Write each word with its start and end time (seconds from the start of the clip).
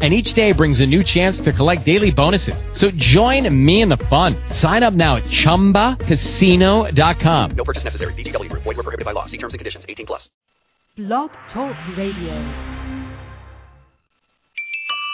and 0.00 0.14
each 0.14 0.32
day 0.34 0.52
brings 0.52 0.78
a 0.80 0.86
new 0.86 1.02
chance 1.02 1.40
to 1.40 1.52
collect 1.52 1.84
daily 1.84 2.12
bonuses. 2.12 2.54
So 2.74 2.92
join 2.92 3.52
me 3.64 3.82
in 3.82 3.88
the 3.88 3.96
fun. 4.08 4.36
Sign 4.50 4.84
up 4.84 4.94
now 4.94 5.16
at 5.16 5.24
ChumbaCasino.com. 5.24 7.50
No 7.56 7.64
purchase 7.64 7.82
necessary. 7.82 8.14
VGW 8.14 8.48
Group. 8.48 8.62
Void 8.62 8.76
were 8.76 8.84
prohibited 8.84 9.04
by 9.04 9.10
law. 9.12 9.26
See 9.26 9.38
terms 9.38 9.54
and 9.54 9.58
conditions. 9.58 9.84
18 9.88 10.06
plus. 10.06 10.30
Blog 10.96 11.30
Talk 11.52 11.74
Radio. 11.96 12.34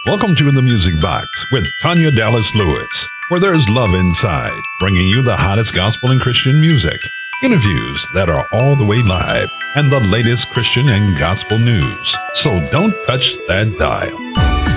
Welcome 0.06 0.37
to 0.37 0.52
the 0.52 0.61
Music 0.61 1.01
Box 1.01 1.27
with 1.51 1.64
Tanya 1.83 2.11
Dallas 2.11 2.45
Lewis, 2.55 2.89
where 3.30 3.41
there's 3.41 3.64
love 3.69 3.95
inside, 3.95 4.61
bringing 4.80 5.09
you 5.09 5.23
the 5.23 5.34
hottest 5.37 5.75
gospel 5.75 6.11
and 6.11 6.20
Christian 6.20 6.61
music, 6.61 7.01
interviews 7.42 8.05
that 8.14 8.28
are 8.28 8.47
all 8.53 8.77
the 8.77 8.84
way 8.84 8.98
live, 9.01 9.48
and 9.77 9.91
the 9.91 10.01
latest 10.05 10.47
Christian 10.53 10.91
and 10.91 11.19
gospel 11.19 11.59
news. 11.59 12.14
So 12.45 12.51
don't 12.70 12.92
touch 13.06 13.25
that 13.48 13.75
dial. 13.78 14.73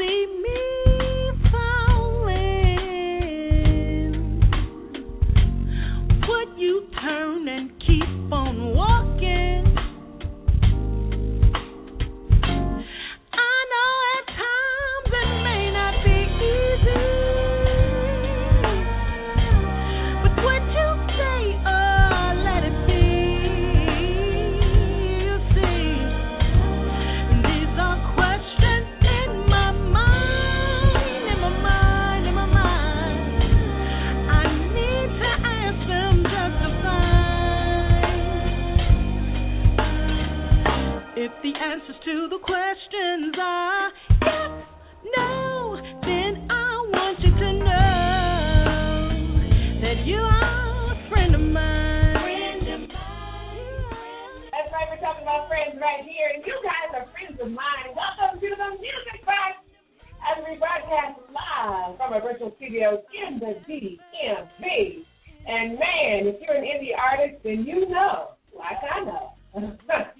see 0.00 0.26
me. 0.39 0.39
the 41.50 41.58
answers 41.58 41.96
to 42.04 42.28
the 42.30 42.38
questions 42.38 43.34
are 43.40 43.90
yes, 44.22 44.50
no, 45.16 45.80
then 46.06 46.46
I 46.46 46.70
want 46.94 47.18
you 47.18 47.32
to 47.34 47.50
know 47.58 48.70
that 49.82 49.98
you 50.06 50.20
are 50.20 50.94
a 50.94 50.98
friend 51.10 51.34
of 51.34 51.40
mine. 51.40 52.22
Friend 52.22 52.66
of 52.70 52.80
mine. 52.86 54.46
That's 54.54 54.70
right, 54.70 54.86
we're 54.94 55.02
talking 55.02 55.26
about 55.26 55.48
friends 55.50 55.74
right 55.80 56.06
here, 56.06 56.30
and 56.38 56.44
you 56.46 56.54
guys 56.62 56.94
are 56.94 57.10
friends 57.10 57.34
of 57.42 57.50
mine. 57.50 57.98
Welcome 57.98 58.38
to 58.38 58.46
the 58.46 58.68
Music 58.78 59.18
Box 59.26 59.58
as 60.22 60.44
we 60.46 60.54
broadcast 60.54 61.18
live 61.34 61.98
from 61.98 62.14
our 62.14 62.22
virtual 62.22 62.54
studios 62.62 63.02
in 63.10 63.42
the 63.42 63.58
DMV. 63.66 65.02
And 65.50 65.74
man, 65.82 66.30
if 66.30 66.38
you're 66.46 66.54
an 66.54 66.62
indie 66.62 66.94
artist, 66.94 67.42
then 67.42 67.66
you 67.66 67.88
know, 67.90 68.38
like 68.54 68.78
I 68.86 69.02
know. 69.02 69.34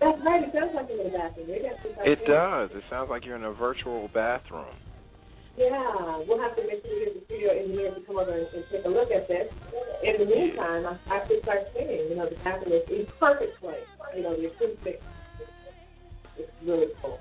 That's 0.00 0.18
right, 0.26 0.42
it 0.42 0.50
sounds 0.52 0.72
like 0.74 0.86
you're 0.90 1.06
in 1.06 1.12
the 1.12 1.18
bathroom. 1.18 1.46
It 1.48 2.18
does. 2.26 2.70
It 2.74 2.84
sounds 2.90 3.08
like 3.10 3.24
you're 3.24 3.36
in 3.36 3.44
a 3.44 3.52
virtual 3.52 4.10
bathroom. 4.12 4.74
Yeah, 5.56 6.18
we'll 6.26 6.42
have 6.42 6.56
to 6.56 6.66
make 6.66 6.82
sure 6.82 6.98
we 6.98 7.06
get 7.06 7.14
the 7.14 7.24
studio 7.26 7.54
engineer 7.54 7.94
to 7.94 8.00
come 8.02 8.18
over 8.18 8.34
and, 8.34 8.46
and 8.50 8.64
take 8.72 8.84
a 8.84 8.88
look 8.88 9.14
at 9.14 9.28
this. 9.28 9.46
In 10.02 10.18
the 10.18 10.26
meantime, 10.26 10.84
I, 10.84 10.98
I 11.06 11.26
could 11.28 11.42
start 11.42 11.70
singing. 11.72 12.10
You 12.10 12.16
know, 12.16 12.26
the 12.28 12.36
bathroom 12.42 12.74
is 12.74 12.82
a 12.90 13.06
perfect 13.22 13.60
place. 13.60 13.86
You 14.16 14.22
know, 14.24 14.34
the 14.34 14.50
acoustic 14.50 15.00
it's 16.36 16.50
really 16.66 16.86
cool. 17.00 17.20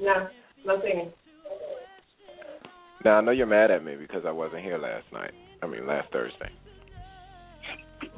No, 0.00 0.28
no 0.64 0.80
singing. 0.80 1.12
Now 3.04 3.18
I 3.18 3.20
know 3.20 3.32
you're 3.32 3.46
mad 3.46 3.70
at 3.70 3.84
me 3.84 3.96
because 3.96 4.22
I 4.26 4.30
wasn't 4.30 4.62
here 4.62 4.78
last 4.78 5.04
night. 5.12 5.32
I 5.62 5.66
mean 5.66 5.86
last 5.86 6.12
Thursday. 6.12 6.50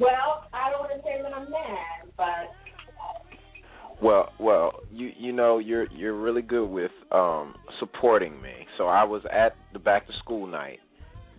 Well, 0.00 0.44
I 0.53 0.71
don't 0.71 0.81
want 0.81 0.93
to 0.97 1.03
say 1.03 1.21
that 1.22 1.33
I'm 1.33 1.50
mad, 1.50 2.12
but 2.16 2.50
well, 4.03 4.28
well, 4.39 4.72
you 4.93 5.11
you 5.19 5.33
know 5.33 5.59
you're 5.59 5.91
you're 5.93 6.15
really 6.15 6.43
good 6.43 6.66
with 6.66 6.93
um 7.11 7.55
supporting 7.81 8.41
me. 8.41 8.67
So 8.77 8.87
I 8.87 9.05
was 9.05 9.22
at 9.33 9.56
the 9.72 9.78
back 9.78 10.06
to 10.06 10.12
school 10.22 10.47
night, 10.47 10.78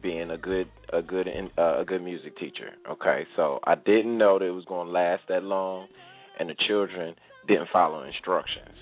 being 0.01 0.31
a 0.31 0.37
good 0.37 0.67
a 0.91 1.01
good 1.01 1.27
uh, 1.57 1.79
a 1.79 1.85
good 1.85 2.03
music 2.03 2.37
teacher. 2.37 2.71
Okay, 2.89 3.25
so 3.35 3.59
I 3.63 3.75
didn't 3.75 4.17
know 4.17 4.39
that 4.39 4.45
it 4.45 4.51
was 4.51 4.65
going 4.65 4.87
to 4.87 4.93
last 4.93 5.23
that 5.29 5.43
long, 5.43 5.87
and 6.39 6.49
the 6.49 6.55
children 6.67 7.15
didn't 7.47 7.69
follow 7.71 8.03
instructions 8.03 8.75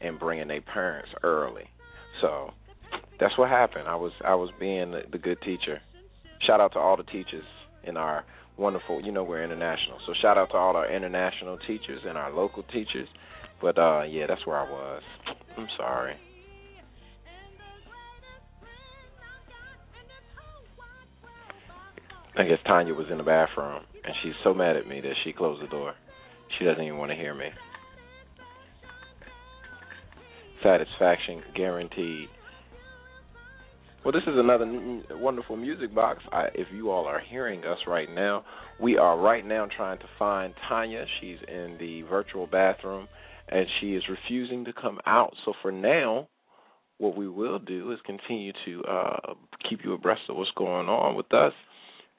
and 0.00 0.18
bringing 0.18 0.48
their 0.48 0.60
parents 0.60 1.10
early. 1.22 1.64
So 2.20 2.50
that's 3.18 3.36
what 3.38 3.48
happened. 3.48 3.88
I 3.88 3.96
was 3.96 4.12
I 4.24 4.34
was 4.34 4.50
being 4.60 4.92
the, 4.92 5.02
the 5.10 5.18
good 5.18 5.38
teacher. 5.42 5.80
Shout 6.46 6.60
out 6.60 6.72
to 6.74 6.78
all 6.78 6.96
the 6.96 7.04
teachers 7.04 7.44
in 7.84 7.96
our 7.96 8.24
wonderful. 8.56 9.00
You 9.02 9.12
know 9.12 9.24
we're 9.24 9.44
international, 9.44 9.98
so 10.06 10.14
shout 10.20 10.38
out 10.38 10.50
to 10.50 10.56
all 10.56 10.76
our 10.76 10.90
international 10.90 11.58
teachers 11.66 12.00
and 12.06 12.16
our 12.16 12.32
local 12.32 12.62
teachers. 12.64 13.08
But 13.60 13.78
uh 13.78 14.02
yeah, 14.02 14.26
that's 14.26 14.46
where 14.46 14.58
I 14.58 14.70
was. 14.70 15.02
I'm 15.56 15.68
sorry. 15.76 16.14
I 22.36 22.42
guess 22.42 22.58
Tanya 22.66 22.94
was 22.94 23.06
in 23.12 23.18
the 23.18 23.24
bathroom 23.24 23.84
and 24.04 24.14
she's 24.22 24.32
so 24.42 24.52
mad 24.52 24.76
at 24.76 24.88
me 24.88 25.00
that 25.00 25.14
she 25.22 25.32
closed 25.32 25.62
the 25.62 25.68
door. 25.68 25.94
She 26.58 26.64
doesn't 26.64 26.82
even 26.82 26.98
want 26.98 27.12
to 27.12 27.16
hear 27.16 27.34
me 27.34 27.46
satisfaction 30.64 31.42
guaranteed. 31.54 32.28
Well, 34.04 34.12
this 34.12 34.22
is 34.24 34.34
another 34.36 34.66
wonderful 35.12 35.56
music 35.56 35.94
box. 35.94 36.22
I, 36.30 36.48
if 36.54 36.66
you 36.74 36.90
all 36.90 37.06
are 37.06 37.20
hearing 37.20 37.64
us 37.64 37.78
right 37.86 38.08
now, 38.14 38.44
we 38.78 38.98
are 38.98 39.18
right 39.18 39.46
now 39.46 39.66
trying 39.74 39.98
to 39.98 40.04
find 40.18 40.52
Tanya. 40.68 41.06
She's 41.20 41.38
in 41.48 41.76
the 41.80 42.02
virtual 42.02 42.46
bathroom 42.46 43.08
and 43.48 43.66
she 43.80 43.94
is 43.94 44.02
refusing 44.10 44.66
to 44.66 44.74
come 44.74 44.98
out. 45.06 45.32
So 45.46 45.54
for 45.62 45.72
now, 45.72 46.28
what 46.98 47.16
we 47.16 47.28
will 47.28 47.58
do 47.58 47.92
is 47.92 47.98
continue 48.04 48.52
to 48.66 48.82
uh, 48.84 49.34
keep 49.70 49.80
you 49.82 49.94
abreast 49.94 50.22
of 50.28 50.36
what's 50.36 50.50
going 50.54 50.86
on 50.88 51.16
with 51.16 51.32
us. 51.32 51.54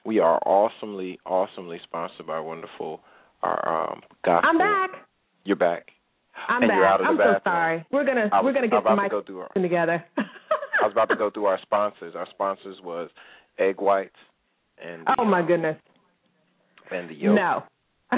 We 0.04 0.18
are 0.18 0.40
awesomely, 0.44 1.20
awesomely 1.24 1.78
sponsored 1.84 2.26
by 2.26 2.40
wonderful 2.40 3.00
our 3.44 3.90
um, 3.92 4.00
gospel. 4.24 4.50
I'm 4.50 4.58
back. 4.58 4.90
You're 5.44 5.54
back. 5.54 5.86
I'm 6.48 6.62
and 6.62 6.68
back. 6.68 6.76
You're 6.76 6.86
out 6.86 7.00
of 7.00 7.04
the 7.04 7.10
I'm 7.10 7.16
bathroom. 7.16 7.40
so 7.44 7.50
sorry. 7.50 7.86
We're 7.92 8.04
gonna 8.04 8.28
was 8.32 8.42
we're 8.44 8.52
gonna 8.52 8.68
get 8.68 8.82
the 8.82 8.90
to 8.90 8.96
mic 8.96 9.12
our, 9.12 9.62
together. 9.62 10.04
I 10.86 10.88
was 10.88 10.92
about 10.92 11.08
to 11.08 11.16
go 11.16 11.30
through 11.30 11.46
our 11.46 11.58
sponsors. 11.62 12.14
Our 12.14 12.28
sponsors 12.30 12.76
was 12.80 13.10
egg 13.58 13.80
whites 13.80 14.14
and 14.80 15.04
the, 15.04 15.16
oh 15.18 15.24
my 15.24 15.40
um, 15.40 15.46
goodness. 15.48 15.76
and 16.92 17.10
the 17.10 17.14
yolk. 17.14 17.34
No. 17.34 17.64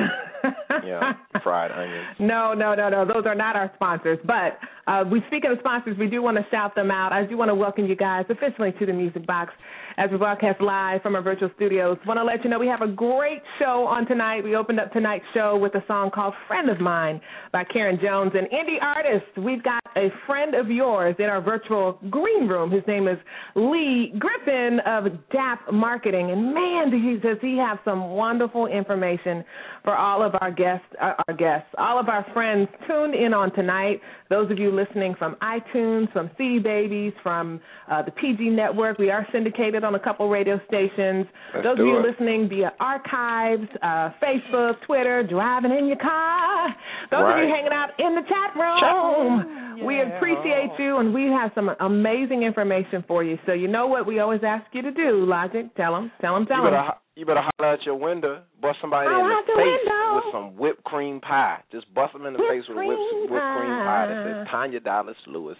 Yeah, 0.84 1.12
fried 1.42 1.72
onions. 1.72 2.06
No, 2.20 2.54
no, 2.54 2.74
no, 2.74 2.88
no. 2.88 3.04
Those 3.04 3.24
are 3.26 3.34
not 3.34 3.56
our 3.56 3.70
sponsors. 3.74 4.18
But 4.24 4.58
uh, 4.86 5.04
we 5.10 5.22
speaking 5.28 5.50
of 5.50 5.58
sponsors, 5.60 5.96
we 5.98 6.08
do 6.08 6.22
want 6.22 6.36
to 6.36 6.44
shout 6.50 6.74
them 6.74 6.90
out. 6.90 7.12
I 7.12 7.26
do 7.26 7.36
want 7.36 7.48
to 7.48 7.54
welcome 7.54 7.86
you 7.86 7.96
guys 7.96 8.24
officially 8.28 8.72
to 8.78 8.86
the 8.86 8.92
Music 8.92 9.26
Box 9.26 9.52
as 9.96 10.10
we 10.10 10.16
broadcast 10.16 10.60
live 10.60 11.02
from 11.02 11.16
our 11.16 11.22
virtual 11.22 11.50
studios. 11.56 11.98
Want 12.06 12.18
to 12.18 12.24
let 12.24 12.44
you 12.44 12.50
know 12.50 12.58
we 12.58 12.68
have 12.68 12.82
a 12.82 12.88
great 12.88 13.42
show 13.58 13.84
on 13.86 14.06
tonight. 14.06 14.44
We 14.44 14.54
opened 14.54 14.78
up 14.78 14.92
tonight's 14.92 15.24
show 15.34 15.58
with 15.58 15.74
a 15.74 15.84
song 15.86 16.10
called 16.14 16.34
"Friend 16.46 16.70
of 16.70 16.80
Mine" 16.80 17.20
by 17.52 17.64
Karen 17.64 17.98
Jones, 18.00 18.32
an 18.34 18.46
indie 18.46 18.80
artist. 18.80 19.26
We've 19.36 19.62
got 19.62 19.82
a 19.96 20.08
friend 20.26 20.54
of 20.54 20.70
yours 20.70 21.16
in 21.18 21.26
our 21.26 21.40
virtual 21.40 21.98
green 22.10 22.46
room. 22.46 22.70
His 22.70 22.82
name 22.86 23.08
is 23.08 23.18
Lee 23.56 24.14
Griffin 24.18 24.78
of 24.86 25.04
DAP 25.30 25.72
Marketing, 25.72 26.30
and 26.30 26.54
man, 26.54 26.90
does 27.20 27.38
he 27.40 27.56
have 27.58 27.78
some 27.84 28.10
wonderful 28.10 28.66
information 28.66 29.44
for 29.82 29.96
all 29.96 30.22
of 30.22 30.34
our 30.40 30.50
guests, 30.50 30.86
uh, 31.00 31.14
our 31.26 31.34
guests, 31.34 31.68
all 31.78 31.98
of 31.98 32.08
our 32.08 32.24
friends 32.32 32.68
tuned 32.86 33.14
in 33.14 33.34
on 33.34 33.52
tonight. 33.54 34.00
Those 34.30 34.50
of 34.50 34.58
you 34.58 34.70
listening 34.70 35.14
from 35.18 35.36
iTunes, 35.42 36.12
from 36.12 36.30
CD 36.36 36.58
Babies, 36.58 37.12
from 37.22 37.60
uh, 37.90 38.02
the 38.02 38.10
PG 38.12 38.50
Network, 38.50 38.98
we 38.98 39.10
are 39.10 39.26
syndicated 39.32 39.84
on 39.84 39.94
a 39.94 39.98
couple 39.98 40.28
radio 40.28 40.60
stations. 40.66 41.26
Let's 41.54 41.64
Those 41.64 41.78
of 41.80 41.86
you 41.86 41.98
it. 41.98 42.06
listening 42.10 42.48
via 42.48 42.72
archives, 42.80 43.68
uh, 43.82 44.10
Facebook, 44.22 44.74
Twitter, 44.86 45.22
driving 45.28 45.72
in 45.72 45.86
your 45.86 45.98
car. 45.98 46.68
Those 47.10 47.20
of 47.24 47.38
you 47.38 47.48
hanging 47.54 47.72
out 47.72 47.90
in 47.98 48.14
the 48.14 48.22
chat 48.22 48.54
room. 48.56 49.67
We 49.84 50.00
appreciate 50.00 50.70
you, 50.78 50.98
and 50.98 51.12
we 51.14 51.24
have 51.26 51.50
some 51.54 51.70
amazing 51.80 52.42
information 52.42 53.04
for 53.06 53.22
you. 53.24 53.38
So 53.46 53.52
you 53.52 53.68
know 53.68 53.86
what 53.86 54.06
we 54.06 54.20
always 54.20 54.40
ask 54.44 54.64
you 54.72 54.82
to 54.82 54.90
do, 54.90 55.24
Logic. 55.26 55.66
Tell 55.76 55.92
them, 55.92 56.10
tell 56.20 56.34
them, 56.34 56.46
tell 56.46 56.58
You 56.58 56.64
them. 56.64 56.72
better, 56.72 56.92
you 57.16 57.26
better 57.26 57.42
holler 57.42 57.72
out 57.72 57.78
your 57.86 57.96
window, 57.96 58.42
bust 58.62 58.78
somebody 58.80 59.06
in 59.06 59.12
the 59.12 59.42
the 59.46 59.52
face 59.56 59.80
window. 59.84 60.14
with 60.16 60.24
some 60.32 60.56
whipped 60.56 60.84
cream 60.84 61.20
pie. 61.20 61.58
Just 61.72 61.92
bust 61.94 62.12
them 62.12 62.26
in 62.26 62.32
the 62.34 62.38
Whipped 62.38 62.52
face 62.52 62.68
with 62.68 62.78
a 62.78 62.86
whipped, 62.86 63.00
cream 63.10 63.30
whipped 63.30 63.52
cream 63.58 63.70
pie 63.84 64.06
that 64.08 64.24
pie. 64.24 64.38
says 64.42 64.46
Tanya 64.50 64.80
Dallas 64.80 65.16
Lewis 65.26 65.56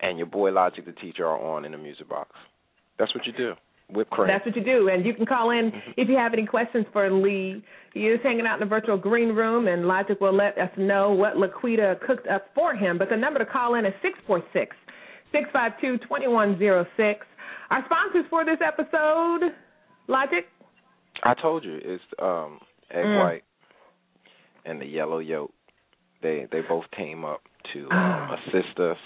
and 0.00 0.18
your 0.18 0.26
boy 0.26 0.50
Logic 0.52 0.84
the 0.84 0.92
teacher 0.92 1.26
are 1.26 1.38
on 1.38 1.64
in 1.64 1.72
the 1.72 1.78
music 1.78 2.08
box. 2.08 2.30
That's 2.98 3.14
what 3.14 3.26
you 3.26 3.32
do. 3.32 3.52
Whipped 3.92 4.10
cream. 4.10 4.26
That's 4.26 4.44
what 4.44 4.56
you 4.56 4.64
do, 4.64 4.88
and 4.88 5.06
you 5.06 5.14
can 5.14 5.26
call 5.26 5.50
in 5.50 5.70
if 5.96 6.08
you 6.08 6.16
have 6.16 6.32
any 6.32 6.44
questions 6.44 6.86
for 6.92 7.08
Lee. 7.10 7.62
He 7.94 8.06
is 8.08 8.18
hanging 8.22 8.44
out 8.44 8.54
in 8.54 8.60
the 8.60 8.66
virtual 8.66 8.96
green 8.96 9.28
room, 9.28 9.68
and 9.68 9.86
Logic 9.86 10.20
will 10.20 10.34
let 10.34 10.58
us 10.58 10.70
know 10.76 11.12
what 11.12 11.34
Laquita 11.36 12.00
cooked 12.04 12.26
up 12.26 12.46
for 12.52 12.74
him. 12.74 12.98
But 12.98 13.10
the 13.10 13.16
number 13.16 13.38
to 13.38 13.46
call 13.46 13.76
in 13.76 13.86
is 13.86 13.92
six 14.02 14.18
four 14.26 14.42
six 14.52 14.74
six 15.30 15.48
five 15.52 15.72
two 15.80 15.98
twenty 15.98 16.26
one 16.26 16.58
zero 16.58 16.84
six. 16.96 17.24
Our 17.70 17.84
sponsors 17.86 18.24
for 18.28 18.44
this 18.44 18.58
episode, 18.64 19.52
Logic. 20.08 20.46
I 21.22 21.34
told 21.40 21.64
you 21.64 21.78
it's 21.82 22.02
um 22.20 22.58
egg 22.90 23.04
Mm. 23.04 23.18
white 23.18 23.44
and 24.64 24.80
the 24.80 24.86
yellow 24.86 25.20
yolk. 25.20 25.52
They 26.22 26.48
they 26.50 26.60
both 26.68 26.84
came 26.96 27.24
up 27.24 27.40
to 27.72 27.88
um, 27.90 28.30
assist 28.48 28.80
us. 28.80 28.98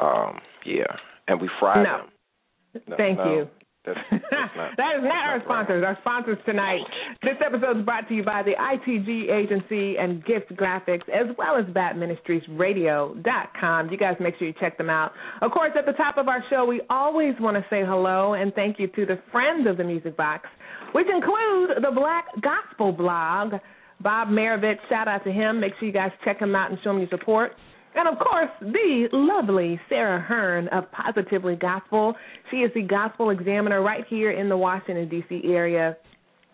Um 0.00 0.38
yeah, 0.64 0.84
and 1.28 1.38
we 1.40 1.50
fried 1.60 1.84
No. 1.84 1.98
them. 1.98 2.82
No, 2.86 2.96
Thank 2.96 3.18
no, 3.18 3.32
you. 3.32 3.48
That's, 3.94 4.04
that's 4.30 4.56
not. 4.56 4.70
that 4.76 4.96
is 4.98 5.04
not 5.04 5.28
our 5.28 5.40
sponsors. 5.44 5.84
Our 5.84 5.96
sponsors 6.00 6.38
tonight. 6.44 6.80
This 7.22 7.36
episode 7.44 7.78
is 7.78 7.84
brought 7.84 8.08
to 8.08 8.14
you 8.14 8.22
by 8.22 8.42
the 8.42 8.52
ITG 8.52 9.30
Agency 9.30 9.96
and 9.98 10.24
Gift 10.24 10.54
Graphics, 10.54 11.08
as 11.08 11.26
well 11.36 11.56
as 11.56 11.64
BatMinistriesRadio.com. 11.66 13.90
You 13.90 13.96
guys 13.96 14.16
make 14.20 14.36
sure 14.38 14.46
you 14.48 14.54
check 14.60 14.76
them 14.78 14.90
out. 14.90 15.12
Of 15.42 15.50
course, 15.52 15.72
at 15.78 15.86
the 15.86 15.92
top 15.92 16.18
of 16.18 16.26
our 16.28 16.42
show, 16.50 16.64
we 16.64 16.80
always 16.90 17.34
want 17.40 17.56
to 17.56 17.64
say 17.70 17.84
hello 17.84 18.34
and 18.34 18.52
thank 18.54 18.78
you 18.78 18.86
to 18.88 19.06
the 19.06 19.18
friends 19.32 19.66
of 19.68 19.76
the 19.76 19.84
Music 19.84 20.16
Box, 20.16 20.48
which 20.92 21.06
include 21.06 21.70
the 21.82 21.90
Black 21.94 22.26
Gospel 22.40 22.92
Blog. 22.92 23.54
Bob 24.00 24.28
Marovich, 24.28 24.78
shout 24.88 25.08
out 25.08 25.24
to 25.24 25.32
him. 25.32 25.58
Make 25.60 25.72
sure 25.78 25.88
you 25.88 25.94
guys 25.94 26.12
check 26.24 26.40
him 26.40 26.54
out 26.54 26.70
and 26.70 26.78
show 26.84 26.90
him 26.90 27.00
your 27.00 27.08
support. 27.08 27.52
And 27.98 28.06
of 28.06 28.18
course, 28.24 28.50
the 28.60 29.08
lovely 29.12 29.80
Sarah 29.88 30.20
Hearn 30.20 30.68
of 30.68 30.84
Positively 30.92 31.56
Gospel. 31.56 32.14
She 32.48 32.58
is 32.58 32.70
the 32.72 32.82
gospel 32.82 33.30
examiner 33.30 33.82
right 33.82 34.04
here 34.08 34.30
in 34.30 34.48
the 34.48 34.56
Washington, 34.56 35.08
D.C. 35.08 35.42
area. 35.44 35.96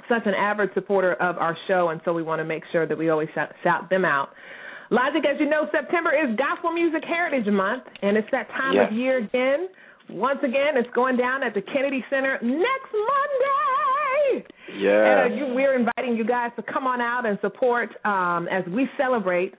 Such 0.08 0.22
an 0.24 0.32
avid 0.32 0.70
supporter 0.72 1.12
of 1.14 1.36
our 1.36 1.54
show, 1.68 1.90
and 1.90 2.00
so 2.06 2.14
we 2.14 2.22
want 2.22 2.40
to 2.40 2.44
make 2.44 2.62
sure 2.72 2.86
that 2.86 2.96
we 2.96 3.10
always 3.10 3.28
shout, 3.34 3.50
shout 3.62 3.90
them 3.90 4.06
out. 4.06 4.30
Logic, 4.90 5.22
as 5.30 5.38
you 5.38 5.48
know, 5.48 5.68
September 5.70 6.12
is 6.12 6.34
Gospel 6.36 6.72
Music 6.72 7.02
Heritage 7.06 7.46
Month, 7.52 7.84
and 8.00 8.16
it's 8.16 8.28
that 8.32 8.48
time 8.48 8.74
Yes. 8.76 8.88
of 8.90 8.96
year 8.96 9.18
again. 9.18 9.68
Once 10.08 10.38
again, 10.42 10.76
it's 10.76 10.88
going 10.94 11.16
down 11.18 11.42
at 11.42 11.52
the 11.52 11.60
Kennedy 11.62 12.02
Center 12.08 12.38
next 12.42 12.92
Monday. 12.92 14.46
Yeah. 14.78 15.24
And 15.24 15.32
uh, 15.32 15.36
you, 15.36 15.54
we're 15.54 15.74
inviting 15.78 16.16
you 16.16 16.24
guys 16.24 16.52
to 16.56 16.62
come 16.62 16.86
on 16.86 17.00
out 17.02 17.26
and 17.26 17.38
support 17.40 17.90
um, 18.06 18.48
as 18.48 18.64
we 18.72 18.88
celebrate 18.98 19.54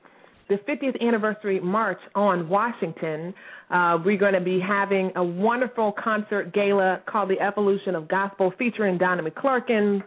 the 0.47 0.55
50th 0.55 0.99
anniversary 1.01 1.59
march 1.59 1.99
on 2.13 2.47
Washington. 2.47 3.33
Uh, 3.69 3.97
we're 4.03 4.17
going 4.17 4.33
to 4.33 4.41
be 4.41 4.59
having 4.59 5.11
a 5.15 5.23
wonderful 5.23 5.93
concert 6.01 6.53
gala 6.53 7.01
called 7.07 7.29
The 7.29 7.39
Evolution 7.39 7.95
of 7.95 8.07
Gospel 8.07 8.53
featuring 8.57 8.97
Donnie 8.97 9.29
McClurkin, 9.29 10.03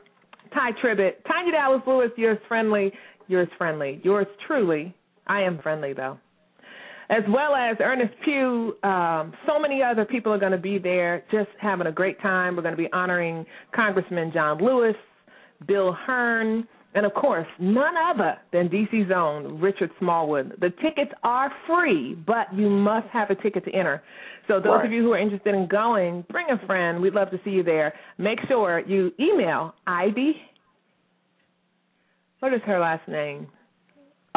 Tye 0.54 0.70
Tribbett, 0.82 1.24
Tanya 1.26 1.52
Dallas 1.52 1.82
Lewis, 1.86 2.10
yours 2.16 2.38
friendly, 2.46 2.92
yours 3.26 3.48
friendly, 3.58 4.00
yours 4.04 4.26
truly. 4.46 4.94
I 5.26 5.42
am 5.42 5.60
friendly 5.60 5.92
though. 5.92 6.18
As 7.10 7.22
well 7.30 7.54
as 7.54 7.76
Ernest 7.80 8.12
Pugh, 8.22 8.76
um, 8.82 9.32
so 9.46 9.58
many 9.58 9.82
other 9.82 10.04
people 10.04 10.30
are 10.32 10.38
going 10.38 10.52
to 10.52 10.58
be 10.58 10.78
there, 10.78 11.24
just 11.32 11.48
having 11.58 11.86
a 11.86 11.92
great 11.92 12.20
time. 12.20 12.54
We're 12.54 12.62
going 12.62 12.76
to 12.76 12.82
be 12.82 12.92
honoring 12.92 13.46
Congressman 13.74 14.30
John 14.32 14.62
Lewis, 14.62 14.94
Bill 15.66 15.92
Hearn, 15.92 16.68
and 16.98 17.06
of 17.06 17.14
course, 17.14 17.46
none 17.60 17.94
other 17.96 18.36
than 18.52 18.68
DC's 18.68 19.12
own 19.14 19.60
Richard 19.60 19.88
Smallwood. 20.00 20.56
The 20.60 20.70
tickets 20.82 21.12
are 21.22 21.48
free, 21.64 22.16
but 22.26 22.52
you 22.52 22.68
must 22.68 23.06
have 23.12 23.30
a 23.30 23.36
ticket 23.36 23.64
to 23.66 23.70
enter. 23.70 24.02
So 24.48 24.58
those 24.58 24.78
Right. 24.78 24.86
of 24.86 24.90
you 24.90 25.04
who 25.04 25.12
are 25.12 25.18
interested 25.18 25.54
in 25.54 25.68
going, 25.68 26.22
bring 26.22 26.50
a 26.50 26.58
friend. 26.66 27.00
We'd 27.00 27.14
love 27.14 27.30
to 27.30 27.38
see 27.44 27.50
you 27.50 27.62
there. 27.62 27.94
Make 28.18 28.40
sure 28.48 28.80
you 28.80 29.12
email 29.20 29.76
Ivy. 29.86 30.42
What 32.40 32.52
is 32.52 32.62
her 32.62 32.80
last 32.80 33.06
name? 33.06 33.46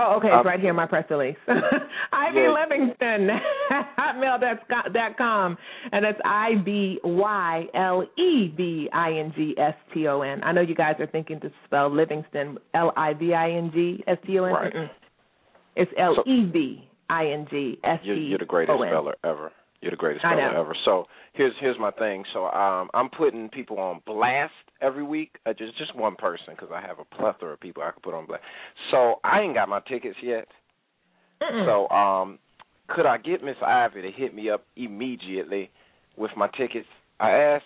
Oh, 0.01 0.15
okay, 0.17 0.27
it's 0.27 0.35
Um, 0.41 0.47
right 0.47 0.59
here 0.59 0.71
in 0.71 0.75
my 0.75 0.87
press 0.87 1.05
release. 1.09 1.37
Ivy 1.47 2.39
Yeah. 2.39 2.51
Livingston, 2.51 3.29
hotmail.com, 3.99 5.57
and 5.91 6.05
that's 6.05 6.19
I 6.25 6.55
B 6.65 6.99
Y 7.03 7.65
L 7.73 8.03
E 8.17 8.47
V 8.55 8.89
I 8.91 9.11
N 9.13 9.33
G 9.35 9.55
S 9.57 9.75
T 9.93 10.07
O 10.07 10.21
N. 10.21 10.41
I 10.43 10.51
know 10.51 10.61
you 10.61 10.75
guys 10.75 10.95
are 10.99 11.07
thinking 11.07 11.39
to 11.41 11.51
spell 11.65 11.89
Livingston 11.93 12.57
L 12.73 12.91
I 12.97 13.13
V 13.13 13.33
I 13.33 13.51
N 13.51 13.71
G 13.73 14.03
S 14.07 14.17
T 14.25 14.39
O 14.39 14.45
N. 14.45 14.53
Right. 14.53 14.73
Mm-mm. 14.73 14.89
It's 15.75 15.91
L 15.97 16.15
E 16.25 16.45
V 16.51 16.87
I 17.09 17.27
N 17.27 17.47
G 17.49 17.77
S 17.83 17.99
T 18.03 18.09
O 18.09 18.13
N. 18.13 18.21
You're, 18.23 18.39
the 18.39 18.45
greatest 18.45 18.75
speller 18.77 19.15
ever. 19.23 19.51
You're 19.81 19.91
the 19.91 19.97
greatest 19.97 20.23
speller 20.23 20.57
ever. 20.57 20.75
So 20.85 21.05
here's 21.33 21.53
here's 21.59 21.79
my 21.79 21.91
thing. 21.91 22.23
So 22.33 22.45
um, 22.47 22.89
I'm 22.93 23.09
putting 23.09 23.49
people 23.49 23.77
on 23.79 24.01
blast 24.05 24.53
every 24.81 25.03
week. 25.03 25.37
Uh, 25.45 25.53
just 25.53 25.77
just 25.77 25.95
one 25.95 26.15
person 26.15 26.47
because 26.49 26.69
I 26.73 26.81
have 26.81 26.97
a 26.99 27.15
plethora 27.15 27.53
of 27.53 27.59
people 27.59 27.83
I 27.83 27.91
could 27.91 28.03
put 28.03 28.13
on 28.13 28.25
blast. 28.25 28.43
So 28.91 29.15
I 29.23 29.41
ain't 29.41 29.53
got 29.55 29.69
my 29.69 29.79
tickets 29.81 30.17
yet. 30.23 30.47
Mm-mm. 31.41 31.65
So 31.65 31.93
um, 31.95 32.39
could 32.87 33.05
I 33.05 33.17
get 33.17 33.43
Miss 33.43 33.55
Ivy 33.65 34.01
to 34.03 34.11
hit 34.11 34.33
me 34.35 34.49
up 34.49 34.63
immediately 34.75 35.69
with 36.17 36.31
my 36.37 36.47
tickets? 36.57 36.87
I 37.19 37.31
asked 37.31 37.63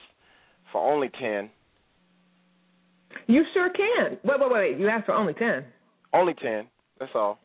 for 0.72 0.82
only 0.94 1.10
ten. 1.20 1.50
You 3.28 3.44
sure 3.54 3.70
can. 3.70 4.18
Wait, 4.24 4.40
wait, 4.40 4.52
wait. 4.52 4.78
You 4.78 4.90
asked 4.90 5.06
for 5.06 5.14
only 5.14 5.34
10. 5.34 5.64
Only 6.14 6.34
ten. 6.34 6.68
That's 7.00 7.12
all. 7.16 7.40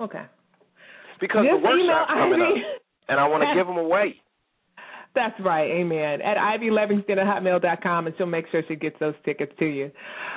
Okay. 0.00 0.22
Because 1.20 1.44
Just 1.44 1.62
the 1.62 1.68
workshop's 1.68 2.10
coming 2.12 2.40
Ivy. 2.40 2.60
up, 2.60 2.82
and 3.08 3.20
I 3.20 3.26
want 3.26 3.42
to 3.42 3.54
give 3.58 3.66
them 3.66 3.76
away. 3.76 4.16
That's 5.12 5.34
right, 5.40 5.68
amen. 5.68 6.22
At 6.22 6.38
Ivy 6.38 6.70
Livingston 6.70 7.18
at 7.18 7.26
hotmail.com, 7.26 8.06
and 8.06 8.14
she'll 8.16 8.26
make 8.26 8.44
sure 8.52 8.62
she 8.68 8.76
gets 8.76 8.94
those 9.00 9.14
tickets 9.24 9.52
to 9.58 9.64
you. 9.66 9.90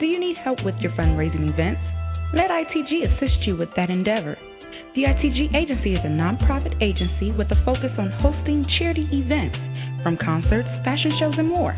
Do 0.00 0.06
you 0.06 0.18
need 0.18 0.36
help 0.42 0.64
with 0.64 0.74
your 0.80 0.92
fundraising 0.92 1.52
events? 1.52 1.82
Let 2.32 2.48
ITG 2.50 3.04
assist 3.12 3.46
you 3.46 3.56
with 3.56 3.68
that 3.76 3.90
endeavor. 3.90 4.38
The 4.94 5.10
ITG 5.10 5.50
Agency 5.58 5.98
is 5.98 6.04
a 6.04 6.08
nonprofit 6.08 6.80
agency 6.80 7.32
with 7.34 7.50
a 7.50 7.56
focus 7.64 7.90
on 7.98 8.12
hosting 8.22 8.64
charity 8.78 9.08
events, 9.10 9.58
from 10.04 10.16
concerts, 10.22 10.68
fashion 10.86 11.10
shows, 11.18 11.34
and 11.36 11.48
more. 11.48 11.72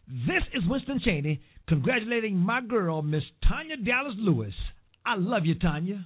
This 0.08 0.44
is 0.54 0.64
Winston 0.68 1.02
Cheney 1.04 1.42
congratulating 1.68 2.36
my 2.36 2.62
girl, 2.62 3.02
Miss 3.02 3.24
Tanya 3.48 3.78
Dallas 3.78 4.16
Lewis. 4.18 4.54
I 5.06 5.16
love 5.16 5.46
you, 5.46 5.56
Tanya. 5.56 6.06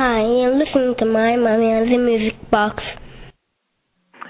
Hi, 0.00 0.20
you're 0.20 0.54
listening 0.54 0.94
to 1.00 1.06
my 1.06 1.34
mommy 1.34 1.74
on 1.74 1.90
the 1.90 1.98
music 1.98 2.50
box. 2.52 2.80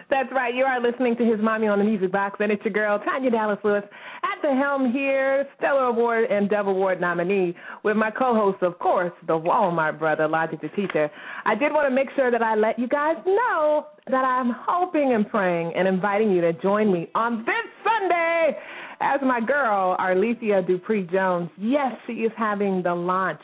That's 0.09 0.31
right. 0.33 0.55
You 0.55 0.65
are 0.65 0.81
listening 0.81 1.15
to 1.17 1.25
his 1.27 1.39
mommy 1.43 1.67
on 1.67 1.79
the 1.79 1.85
music 1.85 2.11
box, 2.11 2.39
and 2.41 2.51
it's 2.51 2.65
your 2.65 2.73
girl 2.73 2.99
Tanya 2.99 3.31
Dallas 3.31 3.59
Lewis 3.63 3.83
at 3.85 4.41
the 4.41 4.55
helm 4.55 4.91
here, 4.91 5.47
Stellar 5.59 5.89
Award 5.89 6.31
and 6.31 6.49
Dove 6.49 6.69
Award 6.69 7.03
nominee, 7.03 7.55
with 7.85 7.99
my 7.99 8.11
co-host, 8.11 8.63
of 8.63 8.79
course, 8.79 9.13
the 9.27 9.35
Walmart 9.35 9.99
brother, 9.99 10.27
Logic 10.27 10.59
the 10.59 10.71
Teacher. 10.71 11.11
I 11.45 11.55
did 11.55 11.71
want 11.71 11.87
to 11.87 11.95
make 11.95 12.09
sure 12.17 12.31
that 12.31 12.41
I 12.41 12.55
let 12.55 12.79
you 12.79 12.89
guys 12.89 13.17
know 13.27 13.89
that 14.07 14.25
I'm 14.25 14.55
hoping 14.67 15.13
and 15.15 15.29
praying 15.29 15.75
and 15.77 15.87
inviting 15.87 16.31
you 16.31 16.41
to 16.41 16.55
join 16.55 16.91
me 16.91 17.11
on 17.15 17.45
this 17.45 17.69
Sunday 17.85 18.57
as 19.03 19.21
my 19.23 19.43
girl, 19.47 19.99
Arlethea 20.01 20.67
Dupree 20.67 21.07
Jones. 21.13 21.51
Yes, 21.59 21.93
she 22.07 22.15
is 22.15 22.33
having 22.39 22.83
the 22.83 22.95
launch 22.95 23.41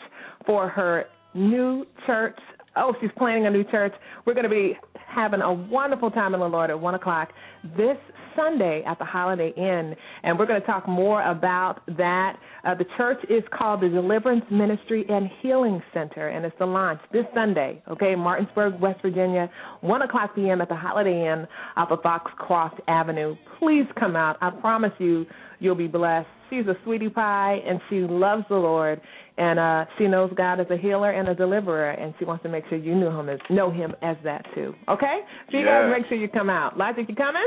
for 0.46 0.70
her 0.70 1.04
new 1.34 1.84
church. 2.06 2.38
Oh, 2.76 2.94
she's 3.00 3.10
planning 3.16 3.46
a 3.46 3.50
new 3.50 3.64
church. 3.64 3.92
We're 4.26 4.34
going 4.34 4.44
to 4.44 4.50
be 4.50 4.76
having 5.14 5.40
a 5.40 5.52
wonderful 5.52 6.10
time 6.10 6.34
in 6.34 6.40
the 6.40 6.46
Lord 6.46 6.70
at 6.70 6.80
1 6.80 6.94
o'clock 6.94 7.30
this 7.76 7.96
Sunday 8.36 8.82
at 8.86 8.98
the 8.98 9.04
Holiday 9.04 9.52
Inn, 9.56 9.94
and 10.22 10.38
we're 10.38 10.46
going 10.46 10.60
to 10.60 10.66
talk 10.66 10.88
more 10.88 11.22
about 11.22 11.80
that. 11.96 12.36
Uh, 12.64 12.74
the 12.74 12.84
church 12.96 13.18
is 13.30 13.42
called 13.56 13.80
the 13.80 13.88
Deliverance 13.88 14.44
Ministry 14.50 15.04
and 15.08 15.28
Healing 15.40 15.80
Center, 15.92 16.28
and 16.28 16.44
it's 16.44 16.56
the 16.58 16.66
launch 16.66 17.00
this 17.12 17.24
Sunday, 17.32 17.82
okay, 17.88 18.14
Martinsburg, 18.16 18.80
West 18.80 19.00
Virginia, 19.02 19.50
1 19.82 20.02
o'clock 20.02 20.34
p.m. 20.34 20.60
at 20.60 20.68
the 20.68 20.74
Holiday 20.74 21.32
Inn 21.32 21.46
off 21.76 21.90
of 21.90 22.00
Foxcroft 22.02 22.80
Avenue. 22.88 23.36
Please 23.58 23.86
come 23.98 24.16
out. 24.16 24.36
I 24.40 24.50
promise 24.50 24.92
you, 24.98 25.26
you'll 25.60 25.74
be 25.74 25.86
blessed. 25.86 26.28
She's 26.50 26.66
a 26.66 26.74
sweetie 26.84 27.08
pie, 27.08 27.58
and 27.66 27.80
she 27.88 28.00
loves 28.00 28.44
the 28.48 28.56
Lord, 28.56 29.00
and 29.36 29.58
uh, 29.58 29.84
she 29.98 30.06
knows 30.06 30.30
God 30.36 30.60
as 30.60 30.66
a 30.70 30.76
healer 30.76 31.10
and 31.10 31.28
a 31.28 31.34
deliverer, 31.34 31.90
and 31.90 32.14
she 32.18 32.24
wants 32.24 32.42
to 32.44 32.48
make 32.48 32.64
sure 32.68 32.78
you 32.78 32.94
know 32.94 33.18
him 33.18 33.28
as 33.28 33.40
know 33.50 33.70
him 33.70 33.94
as 34.02 34.16
that 34.24 34.44
too. 34.54 34.74
Okay, 34.88 35.20
so 35.50 35.58
you 35.58 35.64
Yeah. 35.64 35.82
guys 35.88 35.98
make 35.98 36.08
sure 36.08 36.16
you 36.18 36.28
come 36.28 36.48
out. 36.50 36.76
Logic, 36.78 37.04
you 37.08 37.14
coming? 37.14 37.42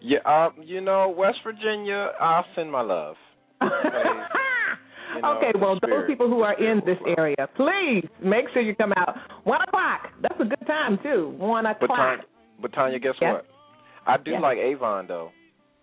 Yeah, 0.00 0.18
um, 0.26 0.54
you 0.62 0.80
know, 0.80 1.08
West 1.16 1.38
Virginia, 1.44 2.10
I'll 2.20 2.44
send 2.54 2.70
my 2.70 2.82
love. 2.82 3.16
You 5.14 5.20
know, 5.20 5.36
okay, 5.36 5.52
well, 5.60 5.78
those 5.82 6.06
people 6.06 6.26
who 6.26 6.40
are 6.40 6.54
in 6.54 6.80
this 6.86 6.96
area, 7.18 7.36
please 7.54 8.08
make 8.24 8.46
sure 8.54 8.62
you 8.62 8.74
come 8.74 8.94
out. 8.96 9.14
One 9.44 9.60
o'clock. 9.68 10.08
That's 10.22 10.40
a 10.40 10.44
good 10.44 10.66
time 10.66 10.98
too. 11.02 11.34
One 11.36 11.64
But 11.64 11.82
o'clock. 11.84 11.98
Tanya, 11.98 12.24
but 12.62 12.72
Tanya, 12.72 12.98
guess 12.98 13.14
Yes. 13.20 13.34
what? 13.34 13.46
I 14.06 14.16
do 14.16 14.30
Yes. 14.30 14.40
like 14.40 14.56
Avon 14.56 15.06
though. 15.06 15.30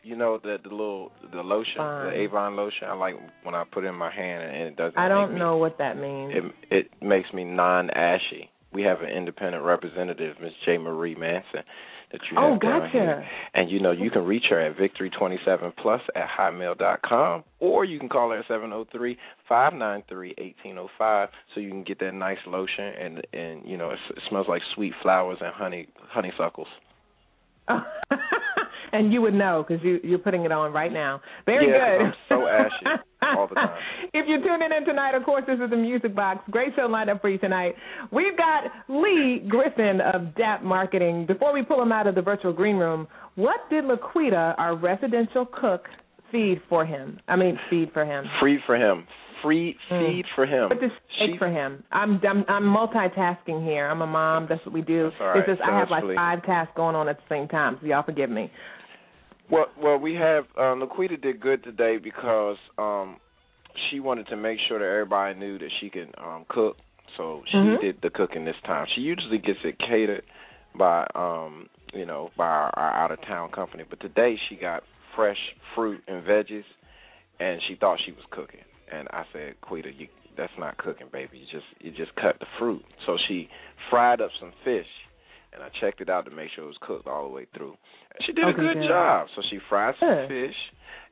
You 0.04 0.16
know 0.16 0.40
the 0.42 0.58
the 0.64 0.70
little 0.70 1.12
the 1.34 1.42
lotion, 1.42 1.74
Fine. 1.78 2.06
the 2.08 2.20
Avon 2.22 2.56
lotion. 2.56 2.88
I 2.88 2.94
like 2.94 3.16
when 3.44 3.54
I 3.54 3.64
put 3.70 3.84
it 3.84 3.88
in 3.88 3.96
my 3.96 4.12
hand 4.12 4.44
and 4.44 4.68
it 4.68 4.76
doesn't. 4.78 4.98
I 4.98 5.10
don't 5.10 5.34
me, 5.34 5.40
know 5.40 5.58
what 5.58 5.78
that 5.80 5.98
means. 5.98 6.34
It 6.36 6.44
it 6.72 6.92
makes 7.02 7.32
me 7.34 7.44
non-ashy. 7.44 8.50
We 8.72 8.84
have 8.84 9.02
an 9.02 9.10
independent 9.10 9.64
representative, 9.64 10.36
Miss 10.42 10.54
J. 10.64 10.78
Marie 10.78 11.16
Manson, 11.16 11.64
that 12.12 12.22
you 12.32 12.38
oh, 12.38 12.54
have 12.54 12.62
gotcha. 12.62 12.90
here. 12.92 13.28
And 13.54 13.70
you 13.70 13.80
know 13.80 13.92
you 13.92 14.10
can 14.10 14.26
reach 14.26 14.46
her 14.50 14.60
at 14.60 14.78
victory27 14.78 15.74
plus 15.82 16.02
at 16.16 16.28
hotmail 16.30 16.78
dot 16.78 17.02
com, 17.02 17.44
or 17.60 17.84
you 17.84 18.00
can 18.00 18.10
call 18.10 18.30
her 18.32 18.40
at 18.40 18.46
seven 18.48 18.70
zero 18.70 18.86
three 18.92 19.18
five 19.48 19.74
nine 19.74 20.04
three 20.08 20.34
eighteen 20.38 20.76
zero 20.76 20.90
five, 20.98 21.30
so 21.54 21.60
you 21.60 21.70
can 21.70 21.84
get 21.84 22.00
that 22.00 22.14
nice 22.14 22.38
lotion 22.48 22.86
and 22.86 23.28
and 23.34 23.68
you 23.68 23.78
know 23.78 23.90
it, 23.90 24.00
it 24.12 24.24
smells 24.30 24.48
like 24.48 24.62
sweet 24.76 24.94
flowers 25.02 25.40
and 25.42 25.54
honey 25.54 25.88
honeysuckles. 26.10 26.68
and 28.92 29.12
you 29.14 29.22
would 29.22 29.34
know 29.34 29.64
because 29.68 29.84
you 29.84 30.00
you're 30.04 30.20
putting 30.20 30.46
it 30.46 30.52
on 30.52 30.72
right 30.74 30.92
now. 30.92 31.22
Very 31.46 31.68
Yeah, 31.70 31.98
good. 31.98 32.06
I'm 32.08 32.14
so 32.30 32.48
ashy 32.48 33.02
all 33.36 33.48
the 33.48 33.56
time. 33.56 33.70
if 34.14 34.26
you're 34.28 34.42
tuning 34.42 34.70
in 34.78 34.86
tonight, 34.86 35.16
of 35.16 35.24
course, 35.24 35.44
this 35.48 35.60
is 35.60 35.70
the 35.70 35.76
Music 35.78 36.16
Box. 36.16 36.40
Great 36.52 36.74
show 36.76 36.88
lined 36.88 37.10
up 37.10 37.22
for 37.22 37.30
you 37.30 37.38
tonight. 37.38 37.76
We've 38.12 38.38
got 38.38 38.66
Lee 38.88 39.44
Griffin 39.48 40.00
of 40.02 40.36
DAP 40.36 40.64
Marketing. 40.64 41.26
Before 41.26 41.54
we 41.54 41.64
pull 41.64 41.82
him 41.82 41.92
out 41.92 42.08
of 42.08 42.16
the 42.16 42.22
virtual 42.22 42.54
green 42.54 42.78
room, 42.78 43.08
what 43.36 43.60
did 43.70 43.86
Laquita, 43.86 44.56
our 44.58 44.76
residential 44.76 45.46
cook, 45.46 45.86
feed 46.32 46.62
for 46.70 46.86
him? 46.86 47.20
I 47.28 47.36
mean, 47.36 47.58
feed 47.70 47.92
for 47.94 48.06
him. 48.06 48.26
Free 48.40 48.60
for 48.66 48.76
him. 48.76 49.06
Free 49.42 49.78
Mm. 49.90 50.00
feed 50.12 50.26
for 50.36 50.46
him. 50.46 50.68
What 50.68 50.82
does 50.82 50.92
She- 51.18 51.38
for 51.38 51.48
him? 51.48 51.82
I'm, 51.94 52.20
I'm 52.28 52.44
I'm 52.50 52.64
multitasking 52.64 53.64
here. 53.64 53.88
I'm 53.88 54.02
a 54.02 54.06
mom. 54.08 54.48
That's 54.50 54.64
what 54.66 54.74
we 54.74 54.82
do. 54.82 55.12
Right. 55.18 55.38
It's 55.38 55.48
just 55.48 55.62
I 55.62 55.80
have 55.80 55.90
like 55.90 56.04
five 56.14 56.44
tasks 56.44 56.74
going 56.76 56.94
on 56.96 57.08
at 57.08 57.16
the 57.18 57.24
same 57.30 57.48
time. 57.48 57.78
So 57.80 57.88
y'all 57.88 58.04
forgive 58.04 58.30
me. 58.30 58.52
Well, 59.50 59.66
well, 59.82 59.98
we 59.98 60.14
have 60.16 60.46
um, 60.58 60.82
Laquita 60.82 61.20
did 61.22 61.40
good 61.40 61.64
today 61.64 61.98
because 61.98 62.58
um, 62.78 63.18
she 63.90 64.00
wanted 64.00 64.28
to 64.28 64.38
make 64.38 64.60
sure 64.68 64.80
that 64.80 64.86
everybody 64.86 65.40
knew 65.40 65.58
that 65.58 65.70
she 65.82 65.90
can 65.90 66.12
um, 66.18 66.46
cook. 66.50 66.78
So 67.18 67.44
she 67.50 67.58
Mhm. 67.58 67.82
did 67.82 68.02
the 68.02 68.10
cooking 68.12 68.46
this 68.46 68.60
time. 68.66 68.86
She 68.96 69.02
usually 69.02 69.40
gets 69.40 69.60
it 69.64 69.80
catered 69.80 70.24
by 70.76 71.08
um, 71.16 71.68
you 71.94 72.06
know 72.06 72.30
by 72.38 72.46
our, 72.46 72.72
our 72.78 72.94
out 72.94 73.12
of 73.12 73.22
town 73.24 73.50
company, 73.52 73.84
but 73.90 74.00
today 74.00 74.38
she 74.48 74.56
got 74.56 74.84
fresh 75.16 75.40
fruit 75.74 76.04
and 76.08 76.24
veggies, 76.24 76.64
and 77.40 77.60
she 77.68 77.76
thought 77.76 78.00
she 78.06 78.12
was 78.12 78.24
cooking. 78.30 78.62
And 78.92 79.08
I 79.12 79.26
said, 79.34 79.60
Quita, 79.62 79.92
you 79.92 80.08
that's 80.38 80.54
not 80.60 80.78
cooking, 80.78 81.08
baby. 81.12 81.40
You 81.40 81.46
just 81.52 81.66
you 81.80 81.92
just 81.92 82.16
cut 82.16 82.40
the 82.40 82.46
fruit. 82.60 82.86
So 83.08 83.18
she 83.28 83.50
fried 83.90 84.22
up 84.22 84.30
some 84.40 84.54
fish, 84.64 84.88
and 85.54 85.64
I 85.64 85.70
checked 85.82 86.02
it 86.02 86.10
out 86.10 86.26
to 86.26 86.32
make 86.32 86.50
sure 86.56 86.64
it 86.64 86.68
was 86.68 86.78
cooked 86.82 87.08
all 87.08 87.28
the 87.28 87.34
way 87.34 87.46
through. 87.56 87.72
And 87.72 88.26
she 88.26 88.34
did 88.34 88.48
a 88.48 88.54
good 88.54 88.74
good. 88.78 88.88
job. 88.88 89.28
So 89.36 89.42
she 89.50 89.60
fried 89.70 89.96
some 90.00 90.10
Good. 90.10 90.28
fish, 90.30 90.56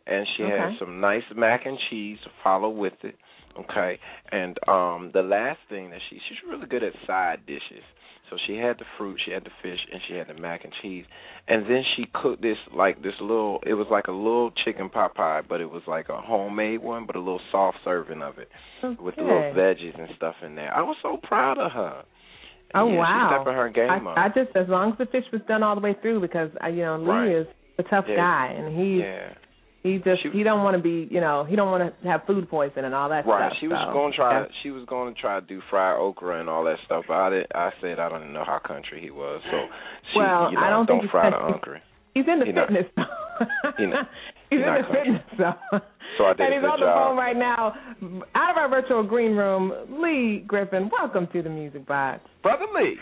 and 0.05 0.25
she 0.35 0.43
Okay. 0.43 0.57
had 0.57 0.69
some 0.79 0.99
nice 0.99 1.23
mac 1.35 1.65
and 1.65 1.77
cheese 1.89 2.19
to 2.23 2.29
follow 2.43 2.69
with 2.69 2.93
it. 3.03 3.15
Okay, 3.57 3.99
and 4.31 4.57
um 4.67 5.09
the 5.13 5.23
last 5.23 5.59
thing 5.69 5.89
that 5.89 5.99
she 6.09 6.19
she's 6.29 6.37
really 6.47 6.67
good 6.67 6.83
at 6.83 6.93
side 7.07 7.45
dishes. 7.47 7.83
So 8.29 8.35
she 8.45 8.57
had 8.57 8.77
the 8.77 8.85
fruit, 8.97 9.19
she 9.23 9.31
had 9.31 9.45
the 9.45 9.51
fish, 9.63 9.79
and 9.91 10.01
she 10.07 10.15
had 10.15 10.27
the 10.27 10.33
mac 10.33 10.65
and 10.65 10.73
cheese. 10.81 11.05
And 11.47 11.63
then 11.63 11.81
she 11.95 12.05
cooked 12.13 12.41
this 12.41 12.57
like 12.75 13.01
this 13.01 13.13
little. 13.21 13.63
It 13.65 13.73
was 13.73 13.87
like 13.89 14.07
a 14.07 14.11
little 14.11 14.51
chicken 14.65 14.89
pot 14.89 15.15
pie, 15.15 15.41
but 15.47 15.61
it 15.61 15.71
was 15.71 15.81
like 15.87 16.09
a 16.09 16.19
homemade 16.19 16.83
one, 16.83 17.05
but 17.05 17.15
a 17.15 17.19
little 17.19 17.39
soft 17.51 17.77
serving 17.85 18.21
of 18.21 18.37
it 18.37 18.49
with 18.99 19.15
the 19.15 19.21
little 19.21 19.43
veggies 19.55 19.97
and 19.97 20.09
stuff 20.17 20.35
in 20.45 20.55
there. 20.55 20.73
I 20.75 20.81
was 20.81 20.97
so 21.01 21.17
proud 21.23 21.57
of 21.57 21.71
her. 21.71 22.03
Oh 22.75 22.89
yeah, 22.91 22.97
wow! 22.97 23.29
she's 23.31 23.37
stepping 23.37 23.57
her 23.57 23.69
game 23.69 23.89
I, 23.89 24.11
up. 24.11 24.17
I 24.17 24.27
just 24.29 24.55
as 24.55 24.67
long 24.67 24.91
as 24.91 24.97
the 24.97 25.05
fish 25.05 25.23
was 25.31 25.41
done 25.47 25.63
all 25.63 25.75
the 25.75 25.81
way 25.81 25.95
through 26.01 26.21
because 26.21 26.49
I, 26.61 26.69
you 26.69 26.83
know 26.83 26.97
Lee 26.97 27.07
Right. 27.07 27.31
is 27.41 27.47
a 27.79 27.83
tough 27.83 28.05
Yeah. 28.07 28.15
guy 28.17 28.53
and 28.57 28.75
he 28.77 28.99
yeah. 29.01 29.33
he 29.83 29.97
just 29.99 30.21
he 30.33 30.43
don't 30.43 30.63
want 30.63 30.75
to 30.75 30.83
be 30.83 31.07
you 31.09 31.21
know 31.21 31.45
he 31.45 31.55
don't 31.55 31.71
want 31.71 31.93
to 32.01 32.07
have 32.07 32.21
food 32.27 32.49
poison 32.49 32.83
and 32.85 32.93
all 32.93 33.09
that 33.09 33.25
Right. 33.25 33.49
stuff. 33.49 33.57
She 33.61 33.67
was 33.67 33.79
so, 33.87 33.93
going 33.93 34.11
to 34.11 34.17
try. 34.17 34.39
yeah. 34.41 34.45
She 34.63 34.71
was 34.71 34.83
going 34.85 35.13
to 35.15 35.19
try 35.21 35.39
to 35.39 35.45
do 35.45 35.61
fried 35.69 35.97
okra 35.97 36.39
and 36.41 36.49
all 36.49 36.65
that 36.65 36.77
stuff. 36.85 37.05
But 37.07 37.13
I 37.15 37.29
did. 37.29 37.47
I 37.55 37.69
said 37.81 37.99
I 37.99 38.09
don't 38.09 38.21
even 38.21 38.33
know 38.33 38.43
how 38.45 38.59
country 38.59 38.99
he 39.01 39.11
was. 39.11 39.41
So 39.49 39.57
she, 40.13 40.19
Well, 40.19 40.49
you 40.51 40.57
know, 40.57 40.63
I 40.63 40.69
don't 40.69 40.85
think 40.87 41.03
he's 41.03 41.11
fry 41.11 41.29
the 41.29 41.37
okra. 41.37 41.81
He's 42.13 42.25
in 42.27 42.39
the 42.39 42.45
He 42.47 42.51
not- 42.51 42.67
fitness. 42.67 42.91
he 43.77 43.85
not- 43.85 44.09
he's 44.49 44.59
in 44.59 44.65
the 44.65 44.83
fitness 44.91 45.23
zone. 45.37 45.81
So 46.17 46.25
I 46.25 46.33
did 46.33 46.41
and 46.47 46.53
a 46.53 46.57
he's 46.57 46.61
good 46.61 46.69
on 46.69 46.79
the 46.79 46.85
job. 46.85 47.07
phone 47.09 47.17
right 47.17 47.35
now, 47.37 47.73
out 48.35 48.51
of 48.51 48.57
our 48.57 48.69
virtual 48.69 49.03
green 49.03 49.35
room. 49.35 49.73
Lee 50.01 50.43
Griffin, 50.47 50.89
welcome 50.91 51.27
to 51.33 51.41
the 51.41 51.49
Music 51.49 51.85
Box. 51.87 52.21
Brother 52.43 52.65
Lee. 52.75 52.97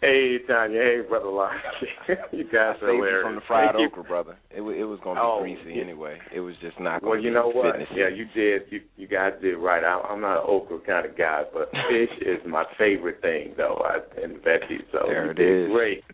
Hey 0.00 0.38
Tanya, 0.46 0.78
hey 0.80 1.00
brother 1.08 1.26
Lon. 1.28 1.50
you 2.30 2.44
guys 2.44 2.54
I 2.54 2.56
are 2.56 2.74
saved 2.74 2.82
you 2.82 2.94
hilarious. 3.02 3.24
from 3.24 3.34
the 3.34 3.40
fried 3.48 3.74
Thank 3.74 3.80
you. 3.80 3.86
okra, 3.88 4.04
brother. 4.04 4.36
It 4.52 4.62
it 4.62 4.84
was 4.84 5.00
going 5.02 5.16
to 5.16 5.20
be 5.22 5.26
Oh, 5.26 5.40
greasy 5.42 5.74
yeah. 5.76 5.82
anyway. 5.82 6.18
It 6.32 6.38
was 6.38 6.54
just 6.62 6.78
not 6.78 7.00
going 7.02 7.10
Well, 7.10 7.18
to 7.20 7.24
you 7.24 7.30
be 7.30 7.34
know 7.34 7.48
what? 7.50 7.72
fitness. 7.74 7.88
Yeah, 7.96 8.06
you 8.08 8.26
did. 8.32 8.62
You 8.70 8.80
you 8.96 9.08
guys 9.08 9.32
did 9.42 9.56
right. 9.56 9.82
I, 9.82 9.98
I'm 10.08 10.20
not 10.20 10.38
an 10.38 10.44
okra 10.46 10.78
kind 10.86 11.04
of 11.04 11.18
guy, 11.18 11.42
but 11.52 11.68
fish 11.90 12.14
is 12.22 12.38
my 12.46 12.62
favorite 12.78 13.20
thing, 13.22 13.54
though, 13.56 13.82
I, 13.84 13.98
and 14.22 14.36
veggies. 14.36 14.86
So 14.92 15.00
There 15.08 15.24
you 15.24 15.30
it 15.32 15.34
did 15.34 15.64
is. 15.66 15.72
Great. 15.74 16.04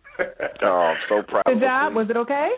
Oh, 0.63 0.67
I'm 0.67 0.97
so 1.07 1.21
proud. 1.27 1.43
Good 1.45 1.57
of 1.57 1.61
you. 1.61 1.67
job. 1.67 1.93
Was 1.93 2.07
it 2.09 2.17
okay? 2.17 2.49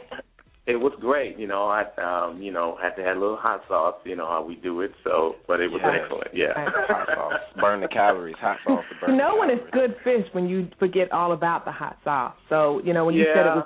It 0.68 0.76
was 0.76 0.92
great. 1.00 1.40
You 1.40 1.48
know, 1.48 1.64
I 1.68 1.84
um, 1.98 2.42
you 2.42 2.52
know, 2.52 2.78
had 2.82 2.96
to 2.98 3.04
have 3.04 3.16
a 3.16 3.20
little 3.20 3.38
hot 3.38 3.62
sauce. 3.70 3.96
You 4.04 4.18
know 4.18 4.28
how 4.28 4.44
we 4.44 4.56
do 4.56 4.82
it. 4.82 4.92
So, 5.06 5.36
but 5.48 5.62
it 5.62 5.72
was 5.72 5.80
Yes. 5.82 5.96
excellent. 6.04 6.32
Yeah. 6.36 6.54
Hot 6.88 7.08
sauce. 7.16 7.40
Burn 7.62 7.80
the 7.80 7.88
calories. 7.88 8.36
Hot 8.42 8.58
sauce 8.66 8.84
to 8.90 8.96
burn. 9.00 9.12
You 9.12 9.18
know 9.18 9.36
the 9.36 9.40
when 9.40 9.50
it's 9.50 9.72
calories. 9.72 9.96
good 10.04 10.04
fish 10.04 10.28
when 10.34 10.50
you 10.50 10.68
forget 10.78 11.10
all 11.14 11.32
about 11.32 11.64
the 11.64 11.72
hot 11.72 11.98
sauce. 12.04 12.36
So 12.50 12.82
you 12.84 12.92
know 12.94 13.06
when 13.06 13.16
you 13.16 13.24
said 13.34 13.46
it 13.48 13.56
was, 13.56 13.66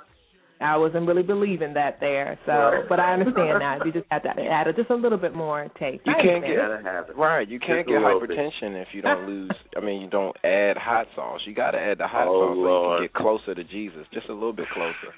I 0.60 0.76
wasn't 0.76 1.08
really 1.08 1.24
believing 1.24 1.74
that 1.74 1.98
there. 1.98 2.38
So, 2.46 2.52
Right. 2.52 2.88
but 2.88 3.00
I 3.00 3.14
understand 3.14 3.58
now. 3.58 3.82
You 3.84 3.90
just 3.90 4.06
have 4.12 4.22
to 4.22 4.30
add 4.30 4.68
just 4.76 4.90
a 4.90 4.94
little 4.94 5.18
bit 5.18 5.34
more 5.34 5.66
taste. 5.76 6.06
You 6.06 6.12
I 6.14 6.22
can't 6.22 6.44
understand. 6.44 6.54
get 6.54 6.62
gotta 6.62 6.82
have 6.86 7.10
it. 7.10 7.16
right. 7.18 7.48
You 7.48 7.58
can't 7.58 7.80
Just 7.84 7.88
get 7.88 8.00
little 8.00 8.20
bit. 8.20 8.30
hypertension 8.30 8.80
if 8.80 8.86
you 8.94 9.02
don't 9.02 9.26
lose. 9.26 9.50
I 9.76 9.80
mean, 9.80 10.02
you 10.02 10.08
don't 10.08 10.36
add 10.44 10.76
hot 10.78 11.08
sauce. 11.16 11.40
You 11.46 11.52
got 11.52 11.72
to 11.72 11.80
add 11.80 11.98
the 11.98 12.06
hot 12.06 12.28
Oh, 12.30 12.54
sauce 12.54 12.62
so 12.62 12.92
you 12.92 12.96
can 12.98 13.02
get 13.10 13.14
closer 13.14 13.54
to 13.56 13.64
Jesus, 13.64 14.06
just 14.14 14.28
a 14.28 14.32
little 14.32 14.52
bit 14.52 14.68
closer. 14.72 15.10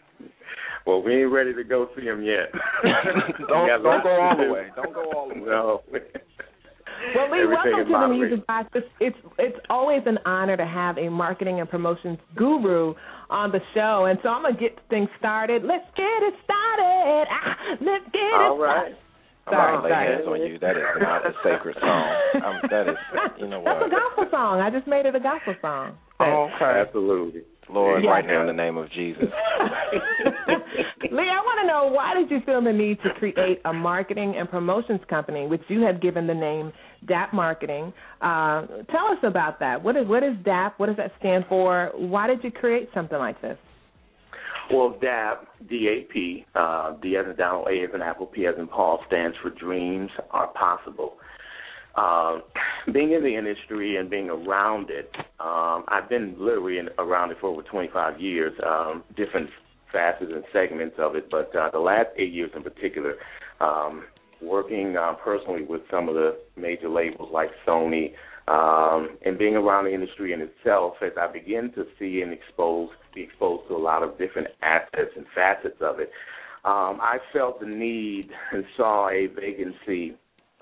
Well, 0.87 1.03
we 1.03 1.23
ain't 1.23 1.33
ready 1.33 1.55
to 1.55 1.65
go 1.65 1.89
see 1.97 2.05
him 2.05 2.23
yet. 2.23 2.53
don't 3.49 3.83
don't 3.83 4.03
go 4.03 4.21
all 4.21 4.37
the 4.37 4.53
way. 4.53 4.69
Don't 4.77 4.93
go 4.93 5.11
all 5.13 5.29
the 5.29 5.41
way. 5.41 5.47
No. 5.47 5.83
Well, 7.15 7.31
Lee, 7.31 7.43
Everything 7.43 7.51
welcome 7.51 7.73
in 7.73 7.79
to 7.79 7.85
the 7.85 7.91
moderation. 7.91 8.29
Music 8.29 8.47
Box. 8.47 8.69
It's, 8.75 8.87
it's 9.01 9.17
it's 9.39 9.59
always 9.71 10.03
an 10.07 10.19
honor 10.25 10.57
to 10.57 10.67
have 10.67 10.99
a 10.99 11.09
marketing 11.09 11.61
and 11.61 11.69
promotions 11.69 12.19
guru 12.37 12.95
on 13.31 13.51
the 13.51 13.61
show, 13.75 14.07
and 14.09 14.19
so 14.23 14.29
I'm 14.29 14.43
gonna 14.43 14.57
get 14.57 14.79
things 14.91 15.09
started. 15.19 15.65
Let's 15.65 15.87
get 15.97 16.21
it 16.23 16.35
started. 16.45 17.27
Ah, 17.31 17.57
let's 17.81 18.05
get 18.13 18.35
All 18.37 18.57
it 18.57 18.63
right. 18.63 18.93
I'm 19.47 19.53
Sorry, 19.53 19.73
not 19.73 19.83
gonna 19.83 19.95
lay 19.95 20.07
hands 20.09 20.27
on 20.27 20.41
you. 20.41 20.59
That 20.59 20.77
is 20.77 20.83
not 21.01 21.27
a 21.27 21.33
sacred 21.45 21.77
song. 21.81 22.17
Um, 22.45 22.57
that 22.71 22.89
is, 22.89 22.97
you 23.39 23.49
know 23.49 23.61
what? 23.61 23.81
That's 23.81 23.87
a 23.87 23.91
gospel 23.91 24.25
song. 24.31 24.61
I 24.61 24.71
just 24.71 24.87
made 24.87 25.05
it 25.05 25.15
a 25.15 25.21
gospel 25.21 25.55
song. 25.61 25.99
Oh, 26.21 26.49
okay. 26.57 26.81
Absolutely. 26.81 27.43
Lord, 27.69 28.05
Yeah. 28.05 28.11
right 28.11 28.27
now 28.27 28.41
in 28.41 28.47
the 28.47 28.53
name 28.53 28.77
of 28.77 28.91
Jesus. 28.91 29.25
Lee, 31.11 31.31
I 31.31 31.41
want 31.41 31.61
to 31.61 31.67
know 31.67 31.87
why 31.93 32.15
did 32.15 32.31
you 32.31 32.41
feel 32.45 32.63
the 32.63 32.73
need 32.73 32.99
to 33.03 33.11
create 33.15 33.61
a 33.65 33.73
marketing 33.73 34.35
and 34.37 34.49
promotions 34.51 35.01
company, 35.09 35.47
which 35.47 35.63
you 35.69 35.83
have 35.83 36.01
given 36.01 36.27
the 36.27 36.35
name 36.35 36.73
DAP 37.07 37.33
Marketing? 37.33 37.93
Uh, 38.21 38.67
tell 38.91 39.07
us 39.07 39.19
about 39.23 39.61
that. 39.61 39.83
What 39.83 39.97
is 39.97 40.07
what 40.07 40.23
is 40.23 40.35
DAP? 40.45 40.79
What 40.79 40.87
does 40.87 40.97
that 40.97 41.13
stand 41.19 41.45
for? 41.49 41.91
Why 41.95 42.27
did 42.27 42.43
you 42.43 42.51
create 42.51 42.89
something 42.95 43.19
like 43.19 43.41
this? 43.41 43.59
Well, 44.73 44.97
DAP, 45.01 45.47
D-A-P, 45.69 46.47
uh, 46.55 46.93
D 47.03 47.17
as 47.17 47.27
in 47.27 47.37
Donald, 47.37 47.69
A 47.69 47.85
as 47.85 47.91
in 47.95 48.01
Apple, 48.01 48.27
P 48.27 48.47
as 48.47 48.55
in 48.59 48.67
Paul, 48.67 48.99
stands 49.07 49.37
for 49.43 49.51
Dreams 49.51 50.11
Are 50.31 50.49
Possible. 50.49 51.15
Um, 51.97 52.43
being 52.93 53.13
in 53.13 53.23
the 53.23 53.37
industry 53.37 53.97
and 53.97 54.11
being 54.11 54.29
around 54.29 54.91
it, 54.91 55.11
um, 55.41 55.85
I've 55.89 56.09
been 56.09 56.35
literally 56.39 56.79
in, 56.79 56.89
around 56.99 57.31
it 57.31 57.39
for 57.41 57.49
over 57.49 57.63
25 57.63 58.21
years, 58.21 58.53
um, 58.67 59.05
different 59.17 59.49
facets 59.93 60.31
and 60.35 60.45
segments 60.53 60.97
of 60.99 61.15
it, 61.15 61.31
but 61.31 61.55
uh, 61.57 61.71
the 61.73 61.79
last 61.79 62.09
eight 62.19 62.33
years 62.33 62.51
in 62.55 62.63
particular, 62.63 63.15
um, 63.61 64.05
working 64.43 64.97
uh, 64.97 65.15
personally 65.25 65.65
with 65.65 65.83
some 65.91 66.09
of 66.09 66.15
the 66.15 66.37
major 66.57 66.89
labels 66.89 67.31
like 67.33 67.51
Sony, 67.67 68.13
um, 68.47 69.17
and 69.25 69.39
being 69.39 69.55
around 69.55 69.85
the 69.85 69.95
industry 69.95 70.33
in 70.33 70.41
itself, 70.43 70.95
as 71.01 71.13
I 71.19 71.33
begin 71.33 71.73
to 71.77 71.87
see 71.99 72.21
and 72.21 72.33
expose, 72.33 72.91
be 73.15 73.23
exposed 73.23 73.69
to 73.69 73.77
a 73.77 73.79
lot 73.79 74.03
of 74.03 74.19
different 74.19 74.49
aspects 74.61 75.15
and 75.17 75.25
facets 75.35 75.81
of 75.81 76.01
it, 76.01 76.11
um, 76.65 76.99
I 77.01 77.19
felt 77.33 77.61
the 77.61 77.67
need 77.67 78.29
and 78.53 78.65
saw 78.77 79.09
a 79.09 79.29
vacancy 79.29 80.17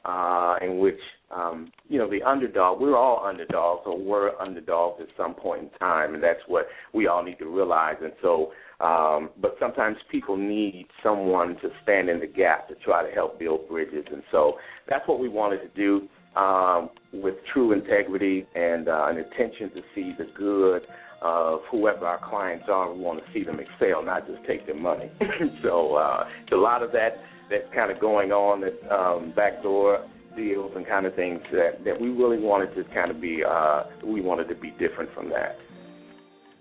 uh, 0.04 0.56
in 0.60 0.78
which 0.78 0.98
um, 1.32 1.72
you 1.88 1.98
know 1.98 2.08
the 2.08 2.22
underdog. 2.22 2.80
We're 2.80 2.96
all 2.96 3.24
underdogs, 3.24 3.82
or 3.86 3.98
were 3.98 4.40
underdogs 4.40 5.00
at 5.00 5.08
some 5.16 5.34
point 5.34 5.62
in 5.62 5.70
time, 5.78 6.14
and 6.14 6.22
that's 6.22 6.40
what 6.46 6.66
we 6.92 7.06
all 7.06 7.22
need 7.22 7.38
to 7.38 7.46
realize. 7.46 7.96
And 8.02 8.12
so, 8.20 8.52
um, 8.80 9.30
but 9.40 9.56
sometimes 9.60 9.96
people 10.10 10.36
need 10.36 10.86
someone 11.02 11.56
to 11.62 11.70
stand 11.82 12.08
in 12.08 12.20
the 12.20 12.26
gap 12.26 12.68
to 12.68 12.74
try 12.76 13.06
to 13.06 13.14
help 13.14 13.38
build 13.38 13.68
bridges, 13.68 14.04
and 14.12 14.22
so 14.30 14.54
that's 14.88 15.06
what 15.08 15.18
we 15.18 15.28
wanted 15.28 15.60
to 15.62 15.68
do 15.68 16.08
um, 16.38 16.90
with 17.12 17.34
true 17.52 17.72
integrity 17.72 18.46
and 18.54 18.88
uh, 18.88 19.06
an 19.08 19.18
intention 19.18 19.70
to 19.70 19.82
see 19.94 20.14
the 20.18 20.26
good 20.36 20.82
of 21.22 21.60
whoever 21.70 22.04
our 22.06 22.18
clients 22.28 22.64
are. 22.68 22.92
We 22.92 23.00
want 23.00 23.20
to 23.20 23.32
see 23.32 23.44
them 23.44 23.60
excel, 23.60 24.04
not 24.04 24.26
just 24.26 24.44
take 24.46 24.66
their 24.66 24.78
money. 24.78 25.10
so 25.62 25.94
uh, 25.94 26.24
a 26.52 26.56
lot 26.56 26.82
of 26.82 26.90
that 26.92 27.18
that's 27.48 27.72
kind 27.74 27.92
of 27.92 28.00
going 28.00 28.32
on, 28.32 28.60
that 28.62 28.94
um, 28.94 29.32
backdoor 29.36 30.04
deals 30.36 30.72
and 30.76 30.86
kind 30.86 31.06
of 31.06 31.14
things 31.14 31.40
that 31.52 31.84
that 31.84 32.00
we 32.00 32.08
really 32.08 32.38
wanted 32.38 32.74
to 32.74 32.84
kind 32.94 33.10
of 33.10 33.20
be. 33.20 33.42
Uh, 33.46 33.84
we 34.04 34.20
wanted 34.20 34.48
to 34.48 34.54
be 34.54 34.70
different 34.72 35.12
from 35.14 35.28
that. 35.30 35.56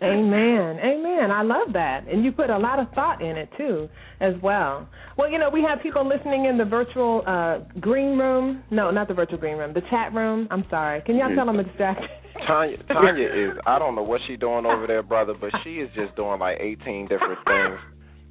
Amen. 0.04 0.80
Amen. 0.84 1.30
I 1.30 1.44
love 1.44 1.74
that. 1.74 2.08
And 2.08 2.26
you 2.26 2.32
put 2.32 2.50
a 2.50 2.58
lot 2.58 2.80
of 2.80 2.88
thought 2.96 3.22
in 3.22 3.38
it 3.38 3.50
too, 3.56 3.88
as 4.20 4.34
well. 4.42 4.90
Well, 5.16 5.30
you 5.30 5.38
know, 5.38 5.52
we 5.52 5.62
have 5.62 5.80
people 5.84 6.08
listening 6.08 6.46
in 6.46 6.58
the 6.58 6.66
virtual 6.66 7.22
uh 7.28 7.60
green 7.80 8.18
room. 8.18 8.64
No, 8.72 8.90
not 8.90 9.08
the 9.08 9.14
virtual 9.14 9.38
green 9.38 9.58
room. 9.58 9.74
The 9.74 9.84
chat 9.92 10.14
room. 10.14 10.48
I'm 10.50 10.66
sorry. 10.70 11.02
Can 11.02 11.18
y'all 11.18 11.34
tell 11.36 11.46
them 11.46 11.60
I'm 11.60 11.66
distracted? 11.66 12.10
Tanya, 12.48 12.78
Tanya 12.88 13.28
is. 13.28 13.52
I 13.68 13.78
don't 13.78 13.96
know 13.96 14.02
what 14.02 14.22
she's 14.28 14.40
doing 14.40 14.66
over 14.66 14.88
there, 14.88 15.04
brother, 15.04 15.34
but 15.40 15.52
she 15.64 15.76
is 15.76 15.90
just 15.96 16.16
doing 16.16 16.40
like 16.40 16.58
18 16.60 17.08
different 17.08 17.38
things. 17.46 17.80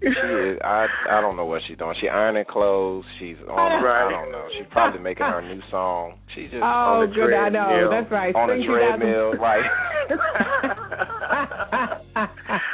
She 0.02 0.08
is. 0.08 0.58
I 0.64 0.86
I 1.10 1.20
don't 1.20 1.36
know 1.36 1.44
what 1.44 1.60
she's 1.68 1.76
doing. 1.76 1.94
She 2.00 2.08
ironing 2.08 2.44
clothes. 2.48 3.04
She's 3.18 3.36
on. 3.48 3.82
Right. 3.84 4.06
I 4.06 4.10
don't 4.10 4.32
know. 4.32 4.46
She's 4.56 4.66
probably 4.70 5.00
making 5.00 5.26
her 5.26 5.42
new 5.42 5.60
song. 5.70 6.14
She's 6.34 6.50
just 6.50 6.62
Oh, 6.62 6.66
on 7.04 7.08
the 7.10 7.14
good. 7.14 7.34
I 7.34 7.48
know. 7.50 7.90
That's 7.90 8.10
right. 8.10 8.34
on 8.34 8.48
a 8.50 8.64
treadmill, 8.64 9.32
right? 9.34 9.64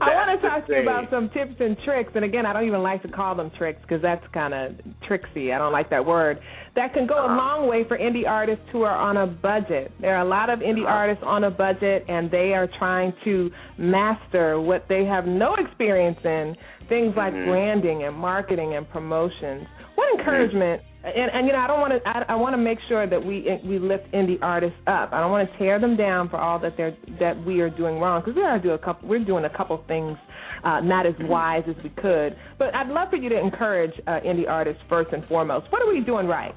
I 0.00 0.08
want 0.14 0.40
to 0.40 0.48
talk 0.48 0.66
to 0.66 0.72
you 0.74 0.82
about 0.82 1.10
some 1.10 1.28
tips 1.30 1.54
and 1.60 1.76
tricks. 1.84 2.12
And 2.14 2.24
again, 2.24 2.46
I 2.46 2.52
don't 2.52 2.66
even 2.66 2.82
like 2.82 3.02
to 3.02 3.08
call 3.08 3.34
them 3.34 3.50
tricks 3.58 3.80
because 3.82 4.00
that's 4.02 4.24
kind 4.32 4.54
of 4.54 4.72
tricksy. 5.06 5.52
I 5.52 5.58
don't 5.58 5.72
like 5.72 5.90
that 5.90 6.04
word. 6.04 6.38
That 6.74 6.92
can 6.94 7.06
go 7.06 7.14
a 7.14 7.24
Uh-huh. 7.26 7.36
long 7.36 7.68
way 7.68 7.84
for 7.84 7.96
indie 7.98 8.26
artists 8.26 8.64
who 8.72 8.82
are 8.82 8.96
on 8.96 9.16
a 9.16 9.26
budget. 9.26 9.92
There 10.00 10.14
are 10.16 10.20
a 10.24 10.28
lot 10.28 10.50
of 10.50 10.60
indie 10.60 10.84
Uh-huh. 10.84 10.94
artists 11.02 11.24
on 11.24 11.44
a 11.44 11.50
budget, 11.50 12.04
and 12.08 12.30
they 12.30 12.54
are 12.54 12.66
trying 12.78 13.12
to 13.24 13.50
master 13.78 14.60
what 14.60 14.86
they 14.88 15.04
have 15.04 15.26
no 15.26 15.54
experience 15.56 16.18
in 16.24 16.56
things 16.88 17.14
like 17.16 17.32
Mm-hmm. 17.34 17.50
branding 17.50 18.02
and 18.04 18.16
marketing 18.16 18.74
and 18.74 18.88
promotions. 18.90 19.66
What 19.96 20.18
encouragement? 20.18 20.82
And, 21.02 21.30
and 21.32 21.46
you 21.46 21.52
know, 21.52 21.58
I 21.58 21.66
don't 21.66 21.80
want 21.80 21.92
to. 21.92 22.08
I, 22.08 22.24
I 22.28 22.34
want 22.36 22.52
to 22.54 22.58
make 22.58 22.78
sure 22.88 23.08
that 23.08 23.24
we 23.24 23.46
we 23.64 23.78
lift 23.78 24.10
indie 24.12 24.38
artists 24.42 24.78
up. 24.86 25.10
I 25.12 25.20
don't 25.20 25.30
want 25.30 25.50
to 25.50 25.58
tear 25.58 25.80
them 25.80 25.96
down 25.96 26.28
for 26.28 26.36
all 26.36 26.58
that 26.60 26.76
they're 26.76 26.96
that 27.20 27.44
we 27.44 27.60
are 27.60 27.70
doing 27.70 27.98
wrong 27.98 28.20
because 28.20 28.36
we 28.36 28.42
are 28.42 28.58
do 28.58 28.70
a 28.70 28.78
couple. 28.78 29.08
We're 29.08 29.24
doing 29.24 29.44
a 29.44 29.56
couple 29.56 29.82
things 29.88 30.16
uh, 30.64 30.80
not 30.80 31.06
as 31.06 31.14
wise 31.20 31.62
as 31.68 31.76
we 31.82 31.90
could. 31.90 32.36
But 32.58 32.74
I'd 32.74 32.88
love 32.88 33.08
for 33.10 33.16
you 33.16 33.28
to 33.28 33.38
encourage 33.38 33.92
uh, 34.06 34.20
indie 34.26 34.48
artists 34.48 34.82
first 34.88 35.12
and 35.12 35.24
foremost. 35.26 35.70
What 35.70 35.82
are 35.82 35.88
we 35.88 36.00
doing 36.00 36.26
right? 36.26 36.54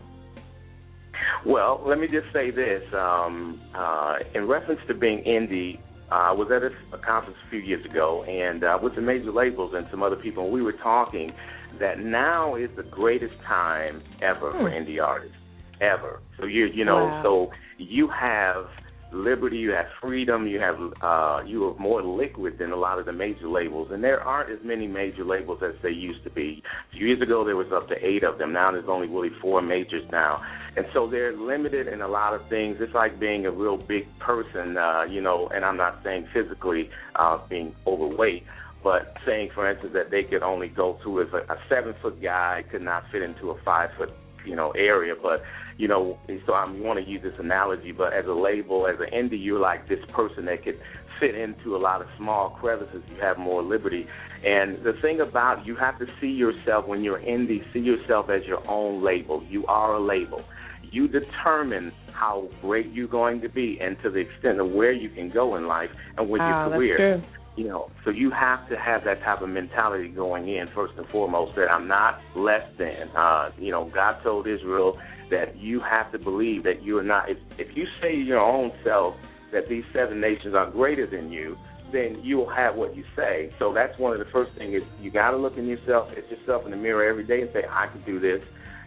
Well, 1.45 1.83
let 1.85 1.99
me 1.99 2.07
just 2.07 2.31
say 2.33 2.51
this. 2.51 2.81
Um, 2.93 3.61
uh, 3.75 4.17
in 4.33 4.47
reference 4.47 4.81
to 4.87 4.93
being 4.93 5.23
indie, 5.23 5.79
uh, 6.11 6.15
I 6.15 6.31
was 6.31 6.49
at 6.51 6.63
a, 6.63 6.71
a 6.95 6.99
conference 6.99 7.37
a 7.45 7.49
few 7.49 7.59
years 7.59 7.85
ago, 7.85 8.23
and 8.23 8.63
uh, 8.63 8.77
with 8.81 8.95
the 8.95 9.01
major 9.01 9.31
labels 9.31 9.73
and 9.75 9.85
some 9.91 10.01
other 10.01 10.15
people, 10.15 10.45
and 10.45 10.53
we 10.53 10.61
were 10.61 10.73
talking 10.73 11.31
that 11.79 11.99
now 11.99 12.55
is 12.55 12.69
the 12.75 12.83
greatest 12.83 13.35
time 13.47 14.01
ever 14.21 14.51
for 14.51 14.69
indie 14.69 15.01
artists, 15.01 15.35
ever. 15.81 16.19
So 16.39 16.45
you 16.45 16.67
you 16.73 16.85
know, 16.85 17.07
Wow. 17.07 17.19
so 17.23 17.51
you 17.77 18.09
have 18.09 18.65
liberty, 19.11 19.57
you 19.57 19.71
have 19.71 19.87
freedom, 19.99 20.45
you 20.47 20.59
have 20.59 20.75
uh, 21.01 21.39
you 21.45 21.65
are 21.67 21.75
more 21.79 22.03
liquid 22.03 22.57
than 22.59 22.71
a 22.71 22.75
lot 22.75 22.99
of 22.99 23.05
the 23.05 23.11
major 23.13 23.47
labels, 23.47 23.89
and 23.91 24.03
there 24.03 24.21
aren't 24.21 24.51
as 24.51 24.59
many 24.63 24.87
major 24.87 25.23
labels 25.25 25.59
as 25.63 25.73
there 25.81 25.91
used 25.91 26.23
to 26.23 26.29
be. 26.29 26.61
A 26.93 26.97
few 26.97 27.07
years 27.07 27.21
ago, 27.21 27.43
there 27.43 27.55
was 27.55 27.67
up 27.73 27.87
to 27.89 27.95
eight 28.05 28.23
of 28.23 28.37
them. 28.37 28.53
Now 28.53 28.71
there's 28.71 28.85
only 28.87 29.07
really 29.07 29.31
four 29.41 29.61
majors 29.61 30.03
now, 30.11 30.41
and 30.77 30.85
so 30.93 31.09
they're 31.09 31.35
limited 31.35 31.87
in 31.87 32.01
a 32.01 32.07
lot 32.07 32.33
of 32.33 32.41
things. 32.49 32.77
It's 32.79 32.93
like 32.93 33.19
being 33.19 33.45
a 33.45 33.51
real 33.51 33.77
big 33.77 34.03
person, 34.19 34.77
uh, 34.77 35.03
you 35.09 35.21
know. 35.21 35.49
And 35.53 35.65
I'm 35.65 35.77
not 35.77 36.01
saying 36.03 36.27
physically 36.33 36.89
uh, 37.15 37.39
being 37.49 37.73
overweight. 37.87 38.43
But 38.83 39.13
saying, 39.25 39.49
for 39.53 39.69
instance, 39.69 39.91
that 39.93 40.09
they 40.11 40.23
could 40.23 40.41
only 40.41 40.69
go 40.69 40.97
to 41.03 41.21
as 41.21 41.27
a, 41.33 41.51
a 41.51 41.57
seven 41.69 41.93
foot 42.01 42.21
guy 42.21 42.63
could 42.71 42.81
not 42.81 43.03
fit 43.11 43.21
into 43.21 43.49
a 43.51 43.61
five 43.63 43.89
foot, 43.97 44.09
you 44.45 44.55
know, 44.55 44.71
area. 44.71 45.15
But 45.21 45.41
you 45.77 45.87
know, 45.87 46.17
so 46.45 46.53
I'm 46.53 46.83
want 46.83 47.03
to 47.03 47.09
use 47.09 47.21
this 47.23 47.33
analogy, 47.39 47.91
but 47.91 48.13
as 48.13 48.25
a 48.25 48.33
label, 48.33 48.87
as 48.87 48.95
an 48.99 49.07
indie, 49.13 49.41
you're 49.41 49.59
like 49.59 49.87
this 49.87 49.99
person 50.13 50.45
that 50.45 50.63
could 50.63 50.79
fit 51.19 51.35
into 51.35 51.75
a 51.75 51.79
lot 51.79 52.01
of 52.01 52.07
small 52.17 52.49
crevices. 52.51 53.01
You 53.09 53.21
have 53.21 53.37
more 53.37 53.61
liberty. 53.61 54.05
And 54.45 54.83
the 54.83 54.93
thing 55.01 55.19
about 55.19 55.65
you 55.65 55.75
have 55.75 55.99
to 55.99 56.05
see 56.21 56.27
yourself 56.27 56.87
when 56.87 57.03
you're 57.03 57.19
indie, 57.19 57.61
see 57.73 57.79
yourself 57.79 58.29
as 58.29 58.45
your 58.45 58.65
own 58.69 59.03
label. 59.03 59.43
You 59.49 59.65
are 59.67 59.95
a 59.95 59.99
label. 59.99 60.43
You 60.91 61.07
determine 61.07 61.91
how 62.13 62.49
great 62.61 62.91
you're 62.91 63.07
going 63.07 63.41
to 63.41 63.49
be 63.49 63.77
and 63.81 63.97
to 64.03 64.09
the 64.09 64.19
extent 64.19 64.59
of 64.59 64.71
where 64.71 64.91
you 64.91 65.09
can 65.09 65.29
go 65.29 65.55
in 65.55 65.67
life 65.67 65.89
and 66.17 66.29
with 66.29 66.39
Wow, 66.39 66.47
your 66.47 66.55
ah, 66.55 66.69
that's 66.69 66.77
career. 66.77 67.23
You 67.59 67.67
know, 67.67 67.91
so 68.05 68.09
you 68.09 68.31
have 68.31 68.69
to 68.69 68.77
have 68.77 69.03
that 69.03 69.19
type 69.19 69.41
of 69.41 69.49
mentality 69.49 70.07
going 70.07 70.47
in 70.47 70.67
first 70.73 70.93
and 70.95 71.05
foremost 71.09 71.57
that 71.57 71.69
I'm 71.69 71.89
not 71.89 72.21
less 72.33 72.63
than. 72.77 73.09
Uh, 73.13 73.49
you 73.59 73.69
know, 73.69 73.91
God 73.93 74.15
told 74.23 74.47
Israel 74.47 74.97
that 75.29 75.57
you 75.57 75.81
have 75.81 76.09
to 76.13 76.19
believe 76.19 76.63
that 76.63 76.81
you 76.83 76.97
are 76.99 77.03
not. 77.03 77.29
If, 77.29 77.37
if 77.57 77.75
you 77.75 77.83
say 78.01 78.13
to 78.13 78.21
your 78.21 78.39
own 78.39 78.71
self 78.85 79.15
that 79.51 79.63
these 79.67 79.83
seven 79.93 80.21
nations 80.21 80.55
are 80.55 80.71
greater 80.71 81.05
than 81.05 81.33
you, 81.33 81.57
then 81.91 82.21
you'll 82.23 82.49
have 82.49 82.75
what 82.75 82.95
you 82.95 83.03
say. 83.13 83.51
So 83.59 83.73
that's 83.73 83.99
one 83.99 84.13
of 84.13 84.19
the 84.19 84.31
first 84.31 84.51
things 84.57 84.75
is 84.75 84.83
you 85.01 85.11
got 85.11 85.31
to 85.31 85.37
look 85.37 85.57
in 85.57 85.67
yourself, 85.67 86.07
at 86.15 86.31
yourself 86.31 86.63
in 86.63 86.71
the 86.71 86.77
mirror 86.77 87.09
every 87.09 87.27
day 87.27 87.41
and 87.41 87.49
say, 87.51 87.63
I 87.69 87.87
can 87.87 88.01
do 88.05 88.21
this. 88.21 88.39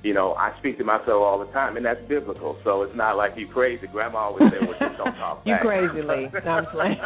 You 0.03 0.15
know, 0.15 0.35
I 0.35 0.51
speak 0.59 0.79
to 0.79 0.85
myself 0.85 1.23
all 1.23 1.38
the 1.38 1.53
time, 1.53 1.77
and 1.77 1.87
that's 1.87 2.01
biblical. 2.09 2.59
So 2.65 2.83
it's 2.83 2.97
not 2.97 3.17
like 3.17 3.33
you 3.37 3.47
crazy. 3.47 3.87
Grandma 3.87 4.19
always 4.35 4.51
said, 4.51 4.67
"Well, 4.67 4.75
just 4.79 4.99
don't 4.99 5.15
talk 5.15 5.43
You 5.47 5.55
back." 5.55 5.62
crazy, 5.62 6.03
Lee. 6.03 6.27
No, 6.45 6.51
I'm 6.51 6.67
playing. 6.67 6.99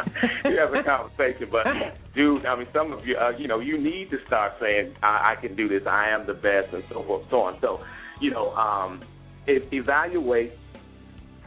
you 0.45 0.57
have 0.57 0.73
a 0.73 0.81
conversation, 0.81 1.47
but 1.51 1.65
dude, 2.15 2.45
I 2.45 2.55
mean, 2.55 2.67
some 2.73 2.91
of 2.91 3.05
you, 3.05 3.15
uh, 3.15 3.37
you 3.37 3.47
know, 3.47 3.59
you 3.59 3.77
need 3.77 4.09
to 4.09 4.17
start 4.25 4.53
saying, 4.59 4.95
I, 5.03 5.35
"I 5.37 5.41
can 5.41 5.55
do 5.55 5.67
this. 5.69 5.83
I 5.87 6.09
am 6.09 6.25
the 6.25 6.33
best," 6.33 6.73
and 6.73 6.83
so 6.89 7.03
forth, 7.03 7.23
so 7.29 7.41
on. 7.41 7.59
So, 7.61 7.79
you 8.19 8.31
know, 8.31 8.49
um, 8.53 9.03
e- 9.47 9.67
evaluate. 9.71 10.53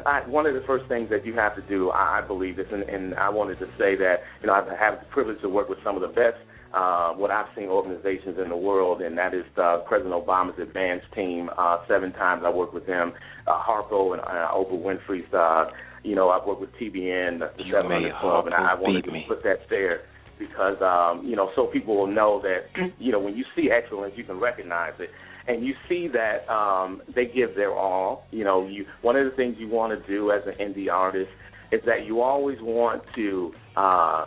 I, 0.06 0.26
one 0.26 0.46
of 0.46 0.54
the 0.54 0.62
first 0.66 0.86
things 0.88 1.10
that 1.10 1.26
you 1.26 1.34
have 1.34 1.54
to 1.56 1.62
do, 1.62 1.90
I, 1.90 2.20
I 2.22 2.26
believe 2.26 2.56
this, 2.56 2.66
and, 2.72 2.84
and 2.84 3.14
I 3.16 3.28
wanted 3.28 3.58
to 3.58 3.66
say 3.76 3.96
that, 3.96 4.20
you 4.40 4.46
know, 4.46 4.54
I've 4.54 4.64
the 4.64 5.04
privilege 5.10 5.42
to 5.42 5.48
work 5.50 5.68
with 5.68 5.78
some 5.84 5.94
of 5.94 6.00
the 6.00 6.08
best 6.08 6.38
uh, 6.72 7.12
what 7.14 7.30
I've 7.30 7.46
seen 7.56 7.68
organizations 7.68 8.38
in 8.42 8.48
the 8.48 8.56
world, 8.56 9.02
and 9.02 9.16
that 9.18 9.34
is 9.34 9.44
uh, 9.56 9.78
President 9.88 10.14
Obama's 10.14 10.58
advance 10.60 11.02
team. 11.14 11.50
Uh, 11.56 11.78
seven 11.88 12.12
times 12.12 12.42
I 12.44 12.50
worked 12.50 12.74
with 12.74 12.86
them. 12.86 13.12
Uh, 13.46 13.60
Harpo 13.62 14.12
and 14.12 14.20
uh, 14.20 14.54
Oprah 14.54 14.80
Winfrey's. 14.80 15.32
Uh, 15.32 15.70
you 16.02 16.14
know, 16.14 16.30
I've 16.30 16.46
worked 16.46 16.60
with 16.60 16.70
TBN, 16.80 17.40
the 17.40 17.64
You 17.64 17.72
700 17.72 18.14
Club, 18.20 18.46
and 18.46 18.54
I 18.54 18.74
Harpo 18.74 18.82
wanted 18.82 19.04
to 19.04 19.12
me. 19.12 19.24
put 19.28 19.42
that 19.42 19.60
there 19.68 20.02
because 20.38 20.80
um, 20.80 21.26
you 21.26 21.36
know, 21.36 21.50
so 21.54 21.66
people 21.66 21.96
will 21.96 22.06
know 22.06 22.42
that 22.42 22.92
you 22.98 23.12
know 23.12 23.20
when 23.20 23.36
you 23.36 23.44
see 23.54 23.70
excellence, 23.70 24.14
you 24.16 24.24
can 24.24 24.40
recognize 24.40 24.94
it, 24.98 25.10
and 25.46 25.64
you 25.64 25.74
see 25.88 26.08
that 26.08 26.50
um, 26.52 27.02
they 27.14 27.26
give 27.26 27.54
their 27.54 27.72
all. 27.76 28.24
You 28.30 28.44
know, 28.44 28.66
you 28.66 28.86
one 29.02 29.16
of 29.16 29.24
the 29.28 29.36
things 29.36 29.56
you 29.58 29.68
want 29.68 29.92
to 30.00 30.08
do 30.08 30.30
as 30.32 30.42
an 30.46 30.54
indie 30.64 30.90
artist 30.90 31.30
is 31.72 31.80
that 31.86 32.04
you 32.06 32.20
always 32.20 32.58
want 32.60 33.02
to 33.14 33.52
uh, 33.76 34.24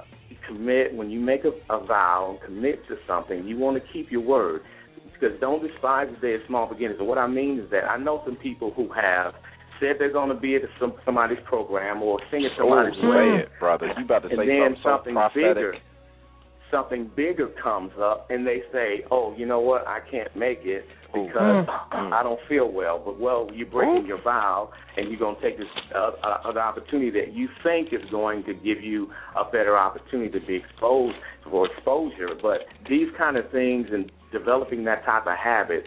commit 0.47 0.93
when 0.93 1.10
you 1.10 1.19
make 1.19 1.41
a, 1.45 1.73
a 1.73 1.86
vow 1.86 2.32
and 2.32 2.41
commit 2.41 2.88
to 2.88 2.95
something. 3.08 3.45
You 3.45 3.58
want 3.58 3.82
to 3.82 3.93
keep 3.93 4.12
your 4.12 4.21
word 4.21 4.62
because 5.13 5.39
don't 5.39 5.65
despise 5.65 6.08
the 6.13 6.19
day 6.27 6.36
of 6.36 6.41
small 6.47 6.67
beginnings. 6.67 6.97
And 6.99 7.08
what 7.08 7.17
I 7.17 7.27
mean 7.27 7.60
is 7.60 7.69
that 7.71 7.86
I 7.86 7.97
know 7.97 8.21
some 8.25 8.36
people 8.36 8.73
who 8.75 8.91
have 8.93 9.34
said 9.79 9.95
they're 9.99 10.12
going 10.12 10.29
to 10.29 10.39
be 10.39 10.56
at 10.56 10.62
some, 10.79 10.93
somebody's 11.06 11.39
program 11.45 12.01
or 12.01 12.19
sing 12.32 12.45
at 12.45 12.51
Oh, 12.60 12.69
somebody's 12.69 12.99
say 13.01 13.08
wedding 13.08 13.36
it, 13.36 13.49
brother. 13.60 13.88
You 13.97 14.06
about 14.06 14.23
to 14.23 14.29
and 14.29 14.39
say 14.39 14.47
then 14.47 14.75
something 14.84 15.13
something 15.13 15.13
prophetic. 15.15 15.56
bigger 15.56 15.73
something 16.71 17.12
bigger 17.15 17.49
comes 17.62 17.91
up 18.01 18.27
and 18.32 18.47
they 18.47 18.63
say, 18.71 19.06
"Oh, 19.12 19.34
you 19.38 19.45
know 19.45 19.60
what? 19.60 19.88
I 19.88 19.99
can't 20.10 20.36
make 20.36 20.62
it 20.63 20.86
because 21.13 21.67
I 21.91 22.21
don't 22.23 22.39
feel 22.49 22.71
well." 22.71 23.02
But 23.04 23.19
well, 23.19 23.49
you're 23.54 23.67
breaking 23.67 24.06
your 24.08 24.21
vow 24.21 24.71
and 24.97 25.10
you're 25.10 25.19
going 25.19 25.36
to 25.36 25.41
take 25.41 25.58
this 25.58 25.67
uh, 25.95 26.12
uh, 26.23 26.41
other 26.45 26.60
opportunity 26.60 27.12
that 27.12 27.34
you 27.34 27.47
think 27.63 27.93
is 27.93 28.08
going 28.12 28.43
to 28.45 28.54
give 28.54 28.84
you 28.84 29.10
a 29.36 29.43
better 29.45 29.78
opportunity 29.78 30.38
to 30.39 30.45
be 30.45 30.56
exposed 30.56 31.15
for 31.49 31.67
exposure. 31.71 32.30
But 32.41 32.62
these 32.89 33.08
kind 33.17 33.38
of 33.38 33.49
things 33.52 33.88
and 33.91 34.12
developing 34.32 34.84
that 34.86 35.06
type 35.06 35.28
of 35.28 35.38
habit. 35.38 35.86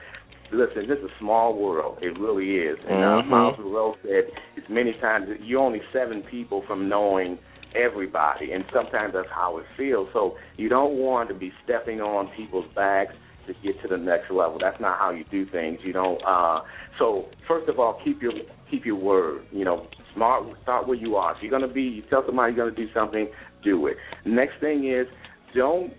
Listen, 0.53 0.89
this 0.89 0.99
is 0.99 1.07
a 1.07 1.19
small 1.19 1.59
world. 1.59 1.99
It 2.01 2.17
really 2.21 2.59
is. 2.59 2.79
And 2.89 3.03
uh, 3.03 3.23
Mhm. 3.23 3.27
Myles 3.27 3.59
Munroe 3.59 3.97
said, 4.03 4.31
"It's 4.55 4.69
many 4.69 4.93
times 4.95 5.29
that 5.29 5.43
you're 5.43 5.61
only 5.61 5.83
seven 5.93 6.23
people 6.23 6.62
from 6.62 6.89
knowing 6.89 7.37
everybody, 7.75 8.53
and 8.53 8.65
sometimes 8.73 9.12
that's 9.12 9.29
how 9.31 9.59
it 9.59 9.67
feels. 9.77 10.09
So 10.12 10.37
you 10.57 10.69
don't 10.69 10.99
want 10.99 11.29
to 11.29 11.35
be 11.35 11.53
stepping 11.65 12.01
on 12.01 12.29
people's 12.29 12.67
backs 12.75 13.15
to 13.46 13.54
get 13.62 13.80
to 13.82 13.88
the 13.88 13.96
next 13.96 14.30
level. 14.30 14.59
That's 14.61 14.80
not 14.80 14.98
how 14.98 15.11
you 15.11 15.24
do 15.30 15.48
things. 15.50 15.78
You 15.85 15.92
don't. 15.92 16.20
Uh, 16.26 16.61
so 16.98 17.26
first 17.46 17.68
of 17.68 17.78
all, 17.78 18.00
keep 18.04 18.22
your 18.22 18.32
keep 18.70 18.85
your 18.85 18.96
word. 18.96 19.42
You 19.52 19.64
know, 19.64 19.87
smart. 20.14 20.44
Start 20.62 20.87
where 20.88 20.96
you 20.96 21.16
are. 21.16 21.35
If 21.37 21.42
you're 21.42 21.50
gonna 21.50 21.72
be, 21.72 21.82
you 21.82 22.02
tell 22.11 22.22
somebody 22.26 22.54
you're 22.54 22.70
gonna 22.70 22.76
do 22.87 22.92
something, 22.92 23.28
do 23.62 23.87
it. 23.87 23.96
Next 24.24 24.54
thing 24.61 24.90
is, 24.90 25.06
don't 25.54 25.92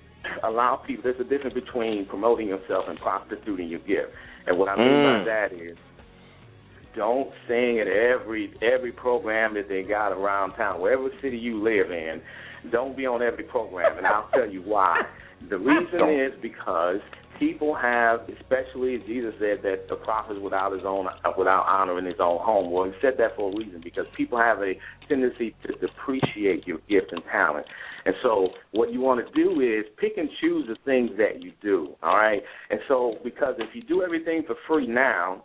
allow 0.44 0.76
people. 0.76 1.04
There's 1.04 1.20
a 1.20 1.24
difference 1.30 1.54
between 1.54 2.06
promoting 2.06 2.48
yourself 2.48 2.86
and 2.88 2.98
prostituting 3.00 3.70
your 3.70 3.80
gift. 3.80 4.12
And 4.46 4.58
what 4.58 4.70
I 4.70 4.76
mean 4.76 4.88
Mm. 4.88 5.20
by 5.20 5.26
that 5.26 5.54
is 5.54 5.78
don't 6.96 7.30
sing 7.48 7.80
at 7.80 7.88
every 7.88 8.54
every 8.62 8.92
program 8.92 9.54
that 9.54 9.70
they 9.70 9.84
got 9.84 10.12
around 10.12 10.54
town, 10.54 10.82
wherever 10.82 11.10
city 11.22 11.38
you 11.38 11.62
live 11.62 11.92
in. 11.92 12.22
Don't 12.72 12.98
be 12.98 13.06
on 13.06 13.22
every 13.22 13.44
program, 13.44 13.98
and 13.98 14.08
I'll 14.08 14.30
tell 14.34 14.50
you 14.50 14.62
why. 14.62 15.04
The 15.50 15.58
reason 15.58 16.10
is 16.10 16.34
because 16.42 17.00
people 17.40 17.76
have, 17.76 18.22
especially 18.40 18.98
Jesus 19.06 19.34
said 19.40 19.60
that 19.64 19.88
the 19.90 19.96
prophet 19.96 20.38
is 20.38 20.44
without 20.44 20.72
his 20.74 20.84
own 20.86 21.08
uh, 21.08 21.32
without 21.38 21.66
honor 21.68 21.98
in 22.00 22.06
his 22.06 22.20
own 22.20 22.40
home. 22.40 22.72
Well, 22.72 22.86
he 22.86 22.92
said 23.02 23.14
that 23.18 23.36
for 23.36 23.52
a 23.52 23.56
reason 23.56 23.82
because 23.84 24.06
people 24.16 24.38
have 24.38 24.60
a 24.60 24.74
tendency 25.08 25.56
to 25.66 25.74
depreciate 25.76 26.68
your 26.68 26.80
gift 26.90 27.12
and 27.12 27.22
talent. 27.32 27.66
And 28.06 28.16
so, 28.24 28.50
what 28.72 28.94
you 28.94 29.02
want 29.02 29.26
to 29.26 29.34
do 29.34 29.60
is 29.62 29.86
pick 30.00 30.18
and 30.18 30.30
choose 30.40 30.68
the 30.68 30.78
things 30.86 31.12
that 31.18 31.42
you 31.42 31.52
do. 31.62 31.96
All 32.02 32.16
right. 32.16 32.42
And 32.70 32.80
so, 32.88 33.16
because 33.24 33.56
if 33.60 33.76
you 33.76 33.84
do 33.84 34.04
everything 34.04 34.44
for 34.48 34.56
free 34.68 34.88
now, 34.88 35.44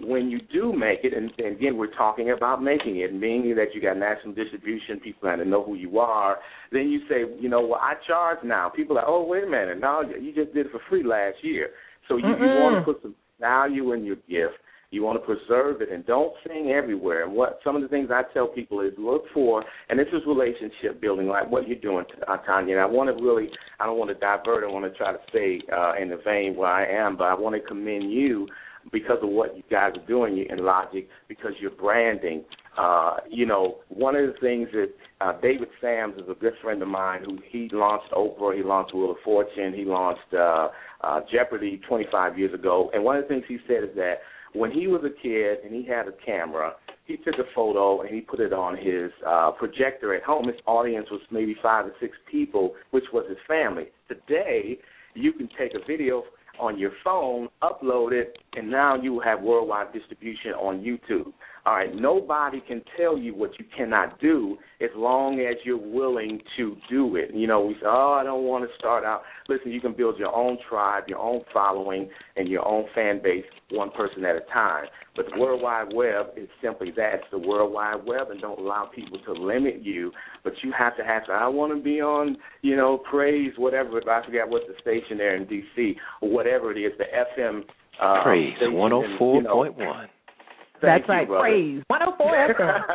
when 0.00 0.30
you 0.30 0.40
do 0.52 0.72
make 0.72 1.00
it, 1.02 1.12
and, 1.12 1.30
and 1.38 1.56
again, 1.56 1.76
we're 1.76 1.94
talking 1.94 2.30
about 2.30 2.62
making 2.62 3.00
it, 3.00 3.12
meaning 3.12 3.54
that 3.56 3.74
you 3.74 3.80
got 3.80 3.96
national 3.96 4.34
distribution, 4.34 5.00
people 5.00 5.28
got 5.28 5.36
to 5.36 5.44
know 5.44 5.62
who 5.62 5.74
you 5.74 5.98
are. 5.98 6.38
Then 6.70 6.88
you 6.88 7.00
say, 7.08 7.24
you 7.40 7.48
know, 7.48 7.60
well, 7.60 7.80
I 7.80 7.94
charge 8.06 8.38
now. 8.44 8.70
People 8.70 8.98
are, 8.98 9.06
oh, 9.06 9.24
wait 9.24 9.44
a 9.44 9.46
minute, 9.46 9.80
no, 9.80 10.02
you 10.02 10.34
just 10.34 10.54
did 10.54 10.66
it 10.66 10.72
for 10.72 10.80
free 10.88 11.04
last 11.04 11.36
year. 11.42 11.70
So 12.08 12.16
you, 12.16 12.28
you 12.28 12.34
want 12.36 12.84
to 12.84 12.92
put 12.92 13.02
some 13.02 13.14
value 13.40 13.92
in 13.92 14.04
your 14.04 14.16
gift. 14.16 14.58
You 14.90 15.02
want 15.02 15.18
to 15.18 15.24
preserve 15.24 15.80
it, 15.80 15.90
and 15.90 16.04
don't 16.04 16.34
sing 16.46 16.70
everywhere. 16.70 17.24
And 17.24 17.32
what 17.32 17.60
some 17.64 17.76
of 17.76 17.80
the 17.80 17.88
things 17.88 18.10
I 18.12 18.24
tell 18.34 18.46
people 18.46 18.82
is 18.82 18.92
look 18.98 19.22
for, 19.32 19.64
and 19.88 19.98
this 19.98 20.08
is 20.08 20.20
relationship 20.26 21.00
building, 21.00 21.28
like 21.28 21.50
what 21.50 21.66
you're 21.66 21.78
doing, 21.78 22.04
uh, 22.28 22.36
Tanya. 22.38 22.74
And 22.74 22.82
I 22.82 22.84
want 22.84 23.08
to 23.08 23.24
really, 23.24 23.48
I 23.80 23.86
don't 23.86 23.98
want 23.98 24.10
to 24.10 24.14
divert. 24.14 24.64
I 24.64 24.66
want 24.70 24.84
to 24.84 24.98
try 24.98 25.12
to 25.12 25.18
stay 25.30 25.62
uh, 25.74 25.94
in 25.98 26.10
the 26.10 26.20
vein 26.22 26.54
where 26.56 26.68
I 26.68 26.84
am, 26.84 27.16
but 27.16 27.24
I 27.24 27.34
want 27.34 27.54
to 27.54 27.66
commend 27.66 28.12
you 28.12 28.46
because 28.90 29.18
of 29.22 29.28
what 29.28 29.56
you 29.56 29.62
guys 29.70 29.92
are 29.96 30.06
doing 30.06 30.44
in 30.48 30.64
Logic, 30.64 31.08
because 31.28 31.52
you're 31.60 31.70
branding 31.70 32.44
Uh, 32.76 33.16
you 33.28 33.44
know, 33.44 33.76
one 33.88 34.16
of 34.16 34.26
the 34.26 34.38
things 34.40 34.68
that 34.72 34.88
uh, 35.20 35.38
David 35.42 35.68
Sams 35.80 36.14
is 36.16 36.24
a 36.30 36.34
good 36.34 36.54
friend 36.62 36.80
of 36.80 36.88
mine 36.88 37.22
who 37.22 37.38
he 37.50 37.68
launched 37.70 38.10
Oprah, 38.12 38.56
he 38.56 38.62
launched 38.62 38.94
Wheel 38.94 39.10
of 39.10 39.18
Fortune, 39.22 39.74
he 39.74 39.84
launched 39.84 40.32
uh, 40.32 40.68
uh, 41.02 41.20
Jeopardy 41.30 41.80
25 41.86 42.38
years 42.38 42.54
ago. 42.54 42.90
And 42.94 43.04
one 43.04 43.16
of 43.16 43.24
the 43.24 43.28
things 43.28 43.44
he 43.46 43.58
said 43.68 43.84
is 43.84 43.94
that 43.96 44.20
when 44.54 44.70
he 44.70 44.86
was 44.86 45.02
a 45.04 45.22
kid 45.22 45.58
and 45.64 45.74
he 45.74 45.86
had 45.86 46.08
a 46.08 46.12
camera, 46.24 46.72
he 47.04 47.18
took 47.18 47.34
a 47.34 47.54
photo 47.54 48.00
and 48.00 48.10
he 48.14 48.22
put 48.22 48.40
it 48.40 48.54
on 48.54 48.76
his 48.76 49.10
uh, 49.26 49.50
projector 49.50 50.14
at 50.14 50.22
home. 50.22 50.46
His 50.46 50.56
audience 50.66 51.08
was 51.10 51.20
maybe 51.30 51.54
five 51.62 51.84
or 51.84 51.92
six 52.00 52.16
people, 52.30 52.74
which 52.90 53.04
was 53.12 53.26
his 53.28 53.38
family. 53.46 53.88
Today, 54.08 54.78
you 55.14 55.34
can 55.34 55.48
take 55.58 55.74
a 55.74 55.84
video 55.86 56.24
on 56.60 56.78
your 56.78 56.92
phone, 57.02 57.48
upload 57.62 58.12
it, 58.12 58.38
and 58.54 58.70
now 58.70 58.94
you 58.94 59.20
have 59.20 59.40
worldwide 59.40 59.92
distribution 59.92 60.52
on 60.52 60.80
YouTube. 60.80 61.32
All 61.64 61.76
right, 61.76 61.94
nobody 61.94 62.60
can 62.66 62.82
tell 62.96 63.16
you 63.16 63.36
what 63.36 63.52
you 63.56 63.64
cannot 63.76 64.20
do 64.20 64.58
as 64.80 64.90
long 64.96 65.38
as 65.38 65.54
you're 65.64 65.76
willing 65.76 66.40
to 66.56 66.76
do 66.90 67.14
it. 67.14 67.32
You 67.32 67.46
know, 67.46 67.60
we 67.60 67.74
say, 67.74 67.86
oh, 67.86 68.18
I 68.20 68.24
don't 68.24 68.42
want 68.42 68.68
to 68.68 68.76
start 68.76 69.04
out. 69.04 69.22
Listen, 69.48 69.70
you 69.70 69.80
can 69.80 69.92
build 69.92 70.18
your 70.18 70.34
own 70.34 70.58
tribe, 70.68 71.04
your 71.06 71.20
own 71.20 71.42
following, 71.52 72.10
and 72.34 72.48
your 72.48 72.66
own 72.66 72.86
fan 72.96 73.20
base 73.22 73.44
one 73.70 73.92
person 73.92 74.24
at 74.24 74.34
a 74.34 74.40
time. 74.52 74.86
But 75.14 75.26
the 75.32 75.38
World 75.40 75.62
Wide 75.62 75.92
Web 75.94 76.30
is 76.36 76.48
simply 76.60 76.90
that. 76.96 77.14
It's 77.14 77.24
the 77.30 77.38
World 77.38 77.72
Wide 77.72 78.04
Web 78.04 78.30
and 78.30 78.40
don't 78.40 78.58
allow 78.58 78.90
people 78.92 79.20
to 79.24 79.32
limit 79.32 79.82
you. 79.84 80.10
But 80.42 80.54
you 80.64 80.72
have 80.76 80.96
to 80.96 81.04
have 81.04 81.26
to, 81.26 81.32
I 81.32 81.46
want 81.46 81.76
to 81.76 81.80
be 81.80 82.00
on, 82.00 82.38
you 82.62 82.74
know, 82.74 82.98
praise, 83.08 83.52
whatever. 83.56 84.00
I 84.10 84.26
forget 84.26 84.48
what's 84.48 84.66
the 84.66 84.74
station 84.80 85.16
there 85.16 85.36
in 85.36 85.46
D.C., 85.46 85.94
or 86.22 86.28
whatever 86.28 86.72
it 86.72 86.80
is, 86.80 86.92
the 86.98 87.04
FM. 87.04 87.60
Uh, 88.00 88.24
praise, 88.24 88.54
104.1. 88.60 89.36
You 89.36 89.42
know, 89.42 90.06
That's 90.82 91.04
you, 91.08 91.14
right. 91.14 91.26
brother. 91.28 91.42
Praise 91.42 91.82
104 91.88 92.54
FM. 92.54 92.80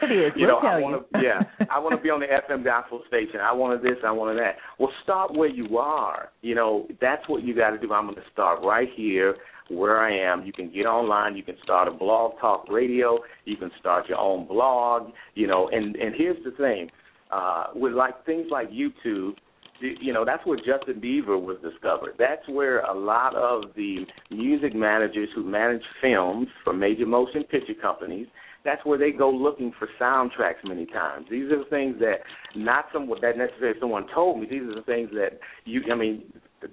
It 0.00 0.12
is. 0.12 0.32
you 0.36 0.46
we'll 0.46 0.56
know, 0.56 0.60
tell 0.60 0.70
I 0.74 0.78
you. 0.78 0.84
want 0.84 1.12
to, 1.12 1.18
yeah, 1.20 1.66
I 1.70 1.78
want 1.80 1.96
to 1.96 2.00
be 2.02 2.08
on 2.08 2.20
the 2.20 2.26
FM 2.26 2.62
gospel 2.64 3.02
station. 3.08 3.40
I 3.42 3.52
wanted 3.52 3.82
this, 3.82 3.98
I 4.06 4.12
wanted 4.12 4.38
that. 4.38 4.54
Well, 4.78 4.92
start 5.02 5.34
where 5.34 5.48
you 5.48 5.76
are. 5.76 6.28
You 6.40 6.54
know, 6.54 6.86
that's 7.00 7.28
what 7.28 7.42
you 7.42 7.54
got 7.54 7.70
to 7.70 7.78
do. 7.78 7.92
I'm 7.92 8.04
going 8.04 8.14
to 8.14 8.22
start 8.32 8.60
right 8.62 8.88
here 8.94 9.34
where 9.70 9.98
I 9.98 10.16
am. 10.32 10.46
You 10.46 10.52
can 10.52 10.72
get 10.72 10.86
online. 10.86 11.36
You 11.36 11.42
can 11.42 11.56
start 11.64 11.88
a 11.88 11.90
blog 11.90 12.38
talk 12.40 12.68
radio. 12.70 13.18
You 13.44 13.56
can 13.56 13.70
start 13.80 14.08
your 14.08 14.18
own 14.18 14.46
blog. 14.46 15.10
You 15.34 15.48
know, 15.48 15.68
and 15.72 15.96
and 15.96 16.14
here's 16.16 16.42
the 16.44 16.52
thing, 16.52 16.90
uh, 17.32 17.64
with 17.74 17.92
like 17.92 18.24
things 18.24 18.46
like 18.50 18.68
YouTube. 18.70 19.32
You 19.80 20.12
know 20.12 20.24
that's 20.24 20.44
where 20.46 20.58
Justin 20.58 21.00
Bieber 21.00 21.40
was 21.40 21.56
discovered. 21.62 22.14
That's 22.18 22.46
where 22.48 22.80
a 22.80 22.98
lot 22.98 23.34
of 23.34 23.74
the 23.76 24.06
music 24.30 24.74
managers 24.74 25.28
who 25.34 25.44
manage 25.44 25.82
films 26.00 26.48
for 26.64 26.72
major 26.72 27.06
motion 27.06 27.44
picture 27.44 27.74
companies 27.80 28.26
that's 28.64 28.84
where 28.84 28.98
they 28.98 29.12
go 29.12 29.30
looking 29.30 29.72
for 29.78 29.88
soundtracks 30.00 30.62
many 30.64 30.84
times. 30.86 31.26
These 31.30 31.50
are 31.50 31.58
the 31.58 31.70
things 31.70 31.96
that 32.00 32.16
not 32.56 32.86
someone 32.92 33.18
that 33.22 33.38
necessarily 33.38 33.78
someone 33.80 34.06
told 34.14 34.40
me. 34.40 34.46
These 34.50 34.62
are 34.62 34.74
the 34.74 34.82
things 34.82 35.10
that 35.12 35.38
you 35.64 35.82
I 35.90 35.94
mean 35.94 36.24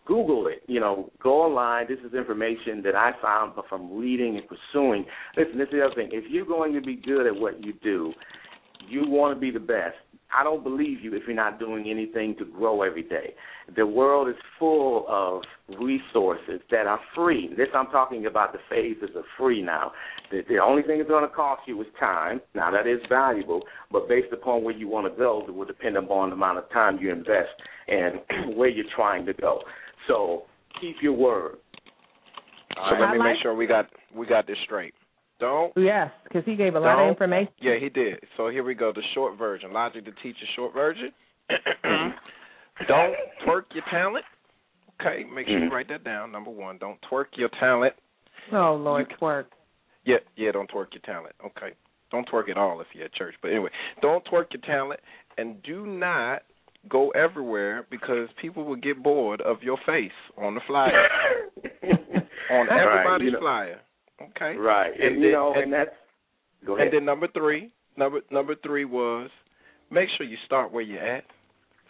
Google 0.06 0.48
it, 0.48 0.64
you 0.68 0.80
know, 0.80 1.12
go 1.22 1.44
online. 1.44 1.86
This 1.88 2.00
is 2.00 2.14
information 2.14 2.82
that 2.84 2.96
I 2.96 3.12
found 3.22 3.54
from 3.70 3.98
reading 3.98 4.38
and 4.38 4.46
pursuing. 4.48 5.06
Listen, 5.38 5.60
this 5.60 5.68
is 5.68 5.74
the 5.74 5.86
other 5.86 5.96
thing. 5.96 6.10
If 6.12 6.26
you're 6.30 6.46
going 6.46 6.74
to 6.74 6.82
be 6.82 6.96
good 6.96 7.28
at 7.28 7.36
what 7.36 7.64
you 7.64 7.74
do, 7.84 8.12
you 8.90 9.08
want 9.08 9.36
to 9.36 9.40
be 9.40 9.52
the 9.52 9.60
best. 9.60 9.96
I 10.34 10.44
don't 10.44 10.64
believe 10.64 11.02
you 11.02 11.14
if 11.14 11.24
you're 11.28 11.36
not 11.36 11.60
doing 11.60 11.90
anything 11.90 12.36
to 12.40 12.46
grow 12.46 12.82
every 12.82 13.04
day. 13.04 13.34
The 13.76 13.86
world 13.86 14.28
is 14.30 14.36
full 14.60 15.06
of 15.08 15.42
resources 15.80 16.62
that 16.72 16.88
are 16.88 17.00
free. 17.16 17.50
This 17.56 17.68
I'm 17.74 17.88
talking 17.88 18.26
about 18.26 18.54
the 18.54 18.60
phases 18.70 19.16
of 19.16 19.24
free 19.38 19.62
now. 19.62 19.92
The, 20.32 20.42
the 20.50 20.58
only 20.58 20.84
thing 20.84 21.00
it's 21.00 21.10
going 21.10 21.28
to 21.28 21.34
cost 21.34 21.62
you 21.68 21.80
is 21.82 21.88
time. 22.00 22.42
Now 22.54 22.72
that 22.72 22.88
is 22.88 23.00
valuable, 23.10 23.62
but 23.92 24.08
based 24.10 24.34
upon 24.34 24.64
where 24.64 24.76
you 24.76 24.88
want 24.88 25.12
to 25.12 25.18
go, 25.18 25.44
it 25.48 25.54
will 25.54 25.66
depend 25.66 25.98
upon 25.98 26.30
the 26.30 26.36
amount 26.36 26.58
of 26.58 26.70
time 26.72 26.98
you 27.00 27.12
invest 27.12 27.50
and 27.88 28.56
where 28.58 28.70
you're 28.70 28.86
trying 28.96 29.26
to 29.28 29.34
go. 29.34 29.62
So 30.08 30.44
keep 30.82 30.98
your 31.02 31.14
word. 31.14 31.56
All 32.78 32.90
So 32.90 32.96
right? 32.96 33.02
let 33.12 33.18
me 33.18 33.24
make 33.24 33.42
sure 33.42 33.56
we 33.56 33.68
got 33.68 33.86
we 34.16 34.26
got 34.26 34.48
this 34.48 34.58
straight. 34.66 34.94
Don't 35.40 35.74
Yes, 35.76 36.12
because 36.24 36.44
he 36.46 36.56
gave 36.56 36.76
a 36.76 36.80
lot 36.80 37.00
of 37.04 37.10
information. 37.10 37.52
Yeah, 37.60 37.76
he 37.80 37.90
did. 37.90 38.20
So 38.38 38.48
here 38.50 38.64
we 38.64 38.74
go. 38.74 38.92
The 38.94 39.02
short 39.14 39.38
version. 39.38 39.74
Logic 39.74 40.04
to 40.06 40.12
teach 40.24 40.36
a 40.42 40.50
short 40.56 40.74
version. 40.74 41.12
don't 42.88 43.16
twerk 43.46 43.64
your 43.74 43.84
talent. 43.92 44.26
Okay, 45.02 45.26
make 45.26 45.48
sure 45.48 45.60
you 45.60 45.70
Mhm. 45.70 45.72
write 45.72 45.90
that 45.90 46.04
down. 46.04 46.32
Number 46.32 46.52
one, 46.52 46.78
don't 46.78 47.00
twerk 47.02 47.36
your 47.36 47.50
talent. 47.50 47.94
Oh, 48.52 48.76
Lord, 48.76 49.10
twerk. 49.10 49.46
Yeah, 50.06 50.20
yeah, 50.36 50.52
don't 50.52 50.70
twerk 50.70 50.94
your 50.94 51.02
talent. 51.02 51.36
Okay. 51.44 51.74
Don't 52.12 52.28
twerk 52.30 52.48
at 52.50 52.58
all 52.58 52.80
if 52.80 52.88
you're 52.94 53.06
at 53.06 53.14
church. 53.14 53.36
But 53.42 53.52
anyway, 53.52 53.72
don't 54.02 54.24
twerk 54.26 54.54
your 54.54 54.62
talent 54.62 55.00
and 55.38 55.62
do 55.64 55.86
not 55.86 56.44
go 56.88 57.10
everywhere 57.10 57.84
because 57.90 58.30
people 58.34 58.64
will 58.64 58.76
get 58.76 59.02
bored 59.02 59.42
of 59.42 59.64
your 59.64 59.78
face 59.86 60.14
on 60.38 60.54
the 60.56 60.62
flyer. 60.62 61.10
on 62.50 62.68
Right, 62.68 62.80
everybody's 62.80 63.26
you 63.26 63.32
know. 63.32 63.40
flyer. 63.40 63.82
Okay. 64.22 64.56
Right. 64.56 64.94
And, 64.94 65.04
And 65.04 65.16
you 65.18 65.22
then- 65.24 65.32
know, 65.32 65.54
and- 65.54 65.64
and 65.64 65.74
that's 65.74 65.96
go 66.66 66.76
ahead. 66.76 66.88
And 66.88 66.94
then 66.98 67.06
number 67.06 67.28
three, 67.28 67.72
number 67.98 68.22
number 68.32 68.56
three 68.56 68.86
was 68.86 69.30
make 69.90 70.10
sure 70.18 70.26
you 70.26 70.38
start 70.46 70.72
where 70.72 70.84
you're 70.84 71.02
at. 71.04 71.26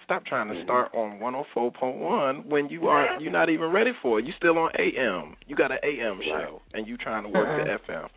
Stop 0.04 0.24
trying 0.26 0.48
to 0.50 0.54
Mhm. 0.56 0.64
start 0.64 0.94
on 0.94 1.20
104.1 1.20 2.48
when 2.48 2.70
you 2.70 2.88
are 2.88 3.20
you're 3.20 3.32
not 3.32 3.50
even 3.50 3.72
ready 3.72 3.92
for 4.02 4.20
it. 4.20 4.26
You're 4.26 4.36
still 4.36 4.58
on 4.60 4.72
AM. 4.78 5.36
You 5.48 5.56
got 5.56 5.72
an 5.72 5.80
AM 5.84 6.22
show 6.22 6.62
and 6.74 6.88
you 6.88 6.96
trying 6.98 7.24
to 7.24 7.30
work 7.30 7.48
the 7.66 7.72
FM. 7.72 8.10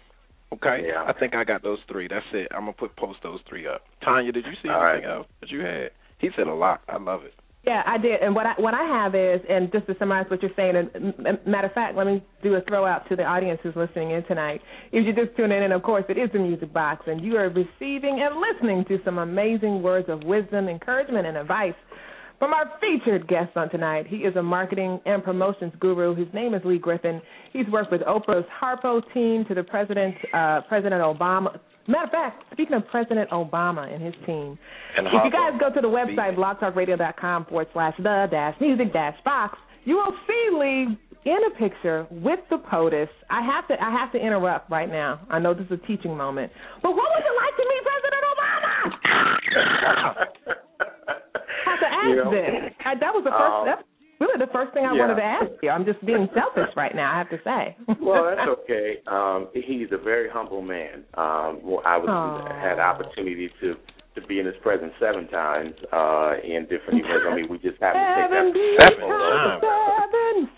Okay. 0.52 0.86
Yeah. 0.86 1.04
I 1.04 1.12
think 1.12 1.34
I 1.34 1.44
got 1.44 1.62
those 1.62 1.82
three. 1.84 2.08
That's 2.08 2.26
it. 2.32 2.48
I'm 2.52 2.60
gonna 2.62 2.72
put 2.72 2.94
post 2.96 3.22
those 3.22 3.40
three 3.42 3.66
up. 3.66 3.86
Tanya, 4.02 4.32
did 4.32 4.46
you 4.46 4.54
see 4.56 4.68
All 4.68 4.82
anything 4.82 5.08
right. 5.08 5.16
else 5.18 5.28
that 5.40 5.50
you 5.50 5.60
had? 5.60 5.92
He 6.18 6.30
said 6.30 6.46
a 6.46 6.54
lot. 6.54 6.80
I 6.88 6.96
love 6.96 7.24
it. 7.24 7.34
Yeah, 7.64 7.82
I 7.84 7.98
did. 7.98 8.22
And 8.22 8.34
what 8.34 8.46
I 8.46 8.54
what 8.56 8.72
I 8.72 8.84
have 8.84 9.14
is, 9.14 9.40
and 9.48 9.70
just 9.72 9.86
to 9.88 9.96
summarize 9.98 10.26
what 10.30 10.40
you're 10.42 10.52
saying, 10.56 10.76
and 10.76 11.38
matter 11.46 11.66
of 11.66 11.74
fact, 11.74 11.96
let 11.96 12.06
me 12.06 12.22
do 12.42 12.54
a 12.54 12.60
throw 12.62 12.86
out 12.86 13.08
to 13.08 13.16
the 13.16 13.24
audience 13.24 13.58
who's 13.62 13.74
listening 13.76 14.12
in 14.12 14.24
tonight. 14.24 14.60
If 14.92 15.04
you're 15.04 15.26
just 15.26 15.36
tuning 15.36 15.58
in, 15.58 15.64
and 15.64 15.72
of 15.72 15.82
course, 15.82 16.04
it 16.08 16.16
is 16.16 16.30
the 16.32 16.38
Music 16.38 16.72
Box, 16.72 17.04
and 17.06 17.22
you 17.22 17.36
are 17.36 17.48
receiving 17.48 18.20
and 18.22 18.40
listening 18.40 18.84
to 18.86 19.04
some 19.04 19.18
amazing 19.18 19.82
words 19.82 20.08
of 20.08 20.22
wisdom, 20.22 20.68
encouragement, 20.68 21.26
and 21.26 21.36
advice 21.36 21.74
from 22.38 22.54
our 22.54 22.70
featured 22.80 23.26
guest 23.26 23.56
on 23.56 23.68
tonight. 23.70 24.06
He 24.06 24.18
is 24.18 24.36
a 24.36 24.42
marketing 24.42 25.00
and 25.04 25.22
promotions 25.24 25.72
guru. 25.80 26.14
His 26.14 26.32
name 26.32 26.54
is 26.54 26.62
Lee 26.64 26.78
Griffin. 26.78 27.20
He's 27.52 27.66
worked 27.66 27.90
with 27.90 28.02
Oprah's 28.02 28.46
Harpo 28.62 29.02
team 29.12 29.44
to 29.46 29.54
the 29.54 29.64
President 29.64 30.14
uh, 30.32 30.60
President 30.68 31.02
Obama. 31.02 31.58
Matter 31.88 32.04
of 32.04 32.10
fact, 32.10 32.44
speaking 32.52 32.76
of 32.76 32.86
President 32.88 33.30
Obama 33.30 33.90
and 33.92 34.02
his 34.02 34.14
team, 34.26 34.58
And 34.96 35.06
if 35.06 35.12
you 35.24 35.30
guys 35.32 35.52
go 35.58 35.72
to 35.74 35.80
the 35.80 35.88
website 35.88 36.36
blogtalkradio.com 36.36 37.46
forward 37.46 37.68
slash 37.72 37.94
the 37.96 38.26
dash 38.30 38.54
music 38.60 38.92
dash 38.92 39.16
box, 39.24 39.58
you 39.84 39.96
will 39.96 40.14
see 40.26 40.50
Lee 40.52 40.98
in 41.24 41.38
a 41.46 41.50
picture 41.58 42.06
with 42.10 42.40
the 42.50 42.58
POTUS. 42.58 43.08
I 43.30 43.40
have 43.42 43.66
to 43.68 43.82
I 43.82 43.90
have 43.90 44.12
to 44.12 44.18
interrupt 44.18 44.70
right 44.70 44.88
now. 44.88 45.20
I 45.30 45.38
know 45.38 45.54
this 45.54 45.64
is 45.66 45.72
a 45.72 45.86
teaching 45.86 46.14
moment, 46.16 46.52
but 46.82 46.90
what 46.90 47.08
was 47.08 47.22
it 47.24 47.34
like 47.40 47.56
to 47.56 47.64
meet 47.70 47.82
President 47.90 48.24
Obama? 48.32 48.72
I 49.88 51.70
have 51.70 51.80
to 51.80 51.86
ask 51.86 52.08
You 52.08 52.16
know, 52.16 52.30
this. 52.30 52.72
I, 52.84 52.94
that 52.94 53.12
was 53.14 53.24
the 53.24 53.30
first. 53.30 53.42
um, 53.42 53.66
really 54.20 54.38
the 54.38 54.50
first 54.52 54.72
thing 54.74 54.84
I 54.84 54.94
yeah. 54.94 55.00
wanted 55.00 55.16
to 55.16 55.22
ask 55.22 55.50
you. 55.62 55.70
I'm 55.70 55.84
just 55.84 56.04
being 56.04 56.28
selfish 56.34 56.74
right 56.76 56.94
now. 56.94 57.14
I 57.14 57.18
have 57.18 57.30
to 57.30 57.40
say. 57.44 57.76
well, 58.00 58.34
that's 58.34 58.48
okay. 58.62 58.98
Um, 59.06 59.48
he's 59.54 59.88
a 59.92 59.98
very 59.98 60.28
humble 60.28 60.62
man. 60.62 61.04
Um, 61.14 61.60
well, 61.62 61.82
I 61.86 61.98
was 61.98 62.08
Aw. 62.08 62.60
had 62.60 62.78
opportunity 62.78 63.50
to 63.60 63.74
to 64.20 64.26
be 64.26 64.40
in 64.40 64.46
his 64.46 64.56
presence 64.62 64.92
seven 64.98 65.28
times 65.28 65.74
uh, 65.92 66.34
in 66.42 66.66
different 66.66 67.00
events. 67.04 67.24
I 67.30 67.34
mean, 67.36 67.46
we 67.50 67.58
just 67.58 67.80
happened 67.80 68.02
to 68.02 68.26
Seven, 68.26 68.52
take 68.52 68.78
that. 68.78 68.92
Seven 68.92 69.08
times. 69.08 69.62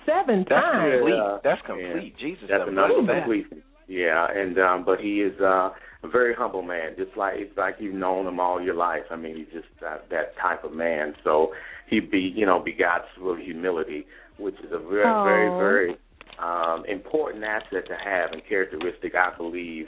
seven, 0.06 0.46
seven 0.46 0.46
That's 0.48 0.80
complete. 0.80 1.12
Yeah. 1.12 1.38
That's 1.44 1.62
complete. 1.66 2.14
Jesus, 2.18 2.44
That's 2.48 2.64
I 2.66 2.70
a 2.70 2.72
love 2.72 2.88
number 2.88 3.14
that. 3.14 3.24
complete. 3.24 3.46
Yeah, 3.90 4.26
and 4.30 4.56
um, 4.58 4.84
but 4.84 5.00
he 5.00 5.20
is 5.20 5.34
uh, 5.40 5.70
a 6.04 6.08
very 6.08 6.32
humble 6.32 6.62
man. 6.62 6.94
Just 6.96 7.16
like 7.16 7.34
it's 7.36 7.56
like 7.58 7.74
you've 7.80 7.94
known 7.94 8.26
him 8.26 8.38
all 8.38 8.62
your 8.62 8.76
life. 8.76 9.02
I 9.10 9.16
mean, 9.16 9.36
he's 9.36 9.52
just 9.52 9.66
uh, 9.84 9.98
that 10.10 10.36
type 10.40 10.62
of 10.62 10.72
man. 10.72 11.14
So 11.24 11.50
he 11.90 12.00
be 12.00 12.32
you 12.34 12.46
know 12.46 12.64
begots 12.64 13.08
with 13.20 13.40
humility, 13.40 14.06
which 14.38 14.54
is 14.60 14.72
a 14.72 14.78
very 14.78 15.04
Oh. 15.04 15.22
very 15.24 15.48
very 15.50 15.96
um, 16.42 16.84
important 16.86 17.44
asset 17.44 17.86
to 17.88 17.96
have 18.02 18.32
and 18.32 18.42
characteristic 18.48 19.14
I 19.14 19.36
believe 19.36 19.86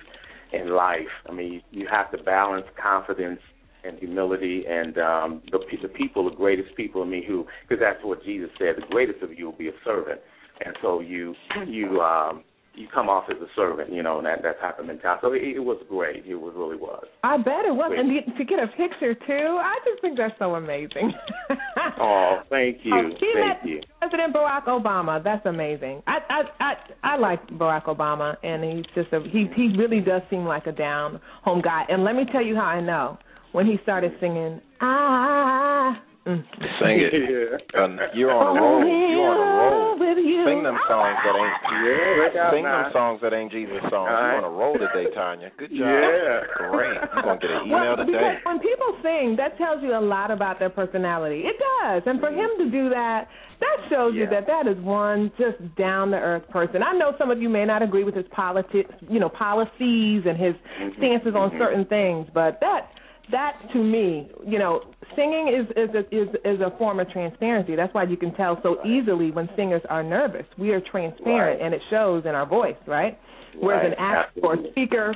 in 0.52 0.70
life. 0.70 1.08
I 1.28 1.32
mean, 1.32 1.62
you 1.70 1.86
have 1.90 2.10
to 2.12 2.22
balance 2.22 2.66
confidence 2.80 3.40
and 3.84 3.98
humility, 3.98 4.64
and 4.68 4.96
um, 4.98 5.42
the, 5.50 5.58
the 5.82 5.88
people, 5.88 6.28
the 6.28 6.36
greatest 6.36 6.76
people. 6.76 7.02
I 7.02 7.06
mean, 7.06 7.24
who 7.24 7.46
because 7.68 7.80
that's 7.80 8.04
what 8.04 8.22
Jesus 8.22 8.50
said. 8.58 8.76
The 8.76 8.86
greatest 8.90 9.22
of 9.22 9.36
you 9.36 9.46
will 9.46 9.58
be 9.58 9.68
a 9.68 9.78
servant, 9.84 10.20
and 10.64 10.76
so 10.82 11.00
you 11.00 11.34
you 11.66 12.00
um, 12.00 12.44
you 12.74 12.88
come 12.92 13.08
off 13.10 13.24
as 13.30 13.36
a 13.36 13.46
servant, 13.54 13.92
you 13.92 14.02
know, 14.02 14.16
and 14.18 14.26
that 14.26 14.42
that 14.42 14.58
type 14.60 14.78
of 14.78 14.86
mentality. 14.86 15.20
So 15.22 15.32
it, 15.32 15.42
it 15.42 15.58
was 15.60 15.76
great. 15.88 16.24
It 16.26 16.34
was 16.36 16.54
really 16.56 16.76
was. 16.76 17.04
I 17.22 17.36
bet 17.36 17.64
it 17.66 17.74
was, 17.74 17.88
Great. 17.90 18.00
and 18.00 18.36
to- 18.38 18.44
get 18.44 18.58
a 18.58 18.66
picture 18.68 19.14
too. 19.14 19.58
I 19.60 19.78
just 19.84 20.00
think 20.00 20.16
that's 20.16 20.34
so 20.38 20.54
amazing. 20.54 21.12
Oh, 21.98 22.40
thank 22.48 22.78
you, 22.84 22.94
Oh, 22.94 23.08
he 23.18 23.32
thank 23.34 23.46
met 23.62 23.68
you. 23.68 23.80
President 24.00 24.34
Barack 24.34 24.64
Obama. 24.66 25.22
That's 25.22 25.44
amazing. 25.46 26.02
I 26.06 26.18
I 26.28 26.42
I 26.60 26.74
I 27.14 27.16
like 27.16 27.44
Barack 27.48 27.84
Obama, 27.84 28.36
and 28.42 28.62
he's 28.64 28.84
just 28.94 29.12
a 29.12 29.20
he 29.28 29.46
he 29.54 29.74
really 29.76 30.00
does 30.00 30.22
seem 30.30 30.44
like 30.44 30.66
a 30.66 30.72
down 30.72 31.20
home 31.42 31.60
guy. 31.62 31.84
And 31.88 32.04
let 32.04 32.14
me 32.14 32.24
tell 32.32 32.42
you 32.42 32.54
how 32.56 32.62
I 32.64 32.80
know 32.80 33.18
when 33.52 33.66
he 33.66 33.78
started 33.82 34.12
singing 34.20 34.60
ah. 34.80 36.00
Sing 36.24 36.98
it. 37.00 37.62
Uh, 37.72 37.88
you're 38.14 38.30
on 38.30 38.52
a 38.52 38.60
roll. 38.60 38.84
You're 38.84 39.32
on 39.32 39.40
a 39.40 39.50
roll. 39.58 39.96
You. 40.12 40.44
Sing 40.44 40.62
them 40.62 40.76
songs 40.86 41.16
that 41.24 41.34
ain't. 41.34 41.56
Yeah, 42.34 42.50
Sing 42.52 42.64
them 42.64 42.84
songs 42.92 43.18
that 43.22 43.32
ain't 43.32 43.50
Jesus 43.50 43.80
songs. 43.88 44.12
Right. 44.12 44.36
You're 44.36 44.44
on 44.44 44.44
a 44.44 44.54
roll 44.54 44.74
today, 44.76 45.08
Tanya. 45.14 45.50
Good 45.56 45.70
job. 45.70 45.88
Yeah. 45.88 46.68
Great. 46.68 47.00
You're 47.00 47.22
gonna 47.24 47.40
get 47.40 47.50
an 47.50 47.64
email 47.66 47.96
well, 47.96 48.06
today. 48.06 48.38
When 48.44 48.60
people 48.60 48.92
sing, 49.02 49.34
that 49.40 49.56
tells 49.56 49.82
you 49.82 49.96
a 49.96 50.04
lot 50.04 50.30
about 50.30 50.58
their 50.60 50.70
personality. 50.70 51.42
It 51.48 51.56
does, 51.58 52.02
and 52.06 52.20
for 52.20 52.28
him 52.28 52.50
to 52.58 52.70
do 52.70 52.88
that, 52.90 53.26
that 53.60 53.76
shows 53.90 54.14
you 54.14 54.28
that 54.28 54.46
that 54.46 54.68
is 54.68 54.76
one 54.84 55.32
just 55.38 55.58
down 55.76 56.10
to 56.12 56.18
earth 56.18 56.46
person. 56.50 56.82
I 56.82 56.92
know 56.92 57.14
some 57.18 57.30
of 57.30 57.40
you 57.40 57.48
may 57.48 57.64
not 57.64 57.82
agree 57.82 58.04
with 58.04 58.14
his 58.14 58.26
politics, 58.30 58.92
you 59.08 59.18
know, 59.18 59.28
policies 59.30 60.22
and 60.28 60.36
his 60.38 60.54
Mm-hmm. 60.78 60.98
stances 60.98 61.34
on 61.34 61.50
certain 61.58 61.84
things, 61.86 62.26
but 62.34 62.58
that 62.60 62.90
that 63.32 63.54
to 63.72 63.82
me, 63.82 64.30
you 64.46 64.58
know, 64.58 64.80
singing 65.16 65.48
is 65.48 65.66
is 65.76 65.94
a, 65.94 66.00
is 66.14 66.28
is 66.44 66.60
a 66.60 66.76
form 66.78 67.00
of 67.00 67.10
transparency. 67.10 67.74
That's 67.74 67.92
why 67.94 68.04
you 68.04 68.16
can 68.16 68.32
tell 68.34 68.58
so 68.62 68.76
easily 68.86 69.30
when 69.30 69.48
singers 69.56 69.82
are 69.90 70.02
nervous. 70.02 70.46
We 70.58 70.70
are 70.70 70.80
transparent, 70.80 71.60
Right. 71.60 71.64
and 71.64 71.74
it 71.74 71.82
shows 71.90 72.24
in 72.24 72.34
our 72.34 72.46
voice, 72.46 72.76
right? 72.86 73.18
Whereas 73.58 73.82
Right, 73.90 73.92
an 73.92 73.98
actor 73.98 74.40
or 74.42 74.52
absolutely. 74.52 74.70
speaker, 74.72 75.14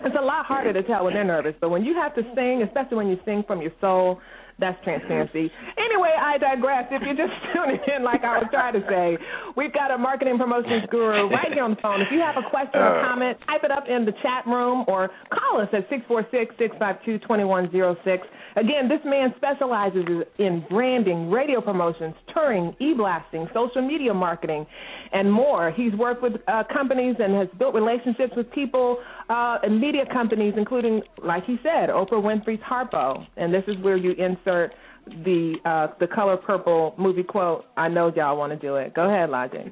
it's 0.00 0.16
a 0.18 0.22
lot 0.24 0.44
harder 0.46 0.72
to 0.72 0.82
tell 0.82 1.04
when 1.04 1.14
they're 1.14 1.24
nervous. 1.24 1.54
But 1.60 1.70
when 1.70 1.84
you 1.84 1.94
have 1.94 2.14
to 2.16 2.22
sing, 2.34 2.62
especially 2.62 2.96
when 2.96 3.08
you 3.08 3.18
sing 3.24 3.44
from 3.46 3.62
your 3.62 3.72
soul, 3.80 4.20
that's 4.58 4.82
transparency. 4.84 5.50
Anyway, 5.78 6.10
I 6.20 6.36
digress. 6.38 6.86
If 6.90 7.02
you're 7.02 7.14
just 7.16 7.32
tuning 7.54 7.78
in, 7.94 8.02
like 8.04 8.24
I 8.24 8.38
was 8.38 8.48
trying 8.50 8.74
to 8.74 8.82
say, 8.88 9.16
we've 9.56 9.72
got 9.72 9.90
a 9.90 9.98
marketing 9.98 10.36
promotions 10.38 10.82
guru 10.90 11.28
right 11.30 11.52
here 11.52 11.62
on 11.64 11.70
the 11.70 11.80
phone. 11.80 12.00
If 12.00 12.08
you 12.10 12.20
have 12.20 12.36
a 12.36 12.48
question 12.50 12.80
or 12.80 12.98
Uh. 12.98 13.06
comment, 13.08 13.38
type 13.46 13.62
it 13.64 13.70
up 13.70 13.84
in 13.88 14.04
the 14.04 14.12
chat 14.22 14.46
room 14.46 14.84
or 14.88 15.10
call 15.30 15.60
us 15.60 15.68
at 15.72 15.88
six 15.88 16.02
four 16.08 16.26
six 16.30 16.54
six 16.58 16.74
five 16.78 16.96
two 17.04 17.18
twenty 17.20 17.44
one 17.44 17.70
zero 17.70 17.96
six. 18.04 18.26
Again, 18.56 18.88
this 18.88 19.00
man 19.04 19.32
specializes 19.36 20.04
in 20.38 20.64
branding, 20.68 21.30
radio 21.30 21.60
promotions, 21.60 22.14
touring, 22.34 22.74
e-blasting, 22.80 23.46
social 23.54 23.86
media 23.86 24.12
marketing, 24.12 24.66
and 25.12 25.32
more. 25.32 25.70
He's 25.70 25.92
worked 25.94 26.22
with 26.22 26.32
uh, 26.48 26.64
companies 26.72 27.14
and 27.20 27.34
has 27.36 27.46
built 27.58 27.74
relationships 27.74 28.32
with 28.36 28.50
people 28.50 28.98
uh, 29.28 29.58
and 29.62 29.80
media 29.80 30.04
companies, 30.12 30.54
including, 30.56 31.02
like 31.22 31.44
he 31.44 31.56
said, 31.62 31.90
Oprah 31.90 32.12
Winfrey's 32.12 32.60
Harpo. 32.60 33.26
And 33.36 33.52
this 33.52 33.64
is 33.66 33.76
where 33.82 33.96
you 33.96 34.12
insert 34.12 34.72
the 35.06 35.54
uh, 35.64 35.94
the 36.00 36.06
color 36.06 36.36
purple 36.36 36.94
movie 36.98 37.22
quote. 37.22 37.64
I 37.76 37.88
know 37.88 38.12
y'all 38.14 38.36
want 38.36 38.52
to 38.52 38.58
do 38.58 38.76
it. 38.76 38.94
Go 38.94 39.08
ahead, 39.08 39.30
Logic. 39.30 39.66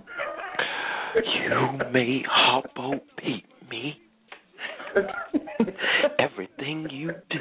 You 1.15 1.79
may 1.93 2.23
Harpo 2.25 3.01
beat 3.19 3.45
me. 3.71 3.95
Everything 6.19 6.87
you 6.91 7.13
do. 7.31 7.39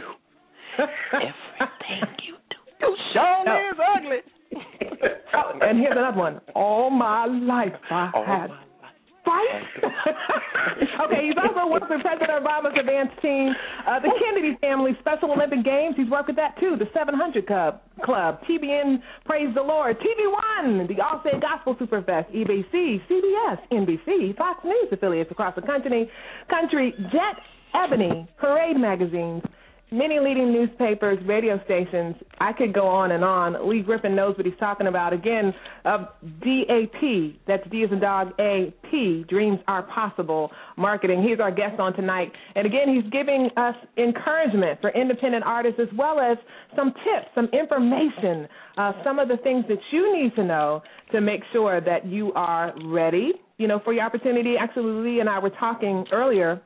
Everything 0.78 2.15
you 2.25 2.36
do. 2.49 2.58
You 2.82 2.95
sure 3.13 3.69
is 3.71 3.80
ugly. 3.95 4.17
Oh, 5.34 5.60
and 5.62 5.80
here's 5.80 5.95
another 5.95 6.17
one. 6.17 6.41
All 6.54 6.89
my 6.89 7.25
life 7.25 7.73
I 7.89 8.12
All 8.13 8.25
had 8.25 8.49
my 8.49 8.64
fight. 9.26 9.52
okay, 11.04 11.28
he's 11.28 11.36
also 11.36 11.68
worked 11.68 11.90
with 11.90 12.02
President 12.02 12.32
Obama's 12.32 12.78
advance 12.78 13.12
team, 13.22 13.52
uh, 13.88 14.00
the 14.00 14.14
Kennedy 14.22 14.56
Family 14.62 14.94
Special 15.02 15.34
Olympic 15.34 15.66
Games. 15.66 15.96
He's 15.98 16.10
worked 16.10 16.28
with 16.28 16.38
that 16.38 16.56
too. 16.60 16.78
The 16.78 16.88
700 16.94 17.48
Club, 17.48 17.82
Club, 18.04 18.40
TBN 18.48 19.02
Praise 19.26 19.54
the 19.56 19.62
Lord, 19.62 19.98
TV 20.00 20.22
One, 20.30 20.88
the 20.88 20.96
Allstate 21.02 21.42
Gospel 21.42 21.76
Superfest, 21.76 22.32
EBC, 22.32 23.02
CBS, 23.10 23.58
NBC, 23.72 24.38
Fox 24.38 24.64
News 24.64 24.88
affiliates 24.92 25.32
across 25.32 25.56
the 25.56 25.62
country, 25.62 26.10
country, 26.50 26.94
Jet, 27.12 27.42
Ebony, 27.74 28.28
Parade 28.38 28.78
magazines. 28.78 29.44
Many 29.91 30.19
leading 30.19 30.52
newspapers, 30.52 31.19
radio 31.28 31.63
stations. 31.63 32.15
I 32.39 32.54
could 32.54 32.74
go 32.74 32.88
on 32.88 33.12
and 33.12 33.24
on. 33.24 33.69
Lee 33.69 33.84
Griffin 33.84 34.15
knows 34.15 34.36
what 34.36 34.45
he's 34.45 34.58
talking 34.60 34.88
about. 34.88 35.13
Again, 35.13 35.54
uh, 35.86 36.08
DAP, 36.41 37.39
that's 37.48 37.63
D 37.69 37.84
as 37.84 38.00
dog, 38.02 38.32
A 38.39 38.74
P, 38.89 39.24
Dreams 39.30 39.60
Are 39.67 39.84
Possible 39.84 40.50
Marketing. 40.76 41.21
He's 41.21 41.39
our 41.39 41.52
guest 41.52 41.80
on 41.80 41.93
tonight. 41.93 42.32
And 42.56 42.65
again, 42.65 42.93
he's 42.93 43.10
giving 43.12 43.50
us 43.58 43.76
encouragement 43.98 44.82
for 44.82 44.89
independent 44.89 45.43
artists 45.45 45.80
as 45.80 45.95
well 45.95 46.19
as 46.19 46.38
some 46.76 46.91
tips, 46.91 47.28
some 47.36 47.48
information, 47.54 48.48
uh, 48.78 48.93
some 49.04 49.19
of 49.19 49.28
the 49.28 49.38
things 49.38 49.65
that 49.69 49.80
you 49.91 50.19
need 50.19 50.34
to 50.36 50.43
know 50.43 50.82
to 51.12 51.21
make 51.21 51.41
sure 51.54 51.80
that 51.80 52.08
you 52.08 52.34
are 52.34 52.74
ready, 52.86 53.34
you 53.60 53.67
know, 53.67 53.80
for 53.84 53.93
your 53.93 54.04
opportunity. 54.04 54.56
Actually, 54.60 55.12
Lee 55.12 55.19
and 55.19 55.30
I 55.30 55.38
were 55.38 55.52
talking 55.52 56.06
earlier 56.12 56.60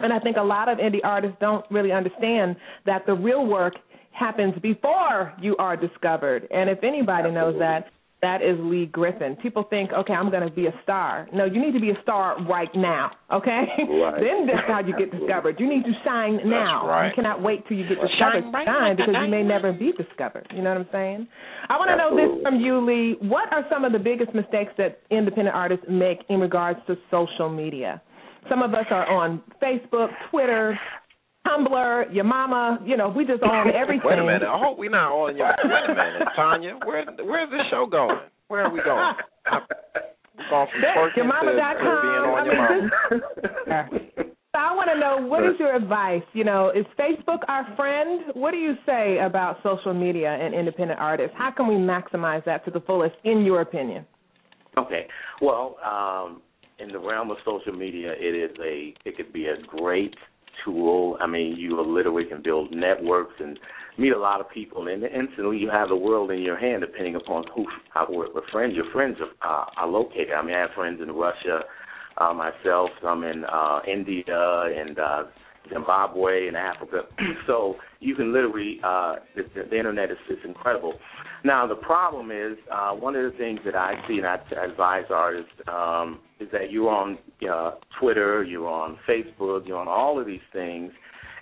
and 0.00 0.12
I 0.12 0.18
think 0.20 0.36
a 0.36 0.42
lot 0.42 0.68
of 0.68 0.78
indie 0.78 1.00
artists 1.04 1.36
don't 1.40 1.64
really 1.70 1.92
understand 1.92 2.56
that 2.86 3.06
the 3.06 3.14
real 3.14 3.46
work 3.46 3.74
happens 4.12 4.54
before 4.62 5.32
you 5.40 5.56
are 5.58 5.76
discovered. 5.76 6.48
And 6.50 6.68
if 6.68 6.82
anybody 6.82 7.30
knows 7.30 7.56
that, 7.60 7.86
that 8.20 8.42
is 8.42 8.56
Lee 8.58 8.86
Griffin. 8.86 9.36
People 9.36 9.62
think, 9.70 9.92
okay, 9.92 10.12
I'm 10.12 10.28
going 10.28 10.42
to 10.42 10.52
be 10.52 10.66
a 10.66 10.74
star. 10.82 11.28
No, 11.32 11.44
you 11.44 11.60
need 11.64 11.72
to 11.74 11.78
be 11.80 11.90
a 11.90 12.02
star 12.02 12.34
right 12.46 12.68
now, 12.74 13.12
okay? 13.32 13.62
Right. 13.78 14.20
then 14.20 14.44
that's 14.44 14.66
how 14.66 14.80
you 14.84 14.92
get 14.98 15.12
discovered. 15.16 15.60
You 15.60 15.68
need 15.68 15.84
to 15.84 15.92
shine 16.04 16.40
now. 16.44 16.84
right. 16.88 17.10
You 17.10 17.14
cannot 17.14 17.40
wait 17.44 17.62
till 17.68 17.76
you 17.76 17.84
get 17.88 17.96
Right. 17.98 18.08
discovered. 18.10 18.42
Shine 18.42 18.50
bright 18.50 18.66
Shine 18.66 18.96
because 18.96 19.14
you 19.22 19.30
may 19.30 19.44
never 19.44 19.72
be 19.72 19.92
discovered. 19.92 20.48
You 20.52 20.62
know 20.62 20.70
what 20.70 20.78
I'm 20.80 20.88
saying? 20.90 21.28
I 21.68 21.76
want 21.78 21.90
to 21.90 21.96
know 21.96 22.10
this 22.16 22.42
from 22.42 22.56
you, 22.58 22.84
Lee. 22.84 23.16
What 23.28 23.52
are 23.52 23.64
some 23.70 23.84
of 23.84 23.92
the 23.92 24.00
biggest 24.00 24.34
mistakes 24.34 24.72
that 24.78 24.98
independent 25.12 25.54
artists 25.54 25.86
make 25.88 26.18
in 26.28 26.40
regards 26.40 26.80
to 26.88 26.96
social 27.12 27.48
media? 27.48 28.02
Some 28.48 28.62
of 28.62 28.74
us 28.74 28.86
are 28.90 29.06
on 29.06 29.42
Facebook, 29.62 30.08
Twitter, 30.30 30.78
Tumblr, 31.46 32.14
your 32.14 32.24
mama, 32.24 32.78
you 32.84 32.96
know, 32.96 33.08
we 33.08 33.24
just 33.24 33.42
on 33.42 33.70
everything. 33.74 34.02
Wait 34.04 34.18
a 34.18 34.24
minute. 34.24 34.42
I 34.42 34.58
hope 34.58 34.78
we're 34.78 34.90
not 34.90 35.12
on 35.12 35.36
your. 35.36 35.46
Wait 35.46 35.90
a 35.90 35.94
minute, 35.94 36.28
Tanya. 36.36 36.78
Where 36.84 37.04
where's 37.24 37.50
this 37.50 37.60
show 37.70 37.86
going? 37.86 38.18
Where 38.48 38.64
are 38.64 38.72
we 38.72 38.80
going? 38.82 39.14
We're 40.38 40.48
going 40.50 40.68
from 40.70 40.80
That's 40.80 40.96
twerking 40.96 41.14
to, 41.14 41.20
to 41.20 41.28
yourmama.com. 41.28 42.02
being 42.02 42.24
on 42.24 42.38
I 42.38 42.44
your 42.44 42.80
mean, 42.80 42.90
mama. 43.66 44.28
So 44.54 44.58
I 44.58 44.72
want 44.74 44.88
to 44.92 44.98
know 44.98 45.26
what 45.26 45.44
is 45.44 45.58
your 45.58 45.74
advice? 45.74 46.22
You 46.32 46.44
know, 46.44 46.70
is 46.70 46.86
Facebook 46.98 47.40
our 47.48 47.66
friend? 47.76 48.32
What 48.34 48.52
do 48.52 48.56
you 48.56 48.74
say 48.86 49.18
about 49.18 49.58
social 49.62 49.92
media 49.92 50.30
and 50.30 50.54
independent 50.54 51.00
artists? 51.00 51.34
How 51.36 51.50
can 51.50 51.66
we 51.66 51.74
maximize 51.74 52.44
that 52.44 52.64
to 52.64 52.70
the 52.70 52.80
fullest, 52.80 53.16
in 53.24 53.44
your 53.44 53.60
opinion? 53.60 54.06
Okay. 54.78 55.06
Well, 55.42 55.76
um, 55.84 56.40
in 56.78 56.92
the 56.92 56.98
realm 56.98 57.30
of 57.30 57.38
social 57.44 57.72
media, 57.72 58.12
it 58.16 58.34
is 58.34 58.56
a 58.64 58.94
it 59.04 59.16
could 59.16 59.32
be 59.32 59.46
a 59.46 59.56
great 59.66 60.14
tool. 60.64 61.16
I 61.20 61.26
mean, 61.26 61.56
you 61.56 61.80
literally 61.80 62.24
can 62.24 62.42
build 62.42 62.72
networks 62.72 63.34
and 63.40 63.58
meet 63.96 64.12
a 64.12 64.18
lot 64.18 64.40
of 64.40 64.48
people, 64.50 64.86
and 64.86 65.02
instantly 65.02 65.58
you 65.58 65.70
have 65.70 65.88
the 65.88 65.96
world 65.96 66.30
in 66.30 66.40
your 66.40 66.56
hand, 66.56 66.82
depending 66.82 67.16
upon 67.16 67.44
who 67.54 67.66
how 67.92 68.06
where 68.06 68.28
friends 68.52 68.74
your 68.76 68.90
friends 68.92 69.16
are, 69.42 69.62
uh, 69.62 69.70
are 69.76 69.88
located. 69.88 70.32
I 70.36 70.42
mean, 70.42 70.54
I 70.54 70.60
have 70.60 70.70
friends 70.74 71.00
in 71.02 71.10
Russia, 71.10 71.60
uh, 72.18 72.32
myself, 72.32 72.90
some 73.02 73.24
in 73.24 73.44
uh, 73.44 73.80
India 73.86 74.24
and 74.26 74.98
uh, 74.98 75.22
Zimbabwe 75.72 76.48
and 76.48 76.56
Africa. 76.56 77.02
so 77.46 77.76
you 78.00 78.14
can 78.14 78.32
literally 78.32 78.78
uh, 78.84 79.16
the, 79.36 79.42
the, 79.54 79.68
the 79.70 79.76
internet 79.76 80.10
is, 80.10 80.18
is 80.30 80.38
incredible. 80.44 80.94
Now 81.44 81.66
the 81.66 81.76
problem 81.76 82.30
is 82.30 82.58
uh, 82.70 82.92
one 82.92 83.14
of 83.14 83.30
the 83.30 83.38
things 83.38 83.60
that 83.64 83.74
I 83.74 83.94
see 84.08 84.18
and 84.18 84.26
I 84.26 84.38
advise 84.64 85.04
artists 85.10 85.52
um, 85.68 86.20
is 86.40 86.48
that 86.52 86.70
you're 86.70 86.90
on 86.90 87.18
uh, 87.48 87.72
Twitter, 88.00 88.42
you're 88.42 88.68
on 88.68 88.98
Facebook, 89.08 89.66
you're 89.66 89.78
on 89.78 89.88
all 89.88 90.20
of 90.20 90.26
these 90.26 90.40
things, 90.52 90.92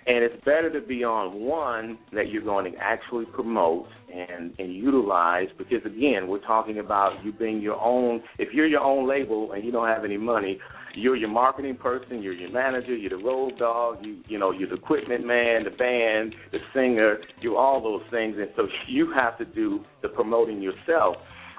and 0.07 0.23
it's 0.23 0.35
better 0.45 0.71
to 0.71 0.85
be 0.85 1.03
on 1.03 1.41
one 1.41 1.97
that 2.13 2.29
you're 2.29 2.43
going 2.43 2.71
to 2.71 2.77
actually 2.79 3.25
promote 3.25 3.87
and, 4.13 4.53
and 4.57 4.73
utilize 4.73 5.47
because 5.57 5.85
again 5.85 6.27
we're 6.27 6.39
talking 6.39 6.79
about 6.79 7.23
you 7.23 7.33
being 7.33 7.61
your 7.61 7.79
own 7.79 8.21
if 8.39 8.53
you're 8.53 8.65
your 8.65 8.81
own 8.81 9.07
label 9.07 9.51
and 9.51 9.63
you 9.65 9.71
don't 9.71 9.87
have 9.87 10.05
any 10.05 10.17
money 10.17 10.57
you're 10.97 11.15
your 11.15 11.29
marketing 11.29 11.75
person 11.75 12.21
you're 12.21 12.33
your 12.33 12.51
manager 12.51 12.95
you're 12.95 13.17
the 13.17 13.23
road 13.23 13.57
dog 13.57 13.97
you 14.01 14.17
you 14.27 14.37
know 14.37 14.51
you're 14.51 14.69
the 14.69 14.75
equipment 14.75 15.25
man 15.25 15.63
the 15.63 15.69
band 15.69 16.33
the 16.51 16.59
singer 16.73 17.17
you're 17.41 17.57
all 17.57 17.81
those 17.81 18.01
things 18.11 18.35
and 18.37 18.49
so 18.55 18.67
you 18.87 19.11
have 19.13 19.37
to 19.37 19.45
do 19.45 19.79
the 20.01 20.09
promoting 20.09 20.61
yourself 20.61 21.15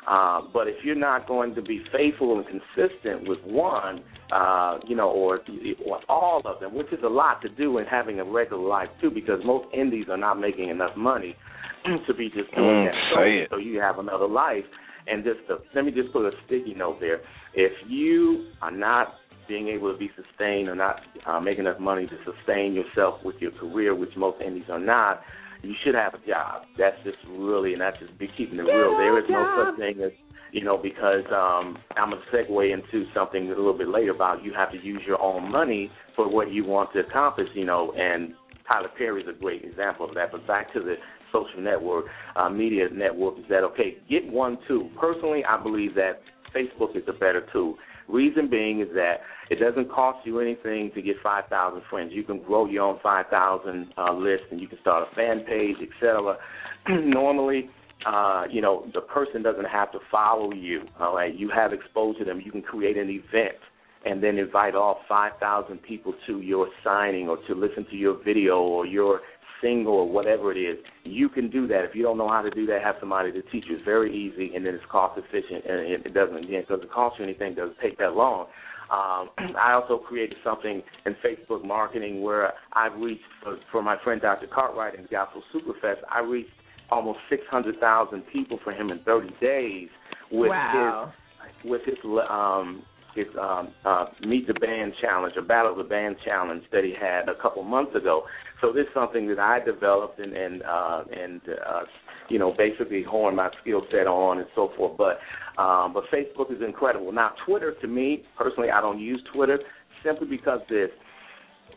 uh, 0.08 0.40
but 0.54 0.68
if 0.68 0.76
you're 0.84 0.94
not 0.94 1.28
going 1.28 1.54
to 1.54 1.60
be 1.60 1.82
faithful 1.92 2.38
and 2.38 2.46
consistent 2.46 3.28
with 3.28 3.38
one, 3.44 4.02
uh, 4.32 4.78
you 4.86 4.96
know, 4.96 5.10
or, 5.10 5.40
or 5.84 6.00
all 6.08 6.40
of 6.46 6.60
them, 6.60 6.74
which 6.74 6.86
is 6.92 7.00
a 7.04 7.08
lot 7.08 7.42
to 7.42 7.48
do 7.50 7.76
in 7.76 7.84
having 7.84 8.18
a 8.18 8.24
regular 8.24 8.66
life 8.66 8.88
too, 9.02 9.10
because 9.10 9.38
most 9.44 9.66
indies 9.74 10.06
are 10.08 10.16
not 10.16 10.40
making 10.40 10.70
enough 10.70 10.96
money 10.96 11.36
to 12.06 12.14
be 12.14 12.28
just 12.30 12.54
doing 12.54 12.66
Mm, 12.66 12.84
that. 12.86 13.48
So, 13.50 13.56
so 13.56 13.58
you 13.58 13.80
have 13.80 13.98
another 13.98 14.26
life. 14.26 14.64
And 15.06 15.24
just 15.24 15.40
to, 15.48 15.58
let 15.74 15.84
me 15.84 15.90
just 15.90 16.10
put 16.12 16.24
a 16.24 16.30
sticky 16.46 16.74
note 16.74 17.00
there. 17.00 17.20
If 17.52 17.72
you 17.86 18.48
are 18.62 18.70
not 18.70 19.08
being 19.48 19.68
able 19.68 19.92
to 19.92 19.98
be 19.98 20.10
sustained 20.14 20.68
or 20.68 20.74
not 20.74 21.00
uh, 21.26 21.40
making 21.40 21.64
enough 21.64 21.80
money 21.80 22.06
to 22.06 22.16
sustain 22.24 22.74
yourself 22.74 23.20
with 23.24 23.36
your 23.40 23.52
career, 23.52 23.94
which 23.94 24.10
most 24.16 24.40
indies 24.40 24.64
are 24.70 24.78
not, 24.78 25.22
you 25.62 25.74
should 25.82 25.94
have 25.94 26.14
a 26.14 26.26
job. 26.26 26.62
That's 26.78 26.96
just 27.04 27.18
really, 27.28 27.72
and 27.72 27.80
that's 27.80 27.98
just 27.98 28.16
be 28.18 28.28
keeping 28.36 28.58
it 28.58 28.62
real. 28.62 28.96
There 28.96 29.18
is 29.18 29.24
no 29.28 29.66
such 29.66 29.78
thing 29.78 30.02
as 30.02 30.12
you 30.52 30.64
know, 30.64 30.78
because 30.78 31.24
um, 31.30 31.76
I'm 31.96 32.10
going 32.10 32.22
to 32.22 32.36
segue 32.36 32.72
into 32.72 33.06
something 33.14 33.46
a 33.46 33.48
little 33.48 33.76
bit 33.76 33.88
later 33.88 34.12
about 34.12 34.42
you 34.42 34.52
have 34.54 34.72
to 34.72 34.78
use 34.78 35.02
your 35.06 35.20
own 35.20 35.50
money 35.50 35.90
for 36.16 36.28
what 36.28 36.50
you 36.50 36.64
want 36.64 36.92
to 36.94 37.00
accomplish, 37.00 37.48
you 37.54 37.64
know, 37.64 37.92
and 37.92 38.34
Tyler 38.66 38.88
Perry 38.96 39.22
is 39.22 39.28
a 39.28 39.38
great 39.38 39.64
example 39.64 40.08
of 40.08 40.14
that. 40.14 40.32
But 40.32 40.46
back 40.46 40.72
to 40.74 40.80
the 40.80 40.94
social 41.32 41.60
network, 41.60 42.06
uh, 42.36 42.48
media 42.48 42.86
network, 42.92 43.38
is 43.38 43.44
that 43.50 43.62
okay? 43.64 43.98
Get 44.08 44.26
one 44.30 44.58
too. 44.66 44.90
Personally, 45.00 45.42
I 45.44 45.62
believe 45.62 45.94
that 45.94 46.20
Facebook 46.54 46.96
is 46.96 47.02
a 47.08 47.12
better 47.12 47.46
tool. 47.52 47.76
Reason 48.08 48.48
being 48.48 48.80
is 48.80 48.88
that 48.94 49.20
it 49.50 49.56
doesn't 49.56 49.90
cost 49.90 50.26
you 50.26 50.40
anything 50.40 50.90
to 50.94 51.02
get 51.02 51.16
5,000 51.22 51.82
friends. 51.90 52.12
You 52.14 52.22
can 52.22 52.42
grow 52.42 52.66
your 52.66 52.84
own 52.84 52.98
5,000 53.02 53.92
uh, 53.96 54.12
list, 54.14 54.44
and 54.50 54.60
you 54.60 54.66
can 54.66 54.78
start 54.80 55.08
a 55.10 55.14
fan 55.14 55.40
page, 55.46 55.76
etc. 55.82 56.36
Normally, 56.88 57.70
uh, 58.06 58.44
you 58.50 58.60
know, 58.60 58.86
the 58.94 59.00
person 59.00 59.42
doesn't 59.42 59.66
have 59.66 59.92
to 59.92 59.98
follow 60.10 60.52
you. 60.52 60.82
All 61.00 61.14
right, 61.14 61.34
you 61.34 61.50
have 61.54 61.72
exposure 61.72 62.20
to 62.20 62.24
them. 62.24 62.40
You 62.44 62.52
can 62.52 62.62
create 62.62 62.96
an 62.96 63.10
event 63.10 63.58
and 64.04 64.22
then 64.22 64.38
invite 64.38 64.74
all 64.74 65.00
5,000 65.08 65.82
people 65.82 66.14
to 66.26 66.40
your 66.40 66.68
signing 66.84 67.28
or 67.28 67.36
to 67.48 67.54
listen 67.54 67.84
to 67.90 67.96
your 67.96 68.22
video 68.22 68.58
or 68.58 68.86
your 68.86 69.20
single 69.62 69.94
or 69.94 70.08
whatever 70.08 70.52
it 70.52 70.58
is. 70.58 70.78
You 71.04 71.28
can 71.28 71.50
do 71.50 71.66
that. 71.68 71.84
If 71.84 71.94
you 71.94 72.02
don't 72.02 72.18
know 72.18 72.28
how 72.28 72.42
to 72.42 72.50
do 72.50 72.66
that, 72.66 72.82
have 72.82 72.96
somebody 73.00 73.32
to 73.32 73.42
teach 73.42 73.64
you. 73.68 73.76
It's 73.76 73.84
very 73.84 74.14
easy 74.14 74.54
and 74.54 74.64
then 74.64 74.74
it's 74.74 74.84
cost 74.90 75.18
efficient 75.18 75.64
and 75.64 76.06
it 76.06 76.14
doesn't 76.14 76.36
again 76.36 76.60
it 76.60 76.68
doesn't 76.68 76.90
cost 76.90 77.18
you 77.18 77.24
anything. 77.24 77.52
It 77.52 77.56
doesn't 77.56 77.78
take 77.82 77.98
that 77.98 78.14
long. 78.14 78.46
Um, 78.90 79.30
I 79.58 79.72
also 79.72 79.98
created 79.98 80.38
something 80.44 80.82
in 81.06 81.16
Facebook 81.24 81.64
marketing 81.64 82.22
where 82.22 82.52
I've 82.72 82.98
reached 82.98 83.24
for, 83.42 83.58
for 83.70 83.82
my 83.82 83.96
friend 84.02 84.20
Dr. 84.20 84.46
Cartwright 84.46 84.94
in 84.98 85.06
Gospel 85.10 85.42
Superfest. 85.54 85.98
I 86.10 86.20
reached 86.20 86.50
almost 86.90 87.18
600,000 87.28 88.22
people 88.32 88.58
for 88.64 88.72
him 88.72 88.90
in 88.90 89.00
30 89.00 89.28
days 89.40 89.88
with 90.30 90.50
wow. 90.50 91.12
his 91.12 91.70
with 91.70 91.82
his 91.84 91.96
um 92.28 92.82
his 93.18 93.26
um 93.40 93.68
uh 93.84 94.06
meet 94.26 94.46
the 94.46 94.54
band 94.54 94.92
challenge 95.00 95.34
or 95.36 95.42
battle 95.42 95.72
of 95.72 95.78
the 95.78 95.84
band 95.84 96.16
challenge 96.24 96.62
that 96.72 96.84
he 96.84 96.94
had 96.98 97.28
a 97.28 97.40
couple 97.40 97.62
months 97.62 97.94
ago. 97.94 98.24
So 98.60 98.72
this 98.72 98.82
is 98.82 98.94
something 98.94 99.28
that 99.28 99.38
I 99.38 99.60
developed 99.60 100.18
and 100.18 100.32
and 100.32 100.62
uh 100.62 101.04
and 101.12 101.40
uh 101.48 101.80
you 102.28 102.38
know 102.38 102.54
basically 102.56 103.02
honed 103.02 103.36
my 103.36 103.50
skill 103.60 103.82
set 103.90 104.06
on 104.06 104.38
and 104.38 104.48
so 104.54 104.70
forth. 104.76 104.96
But 104.96 105.18
um 105.60 105.92
but 105.92 106.04
Facebook 106.12 106.52
is 106.54 106.62
incredible. 106.64 107.12
Now 107.12 107.32
Twitter 107.46 107.74
to 107.80 107.86
me 107.86 108.24
personally 108.36 108.70
I 108.70 108.80
don't 108.80 109.00
use 109.00 109.22
Twitter 109.34 109.58
simply 110.04 110.26
because 110.26 110.60
this 110.68 110.90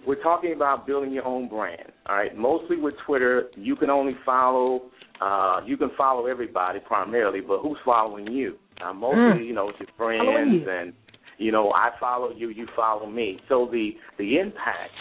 we're 0.06 0.22
talking 0.24 0.54
about 0.54 0.88
building 0.88 1.12
your 1.12 1.26
own 1.26 1.48
brand. 1.48 1.92
All 2.08 2.16
right. 2.16 2.36
Mostly 2.36 2.76
with 2.76 2.96
Twitter, 3.06 3.50
you 3.56 3.76
can 3.76 3.92
only 3.92 4.16
follow 4.26 4.90
uh, 5.22 5.62
you 5.66 5.78
can 5.78 5.92
follow 5.96 6.26
everybody 6.26 6.80
primarily, 6.80 7.42
but 7.42 7.60
who's 7.60 7.78
following 7.86 8.26
you? 8.28 8.58
Uh, 8.84 8.92
mostly, 8.92 9.44
mm. 9.44 9.46
you 9.46 9.54
know, 9.54 9.70
it's 9.70 9.80
your 9.80 9.90
friends, 9.96 10.66
and 10.68 10.94
you 11.42 11.52
know, 11.52 11.72
I 11.72 11.90
follow 12.00 12.32
you, 12.32 12.50
you 12.50 12.68
follow 12.76 13.10
me. 13.10 13.40
So 13.50 13.68
the 13.72 13.92
the 14.18 14.38
impact 14.38 14.92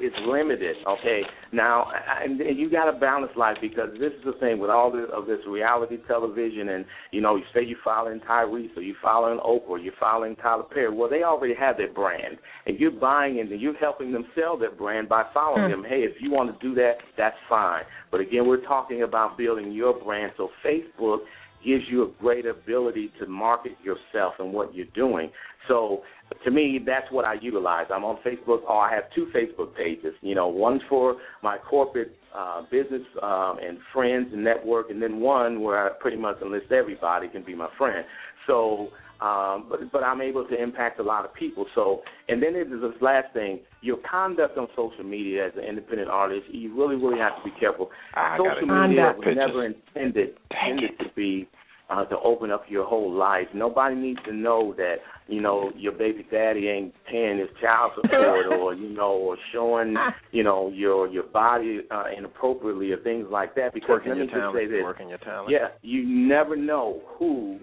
is 0.00 0.12
limited. 0.26 0.76
Okay, 0.86 1.22
now 1.52 1.86
and, 2.22 2.40
and 2.40 2.58
you 2.58 2.70
got 2.70 2.90
to 2.90 2.98
balance 2.98 3.32
life 3.36 3.56
because 3.60 3.88
this 3.98 4.12
is 4.12 4.24
the 4.24 4.32
thing 4.40 4.58
with 4.58 4.70
all 4.70 4.92
this, 4.92 5.06
of 5.12 5.26
this 5.26 5.38
reality 5.48 5.96
television, 6.06 6.70
and 6.70 6.84
you 7.10 7.20
know, 7.20 7.36
you 7.36 7.42
say 7.54 7.64
you're 7.64 7.78
following 7.82 8.20
Tyrese 8.20 8.76
or 8.76 8.82
you're 8.82 8.96
following 9.02 9.38
Oprah, 9.38 9.68
or 9.68 9.78
you're 9.78 9.94
following 9.98 10.36
Tyler 10.36 10.64
Perry. 10.64 10.94
Well, 10.94 11.08
they 11.08 11.22
already 11.22 11.54
have 11.54 11.76
their 11.76 11.92
brand, 11.92 12.36
and 12.66 12.78
you're 12.78 12.90
buying 12.90 13.38
into, 13.38 13.56
you're 13.56 13.76
helping 13.76 14.12
them 14.12 14.26
sell 14.34 14.58
their 14.58 14.72
brand 14.72 15.08
by 15.08 15.24
following 15.32 15.70
mm. 15.70 15.70
them. 15.70 15.84
Hey, 15.88 16.00
if 16.00 16.20
you 16.20 16.30
want 16.30 16.52
to 16.52 16.66
do 16.66 16.74
that, 16.74 16.94
that's 17.16 17.36
fine. 17.48 17.84
But 18.10 18.20
again, 18.20 18.46
we're 18.46 18.64
talking 18.66 19.02
about 19.02 19.38
building 19.38 19.72
your 19.72 19.98
brand. 20.02 20.32
So 20.36 20.50
Facebook 20.64 21.20
gives 21.64 21.84
you 21.88 22.04
a 22.04 22.10
great 22.20 22.46
ability 22.46 23.12
to 23.20 23.26
market 23.26 23.72
yourself 23.82 24.34
and 24.38 24.52
what 24.52 24.74
you're 24.74 24.86
doing. 24.94 25.30
So 25.68 26.02
to 26.44 26.50
me, 26.50 26.80
that's 26.84 27.10
what 27.10 27.24
I 27.24 27.34
utilize. 27.40 27.86
I'm 27.92 28.04
on 28.04 28.18
Facebook. 28.24 28.60
Oh, 28.68 28.78
I 28.78 28.94
have 28.94 29.04
two 29.14 29.26
Facebook 29.34 29.74
pages. 29.74 30.14
You 30.22 30.34
know, 30.34 30.48
one 30.48 30.80
for 30.88 31.16
my 31.42 31.58
corporate 31.58 32.16
uh, 32.36 32.62
business 32.70 33.02
um, 33.22 33.58
and 33.62 33.78
friends 33.92 34.28
and 34.32 34.42
network, 34.42 34.90
and 34.90 35.02
then 35.02 35.20
one 35.20 35.60
where 35.60 35.86
I 35.86 35.92
pretty 36.00 36.16
much 36.16 36.36
enlist 36.42 36.72
everybody 36.72 37.28
can 37.28 37.44
be 37.44 37.54
my 37.54 37.68
friend. 37.76 38.04
So, 38.46 38.88
um, 39.20 39.66
but 39.68 39.80
but 39.92 40.02
I'm 40.02 40.20
able 40.20 40.46
to 40.46 40.62
impact 40.62 40.98
a 40.98 41.02
lot 41.02 41.24
of 41.24 41.34
people. 41.34 41.66
So, 41.74 42.00
and 42.28 42.42
then 42.42 42.54
there's 42.54 42.70
this 42.70 43.02
last 43.02 43.32
thing: 43.34 43.60
your 43.82 43.98
conduct 44.10 44.56
on 44.56 44.68
social 44.74 45.04
media 45.04 45.46
as 45.46 45.52
an 45.56 45.64
independent 45.64 46.08
artist. 46.08 46.46
You 46.50 46.74
really, 46.74 46.96
really 46.96 47.18
have 47.18 47.36
to 47.36 47.44
be 47.44 47.54
careful. 47.60 47.90
I 48.14 48.38
social 48.38 48.66
media 48.66 49.14
was 49.16 49.36
never 49.36 49.66
intended 49.66 50.38
intended 50.50 50.98
to 51.00 51.04
be 51.14 51.48
uh, 51.90 52.04
to 52.04 52.18
open 52.20 52.50
up 52.50 52.64
your 52.68 52.86
whole 52.86 53.12
life. 53.12 53.46
Nobody 53.52 53.96
needs 53.96 54.20
to 54.26 54.32
know 54.32 54.74
that 54.76 54.96
you 55.28 55.40
know 55.40 55.70
your 55.76 55.92
baby 55.92 56.26
daddy 56.30 56.68
ain't 56.68 56.94
paying 57.10 57.38
his 57.38 57.48
child 57.60 57.92
support, 57.96 58.46
or 58.58 58.74
you 58.74 58.88
know, 58.88 59.12
or 59.12 59.36
showing 59.52 59.96
you 60.30 60.44
know 60.44 60.70
your 60.70 61.08
your 61.08 61.24
body 61.24 61.80
uh, 61.90 62.04
inappropriately 62.16 62.90
or 62.92 63.02
things 63.02 63.26
like 63.30 63.54
that. 63.56 63.74
Because 63.74 63.88
working 63.90 64.12
let 64.12 64.18
me 64.18 64.26
your 64.26 64.40
talent, 64.40 64.56
say 64.58 64.66
this: 64.66 64.82
working 64.82 65.08
your 65.08 65.18
talent. 65.18 65.50
yeah, 65.50 65.68
you 65.82 66.06
never 66.06 66.56
know 66.56 67.02
who 67.18 67.58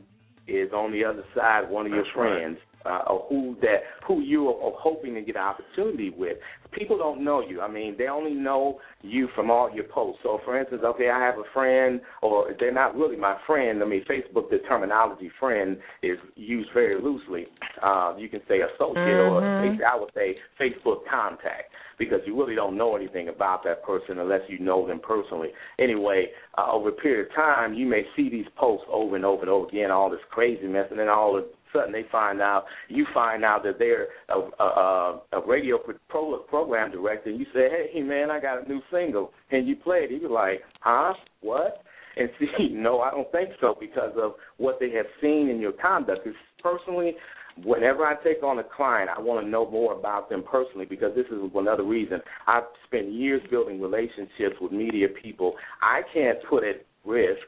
is 0.47 0.71
on 0.73 0.91
the 0.91 1.03
other 1.03 1.23
side, 1.35 1.69
one 1.69 1.85
of 1.85 1.91
your 1.91 2.05
friends, 2.13 2.57
uh, 2.87 3.03
or 3.11 3.25
who 3.29 3.55
that 3.61 3.81
who 4.07 4.21
you 4.21 4.47
are, 4.49 4.71
hoping 4.77 5.15
to 5.15 5.21
get 5.21 5.35
an 5.35 5.41
opportunity 5.41 6.09
with. 6.09 6.37
People 6.71 6.97
don't 6.97 7.23
know 7.23 7.41
you. 7.41 7.61
I 7.61 7.69
mean, 7.69 7.95
they 7.97 8.07
only 8.07 8.33
know 8.33 8.79
you 9.01 9.27
from 9.35 9.49
all 9.49 9.73
your 9.73 9.85
posts. 9.85 10.21
So, 10.23 10.39
for 10.45 10.59
instance, 10.59 10.81
okay, 10.83 11.09
I 11.09 11.19
have 11.19 11.35
a 11.35 11.43
friend, 11.53 12.01
or 12.21 12.53
they're 12.59 12.73
not 12.73 12.95
really 12.95 13.15
my 13.15 13.37
friend. 13.45 13.81
I 13.81 13.85
mean, 13.85 14.03
Facebook, 14.09 14.49
the 14.49 14.59
terminology 14.67 15.31
"friend" 15.39 15.77
is 16.03 16.17
used 16.35 16.69
very 16.73 17.01
loosely. 17.01 17.47
Uh, 17.81 18.13
you 18.17 18.29
can 18.29 18.41
say 18.47 18.61
associate, 18.61 18.97
Mhm. 18.97 19.31
or 19.31 19.85
I 19.85 19.95
would 19.95 20.13
say 20.13 20.37
Facebook 20.59 21.05
contact 21.05 21.71
because 21.97 22.21
you 22.25 22.37
really 22.37 22.55
don't 22.55 22.77
know 22.77 22.95
anything 22.95 23.29
about 23.29 23.63
that 23.63 23.83
person 23.83 24.19
unless 24.19 24.41
you 24.47 24.59
know 24.59 24.85
them 24.87 24.99
personally. 24.99 25.49
Anyway, 25.79 26.31
uh, 26.57 26.71
over 26.71 26.89
a 26.89 26.91
period 26.91 27.27
of 27.27 27.33
time, 27.33 27.73
you 27.73 27.85
may 27.85 28.05
see 28.15 28.29
these 28.29 28.47
posts 28.55 28.85
over 28.89 29.15
and 29.15 29.25
over 29.25 29.41
and 29.41 29.49
over 29.49 29.67
again, 29.67 29.89
all 29.89 30.09
this 30.09 30.19
crazy 30.29 30.67
mess, 30.67 30.85
and 30.91 30.99
then 30.99 31.09
all 31.09 31.35
of 31.35 31.45
sudden 31.77 31.91
they 31.91 32.05
find 32.11 32.41
out, 32.41 32.65
you 32.89 33.05
find 33.13 33.43
out 33.43 33.63
that 33.63 33.79
they're 33.79 34.07
a, 34.29 34.63
a, 34.63 35.21
a 35.33 35.47
radio 35.47 35.77
pro, 36.09 36.37
program 36.39 36.91
director, 36.91 37.29
and 37.29 37.39
you 37.39 37.45
say, 37.53 37.69
hey, 37.93 38.01
man, 38.01 38.31
I 38.31 38.39
got 38.39 38.65
a 38.65 38.69
new 38.69 38.81
single, 38.91 39.31
and 39.51 39.67
you 39.67 39.75
play 39.75 39.99
it. 39.99 40.21
You're 40.21 40.29
like, 40.29 40.61
huh? 40.81 41.13
What? 41.41 41.83
And 42.17 42.29
see, 42.39 42.69
no, 42.71 43.01
I 43.01 43.11
don't 43.11 43.31
think 43.31 43.49
so 43.61 43.75
because 43.79 44.13
of 44.17 44.33
what 44.57 44.79
they 44.79 44.91
have 44.91 45.05
seen 45.21 45.49
in 45.49 45.59
your 45.59 45.73
conduct. 45.73 46.25
It's 46.25 46.35
personally, 46.61 47.15
whenever 47.63 48.05
I 48.05 48.15
take 48.23 48.43
on 48.43 48.59
a 48.59 48.63
client, 48.63 49.09
I 49.15 49.19
want 49.21 49.45
to 49.45 49.49
know 49.49 49.69
more 49.69 49.97
about 49.97 50.29
them 50.29 50.43
personally 50.49 50.85
because 50.85 51.15
this 51.15 51.25
is 51.27 51.39
another 51.55 51.83
reason. 51.83 52.19
I've 52.47 52.63
spent 52.85 53.11
years 53.11 53.41
building 53.49 53.81
relationships 53.81 54.55
with 54.59 54.71
media 54.71 55.07
people. 55.21 55.53
I 55.81 56.01
can't 56.13 56.37
put 56.49 56.63
at 56.63 56.85
risk 57.05 57.41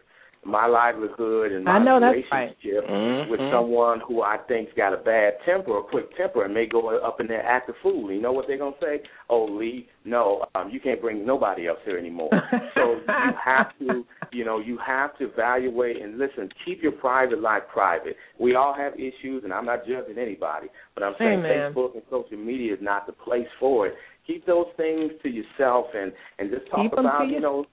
my 0.45 0.65
livelihood 0.65 1.51
and 1.51 1.65
my 1.65 1.71
I 1.73 1.83
know 1.83 1.99
that's 1.99 2.17
right. 2.31 2.55
relationship 2.63 2.87
Mhm. 2.89 3.27
with 3.29 3.39
someone 3.51 3.99
who 3.99 4.21
I 4.21 4.37
think's 4.47 4.71
got 4.73 4.93
a 4.93 4.97
bad 4.97 5.33
temper 5.45 5.71
or 5.71 5.83
quick 5.83 6.15
temper 6.15 6.43
and 6.45 6.53
may 6.53 6.65
go 6.65 6.87
up 6.97 7.19
in 7.19 7.27
there 7.27 7.45
act 7.45 7.69
a 7.69 7.73
fool. 7.83 8.11
You 8.11 8.21
know 8.21 8.31
what 8.31 8.47
they're 8.47 8.57
gonna 8.57 8.75
say? 8.81 9.01
Oh, 9.29 9.43
Lee, 9.45 9.87
no, 10.05 10.45
um, 10.55 10.69
you 10.69 10.79
can't 10.79 11.01
bring 11.01 11.25
nobody 11.25 11.67
else 11.67 11.79
here 11.83 11.97
anymore. 11.97 12.29
so 12.75 12.93
you 12.93 13.33
have 13.43 13.77
to, 13.79 14.05
you 14.31 14.45
know, 14.45 14.59
you 14.59 14.77
have 14.77 15.17
to 15.17 15.25
evaluate 15.25 16.01
and 16.01 16.17
listen. 16.17 16.49
Keep 16.65 16.81
your 16.83 16.93
private 16.93 17.41
life 17.41 17.63
private. 17.67 18.15
We 18.37 18.55
all 18.55 18.73
have 18.73 18.93
issues, 18.95 19.43
and 19.43 19.53
I'm 19.53 19.65
not 19.65 19.85
judging 19.85 20.17
anybody, 20.17 20.67
but 20.95 21.03
I'm 21.03 21.15
saying 21.19 21.39
Amen. 21.39 21.73
Facebook 21.73 21.93
and 21.95 22.03
social 22.09 22.37
media 22.37 22.73
is 22.73 22.81
not 22.81 23.05
the 23.07 23.13
place 23.13 23.47
for 23.59 23.87
it. 23.87 23.95
Keep 24.25 24.45
those 24.45 24.67
things 24.77 25.11
to 25.23 25.29
yourself 25.29 25.87
and 25.93 26.13
and 26.39 26.49
just 26.49 26.65
talk 26.69 26.81
Keep 26.83 26.93
'em 26.93 26.99
about, 27.05 27.27
you 27.27 27.35
you- 27.35 27.39
know, 27.41 27.65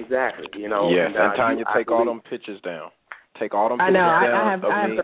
exactly, 0.00 0.46
you 0.60 0.68
know. 0.68 0.90
yes, 0.90 1.06
and, 1.08 1.16
and 1.16 1.32
uh, 1.32 1.36
Tanya, 1.36 1.58
you- 1.60 1.64
I 1.68 1.78
take 1.78 1.90
all 1.90 2.04
them 2.04 2.20
pictures 2.28 2.60
down. 2.62 2.90
Take 3.38 3.54
all 3.54 3.68
them 3.68 3.80
I 3.80 3.86
pictures 3.86 3.94
know, 3.94 4.08
I- 4.08 4.20
I 4.22 4.26
down 4.26 4.50
have- 4.50 4.64
of 4.64 4.70
I 4.70 4.80
have 4.80 4.90
me. 4.90 4.96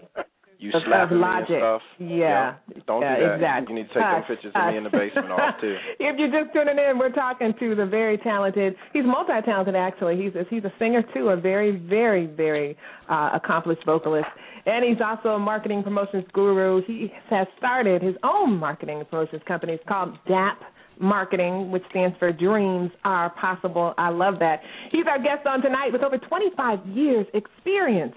you 0.59 0.69
Of- 0.71 0.75
of 0.77 0.83
slapping 0.87 1.19
me 1.19 1.25
and 1.25 1.33
logic. 1.41 1.59
stuff. 1.59 1.83
Yeah. 1.99 2.55
Don't 2.87 3.03
yeah, 3.03 3.17
do 3.17 3.23
that. 3.27 3.35
Exactly. 3.35 3.75
You 3.75 3.83
need 3.83 3.89
to 3.89 3.95
take 3.95 4.03
them 4.03 4.15
Hush, 4.23 4.29
pictures 4.29 4.53
of 4.55 4.67
me 4.71 4.77
in 4.79 4.85
the 4.85 4.91
basement 4.91 5.31
off 5.33 5.61
too. 5.61 5.77
if 5.99 6.19
you're 6.19 6.31
just 6.31 6.55
tuning 6.55 6.79
in, 6.79 6.99
we're 6.99 7.11
talking 7.11 7.53
to 7.59 7.75
the 7.75 7.85
very 7.85 8.17
talented. 8.19 8.77
He's 8.93 9.05
multi-talented, 9.05 9.75
actually. 9.75 10.23
He's 10.23 10.35
a, 10.37 10.45
he's 10.49 10.63
a 10.65 10.73
singer 10.79 11.03
too, 11.13 11.31
a 11.31 11.37
very, 11.37 11.73
very, 11.77 12.27
very 12.27 12.77
uh, 13.09 13.31
accomplished 13.35 13.85
vocalist, 13.85 14.29
and 14.65 14.85
he's 14.85 15.03
also 15.05 15.31
a 15.31 15.39
marketing 15.39 15.83
promotions 15.83 16.25
guru. 16.33 16.81
He 16.87 17.13
has 17.29 17.49
started 17.59 18.01
his 18.01 18.15
own 18.23 18.57
marketing 18.57 19.03
promotions 19.11 19.43
company. 19.49 19.73
It's 19.73 19.85
called 19.89 20.17
DAP 20.29 20.59
Marketing, 21.01 21.71
which 21.71 21.83
stands 21.91 22.17
for 22.19 22.33
Dreams 22.33 22.91
Are 23.05 23.31
Possible. 23.31 23.95
I 23.99 24.11
love 24.11 24.39
that. 24.41 24.61
He's 24.91 25.07
our 25.09 25.19
guest 25.19 25.47
on 25.47 25.63
tonight 25.63 25.91
with 25.93 26.03
over 26.03 26.19
25 26.19 26.87
years 26.87 27.27
experience 27.35 28.15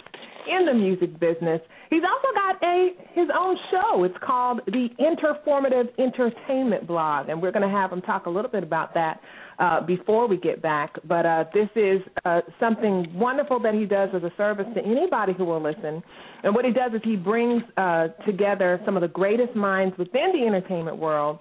in 0.47 0.65
the 0.65 0.73
music 0.73 1.19
business. 1.19 1.61
He's 1.89 2.03
also 2.03 2.27
got 2.33 2.63
a 2.63 2.89
his 3.13 3.27
own 3.37 3.57
show. 3.71 4.03
It's 4.03 4.17
called 4.23 4.61
the 4.65 4.89
Interformative 4.99 5.89
Entertainment 5.99 6.87
Blog, 6.87 7.29
and 7.29 7.41
we're 7.41 7.51
going 7.51 7.67
to 7.67 7.73
have 7.73 7.91
him 7.91 8.01
talk 8.01 8.25
a 8.25 8.29
little 8.29 8.51
bit 8.51 8.63
about 8.63 8.93
that 8.95 9.19
uh, 9.59 9.81
before 9.81 10.27
we 10.27 10.37
get 10.37 10.61
back. 10.61 10.95
But 11.07 11.25
uh, 11.25 11.45
this 11.53 11.69
is 11.75 12.01
uh, 12.25 12.41
something 12.59 13.07
wonderful 13.13 13.59
that 13.61 13.73
he 13.73 13.85
does 13.85 14.09
as 14.13 14.23
a 14.23 14.31
service 14.37 14.65
to 14.75 14.81
anybody 14.81 15.33
who 15.33 15.45
will 15.45 15.61
listen. 15.61 16.03
And 16.43 16.53
what 16.53 16.65
he 16.65 16.71
does 16.71 16.91
is 16.93 17.01
he 17.03 17.15
brings 17.15 17.63
uh, 17.77 18.09
together 18.25 18.81
some 18.85 18.95
of 18.95 19.01
the 19.01 19.07
greatest 19.07 19.55
minds 19.55 19.97
within 19.97 20.31
the 20.33 20.45
entertainment 20.45 20.97
world, 20.97 21.39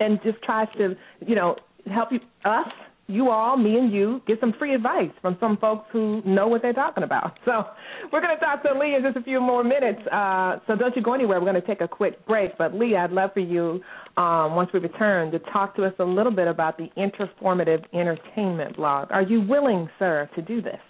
and 0.00 0.20
just 0.22 0.42
tries 0.42 0.68
to, 0.78 0.96
you 1.26 1.34
know, 1.34 1.56
help 1.86 2.10
you, 2.12 2.20
us 2.44 2.68
you 3.06 3.28
all, 3.28 3.56
me 3.56 3.76
and 3.76 3.92
you, 3.92 4.22
get 4.26 4.40
some 4.40 4.54
free 4.58 4.74
advice 4.74 5.10
from 5.20 5.36
some 5.38 5.58
folks 5.58 5.84
who 5.92 6.22
know 6.24 6.48
what 6.48 6.62
they're 6.62 6.72
talking 6.72 7.04
about. 7.04 7.38
So 7.44 7.66
we're 8.10 8.22
going 8.22 8.34
to 8.34 8.40
talk 8.40 8.62
to 8.62 8.78
Lee 8.78 8.94
in 8.94 9.02
just 9.02 9.18
a 9.18 9.22
few 9.22 9.38
more 9.38 9.62
minutes. 9.62 10.00
Uh, 10.10 10.56
so 10.66 10.74
don't 10.76 10.96
you 10.96 11.02
go 11.02 11.12
anywhere. 11.12 11.38
We're 11.38 11.50
going 11.50 11.60
to 11.60 11.66
take 11.66 11.82
a 11.82 11.88
quick 11.88 12.24
break. 12.26 12.56
But 12.56 12.74
Lee, 12.74 12.96
I'd 12.96 13.12
love 13.12 13.30
for 13.34 13.40
you, 13.40 13.82
um, 14.16 14.56
once 14.56 14.70
we 14.72 14.80
return, 14.80 15.30
to 15.32 15.38
talk 15.38 15.76
to 15.76 15.84
us 15.84 15.92
a 15.98 16.04
little 16.04 16.32
bit 16.32 16.48
about 16.48 16.78
the 16.78 16.88
Interformative 16.96 17.84
Entertainment 17.92 18.76
blog. 18.76 19.08
Are 19.10 19.22
you 19.22 19.42
willing, 19.42 19.88
sir, 19.98 20.28
to 20.34 20.42
do 20.42 20.62
this? 20.62 20.80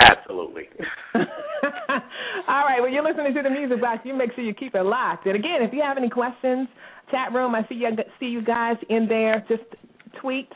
Absolutely. 0.00 0.68
All 1.14 2.64
right. 2.64 2.80
Well, 2.80 2.90
you're 2.90 3.04
listening 3.04 3.34
to 3.34 3.42
the 3.42 3.50
music 3.50 3.80
box. 3.80 4.00
You 4.04 4.14
make 4.14 4.34
sure 4.34 4.44
you 4.44 4.54
keep 4.54 4.74
it 4.74 4.82
locked. 4.82 5.26
And 5.26 5.36
again, 5.36 5.62
if 5.62 5.72
you 5.72 5.82
have 5.82 5.96
any 5.96 6.08
questions, 6.08 6.68
chat 7.10 7.32
room. 7.32 7.54
I 7.54 7.66
see 7.68 7.76
you 7.76 7.88
see 8.20 8.26
you 8.26 8.42
guys 8.42 8.76
in 8.88 9.08
there. 9.08 9.44
Just 9.48 9.64
tweet 10.20 10.48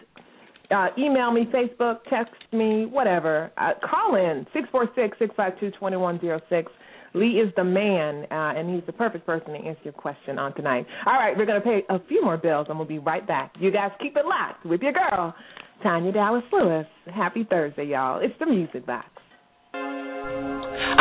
uh, 0.73 0.89
email 0.99 1.31
me, 1.31 1.47
Facebook, 1.53 1.99
text 2.09 2.35
me, 2.53 2.87
whatever. 2.87 3.53
Uh, 3.59 3.73
call 3.89 4.17
in 4.17 4.47
six 4.53 4.69
four 4.71 4.89
six 4.95 5.19
six 5.19 5.35
five 5.37 5.59
two 5.61 5.71
twenty 5.73 5.97
one 5.97 6.21
zero 6.21 6.41
six. 6.49 6.71
Lee 7.15 7.41
is 7.41 7.53
the 7.57 7.65
man, 7.65 8.25
uh, 8.31 8.59
and 8.59 8.75
he's 8.75 8.85
the 8.87 8.93
perfect 8.93 9.27
person 9.27 9.49
to 9.49 9.59
answer 9.59 9.81
your 9.85 9.93
question 9.93 10.39
on 10.39 10.55
tonight. 10.55 10.87
All 11.05 11.13
right, 11.13 11.37
we're 11.37 11.45
going 11.45 11.61
to 11.61 11.65
pay 11.67 11.83
a 11.91 11.99
few 12.09 12.25
more 12.25 12.39
bills, 12.39 12.69
and 12.71 12.79
we'll 12.79 12.89
be 12.89 12.99
right 12.99 13.27
back. 13.27 13.53
You 13.61 13.71
guys 13.71 13.91
keep 14.01 14.17
it 14.17 14.25
locked 14.25 14.65
with 14.65 14.81
your 14.81 14.95
girl, 14.95 15.35
Tanya 15.83 16.11
Dallas 16.11 16.45
Lewis. 16.51 16.87
Happy 17.15 17.47
Thursday, 17.51 17.85
y'all. 17.85 18.19
It's 18.23 18.33
the 18.41 18.47
Music 18.47 18.87
Box. 18.87 19.09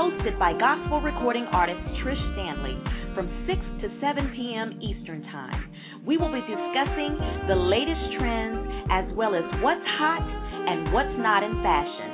hosted 0.00 0.32
by 0.38 0.54
gospel 0.56 1.02
recording 1.02 1.44
artist 1.52 1.76
Trysh 2.00 2.16
Stanley 2.32 2.72
from 3.12 3.28
6 3.44 3.60
to 3.84 3.92
7 4.00 4.32
p.m. 4.32 4.80
Eastern 4.80 5.20
Time. 5.28 5.68
We 6.06 6.16
will 6.16 6.32
be 6.32 6.40
discussing 6.40 7.20
the 7.44 7.52
latest 7.52 8.16
trends 8.16 8.64
as 8.88 9.04
well 9.12 9.36
as 9.36 9.44
what's 9.60 9.84
hot 10.00 10.24
and 10.24 10.88
what's 10.96 11.12
not 11.20 11.44
in 11.44 11.52
fashion. 11.60 12.08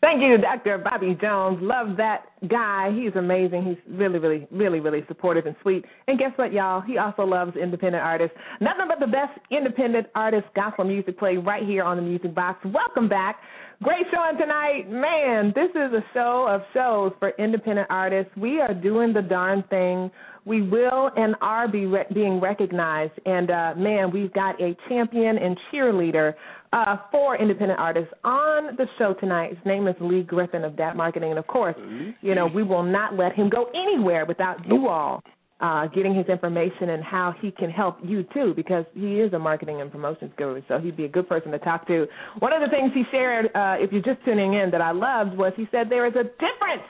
Thank 0.00 0.22
you, 0.22 0.38
Dr. 0.38 0.78
Bobby 0.78 1.18
Jones. 1.20 1.58
Love 1.60 1.96
that 1.96 2.26
guy. 2.48 2.92
He's 2.94 3.16
amazing. 3.16 3.64
He's 3.64 3.94
really, 3.98 4.20
really, 4.20 4.46
really, 4.52 4.78
really 4.78 5.04
supportive 5.08 5.46
and 5.46 5.56
sweet. 5.60 5.84
And 6.06 6.16
guess 6.16 6.30
what, 6.36 6.52
y'all? 6.52 6.80
He 6.80 6.98
also 6.98 7.24
loves 7.24 7.56
independent 7.56 8.04
artists. 8.04 8.36
Nothing 8.60 8.86
but 8.86 9.00
the 9.00 9.10
best 9.10 9.36
independent 9.50 10.06
artist 10.14 10.46
gospel 10.54 10.84
music 10.84 11.18
play 11.18 11.36
right 11.36 11.64
here 11.64 11.82
on 11.82 11.96
the 11.96 12.02
Music 12.02 12.32
Box. 12.32 12.64
Welcome 12.64 13.08
back. 13.08 13.40
Great 13.82 14.06
showing 14.12 14.38
tonight. 14.38 14.88
Man, 14.88 15.52
this 15.56 15.70
is 15.70 15.92
a 15.92 16.04
show 16.14 16.46
of 16.48 16.62
shows 16.72 17.12
for 17.18 17.30
independent 17.38 17.88
artists. 17.90 18.30
We 18.36 18.60
are 18.60 18.74
doing 18.74 19.12
the 19.12 19.22
darn 19.22 19.64
thing. 19.68 20.12
We 20.44 20.62
will 20.62 21.10
and 21.16 21.34
are 21.40 21.68
be 21.68 21.86
re- 21.86 22.06
being 22.14 22.40
recognized. 22.40 23.12
And 23.26 23.50
uh, 23.50 23.74
man, 23.76 24.10
we've 24.10 24.32
got 24.32 24.60
a 24.60 24.76
champion 24.88 25.38
and 25.38 25.58
cheerleader 25.72 26.34
uh, 26.72 26.96
for 27.10 27.36
independent 27.36 27.78
artists 27.78 28.12
on 28.24 28.76
the 28.76 28.86
show 28.98 29.14
tonight. 29.14 29.50
His 29.50 29.66
name 29.66 29.88
is 29.88 29.94
Lee 30.00 30.22
Griffin 30.22 30.64
of 30.64 30.76
DAP 30.76 30.96
Marketing, 30.96 31.30
and 31.30 31.38
of 31.38 31.46
course, 31.46 31.76
you 32.20 32.34
know 32.34 32.46
we 32.46 32.62
will 32.62 32.82
not 32.82 33.14
let 33.14 33.34
him 33.34 33.48
go 33.48 33.66
anywhere 33.74 34.26
without 34.26 34.66
you 34.66 34.88
all 34.88 35.22
uh, 35.60 35.88
getting 35.88 36.14
his 36.14 36.26
information 36.26 36.90
and 36.90 37.02
how 37.02 37.34
he 37.40 37.50
can 37.50 37.70
help 37.70 37.98
you 38.04 38.24
too, 38.34 38.52
because 38.54 38.84
he 38.94 39.20
is 39.20 39.32
a 39.32 39.38
marketing 39.38 39.80
and 39.80 39.90
promotions 39.90 40.30
guru. 40.36 40.62
So 40.68 40.78
he'd 40.78 40.96
be 40.96 41.04
a 41.04 41.08
good 41.08 41.28
person 41.28 41.50
to 41.52 41.58
talk 41.58 41.86
to. 41.88 42.06
One 42.38 42.52
of 42.52 42.60
the 42.60 42.68
things 42.68 42.92
he 42.94 43.02
shared, 43.10 43.46
uh, 43.46 43.76
if 43.78 43.90
you're 43.92 44.02
just 44.02 44.24
tuning 44.24 44.54
in, 44.54 44.70
that 44.70 44.80
I 44.80 44.92
loved 44.92 45.36
was 45.36 45.52
he 45.56 45.66
said 45.70 45.88
there 45.90 46.06
is 46.06 46.14
a 46.14 46.24
difference. 46.24 46.86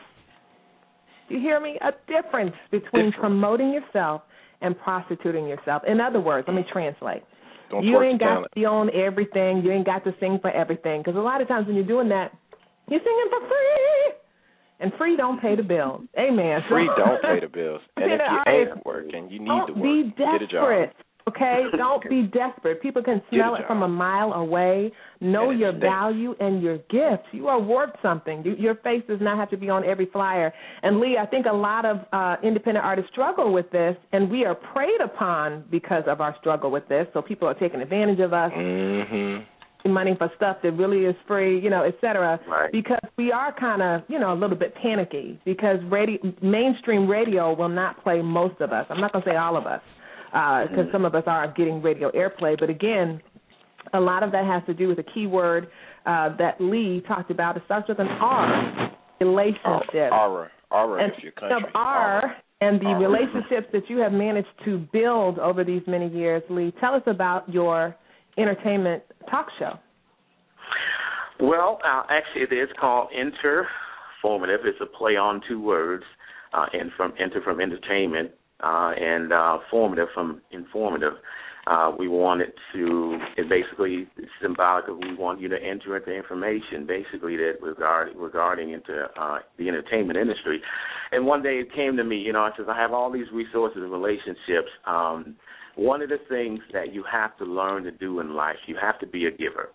Do 1.29 1.35
you 1.35 1.41
hear 1.41 1.61
me? 1.61 1.79
A 1.83 1.93
difference 2.11 2.55
between 2.71 3.13
promoting 3.13 3.73
yourself 3.73 4.23
and 4.61 4.79
prostituting 4.79 5.47
yourself. 5.47 5.83
In 5.87 6.01
other 6.01 6.21
words, 6.21 6.47
let 6.49 6.55
me 6.55 6.65
translate. 6.71 7.23
Don't 7.71 7.85
you 7.85 8.01
ain't 8.03 8.21
got 8.21 8.27
talent. 8.35 8.53
to 8.53 8.61
be 8.61 8.65
on 8.65 8.91
everything. 8.95 9.63
You 9.65 9.73
ain't 9.73 9.87
got 9.87 10.05
to 10.05 10.15
sing 10.21 10.39
for 10.41 10.51
everything. 10.51 11.01
Because 11.03 11.17
a 11.17 11.21
lot 11.21 11.41
of 11.41 11.49
times 11.49 11.67
when 11.67 11.77
you're 11.77 11.87
doing 11.87 12.09
that, 12.11 12.33
you're 12.89 13.01
singing 13.01 13.27
for 13.31 13.47
free, 13.47 14.13
and 14.81 14.93
free 14.97 15.17
don't 15.17 15.41
pay 15.41 15.57
the 15.57 15.63
bills. 15.63 16.03
Amen. 16.19 16.61
So- 16.69 16.75
Free 16.75 16.91
don't 16.97 17.21
pay 17.23 17.41
the 17.41 17.49
bills. 17.49 17.81
And 17.97 18.13
if 18.13 18.21
you 18.21 18.53
ain't 18.53 18.87
working, 18.87 19.29
you 19.31 19.41
need 19.41 19.67
to 19.67 19.73
work. 19.73 19.83
be 19.83 20.13
Get 20.17 20.43
a 20.43 20.47
job. 20.47 20.89
Okay, 21.29 21.65
don't 21.77 22.03
be 22.09 22.23
desperate. 22.23 22.81
People 22.83 23.03
can 23.03 23.23
smell 23.31 23.55
it 23.55 23.63
from 23.67 23.83
a 23.83 23.89
mile 23.89 24.33
away. 24.33 24.93
Know 25.21 25.51
your 25.51 25.71
stinks. 25.73 25.85
value 25.85 26.35
and 26.41 26.63
your 26.63 26.79
gifts. 26.91 27.29
You 27.33 27.49
are 27.49 27.61
worth 27.61 27.91
something. 28.03 28.43
You, 28.45 28.55
your 28.57 28.77
face 28.77 29.03
does 29.09 29.21
not 29.21 29.37
have 29.37 29.51
to 29.51 29.57
be 29.57 29.69
on 29.69 29.85
every 29.85 30.07
flyer. 30.13 30.53
And 30.83 31.01
Lee, 31.01 31.17
I 31.21 31.27
think 31.27 31.47
a 31.47 31.55
lot 31.55 31.85
of 31.85 31.99
uh, 32.13 32.37
independent 32.43 32.85
artists 32.85 33.11
struggle 33.13 33.53
with 33.53 33.71
this, 33.71 33.97
and 34.13 34.31
we 34.31 34.45
are 34.45 34.55
preyed 34.55 35.01
upon 35.03 35.65
because 35.71 36.05
of 36.07 36.21
our 36.21 36.37
struggle 36.41 36.71
with 36.71 36.87
this. 36.89 37.07
So 37.15 37.23
people 37.23 37.49
are 37.49 37.55
taking 37.55 37.81
advantage 37.81 38.21
of 38.21 38.33
us. 38.33 38.53
Mm-hmm. 38.53 39.45
Money 39.93 40.15
for 40.19 40.31
stuff 40.37 40.59
that 40.63 40.73
really 40.73 41.05
is 41.07 41.15
free, 41.27 41.59
you 41.61 41.71
know, 41.71 41.85
et 41.85 41.95
cetera, 42.01 42.39
Right. 42.49 42.71
because 42.73 42.99
we 43.17 43.31
are 43.33 43.55
kind 43.59 43.81
of, 43.81 44.03
you 44.09 44.19
know, 44.19 44.33
a 44.33 44.39
little 44.39 44.57
bit 44.57 44.75
panicky 44.75 45.41
because 45.47 45.77
radio, 45.89 46.19
mainstream 46.43 47.09
radio 47.09 47.55
will 47.55 47.69
not 47.71 48.03
play 48.03 48.21
most 48.21 48.61
of 48.61 48.71
us. 48.73 48.85
I'm 48.91 49.01
not 49.01 49.13
going 49.13 49.25
to 49.25 49.31
say 49.31 49.37
all 49.37 49.57
of 49.57 49.67
us, 49.67 49.81
because 50.31 50.87
some 50.93 51.05
of 51.05 51.15
us 51.15 51.25
are 51.27 51.53
getting 51.57 51.83
radio 51.83 52.11
airplay. 52.13 52.59
But 52.59 52.71
again, 52.71 53.21
a 53.93 54.01
lot 54.01 54.23
of 54.23 54.33
that 54.33 54.45
has 54.45 54.63
to 54.67 54.75
do 54.75 54.89
with 54.89 54.99
a 54.99 55.05
keyword 55.15 55.69
uh, 56.07 56.37
that 56.37 56.61
Lee 56.61 57.03
talked 57.07 57.31
about. 57.31 57.57
It 57.57 57.63
starts 57.67 57.89
with 57.89 57.99
an 57.99 58.09
R, 58.09 58.93
relationship. 59.21 60.13
Aura, 60.13 60.51
aura 60.71 61.05
and 61.05 61.13
if 61.17 61.23
your 61.23 61.33
country. 61.33 61.57
of 61.57 61.63
R 61.75 62.37
and 62.61 62.81
the 62.81 62.89
relationships 62.89 63.69
that 63.73 63.89
you 63.89 63.99
have 63.99 64.13
managed 64.13 64.49
to 64.65 64.79
build 64.93 65.39
over 65.39 65.65
these 65.65 65.83
many 65.87 66.09
years, 66.09 66.43
Lee, 66.51 66.73
tell 66.81 66.95
us 66.95 67.03
about 67.07 67.49
your 67.49 67.95
entertainment 68.37 69.03
talk 69.31 69.47
show. 69.59 69.75
Well, 71.41 71.79
uh, 71.85 72.03
actually, 72.11 72.43
it 72.43 72.61
is 72.61 72.69
called 72.81 73.11
formative. 74.21 74.61
It's 74.65 74.79
a 74.81 74.87
play 74.87 75.17
on 75.17 75.41
two 75.49 75.61
words, 75.61 76.03
uh, 76.53 76.67
and 76.73 76.91
from 76.97 77.15
enter 77.21 77.41
from 77.43 77.61
entertainment 77.61 78.33
uh, 78.63 78.93
and 78.99 79.33
uh, 79.33 79.59
formative 79.71 80.09
from 80.15 80.41
informative. 80.51 81.15
Uh, 81.67 81.93
we 81.99 82.09
wanted 82.09 82.51
to, 82.73 83.19
it 83.37 83.47
basically 83.47 84.07
it's 84.17 84.31
symbolic 84.41 84.89
of 84.89 84.97
we 84.97 85.15
want 85.15 85.39
you 85.39 85.49
to 85.49 85.57
enter 85.63 85.97
into 85.99 86.11
information, 86.11 86.87
basically 86.87 87.37
that 87.37 87.55
regard, 87.61 88.09
regarding 88.17 88.73
into 88.73 89.07
uh, 89.21 89.41
the 89.59 89.69
entertainment 89.69 90.19
industry. 90.19 90.63
And 91.13 91.27
one 91.27 91.43
day 91.43 91.59
it 91.59 91.75
came 91.75 91.97
to 91.99 92.05
me, 92.05 92.17
you 92.17 92.33
know, 92.33 92.41
I 92.41 92.53
says 92.57 92.67
I 92.71 92.81
have 92.81 92.93
all 92.93 93.13
these 93.13 93.27
resources 93.35 93.83
and 93.83 93.93
relationships. 93.93 94.71
Um, 94.87 95.37
one 95.77 96.01
of 96.01 96.09
the 96.09 96.19
things 96.29 96.61
that 96.73 96.95
you 96.95 97.05
have 97.11 97.37
to 97.37 97.45
learn 97.45 97.85
to 97.85 97.91
do 97.91 98.21
in 98.21 98.35
life, 98.35 98.57
you 98.67 98.77
have 98.81 98.99
to 99.01 99.07
be 99.07 99.27
a 99.27 99.31
giver. 99.31 99.69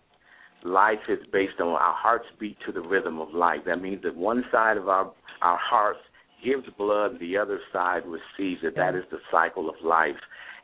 Life 0.64 1.00
is 1.08 1.20
based 1.32 1.60
on 1.62 1.68
our 1.68 1.94
hearts 1.94 2.26
beat 2.40 2.58
to 2.66 2.72
the 2.72 2.82
rhythm 2.82 3.20
of 3.20 3.34
life. 3.34 3.60
That 3.68 3.82
means 3.82 4.02
that 4.04 4.16
one 4.16 4.44
side 4.52 4.78
of 4.78 4.90
our 4.90 5.12
our 5.42 5.60
hearts 5.62 6.00
gives 6.44 6.68
blood, 6.78 7.20
the 7.20 7.38
other 7.38 7.60
side 7.72 8.04
receives 8.06 8.62
it. 8.64 8.76
That 8.76 8.96
is 8.96 9.04
the 9.12 9.20
cycle 9.32 9.70
of 9.70 9.76
life. 9.84 10.16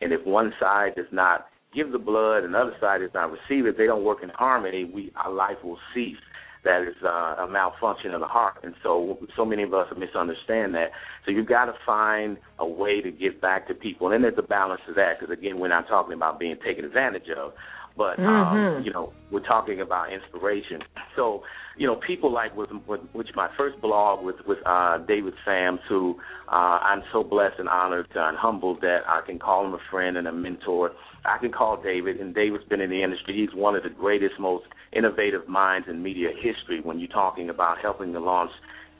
And 0.01 0.13
if 0.13 0.25
one 0.25 0.53
side 0.59 0.95
does 0.95 1.11
not 1.11 1.47
give 1.73 1.91
the 1.91 1.99
blood 1.99 2.43
and 2.43 2.53
the 2.53 2.59
other 2.59 2.75
side 2.79 2.99
does 2.99 3.11
not 3.13 3.31
receive 3.31 3.65
it, 3.65 3.77
they 3.77 3.85
don't 3.85 4.03
work 4.03 4.23
in 4.23 4.29
harmony. 4.29 4.85
We 4.85 5.11
our 5.15 5.31
life 5.31 5.57
will 5.63 5.79
cease. 5.93 6.17
That 6.65 6.81
is 6.81 6.95
uh, 7.05 7.45
a 7.45 7.47
malfunction 7.49 8.13
of 8.13 8.19
the 8.19 8.27
heart, 8.27 8.57
and 8.63 8.75
so 8.83 9.17
so 9.37 9.45
many 9.45 9.63
of 9.63 9.73
us 9.73 9.87
misunderstand 9.97 10.75
that. 10.75 10.91
So 11.23 11.31
you've 11.31 11.47
got 11.47 11.65
to 11.65 11.73
find 11.85 12.37
a 12.57 12.67
way 12.67 12.99
to 12.99 13.11
get 13.11 13.39
back 13.39 13.69
to 13.69 13.73
people, 13.73 14.07
and 14.07 14.13
then 14.13 14.21
there's 14.23 14.43
a 14.43 14.47
balance 14.47 14.81
to 14.87 14.93
that. 14.95 15.19
Because 15.19 15.31
again, 15.31 15.57
we're 15.57 15.69
not 15.69 15.87
talking 15.87 16.13
about 16.13 16.37
being 16.37 16.57
taken 16.65 16.83
advantage 16.83 17.29
of, 17.29 17.53
but 17.99 18.17
um, 18.17 18.55
Mhm. 18.55 18.85
you 18.85 18.91
know 18.93 19.11
we're 19.29 19.41
talking 19.55 19.81
about 19.81 20.11
inspiration. 20.11 20.81
So 21.17 21.43
you 21.75 21.85
know 21.85 21.97
people 21.97 22.31
like 22.31 22.55
with, 22.55 22.71
with 22.87 23.01
which 23.11 23.35
my 23.35 23.49
first 23.57 23.79
blog 23.81 24.23
with 24.23 24.37
with 24.47 24.59
uh, 24.65 24.99
David 24.99 25.33
Sams, 25.43 25.81
who 25.89 26.17
uh, 26.47 26.79
I'm 26.89 27.03
so 27.11 27.23
blessed 27.23 27.59
and 27.59 27.67
honored 27.67 28.07
and 28.15 28.37
humbled 28.37 28.79
that 28.81 29.01
I 29.05 29.19
can 29.27 29.37
call 29.37 29.65
him 29.65 29.73
a 29.73 29.83
friend 29.91 30.15
and 30.15 30.27
a 30.27 30.31
mentor. 30.31 30.91
I 31.25 31.37
can 31.37 31.51
call 31.51 31.75
David, 31.75 32.21
and 32.21 32.33
David's 32.33 32.63
been 32.63 32.79
in 32.79 32.89
the 32.89 33.03
industry. 33.03 33.35
He's 33.35 33.53
one 33.53 33.75
of 33.75 33.83
the 33.83 33.89
greatest, 33.89 34.39
most 34.39 34.63
innovative 34.93 35.49
minds 35.49 35.89
in 35.89 36.01
media 36.01 36.29
history. 36.33 36.79
When 36.81 36.99
you're 36.99 37.09
talking 37.09 37.49
about 37.49 37.79
helping 37.79 38.13
to 38.13 38.21
launch 38.21 38.51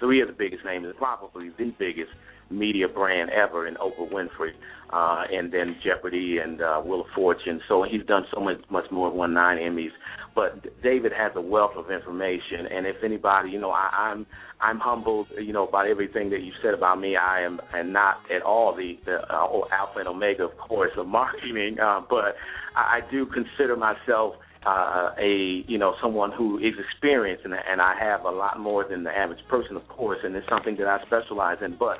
three 0.01 0.21
of 0.21 0.27
the 0.27 0.33
biggest 0.33 0.65
names, 0.65 0.85
and 0.85 0.97
probably 0.97 1.49
the 1.57 1.73
biggest 1.79 2.11
media 2.49 2.87
brand 2.87 3.29
ever 3.29 3.67
in 3.67 3.75
Oprah 3.75 4.11
Winfrey, 4.11 4.51
uh, 4.91 5.23
and 5.31 5.51
then 5.51 5.75
Jeopardy 5.83 6.39
and 6.43 6.61
uh, 6.61 6.81
Wheel 6.81 7.01
of 7.01 7.07
Fortune. 7.15 7.61
So 7.67 7.83
he's 7.83 8.05
done 8.05 8.25
so 8.33 8.39
much, 8.39 8.57
much 8.69 8.85
more, 8.91 9.11
won 9.11 9.33
nine 9.33 9.57
Emmys. 9.57 9.91
But 10.35 10.81
David 10.81 11.11
has 11.11 11.31
a 11.35 11.41
wealth 11.41 11.73
of 11.75 11.91
information, 11.91 12.65
and 12.71 12.85
if 12.85 12.97
anybody, 13.03 13.49
you 13.49 13.59
know, 13.59 13.71
I, 13.71 13.89
I'm 13.91 14.25
I'm 14.61 14.79
humbled, 14.79 15.27
you 15.39 15.53
know, 15.53 15.67
about 15.67 15.87
everything 15.87 16.29
that 16.31 16.41
you 16.41 16.51
said 16.61 16.73
about 16.73 16.99
me. 16.99 17.15
I 17.15 17.41
am 17.41 17.59
and 17.73 17.93
not 17.93 18.17
at 18.33 18.41
all 18.41 18.75
the 18.75 18.97
the 19.05 19.19
uh, 19.33 19.47
alpha 19.71 19.99
and 19.99 20.07
omega, 20.07 20.43
of 20.43 20.57
course, 20.57 20.91
of 20.97 21.07
marketing, 21.07 21.77
uh, 21.79 22.01
but 22.09 22.35
I, 22.75 22.99
I 22.99 23.11
do 23.11 23.25
consider 23.25 23.75
myself 23.75 24.35
uh, 24.65 25.11
a 25.17 25.63
you 25.67 25.77
know 25.77 25.95
someone 26.01 26.31
who 26.31 26.57
is 26.57 26.73
experienced, 26.91 27.45
and, 27.45 27.53
and 27.53 27.81
I 27.81 27.95
have 27.99 28.25
a 28.25 28.31
lot 28.31 28.59
more 28.59 28.85
than 28.87 29.03
the 29.03 29.11
average 29.11 29.45
person, 29.47 29.75
of 29.75 29.87
course, 29.87 30.19
and 30.23 30.35
it's 30.35 30.47
something 30.49 30.75
that 30.77 30.87
I 30.87 30.99
specialize 31.05 31.57
in. 31.63 31.77
But 31.77 31.97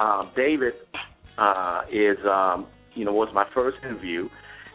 um, 0.00 0.30
David 0.34 0.74
uh, 1.38 1.82
is 1.92 2.18
um, 2.24 2.66
you 2.94 3.04
know 3.04 3.12
was 3.12 3.28
my 3.32 3.46
first 3.54 3.78
interview, 3.84 4.28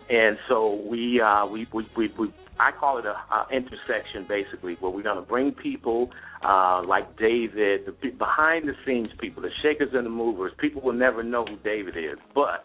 and 0.09 0.37
so 0.47 0.81
we 0.87 1.19
uh, 1.19 1.45
we, 1.45 1.67
we 1.73 1.87
we 1.97 2.13
we 2.17 2.33
I 2.57 2.71
call 2.71 2.99
it 2.99 3.05
a, 3.05 3.09
a 3.11 3.47
intersection 3.51 4.25
basically, 4.27 4.77
where 4.79 4.91
we're 4.91 5.03
going 5.03 5.17
to 5.17 5.21
bring 5.21 5.51
people 5.51 6.11
uh, 6.41 6.81
like 6.87 7.17
David, 7.17 7.85
the 7.85 8.09
behind 8.11 8.69
the 8.69 8.73
scenes 8.85 9.09
people, 9.19 9.41
the 9.43 9.49
shakers 9.61 9.89
and 9.93 10.05
the 10.05 10.09
movers. 10.09 10.53
People 10.57 10.81
will 10.81 10.93
never 10.93 11.21
know 11.21 11.45
who 11.45 11.57
David 11.57 11.97
is, 11.97 12.17
but 12.33 12.63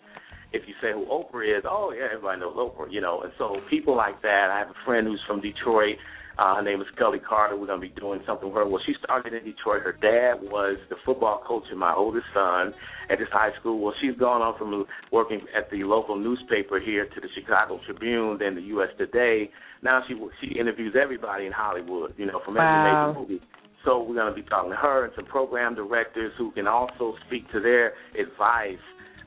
if 0.53 0.63
you 0.67 0.75
say 0.83 0.93
who 0.93 1.07
Oprah 1.07 1.59
is, 1.59 1.65
oh 1.69 1.93
yeah, 1.97 2.07
everybody 2.13 2.41
knows 2.41 2.57
Oprah, 2.57 2.91
you 2.91 3.01
know. 3.01 3.23
And 3.23 3.33
so 3.39 3.57
people 3.69 3.97
like 3.97 4.21
that. 4.23 4.49
I 4.53 4.59
have 4.59 4.71
a 4.71 4.85
friend 4.85 5.07
who's 5.07 5.21
from 5.27 5.41
Detroit. 5.41 5.97
Uh, 6.39 6.57
her 6.57 6.63
name 6.63 6.81
is 6.81 6.87
Kelly 6.97 7.19
Carter. 7.19 7.55
We're 7.57 7.67
going 7.67 7.81
to 7.83 7.87
be 7.87 8.01
doing 8.01 8.21
something 8.27 8.49
with 8.49 8.57
her. 8.57 8.67
Well, 8.67 8.81
she 8.87 8.95
started 9.05 9.35
in 9.35 9.45
Detroit. 9.45 9.83
Her 9.83 9.93
dad 9.93 10.41
was 10.41 10.79
the 10.89 10.97
football 11.05 11.43
coach 11.47 11.65
of 11.71 11.77
my 11.77 11.93
oldest 11.93 12.25
son 12.33 12.73
at 13.11 13.19
this 13.19 13.29
high 13.31 13.51
school. 13.61 13.79
Well, 13.81 13.93
she's 14.01 14.17
gone 14.17 14.41
on 14.41 14.57
from 14.57 14.87
working 15.13 15.43
at 15.55 15.71
the 15.71 15.85
local 15.85 16.17
newspaper 16.19 16.81
here 16.81 17.05
to 17.07 17.21
the 17.21 17.29
Chicago 17.35 17.79
Tribune, 17.85 18.39
then 18.39 18.55
the 18.55 18.63
U.S. 18.79 18.89
Today. 18.97 19.51
Now 19.83 20.03
she 20.09 20.15
she 20.41 20.59
interviews 20.59 20.95
everybody 21.01 21.45
in 21.47 21.53
Hollywood, 21.53 22.15
you 22.17 22.25
know, 22.27 22.41
from 22.45 22.57
every 22.57 22.65
Wow. 22.65 23.13
major 23.13 23.21
movie. 23.21 23.43
So 23.85 24.03
we're 24.03 24.15
going 24.15 24.33
to 24.35 24.35
be 24.43 24.47
talking 24.49 24.71
to 24.71 24.77
her 24.77 25.05
and 25.05 25.13
some 25.17 25.25
program 25.27 25.75
directors 25.75 26.33
who 26.39 26.53
can 26.53 26.67
also 26.67 27.15
speak 27.27 27.51
to 27.53 27.61
their 27.61 27.93
advice. 28.19 28.79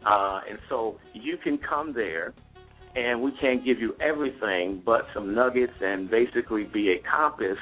Uh, 0.06 0.42
and 0.50 0.60
so 0.70 0.98
you 1.14 1.38
can 1.44 1.58
come 1.58 1.94
there, 1.94 2.34
and 2.96 3.22
we 3.22 3.32
can't 3.42 3.64
give 3.66 3.80
you 3.80 3.94
everything 4.02 4.82
but 4.86 5.02
some 5.14 5.34
nuggets 5.34 5.74
and 5.82 6.10
basically 6.10 6.64
be 6.66 6.92
a 6.92 7.02
compass 7.10 7.58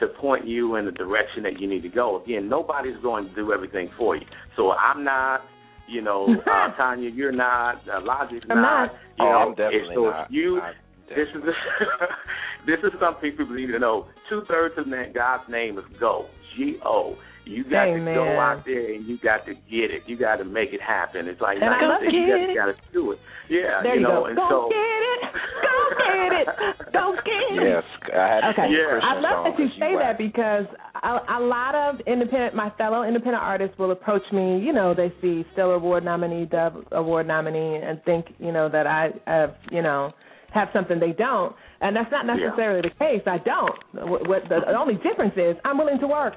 to 0.00 0.06
point 0.20 0.46
you 0.46 0.76
in 0.76 0.86
the 0.86 0.92
direction 0.92 1.42
that 1.42 1.60
you 1.60 1.68
need 1.68 1.82
to 1.82 1.88
go. 1.88 2.22
Again, 2.22 2.48
nobody's 2.48 2.96
going 3.02 3.28
to 3.28 3.34
do 3.34 3.52
everything 3.52 3.90
for 3.98 4.16
you. 4.16 4.26
So 4.56 4.72
I'm 4.72 5.04
not, 5.04 5.42
you 5.88 6.00
know, 6.02 6.26
uh, 6.50 6.76
Tanya, 6.76 7.10
you're 7.10 7.32
not, 7.32 7.76
uh, 7.88 8.00
Logic's 8.02 8.44
I'm 8.50 8.62
not. 8.62 8.92
You 9.18 9.26
Oh, 9.26 9.30
know, 9.30 9.38
I'm 9.38 9.54
definitely 9.54 9.94
so 9.94 10.04
not. 10.10 10.32
you 10.32 10.60
I'm 10.60 10.74
this 11.08 11.28
is 11.34 11.42
this 12.66 12.78
is 12.82 12.92
something 13.00 13.30
people 13.32 13.54
need 13.54 13.66
to 13.66 13.78
know. 13.78 14.06
Two 14.28 14.42
thirds 14.48 14.74
of 14.78 14.86
that 14.86 15.14
God's 15.14 15.44
name 15.50 15.78
is 15.78 15.84
go. 16.00 16.26
G 16.56 16.76
O. 16.84 17.16
You 17.44 17.64
got 17.64 17.86
to 17.86 17.98
go 18.14 18.38
out 18.38 18.62
there 18.64 18.94
and 18.94 19.06
you 19.06 19.18
got 19.18 19.44
to 19.46 19.54
get 19.54 19.90
it. 19.90 20.02
You 20.06 20.16
got 20.16 20.36
to 20.36 20.44
make 20.44 20.72
it 20.72 20.80
happen. 20.80 21.26
It's 21.28 21.40
like 21.40 21.58
And 21.60 21.66
like 21.70 21.82
love 21.82 22.00
said, 22.04 22.12
you 22.14 22.26
just 22.46 22.56
got 22.56 22.66
to 22.66 22.76
do 22.92 23.12
it. 23.12 23.18
Yeah, 23.50 23.82
There 23.82 23.96
you, 23.96 24.02
know, 24.02 24.22
go. 24.22 24.26
and 24.26 24.36
Go 24.36 24.48
so 24.48 24.68
get 24.70 24.78
it. 24.78 25.22
Go 25.62 25.78
get 25.98 26.32
it. 26.40 26.46
Go 26.92 27.14
get 27.24 27.56
it. 27.56 27.68
Yes, 27.68 27.84
I 28.14 28.26
had 28.28 28.40
to 28.40 28.48
Okay. 28.52 28.68
Yeah. 28.70 29.00
I 29.02 29.18
love 29.20 29.44
that 29.44 29.58
you 29.58 29.68
say 29.80 29.94
whack. 29.96 30.16
that 30.16 30.18
because 30.18 30.66
a, 31.02 31.38
a 31.38 31.40
lot 31.40 31.74
of 31.74 32.00
independent, 32.06 32.54
my 32.54 32.70
fellow 32.78 33.02
independent 33.02 33.42
artists 33.42 33.76
will 33.78 33.90
approach 33.92 34.22
me. 34.32 34.60
You 34.60 34.72
know, 34.72 34.94
they 34.94 35.12
see 35.20 35.44
Stellar 35.52 35.74
Award 35.74 36.04
nominee, 36.04 36.46
Dove 36.46 36.84
Award 36.92 37.26
nominee, 37.26 37.76
and 37.82 38.02
think, 38.04 38.26
you 38.38 38.52
know, 38.52 38.68
that 38.68 38.86
I 38.86 39.10
have, 39.26 39.54
you 39.70 39.82
know, 39.82 40.12
have 40.54 40.68
something 40.72 41.00
they 41.00 41.12
don't, 41.12 41.54
and 41.80 41.96
that's 41.96 42.10
not 42.10 42.26
Yeah. 42.26 42.46
necessarily 42.46 42.82
the 42.82 42.94
case. 42.98 43.22
I 43.26 43.38
don't. 43.38 43.74
What, 44.08 44.28
what 44.28 44.42
the, 44.48 44.60
the 44.66 44.76
only 44.78 44.94
difference 44.94 45.34
is 45.36 45.56
I'm 45.64 45.78
willing 45.78 45.98
to 46.00 46.06
work. 46.06 46.34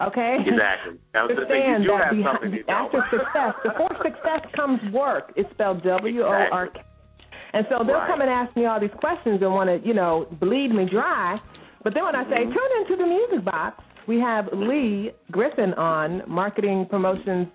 Okay. 0.00 0.36
exactly. 0.46 0.94
I 1.14 1.22
was 1.26 1.30
Understand 1.30 1.48
saying, 1.50 1.82
you 1.82 1.88
that 1.90 2.04
have 2.04 2.14
behind, 2.14 2.38
something 2.38 2.52
you 2.54 2.62
don't. 2.64 2.86
after 2.94 3.02
success, 3.10 3.54
before 3.66 3.90
success 4.02 4.42
comes 4.54 4.78
work. 4.94 5.32
It's 5.34 5.50
spelled 5.50 5.82
W 5.82 6.22
O 6.22 6.28
R 6.52 6.68
K. 6.68 6.80
And 7.52 7.66
so 7.70 7.82
they'll 7.84 7.96
Right. 7.96 8.06
come 8.08 8.20
and 8.20 8.30
ask 8.30 8.54
me 8.54 8.66
all 8.66 8.78
these 8.78 8.94
questions 9.00 9.42
and 9.42 9.50
want 9.52 9.68
to, 9.70 9.80
you 9.86 9.94
know, 9.94 10.26
bleed 10.38 10.68
me 10.70 10.84
dry. 10.84 11.40
But 11.82 11.94
then 11.94 12.04
when 12.04 12.14
I 12.14 12.24
say 12.30 12.44
Mhm. 12.46 12.52
tune 12.54 12.72
into 12.80 12.96
the 12.96 13.06
music 13.06 13.44
box, 13.44 13.82
we 14.06 14.20
have 14.20 14.48
Lee 14.52 15.10
Griffin 15.32 15.74
on, 15.74 16.22
marketing 16.26 16.86
promotions 16.86 17.48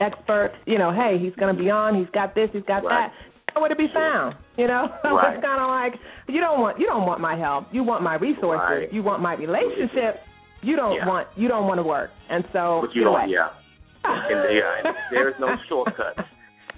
expert. 0.00 0.52
You 0.66 0.78
know, 0.78 0.90
hey, 0.92 1.18
he's 1.18 1.34
going 1.36 1.54
to 1.54 1.60
be 1.60 1.70
on. 1.70 1.94
He's 1.94 2.08
got 2.10 2.34
this. 2.34 2.50
He's 2.52 2.62
got 2.64 2.84
Right. 2.84 3.10
that. 3.10 3.60
Where 3.60 3.68
to 3.68 3.74
be 3.74 3.88
found? 3.88 4.36
You 4.56 4.68
know, 4.68 4.88
so 5.02 5.16
Right. 5.16 5.34
it's 5.34 5.44
kind 5.44 5.60
of 5.60 5.68
like 5.68 5.94
you 6.28 6.40
don't 6.40 6.60
want 6.60 6.78
you 6.78 6.86
don't 6.86 7.04
want 7.06 7.20
my 7.20 7.34
help. 7.34 7.66
You 7.72 7.82
want 7.82 8.02
my 8.02 8.14
resources. 8.14 8.68
Right. 8.70 8.92
You 8.92 9.02
want 9.02 9.20
my 9.22 9.34
relationship. 9.34 10.22
You 10.62 10.76
don't 10.76 10.94
Yeah. 10.96 11.06
want 11.08 11.28
you 11.36 11.48
don't 11.48 11.66
want 11.66 11.78
to 11.78 11.82
work. 11.82 12.10
And 12.28 12.44
so 12.52 12.80
But 12.82 12.94
you 12.94 13.04
don't, 13.04 13.14
away. 13.20 13.26
yeah. 13.28 13.48
And, 14.04 14.56
yeah, 14.56 14.80
and 14.84 14.96
there's 15.10 15.34
no 15.40 15.54
shortcuts. 15.68 16.20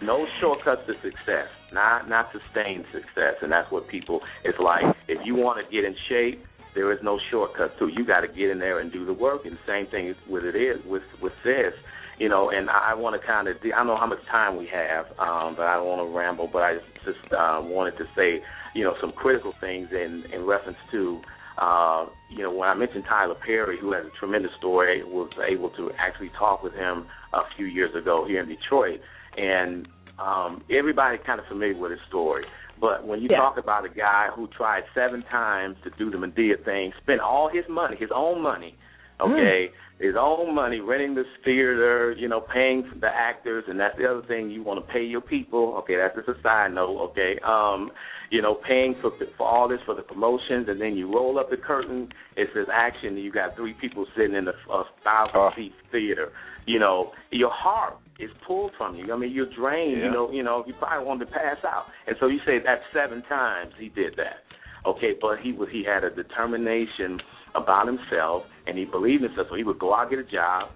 No 0.03 0.27
shortcuts 0.41 0.83
to 0.87 0.95
success. 1.03 1.49
Not 1.73 2.09
not 2.09 2.27
sustained 2.33 2.85
success, 2.93 3.35
and 3.43 3.51
that's 3.51 3.71
what 3.71 3.89
people. 3.89 4.21
It's 4.45 4.59
like 4.59 4.83
if 5.09 5.19
you 5.25 5.35
want 5.37 5.65
to 5.65 5.71
get 5.73 5.85
in 5.85 5.95
shape, 6.09 6.43
there 6.75 6.91
is 6.93 6.99
no 7.03 7.19
shortcuts 7.31 7.75
to 7.79 7.87
it. 7.89 7.95
You 7.97 8.05
got 8.05 8.21
to 8.21 8.29
get 8.29 8.51
in 8.51 8.59
there 8.59 8.81
and 8.81 8.91
do 8.93 9.05
the 9.07 9.13
work. 9.13 9.43
And 9.47 9.57
same 9.67 9.87
thing 9.87 10.09
is 10.09 10.17
with 10.29 10.45
it 10.45 10.57
is 10.57 10.85
with 10.87 11.03
with 11.21 11.33
this. 11.45 11.73
You 12.19 12.29
know, 12.29 12.51
and 12.51 12.69
I 12.71 12.95
want 12.95 13.21
to 13.21 13.27
kind 13.27 13.49
of. 13.49 13.57
I 13.65 13.69
don't 13.71 13.87
know 13.87 13.97
how 13.97 14.07
much 14.07 14.19
time 14.31 14.57
we 14.57 14.69
have, 14.73 15.07
um, 15.19 15.55
but 15.57 15.67
I 15.67 15.75
don't 15.77 15.87
want 15.87 16.03
to 16.09 16.17
ramble. 16.17 16.49
But 16.53 16.63
I 16.63 16.75
just, 16.75 16.87
just 17.17 17.33
uh, 17.33 17.61
wanted 17.63 17.97
to 17.99 18.05
say, 18.17 18.43
you 18.75 18.85
know, 18.85 18.95
some 19.01 19.13
critical 19.13 19.55
things 19.61 19.89
in 19.93 20.25
in 20.33 20.45
reference 20.45 20.79
to 20.93 21.21
uh, 21.59 22.07
you 22.29 22.43
know, 22.43 22.51
when 22.51 22.69
I 22.69 22.75
mentioned 22.75 23.05
Tyler 23.09 23.35
Perry, 23.35 23.79
who 23.79 23.93
has 23.93 24.05
a 24.07 24.19
tremendous 24.19 24.53
story, 24.59 25.03
was 25.05 25.31
able 25.47 25.71
to 25.71 25.91
actually 25.99 26.31
talk 26.39 26.63
with 26.63 26.73
him 26.75 27.07
a 27.33 27.41
few 27.57 27.67
years 27.67 27.95
ago 27.95 28.25
here 28.27 28.43
in 28.43 28.49
Detroit, 28.49 29.01
and 29.37 29.87
um, 30.19 30.63
everybody 30.71 31.19
kind 31.25 31.41
of 31.41 31.47
familiar 31.47 31.77
with 31.77 31.91
his 31.91 32.01
story. 32.09 32.45
But 32.81 33.07
when 33.07 33.21
you 33.21 33.29
Yeah. 33.31 33.39
talk 33.39 33.59
about 33.59 33.85
a 33.85 33.89
guy 33.89 34.29
who 34.35 34.49
tried 34.49 34.85
seven 34.95 35.23
times 35.23 35.77
to 35.85 35.91
do 35.91 36.11
the 36.11 36.19
Madea 36.19 36.63
thing, 36.65 36.93
spent 37.03 37.21
all 37.21 37.49
his 37.49 37.69
money, 37.69 37.97
his 37.97 38.11
own 38.13 38.43
money, 38.43 38.77
Okay, 39.23 39.71
mm. 39.71 40.07
his 40.07 40.15
own 40.19 40.55
money, 40.55 40.81
renting 40.81 41.15
this 41.15 41.27
theater, 41.45 42.15
you 42.19 42.29
know, 42.29 42.41
paying 42.41 42.89
for 42.93 42.99
the 42.99 43.09
actors, 43.09 43.65
and 43.69 43.79
that's 43.79 43.97
the 43.99 44.07
other 44.07 44.23
thing. 44.27 44.51
You 44.51 44.63
want 44.63 44.85
to 44.85 44.93
pay 44.93 45.03
your 45.03 45.21
people. 45.21 45.77
Okay, 45.81 45.97
that's 45.97 46.17
just 46.17 46.29
a 46.29 46.43
side 46.43 46.75
note. 46.75 47.11
Okay, 47.11 47.39
um, 47.45 47.91
you 48.31 48.43
know, 48.43 48.59
paying 48.67 48.97
for 49.01 49.13
for 49.37 49.47
all 49.47 49.69
this 49.69 49.81
for 49.87 49.95
the 49.95 50.03
promotions, 50.03 50.67
and 50.69 50.81
then 50.81 50.97
you 50.97 51.13
roll 51.13 51.39
up 51.39 51.51
the 51.51 51.57
curtain. 51.57 52.09
It 52.37 52.49
says 52.55 52.67
action, 52.73 53.15
and 53.15 53.23
you 53.23 53.31
got 53.31 53.57
three 53.57 53.75
people 53.81 54.07
sitting 54.17 54.35
in 54.35 54.49
a, 54.49 54.73
a 54.73 54.85
thousand 55.05 55.41
uh, 55.41 55.51
seat 55.57 55.73
uh. 55.73 55.93
theater. 55.93 56.33
You 56.67 56.79
know, 56.79 57.11
your 57.31 57.51
heart 57.53 57.97
is 58.19 58.31
pulled 58.47 58.73
from 58.79 58.97
you. 58.97 59.13
I 59.13 59.19
mean, 59.19 59.33
you're 59.33 59.53
drained. 59.55 59.99
Yeah. 59.99 60.07
You 60.07 60.11
know, 60.11 60.31
you 60.31 60.43
know, 60.43 60.65
you 60.67 60.75
probably 60.79 61.07
wanted 61.07 61.27
to 61.27 61.31
pass 61.33 61.59
out, 61.65 61.87
and 62.07 62.17
so 62.21 62.29
you 62.29 62.39
say 62.47 62.59
that 62.65 62.81
seven 62.95 63.23
times 63.29 63.73
he 63.79 63.89
did 63.89 64.15
that. 64.17 64.43
Okay, 64.87 65.13
but 65.21 65.39
he 65.41 65.53
was 65.53 65.69
he 65.71 65.85
had 65.85 66.03
a 66.03 66.11
determination 66.11 67.21
about 67.55 67.87
himself, 67.87 68.45
and 68.67 68.79
he 68.79 68.85
believed 68.85 69.23
in 69.23 69.29
himself. 69.31 69.49
So 69.51 69.57
he 69.57 69.65
would 69.65 69.79
go 69.79 69.95
out 69.95 70.11
get 70.11 70.19
a 70.19 70.25
job, 70.25 70.71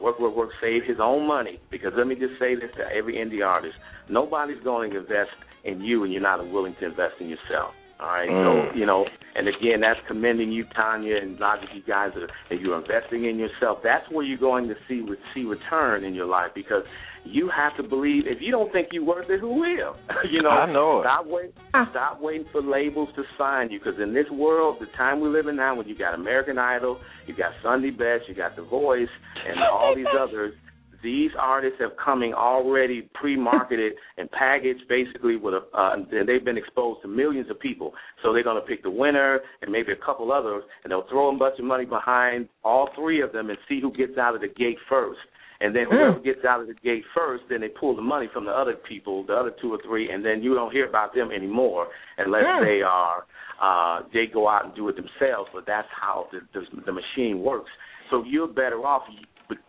work, 0.00 0.18
work, 0.18 0.34
work, 0.36 0.50
save 0.60 0.84
his 0.84 0.98
own 1.00 1.26
money. 1.26 1.60
Because 1.70 1.92
let 1.96 2.06
me 2.06 2.14
just 2.14 2.38
say 2.38 2.54
this 2.54 2.70
to 2.76 2.84
every 2.94 3.14
indie 3.14 3.44
artist: 3.44 3.74
nobody's 4.08 4.62
going 4.62 4.90
to 4.92 4.98
invest 4.98 5.30
in 5.64 5.80
you, 5.80 6.04
and 6.04 6.12
you're 6.12 6.22
not 6.22 6.46
willing 6.50 6.74
to 6.80 6.86
invest 6.86 7.14
in 7.20 7.28
yourself. 7.28 7.74
All 8.00 8.06
right, 8.06 8.28
Mm. 8.30 8.70
so 8.70 8.78
you 8.78 8.86
know, 8.86 9.06
and 9.34 9.48
again, 9.48 9.80
that's 9.80 9.98
commending 10.06 10.52
you, 10.52 10.64
Tanya, 10.76 11.16
and 11.16 11.40
of 11.42 11.68
you 11.74 11.82
guys 11.82 12.12
that, 12.14 12.30
that 12.48 12.60
you're 12.60 12.78
investing 12.78 13.24
in 13.24 13.38
yourself. 13.38 13.80
That's 13.82 14.08
where 14.10 14.24
you're 14.24 14.38
going 14.38 14.68
to 14.68 14.76
see 14.86 15.04
see 15.34 15.42
return 15.44 16.04
in 16.04 16.14
your 16.14 16.26
life 16.26 16.52
because 16.54 16.84
you 17.24 17.50
have 17.54 17.76
to 17.76 17.82
believe. 17.82 18.24
If 18.26 18.38
you 18.40 18.50
don't 18.50 18.72
think 18.72 18.88
you're 18.92 19.04
worth 19.04 19.28
it, 19.28 19.40
who 19.40 19.60
will? 19.60 19.96
you 20.30 20.42
know, 20.42 20.50
I 20.50 20.70
know 20.70 21.00
it. 21.00 21.04
Stop 21.04 21.26
waiting. 21.26 21.52
Stop 21.90 22.20
waiting 22.20 22.46
for 22.52 22.62
labels 22.62 23.08
to 23.16 23.22
sign 23.36 23.70
you 23.70 23.78
because 23.78 24.00
in 24.00 24.14
this 24.14 24.26
world, 24.32 24.76
the 24.80 24.86
time 24.96 25.20
we 25.20 25.28
live 25.28 25.46
in 25.46 25.56
now, 25.56 25.76
when 25.76 25.88
you 25.88 25.96
got 25.96 26.14
American 26.14 26.58
Idol, 26.58 27.00
you 27.26 27.36
got 27.36 27.52
Sunday 27.62 27.90
Best, 27.90 28.28
you 28.28 28.34
got 28.34 28.56
The 28.56 28.62
Voice, 28.62 29.08
and 29.46 29.58
all 29.72 29.94
these 29.94 30.06
others. 30.18 30.54
These 31.00 31.30
artists 31.38 31.78
have 31.78 31.92
coming 32.04 32.34
already 32.34 33.08
pre-marketed 33.14 33.92
and 34.18 34.28
packaged, 34.32 34.82
basically 34.88 35.36
with 35.36 35.54
a, 35.54 35.60
uh, 35.78 35.94
and 35.94 36.28
they've 36.28 36.44
been 36.44 36.58
exposed 36.58 37.02
to 37.02 37.08
millions 37.08 37.48
of 37.50 37.60
people. 37.60 37.92
So 38.22 38.32
they're 38.32 38.42
going 38.42 38.60
to 38.60 38.66
pick 38.66 38.82
the 38.82 38.90
winner 38.90 39.38
and 39.62 39.70
maybe 39.70 39.92
a 39.92 40.04
couple 40.04 40.32
others, 40.32 40.64
and 40.82 40.90
they'll 40.90 41.06
throw 41.08 41.32
a 41.32 41.38
bunch 41.38 41.60
of 41.60 41.66
money 41.66 41.84
behind 41.84 42.48
all 42.64 42.88
three 42.96 43.22
of 43.22 43.32
them 43.32 43.48
and 43.48 43.58
see 43.68 43.80
who 43.80 43.92
gets 43.92 44.18
out 44.18 44.34
of 44.34 44.40
the 44.40 44.48
gate 44.48 44.78
first. 44.88 45.20
And 45.60 45.74
then 45.74 45.86
whoever 45.90 46.20
gets 46.20 46.44
out 46.48 46.60
of 46.60 46.68
the 46.68 46.74
gate 46.74 47.02
first, 47.16 47.42
then 47.50 47.60
they 47.62 47.68
pull 47.68 47.96
the 47.96 48.02
money 48.02 48.28
from 48.32 48.44
the 48.44 48.52
other 48.52 48.74
people, 48.88 49.24
the 49.26 49.34
other 49.34 49.50
two 49.60 49.72
or 49.72 49.78
three, 49.84 50.08
and 50.10 50.24
then 50.24 50.40
you 50.42 50.54
don't 50.54 50.70
hear 50.72 50.88
about 50.88 51.14
them 51.14 51.30
anymore 51.32 51.88
unless 52.16 52.44
Mm. 52.44 52.64
they 52.64 52.82
are 52.82 53.24
uh 53.60 54.02
they 54.12 54.26
go 54.26 54.48
out 54.48 54.64
and 54.66 54.74
do 54.76 54.88
it 54.88 54.94
themselves. 54.94 55.50
But 55.52 55.64
that's 55.66 55.88
how 55.90 56.28
the 56.32 56.40
the, 56.54 56.64
the 56.86 56.92
machine 56.92 57.40
works. 57.42 57.70
So 58.10 58.22
you're 58.24 58.46
better 58.46 58.76
off 58.86 59.02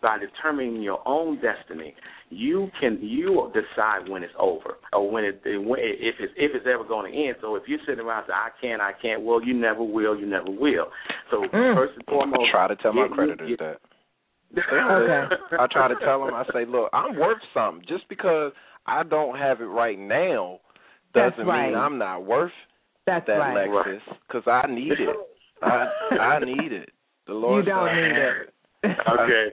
by 0.01 0.17
determining 0.19 0.81
your 0.83 1.01
own 1.07 1.39
destiny. 1.41 1.95
You 2.29 2.69
can 2.79 2.99
you 3.01 3.51
decide 3.53 4.07
when 4.07 4.21
it's 4.21 4.33
over 4.37 4.77
or 4.93 5.09
when 5.09 5.23
it 5.23 5.41
when, 5.43 5.79
if 5.79 6.15
it's 6.19 6.33
if 6.37 6.51
it's 6.53 6.67
ever 6.71 6.83
going 6.83 7.11
to 7.11 7.17
end. 7.17 7.37
So 7.41 7.55
if 7.55 7.63
you're 7.65 7.79
sitting 7.87 8.05
around 8.05 8.25
saying 8.27 8.37
I 8.39 8.49
can't, 8.61 8.81
I 8.81 8.91
can't, 9.01 9.23
well 9.23 9.43
you 9.43 9.55
never 9.55 9.83
will, 9.83 10.15
you 10.19 10.27
never 10.27 10.51
will. 10.51 10.87
So 11.31 11.45
first 11.51 11.93
and 11.95 12.05
foremost, 12.05 12.41
I 12.49 12.51
try 12.51 12.67
to 12.67 12.75
tell 12.75 12.93
my 12.93 13.07
get- 13.07 13.15
creditors 13.15 13.49
get- 13.49 13.59
that. 13.59 13.77
I 14.57 15.67
try 15.71 15.87
to 15.87 15.95
tell 16.03 16.25
them. 16.25 16.33
I 16.33 16.43
say, 16.53 16.65
look, 16.65 16.89
I'm 16.93 17.17
worth 17.17 17.37
something. 17.53 17.85
Just 17.87 18.07
because 18.09 18.51
I 18.85 19.03
don't 19.03 19.37
have 19.37 19.61
it 19.61 19.65
right 19.65 19.99
now 19.99 20.59
doesn't 21.13 21.37
That's 21.37 21.47
right. 21.47 21.69
mean 21.69 21.77
I'm 21.77 21.97
not 21.97 22.25
worth 22.25 22.51
That's 23.05 23.27
that 23.27 23.33
right. 23.33 23.69
Lexus 23.69 23.99
because 24.27 24.43
I 24.47 24.67
need 24.71 24.93
it. 24.93 25.15
I 25.61 25.87
I 26.19 26.39
need 26.39 26.71
it. 26.71 26.89
The 27.27 27.33
Lord 27.33 27.65
You 27.65 27.71
don't 27.71 27.95
need 27.95 28.17
it. 28.17 28.53
Okay, 28.83 28.93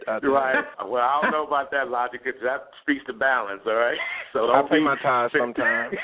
I- 0.09 0.11
I 0.11 0.19
right. 0.27 0.65
Well, 0.87 1.03
I 1.03 1.21
don't 1.23 1.33
know 1.33 1.47
about 1.47 1.71
that 1.73 1.89
logic 1.89 2.23
because 2.25 2.41
that 2.45 2.69
speaks 2.83 3.05
to 3.07 3.13
balance. 3.13 3.61
All 3.67 3.75
right. 3.75 3.99
So 4.33 4.47
don't 4.47 4.69
pay 4.69 4.77
be- 4.79 4.85
my 4.85 4.97
tithes 5.03 5.35
sometimes. 5.39 5.97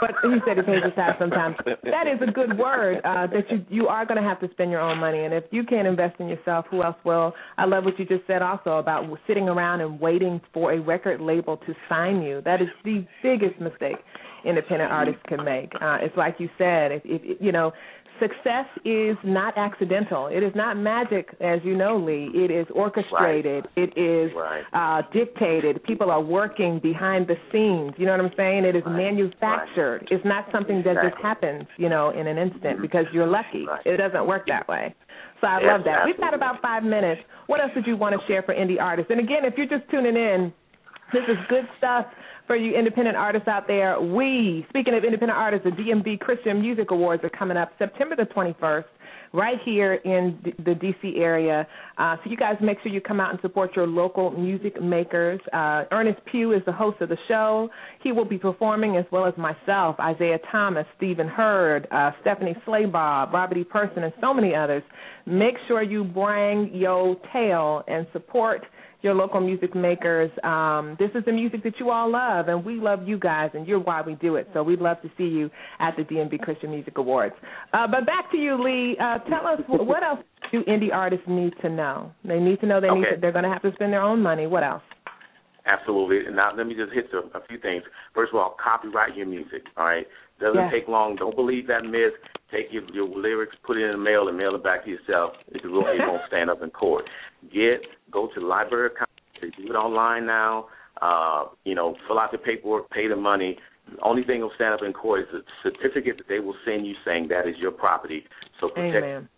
But 0.00 0.12
he 0.22 0.38
said 0.46 0.56
he 0.56 0.62
pays 0.62 0.82
his 0.82 0.94
tax 0.94 1.18
sometimes. 1.18 1.56
That 1.64 2.06
is 2.06 2.20
a 2.26 2.30
good 2.30 2.56
word. 2.58 2.98
Uh, 3.04 3.26
that 3.26 3.50
you 3.50 3.64
you 3.68 3.88
are 3.88 4.06
going 4.06 4.20
to 4.22 4.26
have 4.26 4.40
to 4.40 4.48
spend 4.52 4.70
your 4.70 4.80
own 4.80 4.98
money, 4.98 5.24
and 5.24 5.34
if 5.34 5.44
you 5.50 5.64
can't 5.64 5.86
invest 5.86 6.18
in 6.20 6.28
yourself, 6.28 6.64
who 6.70 6.82
else 6.82 6.96
will? 7.04 7.34
I 7.58 7.66
love 7.66 7.84
what 7.84 7.98
you 7.98 8.06
just 8.06 8.26
said 8.26 8.40
also 8.40 8.78
about 8.78 9.04
sitting 9.26 9.48
around 9.48 9.82
and 9.82 10.00
waiting 10.00 10.40
for 10.54 10.72
a 10.72 10.80
record 10.80 11.20
label 11.20 11.58
to 11.58 11.74
sign 11.88 12.22
you. 12.22 12.40
That 12.44 12.62
is 12.62 12.68
the 12.84 13.06
biggest 13.22 13.60
mistake 13.60 13.96
independent 14.46 14.92
artists 14.92 15.22
can 15.26 15.42
make. 15.42 15.70
Uh, 15.80 15.96
it's 16.02 16.16
like 16.18 16.36
you 16.38 16.48
said, 16.58 16.92
if, 16.92 17.02
if 17.04 17.40
you 17.40 17.52
know. 17.52 17.72
Success 18.20 18.66
is 18.84 19.16
not 19.24 19.56
accidental. 19.58 20.28
It 20.28 20.42
is 20.42 20.52
not 20.54 20.76
magic, 20.76 21.34
as 21.40 21.60
you 21.64 21.76
know, 21.76 21.96
Lee. 21.96 22.30
It 22.32 22.50
is 22.50 22.66
orchestrated. 22.74 23.66
Right. 23.76 23.88
It 23.88 23.98
is 23.98 24.30
uh, 24.72 25.02
dictated. 25.12 25.82
People 25.84 26.10
are 26.10 26.20
working 26.20 26.78
behind 26.80 27.26
the 27.26 27.34
scenes. 27.50 27.94
You 27.98 28.06
know 28.06 28.12
what 28.12 28.20
I'm 28.20 28.32
saying? 28.36 28.64
It 28.64 28.76
is 28.76 28.84
manufactured. 28.86 30.08
It's 30.10 30.24
not 30.24 30.46
something 30.52 30.82
that 30.84 30.96
just 31.02 31.20
happens, 31.20 31.64
you 31.76 31.88
know, 31.88 32.10
in 32.10 32.26
an 32.26 32.38
instant 32.38 32.80
because 32.80 33.06
you're 33.12 33.26
lucky. 33.26 33.66
It 33.84 33.96
doesn't 33.96 34.26
work 34.26 34.46
that 34.46 34.68
way. 34.68 34.94
So 35.40 35.46
I 35.48 35.60
Yes, 35.60 35.68
love 35.72 35.84
that. 35.84 36.06
We've 36.06 36.18
got 36.18 36.34
about 36.34 36.62
five 36.62 36.82
minutes. 36.84 37.20
What 37.46 37.60
else 37.60 37.72
did 37.74 37.86
you 37.86 37.96
want 37.96 38.18
to 38.18 38.26
share 38.26 38.42
for 38.42 38.54
indie 38.54 38.80
artists? 38.80 39.10
And 39.10 39.20
again, 39.20 39.44
if 39.44 39.54
you're 39.56 39.66
just 39.68 39.90
tuning 39.90 40.16
in, 40.16 40.52
this 41.12 41.22
is 41.28 41.36
good 41.48 41.68
stuff 41.78 42.06
for 42.46 42.56
you 42.56 42.76
independent 42.76 43.16
artists 43.16 43.48
out 43.48 43.66
there. 43.66 44.00
We, 44.00 44.66
speaking 44.68 44.94
of 44.94 45.04
independent 45.04 45.38
artists, 45.38 45.64
the 45.64 45.70
DMV 45.70 46.20
Christian 46.20 46.60
Music 46.60 46.90
Awards 46.90 47.24
are 47.24 47.30
coming 47.30 47.56
up 47.56 47.72
September 47.78 48.16
the 48.16 48.24
21st 48.24 48.84
right 49.34 49.58
here 49.64 49.94
in 49.94 50.38
the 50.58 50.74
DC 50.74 51.18
area. 51.18 51.66
Uh, 51.98 52.16
so 52.22 52.30
you 52.30 52.36
guys 52.36 52.54
make 52.62 52.78
sure 52.82 52.92
you 52.92 53.00
come 53.00 53.18
out 53.18 53.30
and 53.30 53.40
support 53.40 53.74
your 53.74 53.86
local 53.86 54.30
music 54.30 54.80
makers. 54.80 55.40
Uh, 55.52 55.84
Ernest 55.90 56.20
Pugh 56.30 56.52
is 56.52 56.62
the 56.66 56.72
host 56.72 57.00
of 57.00 57.08
the 57.08 57.18
show. 57.26 57.68
He 58.02 58.12
will 58.12 58.24
be 58.24 58.38
performing 58.38 58.96
as 58.96 59.04
well 59.10 59.26
as 59.26 59.34
myself, 59.36 59.96
Isaiah 59.98 60.38
Thomas, 60.52 60.86
Stephen 60.96 61.26
Hurd, 61.26 61.88
uh, 61.90 62.12
Stephanie 62.20 62.54
Slaybaugh, 62.64 63.32
Robert 63.32 63.58
E. 63.58 63.64
Person, 63.64 64.04
and 64.04 64.12
so 64.20 64.32
many 64.32 64.54
others. 64.54 64.84
Make 65.26 65.56
sure 65.66 65.82
you 65.82 66.04
bring 66.04 66.70
your 66.72 67.16
tail 67.32 67.82
and 67.88 68.06
support 68.12 68.64
your 69.04 69.14
local 69.14 69.40
music 69.40 69.74
makers. 69.74 70.30
Um, 70.42 70.96
this 70.98 71.10
is 71.14 71.24
the 71.24 71.32
music 71.32 71.62
that 71.62 71.74
you 71.78 71.90
all 71.90 72.10
love, 72.10 72.48
and 72.48 72.64
we 72.64 72.76
love 72.76 73.06
you 73.06 73.18
guys, 73.18 73.50
and 73.54 73.66
you're 73.66 73.78
why 73.78 74.02
we 74.02 74.14
do 74.14 74.36
it. 74.36 74.48
So 74.54 74.62
we'd 74.62 74.80
love 74.80 75.00
to 75.02 75.10
see 75.16 75.24
you 75.24 75.50
at 75.78 75.94
the 75.96 76.02
DMV 76.02 76.40
Christian 76.40 76.70
Music 76.70 76.96
Awards. 76.98 77.34
Uh, 77.72 77.86
but 77.86 78.06
back 78.06 78.30
to 78.32 78.38
you, 78.38 78.62
Lee. 78.62 78.96
Uh, 79.00 79.18
tell 79.28 79.46
us 79.46 79.60
what 79.68 80.02
else 80.02 80.20
do 80.50 80.62
indie 80.64 80.92
artists 80.92 81.26
need 81.28 81.52
to 81.62 81.68
know? 81.68 82.10
They 82.24 82.38
need 82.38 82.60
to 82.60 82.66
know 82.66 82.80
they 82.80 82.88
need 82.88 83.04
to, 83.14 83.20
they're 83.20 83.32
going 83.32 83.44
to 83.44 83.50
have 83.50 83.62
to 83.62 83.72
spend 83.74 83.92
their 83.92 84.02
own 84.02 84.22
money. 84.22 84.46
What 84.46 84.64
else? 84.64 84.82
Absolutely. 85.66 86.26
And 86.26 86.36
now 86.36 86.52
let 86.54 86.66
me 86.66 86.74
just 86.74 86.92
hit 86.92 87.06
a, 87.14 87.38
a 87.38 87.40
few 87.48 87.58
things. 87.58 87.82
First 88.14 88.32
of 88.32 88.38
all, 88.38 88.56
copyright 88.62 89.16
your 89.16 89.26
music. 89.26 89.62
All 89.76 89.84
right. 89.86 90.06
Doesn't 90.40 90.56
Yeah. 90.64 90.70
take 90.70 90.88
long. 90.88 91.16
Don't 91.16 91.36
believe 91.36 91.66
that 91.68 91.84
myth. 91.84 92.14
Take 92.50 92.72
your, 92.72 92.84
your 92.92 93.08
lyrics, 93.08 93.56
put 93.64 93.76
it 93.76 93.84
in 93.84 93.92
the 93.92 93.98
mail, 93.98 94.28
and 94.28 94.36
mail 94.36 94.54
it 94.54 94.62
back 94.62 94.84
to 94.84 94.90
yourself. 94.90 95.32
It 95.48 95.62
won't, 95.64 95.88
it 95.88 96.00
won't 96.06 96.22
stand 96.28 96.50
up 96.50 96.62
in 96.62 96.70
court. 96.70 97.04
Get 97.52 97.80
go 98.10 98.28
to 98.34 98.40
the 98.40 98.46
library. 98.46 98.86
of 98.86 98.92
Congress. 98.92 99.54
Do 99.58 99.72
it 99.72 99.76
online 99.76 100.26
now. 100.26 100.66
Uh, 101.02 101.46
you 101.64 101.74
know, 101.74 101.96
fill 102.06 102.18
out 102.20 102.30
the 102.32 102.38
paperwork, 102.38 102.88
pay 102.90 103.08
the 103.08 103.16
money. 103.16 103.58
The 103.90 104.00
only 104.02 104.22
thing 104.24 104.40
that 104.40 104.46
will 104.46 104.52
stand 104.54 104.72
up 104.72 104.80
in 104.82 104.92
court 104.94 105.20
is 105.22 105.26
a 105.34 105.40
certificate 105.62 106.16
that 106.16 106.28
they 106.28 106.38
will 106.38 106.54
send 106.64 106.86
you 106.86 106.94
saying 107.04 107.28
that 107.28 107.46
is 107.46 107.56
your 107.58 107.70
property. 107.72 108.24
So 108.60 108.68
protect 108.68 109.04
Amen. 109.04 109.28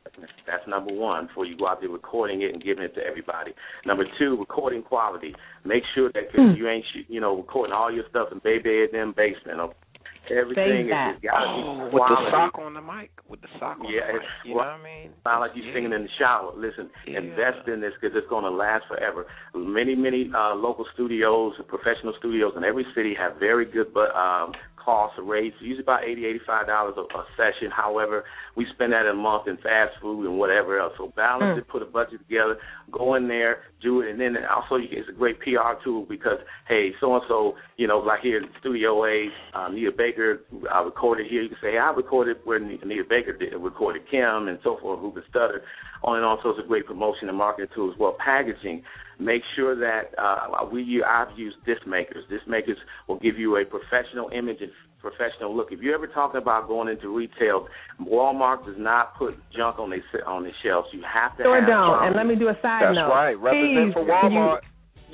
that's 0.46 0.62
number 0.68 0.92
one 0.92 1.26
before 1.26 1.46
you 1.46 1.56
go 1.56 1.66
out 1.66 1.80
there 1.80 1.88
recording 1.90 2.42
it 2.42 2.52
and 2.52 2.62
giving 2.62 2.84
it 2.84 2.94
to 2.94 3.00
everybody. 3.04 3.52
Number 3.84 4.04
two, 4.18 4.36
recording 4.38 4.82
quality. 4.82 5.34
Make 5.64 5.82
sure 5.94 6.12
that 6.12 6.30
'cause 6.30 6.56
you 6.56 6.68
ain't 6.68 6.84
you 7.08 7.20
know 7.20 7.34
recording 7.36 7.72
all 7.72 7.90
your 7.90 8.04
stuff 8.10 8.30
in 8.30 8.38
baby 8.38 8.82
in 8.84 8.88
them 8.92 9.12
basement. 9.16 9.58
Okay? 9.58 9.74
Everything 10.30 10.86
is 10.86 10.90
that. 10.90 11.12
just 11.20 11.22
gotta 11.24 11.46
be 11.46 11.62
Oh, 11.62 11.84
with 11.92 12.02
the 12.08 12.30
sock 12.30 12.58
on 12.58 12.74
the 12.74 12.80
mic, 12.80 13.10
with 13.28 13.40
the 13.40 13.48
sock 13.58 13.78
on 13.80 13.86
Yeah, 13.88 14.06
the 14.06 14.12
mic. 14.14 14.22
it's- 14.22 14.30
You 14.44 14.50
know 14.52 14.56
what 14.58 14.66
I 14.68 14.82
mean? 14.82 15.12
Sound 15.24 15.40
like 15.40 15.54
you 15.54 15.72
singing 15.72 15.92
in 15.92 16.02
the 16.04 16.08
shower. 16.18 16.52
Listen, 16.56 16.90
invest 17.06 17.68
in 17.68 17.80
this 17.80 17.92
because 18.00 18.16
it's 18.16 18.28
going 18.28 18.44
to 18.44 18.50
last 18.50 18.86
forever. 18.86 19.26
Many, 19.54 19.94
many 19.94 20.30
uh, 20.34 20.54
local 20.54 20.86
studios, 20.94 21.54
professional 21.68 22.14
studios 22.18 22.52
in 22.56 22.64
every 22.64 22.84
city 22.94 23.14
have 23.14 23.36
very 23.36 23.64
good 23.64 23.92
but 23.94 24.14
cost 24.86 25.18
rates. 25.20 25.56
Usually 25.60 25.82
about 25.82 26.04
eighty, 26.04 26.24
eighty-five 26.24 26.66
dollars 26.68 26.94
a 26.96 27.02
a 27.18 27.24
session. 27.36 27.70
However, 27.74 28.22
we 28.56 28.64
spend 28.72 28.92
that 28.92 29.04
a 29.06 29.12
month 29.12 29.48
in 29.48 29.56
fast 29.58 29.98
food 30.00 30.24
and 30.26 30.38
whatever 30.38 30.78
else. 30.78 30.94
So 30.96 31.12
balance 31.16 31.58
Mm. 31.58 31.58
it, 31.58 31.68
put 31.68 31.82
a 31.82 31.86
budget 31.86 32.20
together, 32.20 32.56
go 32.92 33.14
in 33.16 33.26
there, 33.26 33.64
do 33.82 34.00
it, 34.00 34.10
and 34.10 34.20
then 34.20 34.36
also 34.46 34.76
it's 34.80 35.08
a 35.08 35.12
great 35.12 35.40
PR 35.40 35.74
tool 35.84 36.06
because 36.08 36.38
hey, 36.68 36.92
so 37.00 37.14
and 37.16 37.24
so, 37.28 37.54
you 37.76 37.86
know, 37.88 37.98
like 37.98 38.20
here 38.20 38.38
in 38.38 38.48
Studio 38.60 39.04
A, 39.04 39.28
um, 39.58 39.72
Anita 39.72 39.90
Baker 39.90 40.42
uh, 40.72 40.84
recorded 40.84 41.26
here. 41.28 41.42
You 41.42 41.48
can 41.50 41.58
say 41.60 41.72
hey, 41.72 41.78
I 41.78 41.90
recorded 41.90 42.36
where 42.44 42.58
Anita 42.58 42.86
Baker 43.08 43.32
did 43.32 43.52
recorded 43.58 44.02
Kem 44.10 44.46
and 44.48 44.58
so 44.62 44.78
forth, 44.80 45.00
Ruben 45.00 45.24
Studdard, 45.34 45.62
on 46.04 46.16
and 46.16 46.24
on. 46.24 46.38
So 46.42 46.50
it's 46.50 46.60
a 46.64 46.68
great 46.68 46.86
promotion 46.86 47.28
and 47.28 47.36
marketing 47.36 47.70
tool 47.74 47.90
as 47.92 47.98
well. 47.98 48.16
Packaging. 48.24 48.82
Make 49.18 49.42
sure 49.54 49.74
that 49.76 50.12
uh, 50.18 50.66
we 50.70 50.82
u- 50.82 51.04
I've 51.04 51.36
used 51.38 51.56
disc 51.64 51.86
makers. 51.86 52.24
Disc 52.28 52.46
makers 52.46 52.76
will 53.08 53.18
give 53.18 53.38
you 53.38 53.56
a 53.56 53.64
professional 53.64 54.28
image 54.28 54.58
and 54.60 54.70
professional 55.00 55.56
look. 55.56 55.68
If 55.70 55.80
you're 55.80 55.94
ever 55.94 56.06
talking 56.06 56.40
about 56.40 56.68
going 56.68 56.88
into 56.88 57.08
retail, 57.14 57.66
Walmart 58.00 58.66
does 58.66 58.74
not 58.78 59.16
put 59.16 59.34
junk 59.56 59.78
on 59.78 59.90
their 59.90 60.02
on 60.28 60.42
their 60.42 60.52
shelves. 60.62 60.88
You 60.92 61.00
have 61.02 61.36
to 61.38 61.44
Sure 61.44 61.60
have 61.60 61.66
don't. 61.68 61.96
some. 61.98 62.06
And 62.08 62.16
let 62.16 62.26
me 62.26 62.34
do 62.36 62.48
a 62.48 62.54
side 62.60 62.82
That's 62.84 62.94
note. 62.96 63.08
right. 63.08 63.34
Represent 63.40 63.72
Please, 63.74 63.92
for 63.94 64.04
can 64.06 64.32
you- 64.32 64.38
Walmart. 64.38 64.60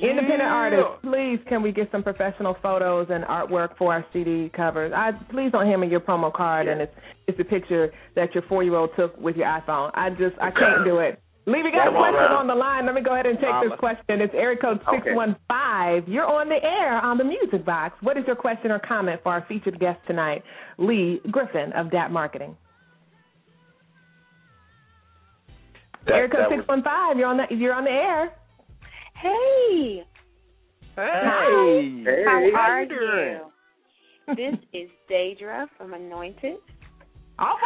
Independent 0.00 0.40
Yeah. 0.40 0.54
artists, 0.54 0.92
please 1.02 1.38
can 1.48 1.60
we 1.62 1.70
get 1.70 1.90
some 1.92 2.02
professional 2.02 2.54
photos 2.62 3.08
and 3.10 3.24
artwork 3.24 3.76
for 3.76 3.92
our 3.92 4.04
CD 4.12 4.48
covers? 4.48 4.90
I 4.96 5.12
please 5.30 5.52
don't 5.52 5.66
hand 5.66 5.82
me 5.82 5.88
your 5.88 6.00
promo 6.00 6.32
card 6.32 6.66
and 6.66 6.80
it's 6.80 6.94
it's 7.28 7.38
a 7.38 7.44
picture 7.44 7.92
that 8.16 8.34
your 8.34 8.42
four 8.48 8.62
year 8.64 8.74
old 8.74 8.90
took 8.96 9.14
with 9.18 9.36
your 9.36 9.46
iPhone. 9.46 9.90
I 9.94 10.08
just 10.10 10.34
I 10.40 10.50
can't 10.50 10.84
do 10.90 10.98
it. 10.98 11.20
Lee, 11.44 11.62
we 11.64 11.72
got 11.72 11.88
a 11.88 11.90
Come 11.90 11.96
on, 11.96 12.12
question 12.12 12.28
man. 12.30 12.38
on 12.38 12.46
the 12.46 12.54
line. 12.54 12.86
Let 12.86 12.94
me 12.94 13.00
go 13.00 13.14
ahead 13.14 13.26
and 13.26 13.36
take 13.38 13.50
this 13.68 13.76
question. 13.78 14.20
It's 14.20 14.32
area 14.34 14.56
code 14.56 14.80
Okay. 14.86 14.98
six 15.02 15.16
one 15.16 15.34
five. 15.48 16.06
You're 16.06 16.24
on 16.26 16.48
the 16.48 16.62
air 16.62 17.00
on 17.00 17.18
the 17.18 17.24
music 17.24 17.64
box. 17.64 17.96
What 18.00 18.16
is 18.16 18.24
your 18.26 18.36
question 18.36 18.70
or 18.70 18.78
comment 18.78 19.20
for 19.24 19.32
our 19.32 19.44
featured 19.48 19.80
guest 19.80 19.98
tonight, 20.06 20.44
Lee 20.78 21.20
Griffin 21.32 21.72
of 21.72 21.90
DAP 21.90 22.10
Marketing? 22.12 22.56
That- 26.06 26.14
area 26.14 26.28
code 26.28 26.40
that 26.40 26.48
six 26.50 26.58
was- 26.60 26.66
You're 27.18 27.28
on 27.28 27.36
the 27.38 27.46
you're 27.54 27.74
on 27.74 27.84
the 27.84 27.90
air. 27.90 28.32
Hey, 29.16 30.04
Hey. 30.94 32.02
Hey, 32.04 32.24
how 32.24 32.50
how 32.54 32.70
are 32.70 32.82
you 32.82 32.88
you? 32.88 33.52
This 34.36 34.54
is 34.72 34.90
Da'dra 35.10 35.68
from 35.76 35.94
Anointed. 35.94 36.58
Oh 37.42 37.56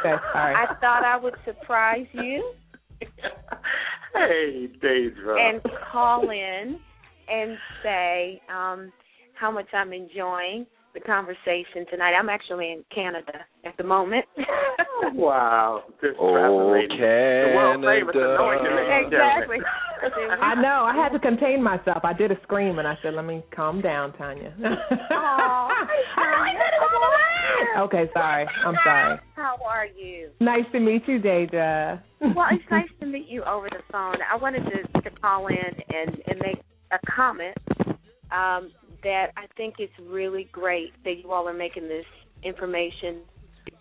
Okay, 0.00 0.16
sorry. 0.32 0.54
I 0.54 0.66
thought 0.80 1.04
I 1.04 1.16
would 1.16 1.34
surprise 1.44 2.06
you 2.12 2.52
hey, 4.14 4.68
Da'dra. 4.82 5.38
and 5.38 5.60
call 5.90 6.30
in 6.30 6.78
and 7.28 7.58
say 7.82 8.40
um, 8.52 8.92
how 9.34 9.50
much 9.50 9.66
I'm 9.72 9.92
enjoying 9.92 10.66
the 10.94 11.00
conversation 11.00 11.86
tonight. 11.90 12.14
I'm 12.18 12.28
actually 12.28 12.72
in 12.72 12.84
Canada 12.94 13.44
at 13.64 13.76
the 13.76 13.84
moment. 13.84 14.24
wow, 15.14 15.84
this 16.02 16.12
Oh, 16.18 16.32
travel 16.32 16.72
lady. 16.72 16.96
The 16.98 17.52
world 17.54 17.84
famous 17.84 18.14
Canada. 18.14 19.06
exactly. 19.06 19.58
I 20.40 20.54
know. 20.54 20.84
I 20.88 20.94
had 20.96 21.10
to 21.10 21.18
contain 21.18 21.62
myself. 21.62 21.98
I 22.04 22.12
did 22.12 22.30
a 22.32 22.40
scream 22.42 22.78
and 22.78 22.88
I 22.88 22.96
said, 23.02 23.14
"Let 23.14 23.26
me 23.26 23.42
calm 23.54 23.80
down, 23.82 24.12
Tanya." 24.16 24.54
okay, 27.80 28.10
sorry. 28.14 28.46
I'm 28.64 28.74
sorry. 28.84 29.18
How 29.36 29.56
are 29.66 29.86
you? 29.86 30.30
Nice 30.40 30.64
to 30.72 30.80
meet 30.80 31.02
you, 31.06 31.18
Deja. 31.18 31.98
Well, 32.20 32.46
it's 32.50 32.64
nice 32.70 32.88
to 33.00 33.06
meet 33.06 33.28
you 33.28 33.42
over 33.44 33.68
the 33.70 33.82
phone. 33.92 34.16
I 34.30 34.36
wanted 34.36 34.64
to, 34.64 35.02
to 35.02 35.10
call 35.20 35.46
in 35.48 35.56
and, 35.56 36.16
and 36.26 36.38
make 36.42 36.58
a 36.92 36.98
comment 37.10 37.56
um, 38.32 38.70
that 39.02 39.26
I 39.36 39.46
think 39.56 39.74
it's 39.78 39.92
really 40.08 40.48
great 40.52 40.92
that 41.04 41.14
you 41.22 41.32
all 41.32 41.48
are 41.48 41.54
making 41.54 41.88
this 41.88 42.04
information 42.42 43.20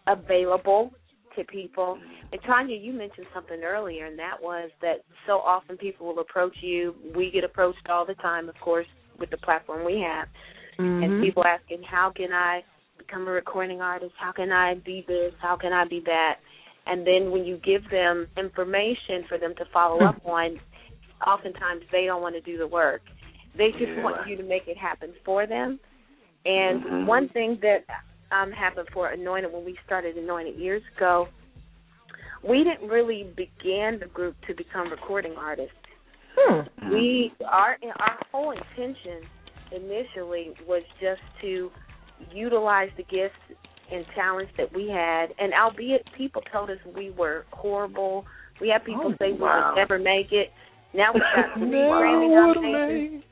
available 0.07 0.91
to 1.35 1.43
people. 1.45 1.97
And 2.31 2.41
Tanya, 2.45 2.75
you 2.75 2.93
mentioned 2.93 3.27
something 3.33 3.61
earlier, 3.63 4.05
and 4.05 4.17
that 4.19 4.35
was 4.41 4.69
that 4.81 4.97
so 5.27 5.33
often 5.33 5.77
people 5.77 6.07
will 6.07 6.19
approach 6.19 6.55
you. 6.61 6.95
We 7.15 7.31
get 7.31 7.43
approached 7.43 7.87
all 7.89 8.05
the 8.05 8.15
time, 8.15 8.49
of 8.49 8.55
course, 8.63 8.87
with 9.19 9.29
the 9.29 9.37
platform 9.37 9.85
we 9.85 10.03
have, 10.05 10.27
Mm-hmm. 10.79 11.03
and 11.03 11.21
people 11.21 11.43
asking, 11.43 11.83
"How 11.83 12.09
can 12.15 12.31
I 12.31 12.63
become 12.97 13.27
a 13.27 13.31
recording 13.31 13.81
artist? 13.81 14.13
How 14.17 14.31
can 14.31 14.49
I 14.49 14.75
be 14.75 15.03
this? 15.05 15.33
How 15.41 15.57
can 15.57 15.73
I 15.73 15.83
be 15.85 16.01
that?" 16.05 16.35
And 16.85 17.05
then 17.05 17.31
when 17.31 17.43
you 17.43 17.57
give 17.57 17.89
them 17.91 18.27
information 18.37 19.25
for 19.27 19.37
them 19.37 19.53
to 19.55 19.65
follow 19.73 20.05
up 20.05 20.21
on, 20.25 20.57
oftentimes 21.27 21.83
they 21.91 22.05
don't 22.05 22.21
want 22.21 22.35
to 22.35 22.41
do 22.41 22.57
the 22.57 22.65
work. 22.65 23.01
They 23.59 23.71
just 23.73 23.91
Yeah. 23.91 24.03
want 24.03 24.25
you 24.25 24.37
to 24.37 24.43
make 24.43 24.67
it 24.67 24.77
happen 24.77 25.13
for 25.25 25.45
them. 25.45 25.79
And 26.45 26.81
Mhm. 26.81 27.05
one 27.05 27.27
thing 27.29 27.57
that 27.61 27.83
um, 28.31 28.51
happened 28.51 28.87
for 28.93 29.09
Anointed 29.09 29.51
when 29.51 29.65
we 29.65 29.75
started 29.85 30.15
Anointed 30.15 30.55
years 30.55 30.83
ago, 30.95 31.27
we 32.43 32.63
didn't 32.63 32.87
really 32.87 33.23
begin 33.35 33.97
the 33.99 34.05
group 34.05 34.35
to 34.47 34.53
become 34.53 34.89
recording 34.89 35.35
artists. 35.35 35.75
Hmm. 36.37 36.61
We 36.93 37.33
our 37.45 37.77
our 37.99 38.17
whole 38.31 38.51
intention 38.51 39.27
initially 39.71 40.53
was 40.67 40.83
just 41.01 41.21
to 41.41 41.71
utilize 42.31 42.91
the 42.97 43.03
gifts 43.03 43.35
and 43.91 44.05
talents 44.13 44.51
that 44.57 44.71
we 44.73 44.87
had, 44.87 45.33
and 45.39 45.53
albeit 45.53 46.05
people 46.13 46.43
told 46.51 46.69
us 46.69 46.77
we 46.95 47.09
were 47.09 47.45
horrible, 47.51 48.25
we 48.61 48.69
had 48.69 48.85
people 48.85 49.11
Oh, 49.11 49.15
say 49.17 49.31
we 49.31 49.39
would 49.39 49.75
never 49.75 49.97
make 49.97 50.31
it. 50.31 50.51
Now 50.93 51.11
we 51.13 51.19
got 51.19 51.53
three 51.57 51.69
Never 51.69 51.95
Grammy 51.95 52.47
would've 52.47 52.63
nominations. 52.63 53.23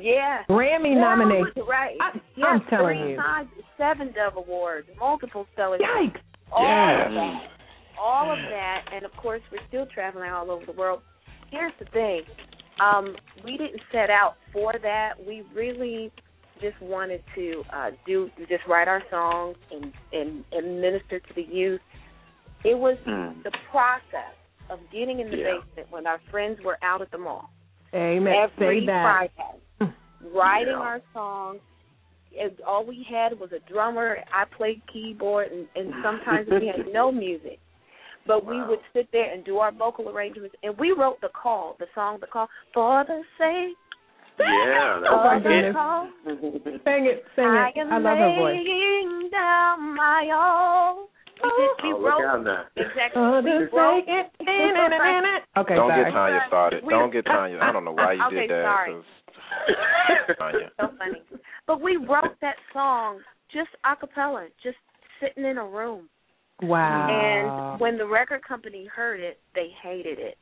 Yeah. 0.00 0.42
Grammy 0.48 0.94
Yeah, 0.94 1.00
nomination. 1.00 1.62
Right. 1.68 1.96
I- 2.00 2.20
yeah, 2.36 2.46
I'm 2.46 2.64
telling 2.66 2.98
three 3.00 3.10
you. 3.12 3.16
times, 3.16 3.48
seven 3.76 4.12
Dove 4.12 4.36
Awards, 4.36 4.88
multiple 4.98 5.46
Stellar. 5.52 5.78
Yikes. 5.78 6.20
All 6.52 6.64
Yes. 6.64 7.06
of 7.08 7.14
that. 7.14 7.50
All 7.98 8.30
of 8.30 8.38
that, 8.38 8.84
and 8.92 9.04
of 9.04 9.12
course, 9.16 9.40
we're 9.52 9.64
still 9.68 9.86
traveling 9.86 10.30
all 10.30 10.50
over 10.50 10.66
the 10.66 10.72
world. 10.72 11.00
Here's 11.50 11.72
the 11.78 11.84
thing: 11.86 12.22
um, 12.80 13.16
we 13.44 13.56
didn't 13.56 13.80
set 13.92 14.10
out 14.10 14.34
for 14.52 14.72
that. 14.82 15.12
We 15.24 15.42
really 15.54 16.10
just 16.60 16.80
wanted 16.80 17.22
to 17.36 17.64
uh, 17.72 17.90
do 18.06 18.30
just 18.48 18.66
write 18.66 18.88
our 18.88 19.02
songs 19.10 19.56
and, 19.70 19.92
and 20.12 20.44
and 20.52 20.80
minister 20.80 21.20
to 21.20 21.34
the 21.34 21.42
youth. 21.42 21.80
It 22.64 22.76
was 22.78 22.96
Mm. 23.06 23.42
the 23.44 23.52
process 23.70 24.34
of 24.70 24.80
getting 24.90 25.20
in 25.20 25.30
the 25.30 25.36
Yeah. 25.36 25.58
basement 25.58 25.90
when 25.90 26.06
our 26.06 26.18
friends 26.30 26.60
were 26.64 26.78
out 26.82 27.00
at 27.02 27.10
the 27.10 27.18
mall 27.18 27.50
Amen. 27.94 28.34
every 28.34 28.80
Say 28.80 28.86
that. 28.86 29.02
Friday, 29.36 29.58
writing 30.34 30.74
Yeah. 30.74 30.80
our 30.80 31.00
songs. 31.12 31.60
It, 32.36 32.58
all 32.66 32.84
we 32.84 33.06
had 33.08 33.38
was 33.38 33.50
a 33.52 33.60
drummer. 33.72 34.18
I 34.32 34.44
played 34.56 34.82
keyboard, 34.92 35.48
and, 35.52 35.66
and 35.76 35.92
sometimes 36.04 36.48
we 36.50 36.66
had 36.66 36.86
no 36.92 37.12
music. 37.12 37.58
But 38.26 38.46
we 38.46 38.56
would 38.62 38.78
sit 38.94 39.08
there 39.12 39.30
and 39.32 39.44
do 39.44 39.58
our 39.58 39.70
vocal 39.70 40.08
arrangements, 40.08 40.56
and 40.62 40.76
we 40.78 40.92
wrote 40.92 41.20
the 41.20 41.28
call, 41.28 41.76
the 41.78 41.86
song, 41.94 42.18
the 42.20 42.26
call 42.26 42.48
for 42.72 43.04
the 43.06 43.20
sake 43.38 43.76
Yeah, 44.40 45.00
my 45.04 45.36
of 45.36 45.42
the 45.42 45.48
goodness. 45.48 45.74
call. 45.76 46.08
Sing 46.24 47.04
it. 47.06 47.22
Sing 47.36 47.44
I 47.44 47.68
it. 47.68 47.78
am 47.78 47.92
I 47.92 47.98
love 47.98 48.18
her 48.18 48.34
voice. 48.40 48.56
laying 48.64 49.28
down 49.30 49.94
my 49.94 50.30
all. 50.34 51.08
We 51.42 51.50
just 51.50 51.82
we 51.84 51.92
Oh, 51.92 51.98
look 51.98 52.12
wrote 52.16 52.24
out 52.24 52.44
now. 52.44 52.64
exactly. 52.76 53.20
Oh, 53.20 53.42
we 53.44 53.50
just 53.60 53.72
wrote 53.74 54.04
it. 54.08 54.26
Okay, 55.56 55.74
Don't 55.76 55.90
sorry. 55.90 56.04
get 56.04 56.12
Tanya 56.12 56.40
started. 56.48 56.82
We- 56.84 56.90
Don't 56.94 57.12
get 57.12 57.24
Tanya. 57.26 57.58
I 57.62 57.70
don't 57.72 57.84
know 57.84 57.92
why 57.92 58.14
you 58.14 58.24
Okay, 58.26 58.46
did 58.48 58.50
that. 58.50 58.64
sorry. 58.64 58.94
'Cause- 60.26 60.36
Tanya. 60.38 60.70
so 60.80 60.88
funny. 60.98 61.22
But 61.66 61.80
we 61.80 61.96
wrote 61.96 62.38
that 62.40 62.56
song 62.72 63.20
just 63.52 63.70
a 63.84 63.96
cappella, 63.96 64.46
just 64.62 64.76
sitting 65.20 65.44
in 65.44 65.58
a 65.58 65.64
room. 65.66 66.08
Wow. 66.62 67.08
And 67.72 67.80
when 67.80 67.98
the 67.98 68.06
record 68.06 68.42
company 68.46 68.86
heard 68.86 69.20
it, 69.20 69.40
they 69.54 69.68
hated 69.82 70.18
it. 70.18 70.36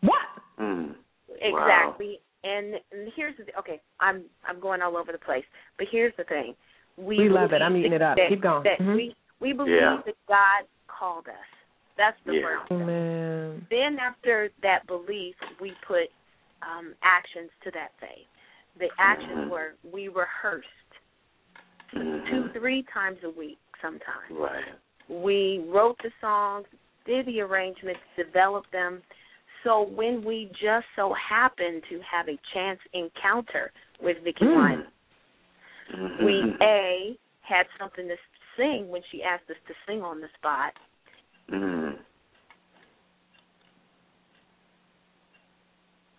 what? 0.00 0.22
Mm. 0.58 0.94
Exactly. 1.40 2.20
And, 2.44 2.74
and 2.90 3.08
here's 3.14 3.36
the 3.36 3.44
okay. 3.58 3.80
I'm 4.00 4.24
I'm 4.48 4.58
going 4.60 4.82
all 4.82 4.96
over 4.96 5.12
the 5.12 5.18
place, 5.18 5.44
but 5.78 5.86
here's 5.90 6.12
the 6.16 6.24
thing. 6.24 6.54
We, 6.96 7.16
We 7.18 7.28
love 7.28 7.52
it. 7.52 7.62
I'm 7.62 7.76
eating 7.76 7.92
it 7.92 8.02
up. 8.02 8.16
That, 8.16 8.28
Keep 8.28 8.42
going. 8.42 8.64
That 8.64 8.78
Mhm. 8.80 8.96
we 8.96 9.16
we 9.40 9.52
believe 9.52 9.76
Yeah. 9.76 9.98
that 10.04 10.14
God 10.28 10.66
called 10.88 11.28
us. 11.28 11.34
That's 11.96 12.16
the 12.26 12.34
Yeah. 12.34 12.42
first. 12.42 12.66
step. 12.66 12.78
Man. 12.78 13.66
Then 13.70 13.98
after 14.00 14.50
that 14.62 14.86
belief, 14.88 15.36
we 15.60 15.72
put 15.86 16.10
um, 16.62 16.94
actions 17.02 17.50
to 17.64 17.70
that 17.72 17.90
faith. 18.00 18.26
The 18.78 18.88
actions 18.98 19.50
were 19.50 19.74
we 19.92 20.08
rehearsed 20.08 20.66
Mhm. 21.92 22.28
two, 22.28 22.48
three 22.58 22.82
times 22.84 23.18
a 23.22 23.30
week 23.30 23.58
sometimes. 23.80 24.30
Right. 24.30 24.64
We 25.08 25.64
wrote 25.68 25.98
the 26.02 26.10
songs, 26.20 26.66
did 27.04 27.26
the 27.26 27.40
arrangements, 27.42 28.00
developed 28.16 28.70
them. 28.72 29.02
So 29.62 29.82
when 29.82 30.24
we 30.24 30.46
just 30.60 30.86
so 30.96 31.12
happened 31.12 31.84
to 31.88 32.00
have 32.00 32.28
a 32.28 32.38
chance 32.52 32.80
encounter 32.94 33.72
with 34.00 34.18
Vicki 34.24 34.44
Mm. 34.44 34.54
Lyman, 34.54 34.92
Mhm. 35.90 36.24
we 36.24 36.56
A 36.60 37.18
had 37.42 37.68
something 37.78 38.08
to 38.08 38.16
sing 38.56 38.88
when 38.88 39.02
she 39.04 39.22
asked 39.22 39.50
us 39.50 39.56
to 39.66 39.74
sing 39.86 40.02
on 40.02 40.20
the 40.20 40.28
spot. 40.30 40.76
Mm. 41.48 41.98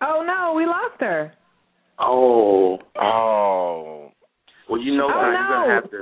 Oh 0.00 0.22
no, 0.22 0.52
we 0.54 0.66
lost 0.66 1.00
her. 1.00 1.32
Oh. 1.98 2.78
Oh. 2.96 4.10
Well, 4.68 4.80
you 4.80 4.96
know, 4.96 5.06
Oh, 5.08 5.12
Tanya, 5.20 5.38
you're 5.38 5.48
gonna 5.48 5.74
have 5.74 5.90
to. 5.90 6.00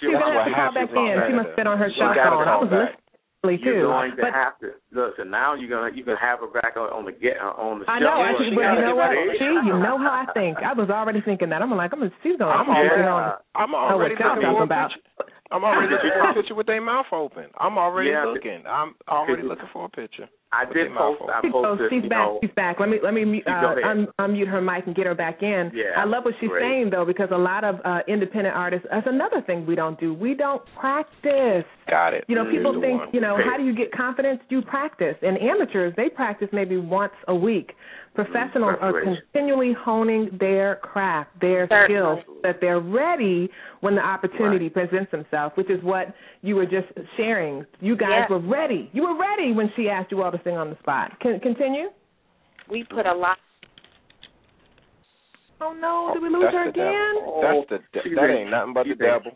She's 0.00 0.10
gonna 0.10 0.32
have 0.32 0.46
to 0.46 0.54
call 0.54 0.72
back 0.74 0.90
in. 0.90 1.16
She 1.28 1.34
must 1.34 1.48
have 1.48 1.56
been 1.56 1.66
on 1.66 1.78
her 1.78 1.90
She 1.90 1.98
cell 2.00 2.14
phone. 2.14 2.48
I 2.48 2.56
was 2.56 2.70
back. 2.70 2.98
listening 3.44 3.60
You're 3.62 3.82
too. 3.82 3.86
going 3.86 4.10
to 4.16 4.22
But 4.22 4.32
have 4.34 4.58
to 4.62 4.68
listen. 4.90 5.30
Now 5.30 5.54
you're 5.54 5.70
gonna 5.70 5.94
you 5.94 6.02
can 6.04 6.16
have 6.16 6.40
her 6.40 6.48
back 6.50 6.74
on, 6.76 6.90
on 6.90 7.04
the 7.04 7.12
get 7.12 7.38
on 7.38 7.80
the 7.80 7.84
show. 7.86 7.92
I 7.92 7.98
know. 8.00 8.18
I 8.18 8.32
She 8.38 8.50
should, 8.50 8.54
but 8.56 8.62
you 8.74 8.82
know 8.82 8.96
what? 8.98 9.10
ready. 9.14 9.38
See, 9.38 9.44
you 9.68 9.74
know 9.78 9.98
how 9.98 10.10
I 10.10 10.26
think. 10.34 10.58
I 10.58 10.72
was 10.74 10.90
already 10.90 11.20
thinking 11.20 11.50
that. 11.50 11.62
I'm 11.62 11.70
like, 11.70 11.92
I'm 11.92 12.00
gonna, 12.00 12.10
she's 12.22 12.38
gonna, 12.38 12.50
I'm 12.50 12.66
gonna 12.66 12.82
Yeah. 12.82 13.06
on. 13.10 13.38
I'm 13.54 13.70
know 13.70 13.78
already 13.78 14.14
what 14.18 14.24
y'all 14.24 14.42
talking 14.42 14.62
about. 14.62 14.90
Picture. 15.50 15.56
I'm 15.56 15.64
already 15.64 15.92
looking 15.92 16.10
for 16.14 16.30
a 16.30 16.34
picture 16.40 16.54
with 16.54 16.66
their 16.66 16.80
mouth 16.80 17.06
open. 17.12 17.44
I'm 17.58 17.78
already 17.78 18.10
Yeah, 18.10 18.24
looking. 18.24 18.62
I'm 18.68 18.94
already 19.08 19.42
looking 19.42 19.68
for 19.72 19.86
a 19.86 19.88
picture. 19.88 20.28
I 20.50 20.64
with 20.64 20.74
did 20.78 20.88
post. 20.96 21.20
I 21.28 21.38
open. 21.38 21.52
Oh, 21.54 21.62
posted. 21.76 21.90
she's 21.90 22.04
you 22.04 22.08
back. 22.08 22.18
know, 22.26 22.38
She's 22.42 22.50
back. 22.56 22.80
Let 22.80 22.88
me 22.88 22.96
let 23.02 23.12
me 23.12 23.42
uh, 23.46 23.74
un- 23.84 24.08
unmute 24.18 24.48
her 24.48 24.62
mic 24.62 24.86
and 24.86 24.96
get 24.96 25.04
her 25.04 25.14
back 25.14 25.42
in. 25.42 25.70
Yeah, 25.74 25.92
I 25.96 26.04
love 26.04 26.24
what 26.24 26.32
she's 26.40 26.48
great. 26.48 26.62
saying 26.62 26.88
though, 26.90 27.04
because 27.04 27.28
a 27.32 27.36
lot 27.36 27.64
of 27.64 27.76
uh, 27.84 27.98
independent 28.08 28.56
artists. 28.56 28.86
That's 28.90 29.06
another 29.06 29.42
thing 29.42 29.66
we 29.66 29.74
don't 29.74 30.00
do. 30.00 30.14
We 30.14 30.34
don't 30.34 30.62
practice. 30.80 31.64
Got 31.88 32.14
it. 32.14 32.24
You 32.28 32.34
know, 32.34 32.44
Here's 32.44 32.56
people 32.64 32.80
think, 32.80 33.00
one. 33.00 33.08
you 33.12 33.20
know, 33.20 33.36
how 33.44 33.58
do 33.58 33.64
you 33.64 33.74
get 33.76 33.92
confidence? 33.92 34.40
You 34.48 34.62
practice. 34.62 35.16
And 35.20 35.36
amateurs, 35.38 35.92
they 35.98 36.08
practice 36.08 36.48
maybe 36.52 36.78
once 36.78 37.12
a 37.28 37.34
week. 37.34 37.72
Professionals 38.14 38.76
are 38.80 38.92
continually 39.02 39.72
honing 39.72 40.30
their 40.40 40.76
craft, 40.76 41.30
their 41.40 41.68
Certainly. 41.68 41.94
skills, 42.22 42.40
that 42.42 42.60
they're 42.60 42.80
ready 42.80 43.48
when 43.80 43.94
the 43.94 44.00
opportunity 44.00 44.68
presents 44.68 45.10
themselves, 45.12 45.56
which 45.56 45.70
is 45.70 45.80
what 45.82 46.12
you 46.42 46.56
were 46.56 46.66
just 46.66 46.88
sharing. 47.16 47.64
You 47.80 47.96
guys 47.96 48.22
Yes. 48.22 48.30
were 48.30 48.40
ready. 48.40 48.90
You 48.92 49.02
were 49.04 49.14
ready 49.16 49.52
when 49.52 49.70
she 49.76 49.88
asked 49.88 50.10
you 50.10 50.22
all 50.22 50.32
to 50.32 50.40
sing 50.42 50.56
on 50.56 50.70
the 50.70 50.76
spot. 50.78 51.18
Can 51.20 51.38
continue? 51.40 51.90
We 52.68 52.84
put 52.84 53.06
a 53.06 53.14
lot. 53.14 53.38
Oh 55.60 55.72
no, 55.72 56.10
did 56.14 56.22
we 56.22 56.28
lose 56.28 56.42
That's 56.44 56.54
her 56.54 56.64
the 56.66 56.72
devil. 56.72 57.38
again? 57.40 57.68
That's 57.68 57.68
the 57.92 57.98
de- 57.98 58.02
She's 58.08 58.14
that 58.16 58.30
ain't 58.30 58.50
nothing 58.50 58.74
but 58.74 58.84
the 58.84 58.90
she's 58.90 58.98
devil. 58.98 59.32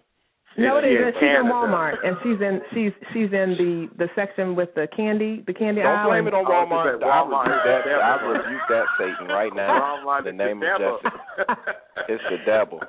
No, 0.59 0.77
it 0.79 0.85
She's 0.85 1.01
isn't. 1.01 1.07
in 1.09 1.15
She's 1.17 1.37
in 1.41 1.47
Walmart, 1.49 1.97
and 2.05 2.17
she's 2.23 2.41
in 2.45 2.61
she's 2.75 2.93
she's 3.13 3.33
in 3.33 3.57
the 3.57 3.89
the 4.05 4.09
section 4.15 4.55
with 4.55 4.69
the 4.75 4.87
candy, 4.95 5.43
the 5.47 5.55
candy 5.55 5.81
Don't 5.81 5.97
aisle. 5.97 6.11
blame 6.11 6.27
it 6.29 6.35
on 6.35 6.45
Oh, 6.45 6.53
she's 6.53 6.69
Walmart. 6.69 7.03
I 7.03 7.09
Walmart. 7.09 7.47
rebuke 7.49 7.65
that. 7.65 7.83
Devil. 7.89 8.05
I 8.05 8.15
rebuke 8.37 8.67
that 8.69 8.87
Satan 8.99 9.29
right 9.29 9.55
now. 9.57 9.81
Walmart 10.05 10.27
In 10.29 10.37
the 10.37 10.45
name 10.45 10.61
the 10.61 10.67
of 10.75 10.79
devil. 10.79 10.99
justice. 11.03 11.65
It's 12.09 12.25
the 12.29 12.39
devil. 12.45 12.81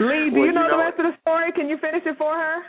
Lee, 0.00 0.28
do 0.30 0.36
Well, 0.40 0.46
you 0.46 0.52
know 0.52 0.62
you 0.64 0.70
the 0.70 0.76
know- 0.76 0.78
rest 0.84 0.98
of 0.98 1.06
the 1.06 1.16
story? 1.20 1.52
Can 1.52 1.68
you 1.68 1.78
finish 1.78 2.02
it 2.04 2.16
for 2.18 2.34
her? 2.34 2.60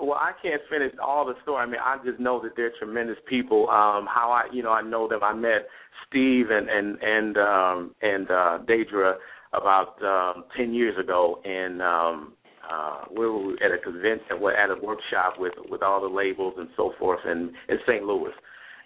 Well, 0.00 0.16
I 0.16 0.32
can't 0.40 0.62
finish 0.70 0.92
all 1.02 1.26
the 1.26 1.34
story. 1.42 1.60
I 1.62 1.66
mean, 1.66 1.80
I 1.84 1.98
just 2.04 2.18
know 2.18 2.40
that 2.40 2.56
they're 2.56 2.72
tremendous 2.78 3.18
people. 3.28 3.68
Um, 3.68 4.06
how 4.08 4.30
I, 4.32 4.48
you 4.52 4.62
know, 4.62 4.72
I 4.72 4.80
know 4.80 5.06
them. 5.06 5.20
I 5.22 5.34
met 5.34 5.68
Steve 6.08 6.46
and 6.50 6.70
and 6.70 6.96
and 7.02 7.36
um, 7.36 7.94
and 8.00 8.30
uh, 8.30 8.58
Da'dra 8.64 9.16
about 9.52 10.00
um, 10.02 10.44
ten 10.56 10.72
years 10.72 10.96
ago, 10.98 11.42
and 11.44 11.82
um, 11.82 12.32
uh, 12.70 13.04
we 13.16 13.26
were 13.26 13.54
at 13.64 13.72
a 13.72 13.78
convention, 13.78 14.40
well, 14.40 14.54
at 14.56 14.70
a 14.70 14.76
workshop 14.80 15.34
with 15.38 15.54
with 15.68 15.82
all 15.82 16.00
the 16.00 16.14
labels 16.14 16.54
and 16.58 16.68
so 16.76 16.92
forth, 16.98 17.20
in 17.24 17.52
in 17.68 17.78
St. 17.86 18.04
Louis, 18.04 18.32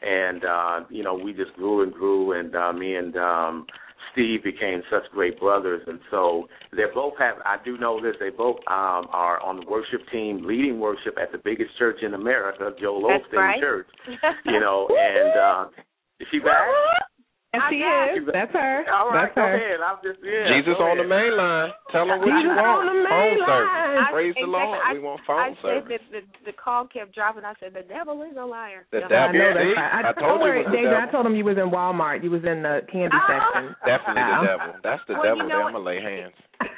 and 0.03 0.45
uh, 0.45 0.81
you 0.91 1.03
know, 1.03 1.15
we 1.15 1.33
just 1.33 1.53
grew 1.55 1.83
and 1.83 1.93
grew, 1.93 2.33
and 2.33 2.55
uh, 2.55 2.73
me 2.73 2.95
and 2.97 3.17
um, 3.17 3.67
Steve 4.13 4.43
became 4.45 4.83
such 4.91 5.11
great 5.13 5.39
brothers, 5.39 5.83
and 5.87 5.99
so 6.11 6.47
they 6.73 6.85
both 6.95 7.15
have. 7.19 7.37
I 7.45 7.57
do 7.65 7.77
know 7.79 8.01
this. 8.01 8.15
They 8.21 8.31
both 8.31 8.57
um, 8.69 9.09
are 9.11 9.43
on 9.43 9.61
the 9.61 9.67
worship 9.67 10.01
team, 10.13 10.47
leading 10.47 10.79
worship 10.79 11.17
at 11.21 11.33
the 11.33 11.39
biggest 11.45 11.77
church 11.79 11.99
in 12.03 12.15
America, 12.15 12.71
Joel 12.81 13.09
That's 13.09 13.25
Osteen 13.25 13.37
right. 13.37 13.61
Church. 13.61 13.87
You 14.45 14.61
know, 14.61 14.89
and 14.91 15.39
uh, 15.39 15.83
is 16.21 16.27
she 16.31 16.39
back? 16.39 16.69
Yes, 17.55 17.63
she 17.71 17.79
is. 17.79 18.27
That's 18.35 18.53
her. 18.53 18.85
All 18.91 19.09
right, 19.15 19.31
That's 19.31 19.35
go 19.39 19.47
her. 19.47 19.55
ahead. 19.55 19.79
I'm 19.81 19.99
just 20.03 20.19
yeah. 20.21 20.51
Jesus 20.51 20.75
on 20.83 20.99
the 20.99 21.07
main 21.07 21.33
line. 21.39 21.71
Tell 21.95 22.05
him 22.11 22.19
what 22.19 22.35
you 22.43 22.51
want. 22.51 22.83
on 22.83 22.87
the 22.91 22.99
main 22.99 23.07
phone 23.07 23.39
line. 23.39 23.47
service. 23.47 24.11
Praise 24.11 24.35
the 24.35 24.47
exactly. 24.47 24.51
Lord. 24.51 24.79
I- 24.83 24.93
we 24.95 24.99
want 25.01 25.21
I 25.23 25.27
phone 25.27 25.55
said 25.63 25.83
service. 25.87 26.03
that 26.11 26.23
the, 26.45 26.51
the 26.51 26.55
call 26.59 26.83
kept 26.91 27.15
dropping. 27.15 27.45
I 27.47 27.55
said 27.63 27.73
the 27.73 27.87
devil 27.87 28.21
is 28.27 28.35
a 28.35 28.45
liar. 28.45 28.85
The 28.91 29.07
Yeah. 29.07 29.09
devil. 29.09 29.31
I 29.31 29.39
know 29.39 29.51
See? 29.55 29.55
that's 29.55 29.79
right. 29.79 29.95
I, 29.95 29.99
I 29.99 30.13
told 30.13 30.19
don't 30.19 30.35
you 30.35 30.45
worry, 30.45 30.61
it 30.67 30.69
was. 30.69 30.99
I 30.99 31.07
told 31.15 31.25
him 31.27 31.35
you 31.39 31.45
was 31.47 31.59
in 31.59 31.69
Walmart. 31.71 32.23
You 32.27 32.31
was 32.35 32.43
in 32.43 32.67
the 32.67 32.83
candy 32.91 33.15
oh. 33.15 33.27
section. 33.31 33.65
Definitely 33.87 34.27
the 34.27 34.41
devil. 34.45 34.71
That's 34.83 35.03
the 35.07 35.15
Well, 35.15 35.23
devil. 35.23 35.39
you 35.43 35.49
know 35.49 35.63
there. 35.63 35.67
I'm 35.71 35.79
gonna 35.79 35.85
lay 35.87 36.01
hands. 36.03 36.35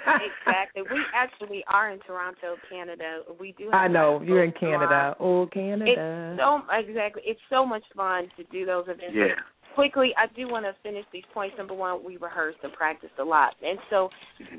exactly. 0.06 0.82
We 0.90 1.00
actually 1.14 1.64
are 1.68 1.90
in 1.90 1.98
Toronto, 2.06 2.56
Canada. 2.70 3.20
We 3.40 3.52
do. 3.58 3.70
I 3.70 3.88
know 3.88 4.20
you're 4.24 4.44
in 4.44 4.52
Toronto. 4.52 4.86
Canada. 4.88 5.16
Oh, 5.20 5.42
It's 5.44 5.52
Canada. 5.54 6.36
so 6.38 6.62
exactly. 6.72 7.22
It's 7.26 7.40
so 7.50 7.64
much 7.66 7.82
fun 7.96 8.28
to 8.36 8.44
do 8.52 8.66
those 8.66 8.84
events. 8.88 9.12
Yeah. 9.14 9.34
Quickly, 9.76 10.10
I 10.16 10.26
do 10.34 10.48
want 10.48 10.64
to 10.64 10.72
finish 10.82 11.04
these 11.12 11.22
points. 11.34 11.54
Number 11.58 11.74
one, 11.74 12.02
we 12.02 12.16
rehearsed 12.16 12.58
and 12.62 12.72
practiced 12.72 13.12
a 13.20 13.24
lot, 13.24 13.52
and 13.62 13.78
so 13.90 14.08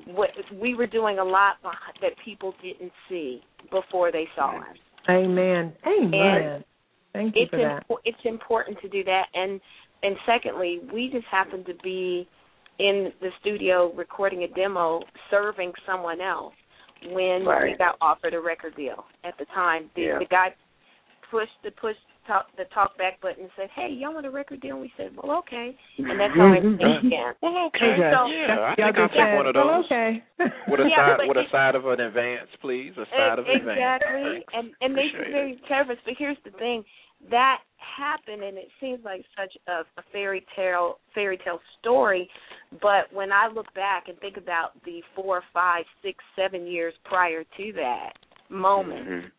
what 0.06 0.30
we 0.62 0.76
were 0.76 0.86
doing 0.86 1.18
a 1.18 1.24
lot 1.24 1.56
that 1.64 2.12
people 2.24 2.54
didn't 2.62 2.92
see 3.10 3.42
before 3.72 4.12
they 4.12 4.26
saw 4.36 4.60
us. 4.60 4.78
Amen. 5.10 5.74
Amen. 5.88 6.14
And 6.14 6.64
Thank 7.14 7.36
you 7.36 7.42
it's 7.44 7.50
for 7.50 7.58
that. 7.58 7.90
impo- 7.90 7.98
it's 8.06 8.18
important 8.26 8.78
to 8.82 8.90
do 8.90 9.04
that, 9.06 9.24
and 9.34 9.60
and 10.04 10.16
secondly, 10.28 10.82
we 10.94 11.10
just 11.12 11.26
happened 11.32 11.66
to 11.66 11.74
be 11.84 12.28
in 12.78 13.12
the 13.20 13.30
studio 13.42 13.92
recording 13.96 14.44
a 14.44 14.48
demo, 14.50 15.02
serving 15.32 15.74
someone 15.88 16.22
else 16.22 16.54
when 17.12 17.40
we 17.44 17.76
got 17.80 17.96
offered 18.02 18.36
a 18.36 18.40
record 18.40 18.76
deal. 18.76 19.04
At 19.24 19.34
the 19.40 19.46
time, 19.46 19.90
the 19.96 20.02
Yeah. 20.04 20.20
the 20.20 20.26
guy 20.26 20.54
pushed 21.32 21.60
the 21.64 21.72
push 21.72 21.96
talk 22.28 22.48
the 22.58 22.66
talk 22.74 22.98
back 22.98 23.20
button 23.22 23.44
and 23.44 23.52
said, 23.56 23.70
"Hey, 23.74 23.90
y'all 23.90 24.14
want 24.14 24.26
a 24.26 24.30
record 24.30 24.62
deal?" 24.62 24.74
And 24.76 24.82
we 24.82 24.92
said, 24.98 25.16
"Well, 25.16 25.38
okay," 25.40 25.76
and 25.98 26.20
that's 26.20 26.34
how 26.36 26.54
it 26.54 26.62
began. 26.62 27.34
Well, 27.42 27.58
okay. 27.68 27.96
And 27.98 28.14
so- 28.14 28.28
yeah, 28.28 28.60
I 28.60 28.76
Y'all 28.78 28.92
think 28.94 28.98
I'll 28.98 29.10
take 29.10 29.36
one 29.36 29.48
of 29.48 29.56
"Well, 29.56 29.68
those. 29.82 29.86
okay. 29.86 30.24
With 30.70 30.80
a 30.82 30.90
Yeah, 30.90 30.96
side, 30.98 31.18
but 31.18 31.28
with 31.28 31.38
a 31.38 31.50
side 31.50 31.76
of 31.76 31.86
an 31.88 32.00
advance, 32.02 32.50
please. 32.62 32.94
A 32.98 33.06
side 33.16 33.40
of 33.40 33.46
an 33.48 33.56
advance. 33.56 33.80
exactly, 33.80 34.46
and 34.54 34.72
and 34.82 34.92
they 34.98 35.08
Appreciate 35.08 35.26
were 35.28 35.32
very 35.32 35.62
nervous. 35.70 35.98
But 36.06 36.14
here's 36.18 36.38
the 36.44 36.52
thing, 36.52 36.84
that 37.32 37.62
happened, 37.78 38.44
and 38.44 38.58
it 38.58 38.70
seems 38.80 39.04
like 39.04 39.24
such 39.36 39.56
a, 39.68 39.82
a 40.00 40.04
fairy 40.12 40.46
tale 40.56 41.00
fairy 41.16 41.38
tale 41.44 41.60
story. 41.80 42.30
But 42.82 43.12
when 43.12 43.32
I 43.32 43.48
look 43.48 43.74
back 43.74 44.08
and 44.10 44.18
think 44.20 44.38
about 44.38 44.72
the 44.84 45.02
four, 45.16 45.42
five, 45.54 45.86
six, 46.04 46.24
seven 46.36 46.68
years 46.68 46.94
prior 47.06 47.44
to 47.44 47.74
that 47.74 48.14
moment 48.50 49.08
Mhm. 49.08 49.32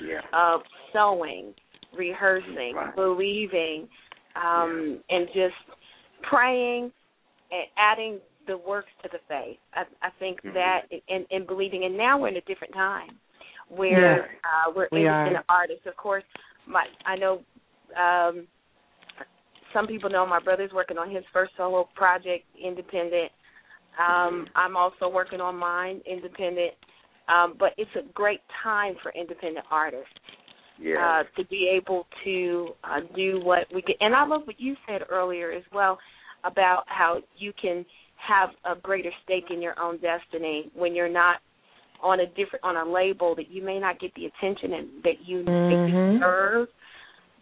Yeah. 0.00 0.20
of 0.32 0.62
sewing, 0.92 1.54
rehearsing, 1.96 2.74
Right. 2.74 2.94
believing, 2.94 3.88
um, 4.36 5.00
and 5.10 5.26
just 5.34 5.54
praying 6.22 6.92
and 7.50 7.64
adding 7.76 8.20
the 8.46 8.56
works 8.56 8.88
to 9.02 9.08
the 9.12 9.18
faith. 9.28 9.58
I, 9.74 9.84
I 10.02 10.10
think 10.18 10.42
Mhm. 10.42 10.54
that 10.54 10.82
and, 11.08 11.26
and 11.30 11.46
believing. 11.46 11.84
And 11.84 11.96
now 11.96 12.18
we're 12.18 12.28
in 12.28 12.36
a 12.36 12.40
different 12.42 12.74
time 12.74 13.18
where 13.68 14.22
Yes, 14.26 14.28
uh, 14.44 14.72
we're 14.74 14.88
we 14.90 15.06
are. 15.06 15.12
independent 15.12 15.46
artists. 15.48 15.86
Of 15.86 15.96
course, 15.96 16.24
my 16.66 16.84
I 17.06 17.16
know 17.16 17.42
um, 17.96 18.48
some 19.72 19.86
people 19.86 20.10
know 20.10 20.26
my 20.26 20.40
brother's 20.40 20.72
working 20.72 20.98
on 20.98 21.10
his 21.10 21.24
first 21.32 21.52
solo 21.56 21.88
project, 21.94 22.44
independent. 22.60 23.30
Um, 23.98 24.46
I'm 24.54 24.76
also 24.76 25.08
working 25.08 25.40
on 25.40 25.56
mine, 25.56 26.00
independent. 26.06 26.72
Um, 27.28 27.54
but 27.58 27.72
it's 27.78 27.90
a 27.96 28.02
great 28.12 28.40
time 28.62 28.94
for 29.02 29.12
independent 29.12 29.64
artists 29.70 30.12
Yeah. 30.82 31.20
uh, 31.20 31.40
to 31.40 31.46
be 31.48 31.70
able 31.72 32.06
to 32.24 32.70
uh, 32.82 33.00
do 33.14 33.40
what 33.44 33.66
we 33.72 33.82
can. 33.82 33.94
And 34.00 34.14
I 34.14 34.26
love 34.26 34.42
what 34.46 34.58
you 34.58 34.74
said 34.88 35.02
earlier 35.10 35.52
as 35.52 35.62
well 35.72 35.98
about 36.44 36.82
how 36.86 37.18
you 37.38 37.52
can 37.60 37.86
have 38.16 38.50
a 38.64 38.80
greater 38.80 39.10
stake 39.24 39.44
in 39.50 39.62
your 39.62 39.78
own 39.80 39.98
destiny 40.00 40.70
when 40.74 40.94
you're 40.94 41.08
not 41.08 41.36
on 42.02 42.20
a 42.20 42.26
different 42.26 42.64
on 42.64 42.76
a 42.76 42.90
label 42.90 43.36
that 43.36 43.48
you 43.48 43.62
may 43.64 43.78
not 43.78 44.00
get 44.00 44.12
the 44.14 44.26
attention 44.26 44.72
and 44.72 44.88
that 45.04 45.24
you, 45.24 45.44
that 45.44 45.86
you 45.88 46.14
deserve. 46.18 46.68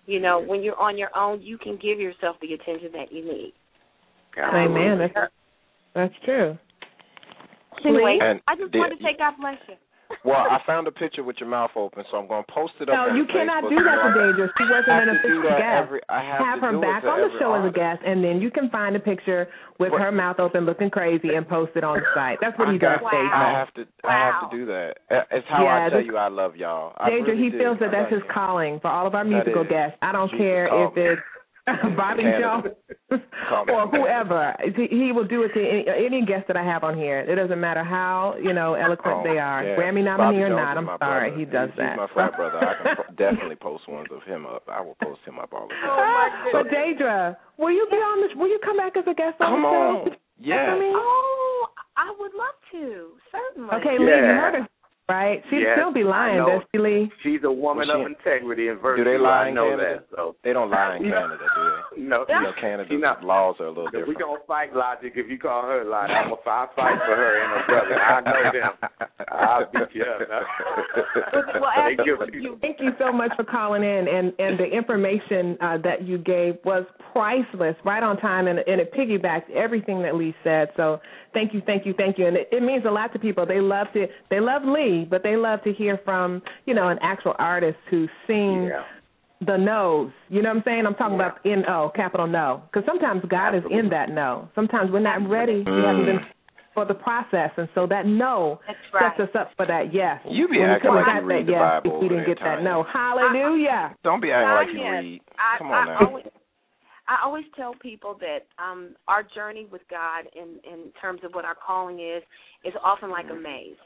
You 0.07 0.20
know, 0.20 0.41
when 0.41 0.62
you're 0.62 0.78
on 0.78 0.99
your 0.99 1.16
own, 1.16 1.41
you 1.41 1.57
can 1.57 1.78
give 1.80 1.99
yourself 1.99 2.36
the 2.43 2.53
attention 2.53 2.91
that 2.93 3.11
you 3.12 3.24
need. 3.24 3.55
Amen. 4.38 4.99
That's 5.14 5.32
that's 5.95 6.14
true. 6.24 6.59
Anyway, 7.84 8.18
And 8.20 8.41
I 8.47 8.55
just 8.57 8.72
the- 8.72 8.78
want 8.78 8.93
to 8.97 9.03
say 9.03 9.16
God 9.18 9.34
bless 9.41 9.57
you. 9.68 9.74
Well, 10.24 10.42
I 10.50 10.58
found 10.66 10.86
a 10.86 10.90
picture 10.92 11.22
with 11.22 11.36
your 11.38 11.48
mouth 11.48 11.70
open, 11.76 12.04
so 12.11 12.18
I'm 12.18 12.26
going 12.28 12.44
to 12.44 12.52
post 12.52 12.74
it 12.80 12.88
up. 12.88 12.94
No, 12.94 13.02
on 13.11 13.16
you 13.16 13.24
cannot 13.26 13.64
Facebook. 13.64 13.70
do 13.70 13.84
that 13.84 13.96
to 14.02 14.08
Da'dra. 14.18 14.48
She 14.58 14.64
wasn't 14.68 14.86
have 14.88 15.02
an 15.02 15.08
to 15.08 15.12
do 15.14 15.18
official 15.38 15.42
that 15.42 15.58
guest. 15.58 15.82
every- 15.86 16.00
I 16.08 16.20
have 16.24 16.38
to 16.38 16.61
her 16.66 16.72
do 16.72 16.80
back 16.80 17.02
to 17.02 17.08
on 17.11 17.18
the 17.20 17.24
every 17.26 17.38
show 17.38 17.54
as 17.54 17.64
a 17.64 17.70
guest, 17.72 18.02
and 18.04 18.24
then 18.24 18.40
you 18.40 18.50
can 18.50 18.68
find 18.70 18.96
a 18.96 19.00
picture 19.00 19.48
with 19.78 19.92
What- 19.92 20.00
her 20.02 20.12
mouth 20.12 20.40
open, 20.40 20.66
looking 20.66 20.90
crazy, 20.90 21.34
and 21.34 21.48
post 21.48 21.72
it 21.76 21.84
on 21.84 21.98
the 21.98 22.06
site. 22.14 22.38
That's 22.40 22.58
what 22.58 22.68
I 22.68 22.72
he 22.72 22.78
does, 22.78 23.00
got- 23.00 23.12
Da'dra. 23.12 23.32
I 23.32 23.50
have 23.52 23.74
to. 23.74 23.86
I 24.04 24.12
have 24.12 24.50
to 24.50 24.56
do 24.56 24.66
that. 24.66 24.98
Uh, 25.11 25.22
It's 25.30 25.46
how 25.48 25.62
Yeah, 25.64 25.86
I 25.86 25.88
tell 25.90 26.00
you 26.00 26.16
I 26.16 26.28
love 26.28 26.56
y'all. 26.56 26.92
I 26.98 27.11
Da'dra, 27.11 27.26
really 27.26 27.36
he 27.38 27.50
do. 27.50 27.58
feels 27.58 27.78
that 27.78 27.90
that's 27.92 28.11
his 28.11 28.22
calling 28.24 28.80
for 28.80 28.88
all 28.88 29.06
of 29.06 29.14
our 29.14 29.24
musical 29.24 29.64
guests. 29.64 29.96
I 30.02 30.12
don't 30.12 30.28
Jesus 30.30 30.44
care 30.44 30.66
if 30.66 30.96
it's 30.96 31.22
Bobby 31.96 32.22
Canada. 32.22 32.74
Jones 33.10 33.22
or 33.68 33.88
whoever. 33.88 34.54
He, 34.76 34.86
he 34.90 35.12
will 35.12 35.26
do 35.26 35.42
it 35.42 35.52
to 35.54 35.60
any, 35.60 35.84
any 36.06 36.24
guest 36.26 36.46
that 36.48 36.56
I 36.56 36.62
have 36.64 36.84
on 36.84 36.96
here. 36.96 37.20
It 37.20 37.34
doesn't 37.36 37.60
matter 37.60 37.82
how 37.84 38.34
you 38.42 38.52
know 38.52 38.74
eloquent 38.74 39.18
Oh, 39.20 39.22
they 39.24 39.38
are, 39.38 39.64
yeah. 39.64 39.76
Grammy 39.76 40.04
Bobby 40.04 40.36
nominee 40.38 40.42
or 40.42 40.48
Jones 40.48 40.60
not. 40.60 40.76
I'm 40.78 40.86
sorry, 40.98 41.30
brother. 41.30 41.38
he 41.38 41.44
does 41.44 41.68
he's, 41.70 41.78
that. 41.78 41.90
He's 41.92 41.98
my 41.98 42.08
frat 42.14 42.36
brother. 42.36 42.58
I 42.58 42.74
can 42.82 42.96
po- 42.96 43.12
definitely 43.16 43.56
post 43.56 43.88
ones 43.88 44.08
of 44.14 44.22
him 44.22 44.46
up. 44.46 44.62
I 44.70 44.80
will 44.80 44.96
post 45.02 45.20
him 45.26 45.38
up 45.38 45.52
all 45.52 45.66
the 45.68 45.74
time. 45.74 45.90
Oh, 45.90 46.28
but 46.52 46.66
Da'dra, 46.68 47.36
will 47.58 47.70
you 47.72 47.86
be 47.90 47.96
on 47.96 48.20
this? 48.26 48.36
Will 48.36 48.48
you 48.48 48.60
come 48.64 48.76
back 48.76 48.96
as 48.96 49.04
a 49.10 49.14
guest 49.14 49.40
on 49.40 49.52
Come 49.52 49.62
the 49.62 49.68
on. 49.68 50.04
show? 50.06 50.14
Yes. 50.42 50.68
Oh, 50.72 51.66
I 51.96 52.14
would 52.18 52.32
love 52.34 52.56
to. 52.72 53.10
Certainly. 53.30 53.74
Okay, 53.76 53.98
Lee, 53.98 54.06
you 54.06 54.10
Yeah. 54.10 54.40
heard 54.40 54.54
her, 54.54 54.68
right? 55.11 55.42
She'd 55.50 55.61
Yes, 55.66 55.74
still 55.76 55.92
be 55.92 56.04
lying, 56.04 56.38
I 56.40 56.46
know. 56.46 56.58
does 56.61 56.68
she, 56.72 56.78
Lee? 56.78 57.11
She's 57.22 57.42
a 57.44 57.50
woman 57.52 57.88
Well, 57.88 57.98
she- 57.98 58.02
of 58.06 58.06
integrity 58.14 58.68
and 58.68 58.78
virtue. 58.80 59.04
Do 59.04 59.11
they 59.11 59.18
lie 59.18 59.44
I 59.44 59.48
in 59.48 59.54
know 59.54 59.70
Canada? 59.70 60.02
that. 60.06 60.16
So 60.16 60.36
They 60.44 60.52
don't 60.52 60.70
lie 60.70 60.96
in 60.96 61.02
Canada, 61.11 61.36
do 61.42 61.61
they? 61.98 62.02
no, 62.08 62.24
You 62.28 62.40
know, 62.46 62.52
Canada's 62.61 62.86
not- 63.00 63.24
laws 63.24 63.56
are 63.61 63.66
a 63.66 63.74
little 63.74 63.90
we 63.92 63.98
different. 63.98 64.18
gonna 64.20 64.40
fight 64.46 64.70
logic 64.74 65.12
if 65.16 65.28
you 65.28 65.38
call 65.38 65.62
her 65.66 65.82
logic. 65.84 66.14
I'm 66.16 66.30
gonna 66.30 66.42
fight 66.44 66.68
fight 66.76 66.98
for 67.04 67.16
her 67.18 67.32
and 67.42 67.50
her 67.58 67.62
brother. 67.66 67.96
I 68.00 68.20
know 68.22 68.42
them. 68.54 68.72
I'll 69.28 69.66
beat 69.72 69.94
you 69.94 70.04
up. 70.04 70.20
Well, 71.61 71.70
Thank 71.76 72.00
you. 72.06 72.16
absolutely. 72.20 72.58
Thank 72.61 72.80
you 72.80 72.90
so 72.98 73.12
much 73.12 73.30
for 73.36 73.44
calling 73.44 73.82
in, 73.82 74.06
and 74.08 74.32
and 74.38 74.58
the 74.58 74.64
information 74.64 75.56
uh, 75.61 75.78
that 75.84 76.02
you 76.06 76.18
gave 76.18 76.56
was 76.64 76.84
priceless, 77.12 77.76
right 77.84 78.02
on 78.02 78.16
time, 78.18 78.46
and, 78.46 78.58
and 78.61 78.80
it 78.80 78.92
piggybacked 78.92 79.50
everything 79.50 80.02
that 80.02 80.14
Lee 80.14 80.34
said. 80.44 80.68
So 80.76 81.00
thank 81.32 81.54
you, 81.54 81.62
thank 81.66 81.86
you, 81.86 81.94
thank 81.96 82.18
you, 82.18 82.26
and 82.26 82.36
it, 82.36 82.48
it 82.52 82.62
means 82.62 82.84
a 82.86 82.90
lot 82.90 83.12
to 83.12 83.18
people. 83.18 83.46
They 83.46 83.60
love 83.60 83.88
to 83.94 84.06
they 84.30 84.40
love 84.40 84.62
Lee, 84.64 85.06
but 85.08 85.22
they 85.22 85.36
love 85.36 85.62
to 85.64 85.72
hear 85.72 86.00
from 86.04 86.42
you 86.66 86.74
know 86.74 86.88
an 86.88 86.98
actual 87.02 87.34
artist 87.38 87.78
who 87.90 88.06
sings. 88.26 88.70
The 89.46 89.56
no's, 89.56 90.10
you 90.28 90.42
know 90.42 90.50
what 90.50 90.58
I'm 90.58 90.62
saying? 90.66 90.84
I'm 90.86 90.94
talking 90.96 91.14
about 91.14 91.38
N 91.46 91.64
O, 91.66 91.90
capital 91.96 92.26
no, 92.26 92.62
because 92.66 92.84
sometimes 92.86 93.22
God 93.30 93.54
is 93.54 93.62
in 93.70 93.88
that 93.88 94.10
no. 94.10 94.50
Sometimes 94.54 94.90
we're 94.92 95.00
not 95.00 95.26
ready. 95.26 95.64
We 95.64 95.80
haven't 95.80 96.04
been 96.04 96.18
mm. 96.18 96.74
for 96.74 96.84
the 96.84 96.92
process, 96.92 97.48
and 97.56 97.66
so 97.74 97.86
that 97.86 98.04
no 98.04 98.60
right. 98.92 99.16
sets 99.16 99.30
us 99.30 99.34
up 99.40 99.52
for 99.56 99.64
that 99.64 99.94
yes. 99.94 100.20
You 100.28 100.46
be 100.46 100.58
When 100.58 100.68
we 100.68 100.74
acting 100.74 100.90
couldn't 100.90 101.06
like 101.06 101.22
you 101.22 101.26
read 101.26 101.40
that 101.40 101.46
the 101.46 101.52
yes 101.52 101.82
Bible 101.82 101.96
if 101.96 102.02
we 102.02 102.08
didn't 102.10 102.26
get 102.26 102.38
there, 102.38 102.56
that 102.56 102.62
no. 102.62 102.84
Hallelujah. 102.92 103.96
Don't 104.04 104.20
be 104.20 104.30
acting 104.30 104.52
like 104.60 104.76
you 104.76 104.84
ah, 104.84 105.00
read. 105.00 105.20
I, 105.38 105.56
Come 105.56 105.72
I 105.72 105.72
on 105.72 105.86
now. 105.86 106.06
Always, 106.06 106.24
I 107.11 107.18
always 107.24 107.44
tell 107.56 107.74
people 107.74 108.16
that 108.20 108.46
um 108.62 108.94
our 109.08 109.22
journey 109.22 109.66
with 109.70 109.82
God 109.90 110.24
in 110.34 110.61
in 110.64 110.92
terms 111.00 111.20
of 111.24 111.32
what 111.32 111.44
our 111.44 111.56
calling 111.56 111.98
is 111.98 112.22
is 112.64 112.72
often 112.82 113.11
like 113.11 113.26
a 113.26 113.30
mm-hmm. 113.30 113.42
maze. 113.42 113.76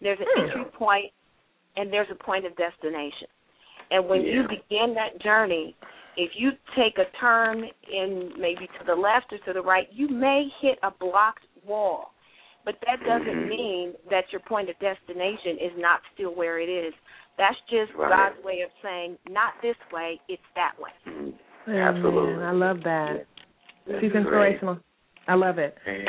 There's 0.00 0.18
an 0.20 0.26
hmm. 0.28 0.44
entry 0.44 0.64
point 0.78 1.12
and 1.76 1.92
there's 1.92 2.08
a 2.12 2.22
point 2.22 2.44
of 2.44 2.52
destination. 2.56 3.28
And 3.90 4.08
when 4.08 4.22
you 4.22 4.42
begin 4.42 4.94
that 4.94 5.22
journey, 5.22 5.74
if 6.16 6.32
you 6.36 6.50
take 6.76 6.98
a 6.98 7.08
turn 7.18 7.64
in 7.92 8.32
maybe 8.38 8.66
to 8.78 8.84
the 8.86 8.94
left 8.94 9.32
or 9.32 9.38
to 9.46 9.52
the 9.52 9.62
right, 9.62 9.86
you 9.92 10.08
may 10.08 10.48
hit 10.60 10.78
a 10.82 10.90
blocked 10.90 11.44
wall. 11.64 12.12
But 12.64 12.74
that 12.86 12.98
doesn't 13.06 13.26
mm-hmm. 13.26 13.48
mean 13.48 13.92
that 14.10 14.24
your 14.32 14.40
point 14.40 14.68
of 14.68 14.76
destination 14.80 15.56
is 15.62 15.72
not 15.76 16.00
still 16.14 16.34
where 16.34 16.58
it 16.58 16.68
is. 16.68 16.92
That's 17.38 17.56
just 17.70 17.92
Right. 17.96 18.10
God's 18.10 18.44
way 18.44 18.62
of 18.62 18.70
saying, 18.82 19.18
not 19.28 19.52
this 19.62 19.76
way, 19.92 20.20
it's 20.28 20.42
that 20.56 20.72
way. 20.80 20.90
Mm-hmm. 21.06 21.30
Absolutely. 21.68 22.34
Amen. 22.34 22.44
I 22.46 22.52
love 22.52 22.78
that. 22.84 23.26
That's 23.86 24.00
She's 24.00 24.12
great. 24.12 24.22
inspirational. 24.22 24.78
I 25.28 25.34
love 25.34 25.58
it. 25.58 25.76
And 25.86 26.08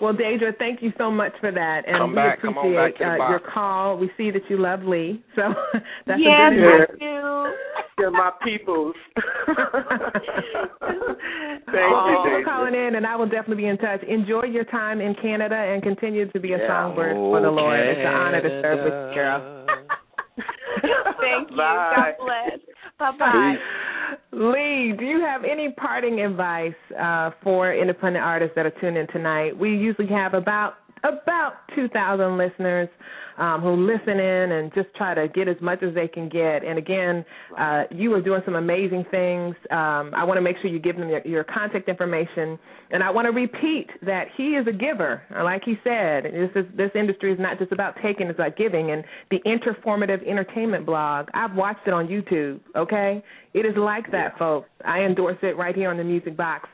Well, 0.00 0.14
Da'dra, 0.14 0.56
thank 0.58 0.82
you 0.82 0.92
so 0.96 1.10
much 1.10 1.32
for 1.40 1.52
that, 1.52 1.82
and 1.86 1.98
Come 1.98 2.10
we 2.10 2.16
back. 2.16 2.40
Come 2.40 2.56
on 2.56 2.66
appreciate 2.66 2.98
back 2.98 2.98
to 2.98 3.18
the 3.18 3.24
uh, 3.24 3.28
your 3.30 3.40
call. 3.40 3.98
We 3.98 4.10
see 4.16 4.30
that 4.30 4.42
you 4.48 4.56
love 4.56 4.82
Lee, 4.82 5.22
so 5.36 5.42
that's 6.06 6.20
yes, 6.20 6.52
a 6.52 6.54
Yeah. 6.54 6.54
good 6.54 6.80
I 6.80 6.98
do. 6.98 7.54
They're 7.98 8.10
my 8.10 8.30
peoples. 8.42 8.94
Thank 9.44 9.58
well, 11.68 12.08
you, 12.08 12.16
thank 12.16 12.24
you 12.24 12.32
for 12.32 12.44
calling 12.46 12.74
in, 12.74 12.94
and 12.96 13.06
I 13.06 13.14
will 13.16 13.26
definitely 13.28 13.56
be 13.62 13.66
in 13.66 13.76
touch. 13.76 14.02
Enjoy 14.04 14.44
your 14.44 14.64
time 14.64 15.02
in 15.02 15.14
Canada 15.20 15.54
and 15.54 15.82
continue 15.82 16.30
to 16.32 16.40
be 16.40 16.54
a 16.54 16.58
Yeah. 16.58 16.66
songbird 16.66 17.14
for 17.16 17.40
the 17.42 17.50
Lord. 17.50 17.78
It's 17.78 18.00
an 18.00 18.06
honor 18.06 18.40
to 18.40 18.62
serve 18.62 18.84
with 18.84 18.94
you, 18.94 19.14
girl. 19.14 19.66
Thank 21.20 21.50
you. 21.50 21.56
Bye. 21.58 21.92
God 21.94 22.24
bless. 22.24 22.58
Bye 22.98 23.12
bye. 23.18 23.56
Lee, 24.32 24.94
do 24.96 25.04
you 25.04 25.20
have 25.20 25.42
any 25.44 25.72
parting 25.72 26.20
advice 26.20 26.72
uh, 26.98 27.30
for 27.42 27.74
independent 27.74 28.24
artists 28.24 28.54
that 28.54 28.64
are 28.64 28.72
tuned 28.80 28.96
in 28.96 29.08
tonight? 29.08 29.58
We 29.58 29.70
usually 29.70 30.06
have 30.08 30.34
about 30.34 30.74
about 31.04 31.54
2,000 31.74 32.36
listeners 32.36 32.88
um, 33.38 33.62
who 33.62 33.74
listen 33.74 34.20
in 34.20 34.52
and 34.52 34.72
just 34.74 34.94
try 34.94 35.14
to 35.14 35.26
get 35.28 35.48
as 35.48 35.56
much 35.62 35.82
as 35.82 35.94
they 35.94 36.06
can 36.06 36.28
get. 36.28 36.62
And 36.62 36.78
again, 36.78 37.24
uh, 37.58 37.84
you 37.90 38.12
are 38.14 38.20
doing 38.20 38.42
some 38.44 38.54
amazing 38.54 39.04
things. 39.10 39.56
Um, 39.70 40.12
I 40.14 40.24
want 40.24 40.36
to 40.36 40.42
make 40.42 40.56
sure 40.60 40.70
you 40.70 40.78
give 40.78 40.96
them 40.96 41.08
your, 41.08 41.26
your 41.26 41.44
contact 41.44 41.88
information, 41.88 42.58
and 42.90 43.02
I 43.02 43.10
want 43.10 43.26
to 43.26 43.32
repeat 43.32 43.88
that 44.02 44.26
he 44.36 44.50
is 44.50 44.66
a 44.66 44.72
giver. 44.72 45.22
Like 45.42 45.62
he 45.64 45.76
said, 45.82 46.24
this 46.24 46.50
is 46.54 46.66
this 46.76 46.90
industry 46.94 47.32
is 47.32 47.38
not 47.38 47.58
just 47.58 47.72
about 47.72 47.94
taking; 48.02 48.26
it's 48.26 48.38
about 48.38 48.56
giving. 48.56 48.90
And 48.90 49.04
the 49.30 49.38
Interformative 49.46 50.26
Entertainment 50.28 50.84
blog, 50.84 51.28
I've 51.32 51.54
watched 51.54 51.86
it 51.86 51.94
on 51.94 52.08
YouTube. 52.08 52.60
Okay, 52.76 53.22
it 53.54 53.60
is 53.60 53.74
like 53.76 54.10
that, 54.12 54.38
folks. 54.38 54.68
I 54.84 55.00
endorse 55.00 55.38
it 55.42 55.56
right 55.56 55.74
here 55.74 55.90
on 55.90 55.96
the 55.96 56.04
Music 56.04 56.36
Box 56.36 56.68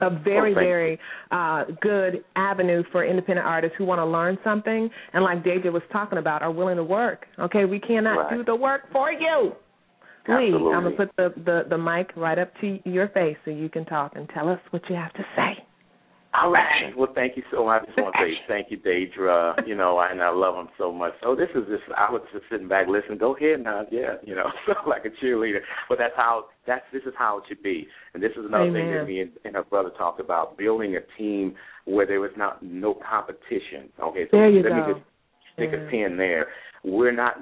a 0.00 0.10
very, 0.10 0.52
Oh, 0.52 0.54
very 0.54 0.98
uh, 1.30 1.64
good 1.80 2.24
avenue 2.36 2.82
for 2.92 3.04
independent 3.04 3.46
artists 3.46 3.76
who 3.78 3.84
want 3.84 3.98
to 4.00 4.04
learn 4.04 4.38
something 4.44 4.88
and, 5.12 5.24
like 5.24 5.44
David 5.44 5.72
was 5.72 5.82
talking 5.92 6.18
about, 6.18 6.42
are 6.42 6.50
willing 6.50 6.76
to 6.76 6.84
work. 6.84 7.26
Okay, 7.38 7.64
we 7.64 7.78
cannot 7.80 8.16
Right. 8.16 8.38
do 8.38 8.44
the 8.44 8.54
work 8.56 8.82
for 8.92 9.12
you. 9.12 9.52
Lee, 10.26 10.52
I'm 10.54 10.84
gonna 10.84 10.90
put 10.92 11.10
the, 11.16 11.34
the 11.44 11.66
the 11.68 11.76
mic 11.76 12.10
right 12.16 12.38
up 12.38 12.50
to 12.62 12.78
your 12.88 13.08
face 13.08 13.36
so 13.44 13.50
you 13.50 13.68
can 13.68 13.84
talk 13.84 14.12
and 14.16 14.26
tell 14.30 14.48
us 14.48 14.58
what 14.70 14.82
you 14.88 14.96
have 14.96 15.12
to 15.12 15.24
say. 15.36 15.62
All 16.36 16.50
right. 16.50 16.92
Well, 16.96 17.12
thank 17.14 17.36
you 17.36 17.42
so 17.52 17.64
much. 17.66 17.82
I 17.82 17.86
just 17.86 17.98
want 17.98 18.14
to 18.14 18.20
say 18.24 18.34
thank 18.48 18.70
you, 18.70 18.78
Da'dra. 18.78 19.54
You 19.66 19.74
know, 19.76 20.00
and 20.00 20.20
I 20.22 20.30
love 20.30 20.56
them 20.56 20.68
so 20.76 20.92
much. 20.92 21.12
So 21.22 21.34
this 21.34 21.48
is 21.54 21.62
just 21.68 21.82
I 21.96 22.10
was 22.10 22.22
just 22.32 22.44
sitting 22.50 22.68
back 22.68 22.86
listening. 22.88 23.18
Go 23.18 23.36
ahead 23.36 23.62
now, 23.62 23.86
yeah. 23.90 24.14
You 24.24 24.34
know, 24.34 24.46
like 24.86 25.04
a 25.04 25.24
cheerleader. 25.24 25.60
But 25.88 25.98
that's 25.98 26.14
how 26.16 26.46
that's 26.66 26.84
this 26.92 27.02
is 27.06 27.14
how 27.16 27.38
it 27.38 27.44
should 27.48 27.62
be. 27.62 27.86
And 28.14 28.22
this 28.22 28.32
is 28.32 28.44
another 28.46 28.72
thing 28.72 28.90
that 28.92 29.04
me 29.06 29.20
and, 29.20 29.30
and 29.44 29.54
her 29.54 29.62
brother 29.62 29.90
talked 29.96 30.20
about 30.20 30.58
building 30.58 30.96
a 30.96 31.00
team 31.18 31.54
where 31.84 32.06
there 32.06 32.20
was 32.20 32.32
not 32.36 32.62
no 32.62 32.94
competition. 32.94 33.90
Okay, 34.02 34.24
so 34.30 34.36
There 34.38 34.50
you 34.50 34.62
let 34.62 34.68
go. 34.70 34.76
me 34.76 34.92
just 34.94 35.04
stick 35.54 35.70
a 35.72 35.88
pin 35.90 36.16
there. 36.16 36.46
We're 36.82 37.12
not 37.14 37.36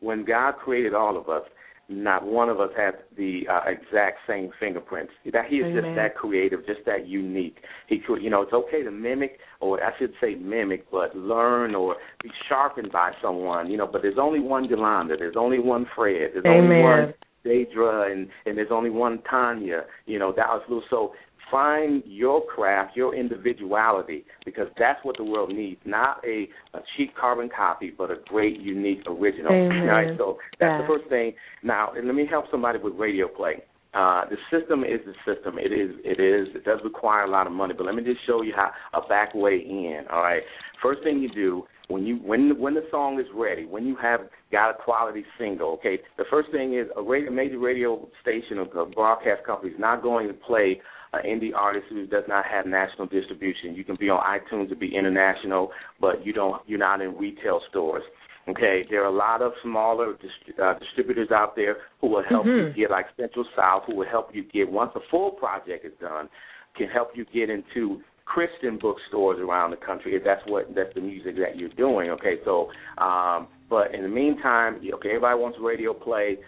when 0.00 0.24
God 0.24 0.54
created 0.56 0.94
all 0.94 1.16
of 1.16 1.28
us. 1.28 1.42
Not 1.88 2.26
one 2.26 2.48
of 2.48 2.58
us 2.58 2.70
has 2.76 2.94
the 3.16 3.42
uh, 3.48 3.60
exact 3.68 4.18
same 4.26 4.50
fingerprints. 4.58 5.12
That 5.32 5.46
he 5.48 5.56
is 5.56 5.66
Amen. 5.66 5.84
just 5.84 5.96
that 5.96 6.16
creative, 6.16 6.66
just 6.66 6.80
that 6.86 7.06
unique. 7.06 7.58
He 7.88 8.00
could, 8.04 8.22
you 8.22 8.28
know, 8.28 8.42
it's 8.42 8.52
okay 8.52 8.82
to 8.82 8.90
mimic, 8.90 9.38
or 9.60 9.82
I 9.82 9.96
should 9.96 10.12
say 10.20 10.34
mimic, 10.34 10.90
but 10.90 11.16
learn 11.16 11.76
or 11.76 11.96
be 12.22 12.30
sharpened 12.48 12.90
by 12.90 13.12
someone. 13.22 13.70
You 13.70 13.76
know, 13.76 13.86
but 13.86 14.02
there's 14.02 14.18
only 14.20 14.40
one 14.40 14.64
Yolanda. 14.64 15.16
There's 15.16 15.36
only 15.38 15.60
one 15.60 15.86
Fred. 15.94 16.30
There's 16.34 16.44
only 16.44 16.82
one 16.82 17.14
Da'dra, 17.44 18.10
and 18.10 18.28
and 18.46 18.58
there's 18.58 18.72
only 18.72 18.90
one 18.90 19.22
Tanya. 19.30 19.82
You 20.06 20.18
know, 20.18 20.32
Dallas 20.32 20.64
Lewis. 20.68 20.84
So 20.90 21.12
find 21.50 22.02
your 22.06 22.44
craft, 22.46 22.96
your 22.96 23.14
individuality, 23.14 24.24
because 24.44 24.68
that's 24.78 24.98
what 25.04 25.16
the 25.16 25.24
world 25.24 25.50
needs. 25.50 25.80
Not 25.84 26.22
a, 26.24 26.48
a 26.74 26.80
cheap 26.96 27.14
carbon 27.18 27.48
copy, 27.54 27.92
but 27.96 28.10
a 28.10 28.16
great, 28.28 28.60
unique 28.60 29.02
original. 29.06 29.52
Amen. 29.52 29.86
Right. 29.86 30.18
So 30.18 30.38
that's 30.58 30.70
Yeah. 30.70 30.82
the 30.82 30.86
first 30.88 31.08
thing. 31.08 31.34
Now, 31.62 31.92
let 31.94 32.14
me 32.14 32.26
help 32.28 32.46
somebody 32.50 32.78
with 32.78 32.94
radio 32.94 33.28
play. 33.28 33.62
Uh, 33.94 34.24
the 34.28 34.36
system 34.50 34.84
is 34.84 35.00
the 35.06 35.14
system. 35.24 35.58
It 35.58 35.72
is. 35.72 35.96
It 36.04 36.20
is. 36.20 36.54
It 36.54 36.64
does 36.64 36.80
require 36.84 37.24
a 37.24 37.30
lot 37.30 37.46
of 37.46 37.52
money, 37.52 37.72
but 37.74 37.86
let 37.86 37.94
me 37.94 38.02
just 38.02 38.20
show 38.26 38.42
you 38.42 38.52
how 38.54 38.70
a 38.92 39.06
back 39.08 39.34
way 39.34 39.56
in. 39.56 40.04
All 40.10 40.22
right. 40.22 40.42
First 40.82 41.02
thing 41.02 41.20
you 41.20 41.30
do 41.32 41.64
when 41.88 42.04
you 42.04 42.16
when 42.16 42.58
when 42.60 42.74
the 42.74 42.84
song 42.90 43.18
is 43.18 43.26
ready, 43.34 43.64
when 43.64 43.86
you 43.86 43.96
have 43.96 44.20
got 44.52 44.70
a 44.70 44.74
quality 44.74 45.24
single. 45.38 45.70
Okay. 45.74 45.98
The 46.18 46.24
first 46.30 46.50
thing 46.50 46.74
is 46.74 46.88
a 46.94 47.02
radio, 47.02 47.30
major 47.30 47.58
radio 47.58 48.06
station 48.20 48.58
or 48.58 48.86
broadcast 48.86 49.44
company 49.46 49.72
is 49.72 49.80
not 49.80 50.02
going 50.02 50.28
to 50.28 50.34
play 50.34 50.80
an 51.24 51.40
indie 51.40 51.54
artist 51.54 51.86
who 51.90 52.06
does 52.06 52.24
not 52.28 52.44
have 52.46 52.66
national 52.66 53.06
distribution. 53.06 53.74
You 53.74 53.84
can 53.84 53.96
be 53.96 54.08
on 54.08 54.20
iTunes 54.20 54.68
to 54.70 54.76
be 54.76 54.94
international, 54.94 55.70
but 56.00 56.24
you 56.24 56.32
don't. 56.32 56.62
You're 56.66 56.78
not 56.78 57.00
in 57.00 57.16
retail 57.16 57.60
stores. 57.70 58.02
Okay, 58.48 58.84
there 58.88 59.02
are 59.02 59.08
a 59.08 59.16
lot 59.16 59.42
of 59.42 59.52
smaller 59.62 60.12
dist- 60.14 60.58
uh, 60.62 60.74
distributors 60.78 61.30
out 61.32 61.56
there 61.56 61.78
who 62.00 62.06
will 62.06 62.22
help 62.22 62.46
you 62.46 62.66
Mhm. 62.66 62.76
get, 62.76 62.90
like 62.92 63.06
Central 63.16 63.44
South, 63.56 63.84
who 63.86 63.96
will 63.96 64.06
help 64.06 64.32
you 64.34 64.44
get 64.44 64.70
once 64.70 64.92
a 64.94 65.00
full 65.10 65.32
project 65.32 65.84
is 65.84 65.92
done, 65.94 66.28
can 66.76 66.88
help 66.88 67.16
you 67.16 67.24
get 67.24 67.50
into 67.50 68.00
Christian 68.24 68.76
bookstores 68.76 69.40
around 69.40 69.70
the 69.70 69.76
country 69.76 70.14
if 70.14 70.22
that's 70.22 70.44
what 70.46 70.72
that's 70.74 70.92
the 70.94 71.00
music 71.00 71.36
that 71.36 71.56
you're 71.56 71.68
doing. 71.70 72.10
Okay, 72.10 72.38
so 72.44 72.70
um, 72.98 73.48
but 73.68 73.92
in 73.94 74.02
the 74.02 74.08
meantime, 74.08 74.80
okay, 74.94 75.10
everybody 75.10 75.38
wants 75.38 75.58
radio 75.58 75.92
play. 75.92 76.38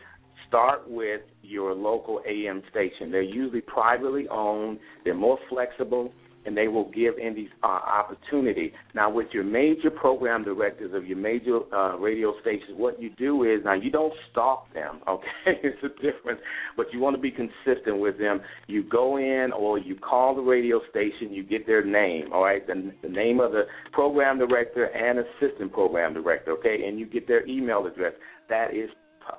Start 0.47 0.89
with 0.89 1.23
your 1.43 1.75
local 1.75 2.21
AM 2.29 2.63
station. 2.71 3.11
They're 3.11 3.23
usually 3.23 3.61
privately 3.61 4.27
owned. 4.31 4.79
They're 5.05 5.15
more 5.15 5.39
flexible, 5.49 6.13
and 6.47 6.57
they 6.57 6.69
will 6.69 6.91
give 6.93 7.19
indies 7.19 7.51
uh, 7.63 7.67
opportunity. 7.67 8.73
Now, 8.95 9.11
with 9.11 9.27
your 9.33 9.45
major 9.45 9.91
program 9.91 10.45
directors 10.45 10.95
of 10.95 11.07
your 11.07 11.19
major 11.19 11.61
uh, 11.75 11.97
radio 11.99 12.33
stations, 12.41 12.71
what 12.77 13.01
you 13.01 13.11
do 13.19 13.45
is 13.45 13.61
now 13.65 13.75
you 13.75 13.91
don't 13.91 14.15
stalk 14.31 14.73
them. 14.73 15.01
Okay, 15.09 15.59
it's 15.63 15.83
a 15.83 15.89
difference, 16.03 16.41
but 16.77 16.87
you 16.93 17.01
want 17.01 17.17
to 17.17 17.21
be 17.21 17.31
consistent 17.31 17.99
with 17.99 18.19
them. 18.19 18.41
You 18.67 18.85
go 18.85 19.17
in 19.17 19.51
or 19.53 19.79
you 19.79 19.97
call 19.97 20.35
the 20.35 20.43
radio 20.43 20.81
station. 20.91 21.33
You 21.33 21.43
get 21.43 21.67
their 21.67 21.85
name. 21.85 22.33
All 22.33 22.45
right, 22.45 22.65
the, 22.67 22.93
the 23.03 23.09
name 23.09 23.41
of 23.41 23.53
the 23.53 23.63
program 23.93 24.39
director 24.39 24.85
and 24.85 25.19
assistant 25.19 25.73
program 25.73 26.15
director. 26.15 26.53
Okay, 26.53 26.85
and 26.87 26.99
you 26.99 27.07
get 27.07 27.27
their 27.27 27.47
email 27.47 27.87
address. 27.87 28.13
That 28.49 28.75
is 28.75 28.91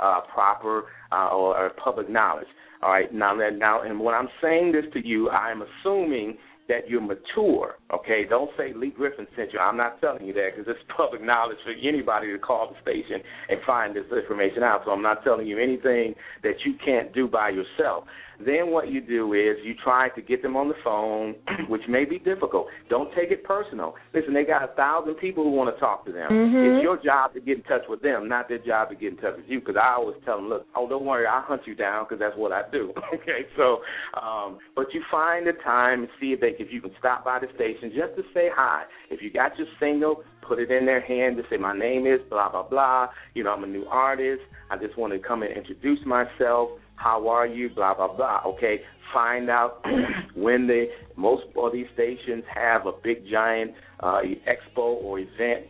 uh, 0.02 0.22
proper 0.34 0.86
uh, 1.12 1.28
or, 1.30 1.58
or 1.58 1.70
public 1.84 2.10
knowledge. 2.10 2.48
All 2.82 2.92
right. 2.92 3.14
Now, 3.14 3.36
that- 3.38 3.58
now, 3.58 3.82
and 3.82 4.00
when 4.00 4.16
I'm 4.16 4.30
saying 4.42 4.72
this 4.72 4.86
to 4.94 5.06
you, 5.06 5.30
I'm 5.30 5.64
assuming 5.64 6.38
that 6.70 6.88
you're 6.88 7.02
mature. 7.02 7.78
Okay, 7.92 8.26
don't 8.30 8.52
say 8.56 8.74
Lee 8.74 8.92
Griffin 8.96 9.28
sent 9.36 9.52
you. 9.52 9.60
I'm 9.60 9.76
not 9.76 9.99
telling 9.99 10.24
you 10.26 10.34
that 10.34 10.52
because 10.56 10.72
it's 10.72 10.80
public 10.95 11.22
knowledge 11.22 11.57
for 11.66 11.72
anybody 11.72 12.32
to 12.32 12.38
call 12.38 12.72
the 12.72 12.80
station 12.82 13.22
and 13.49 13.60
find 13.66 13.95
this 13.95 14.06
information 14.16 14.64
out. 14.64 14.84
So 14.86 14.91
I'm 14.91 15.02
not 15.02 15.24
telling 15.24 15.48
you 15.48 15.57
anything 15.57 16.14
that 16.44 16.53
you 16.66 16.76
can't 16.86 17.14
do 17.14 17.28
by 17.28 17.49
yourself. 17.49 18.06
Then 18.45 18.72
what 18.72 18.90
you 18.90 19.02
do 19.02 19.34
is 19.34 19.57
you 19.64 19.76
try 19.84 20.10
to 20.10 20.22
get 20.22 20.41
them 20.41 20.56
on 20.56 20.70
the 20.70 20.76
phone, 20.84 21.36
which 21.68 21.82
may 21.90 22.06
be 22.06 22.20
difficult. 22.20 22.68
Don't 22.90 23.14
take 23.14 23.32
it 23.32 23.44
personal. 23.44 23.95
Listen, 24.14 24.34
they 24.34 24.45
got 24.45 24.64
a 24.64 24.74
thousand 24.76 25.16
people 25.16 25.44
who 25.44 25.52
want 25.52 25.74
to 25.74 25.80
talk 25.80 26.06
to 26.06 26.11
them. 26.11 26.32
Mhm. 26.32 26.78
It's 26.78 26.84
your 26.84 26.98
job 26.98 27.34
to 27.34 27.41
get 27.41 27.57
in 27.57 27.64
touch 27.64 27.84
with 27.90 28.02
them, 28.02 28.28
not 28.30 28.48
their 28.48 28.57
job 28.60 28.90
to 28.90 28.95
get 28.95 29.11
in 29.11 29.18
touch 29.18 29.36
with 29.38 29.45
you. 29.48 29.60
Because 29.60 29.76
I 29.76 29.94
always 29.95 30.18
tell 30.26 30.38
them, 30.38 30.49
look, 30.49 30.66
oh, 30.76 30.88
don't 30.88 31.06
worry, 31.06 31.26
I'll 31.28 31.41
hunt 31.41 31.61
you 31.66 31.76
down 31.76 32.06
because 32.06 32.20
that's 32.20 32.38
what 32.38 32.52
I 32.52 32.64
do. 32.72 32.94
okay, 33.14 33.45
so, 33.57 33.82
um, 34.22 34.60
but 34.76 34.94
you 34.94 35.03
find 35.11 35.45
the 35.45 35.53
time 35.64 36.02
and 36.02 36.10
see 36.20 36.34
if 36.34 36.40
they, 36.40 36.56
if 36.60 36.72
you 36.72 36.82
can 36.82 36.91
stop 36.98 37.26
by 37.26 37.40
the 37.40 37.48
station 37.56 37.91
just 37.95 38.16
to 38.16 38.24
say 38.34 38.49
hi. 38.53 38.84
If 39.10 39.22
you 39.22 39.32
got 39.32 39.57
your 39.57 39.68
single, 39.80 40.24
put 40.41 40.60
it 40.60 40.72
in 40.72 40.86
their 40.86 41.02
hand 41.02 41.38
to 41.38 41.44
say 41.49 41.57
my 41.57 41.78
name 41.78 42.07
is 42.07 42.20
blah 42.30 42.49
blah 42.49 42.64
blah. 42.64 43.10
You 43.34 43.44
know, 43.44 43.52
I'm 43.52 43.64
a 43.64 43.68
new 43.68 43.86
artist. 43.86 44.41
I 44.72 44.78
just 44.78 44.98
want 44.98 45.14
to 45.14 45.20
come 45.20 45.44
and 45.44 45.56
introduce 45.56 45.99
myself. 46.06 46.70
How 46.99 47.30
are 47.30 47.47
you? 47.47 47.69
Blah 47.69 47.95
blah 47.95 48.13
blah. 48.13 48.41
Okay, 48.45 48.81
find 49.13 49.49
out 49.49 49.84
when 50.35 50.67
they 50.67 50.89
most 51.15 51.43
of 51.55 51.71
these 51.71 51.88
stations 51.93 52.43
have 52.53 52.85
a 52.85 52.91
big 52.91 53.26
giant 53.30 53.71
uh, 54.01 54.19
expo 54.47 55.01
or 55.01 55.19
event 55.19 55.65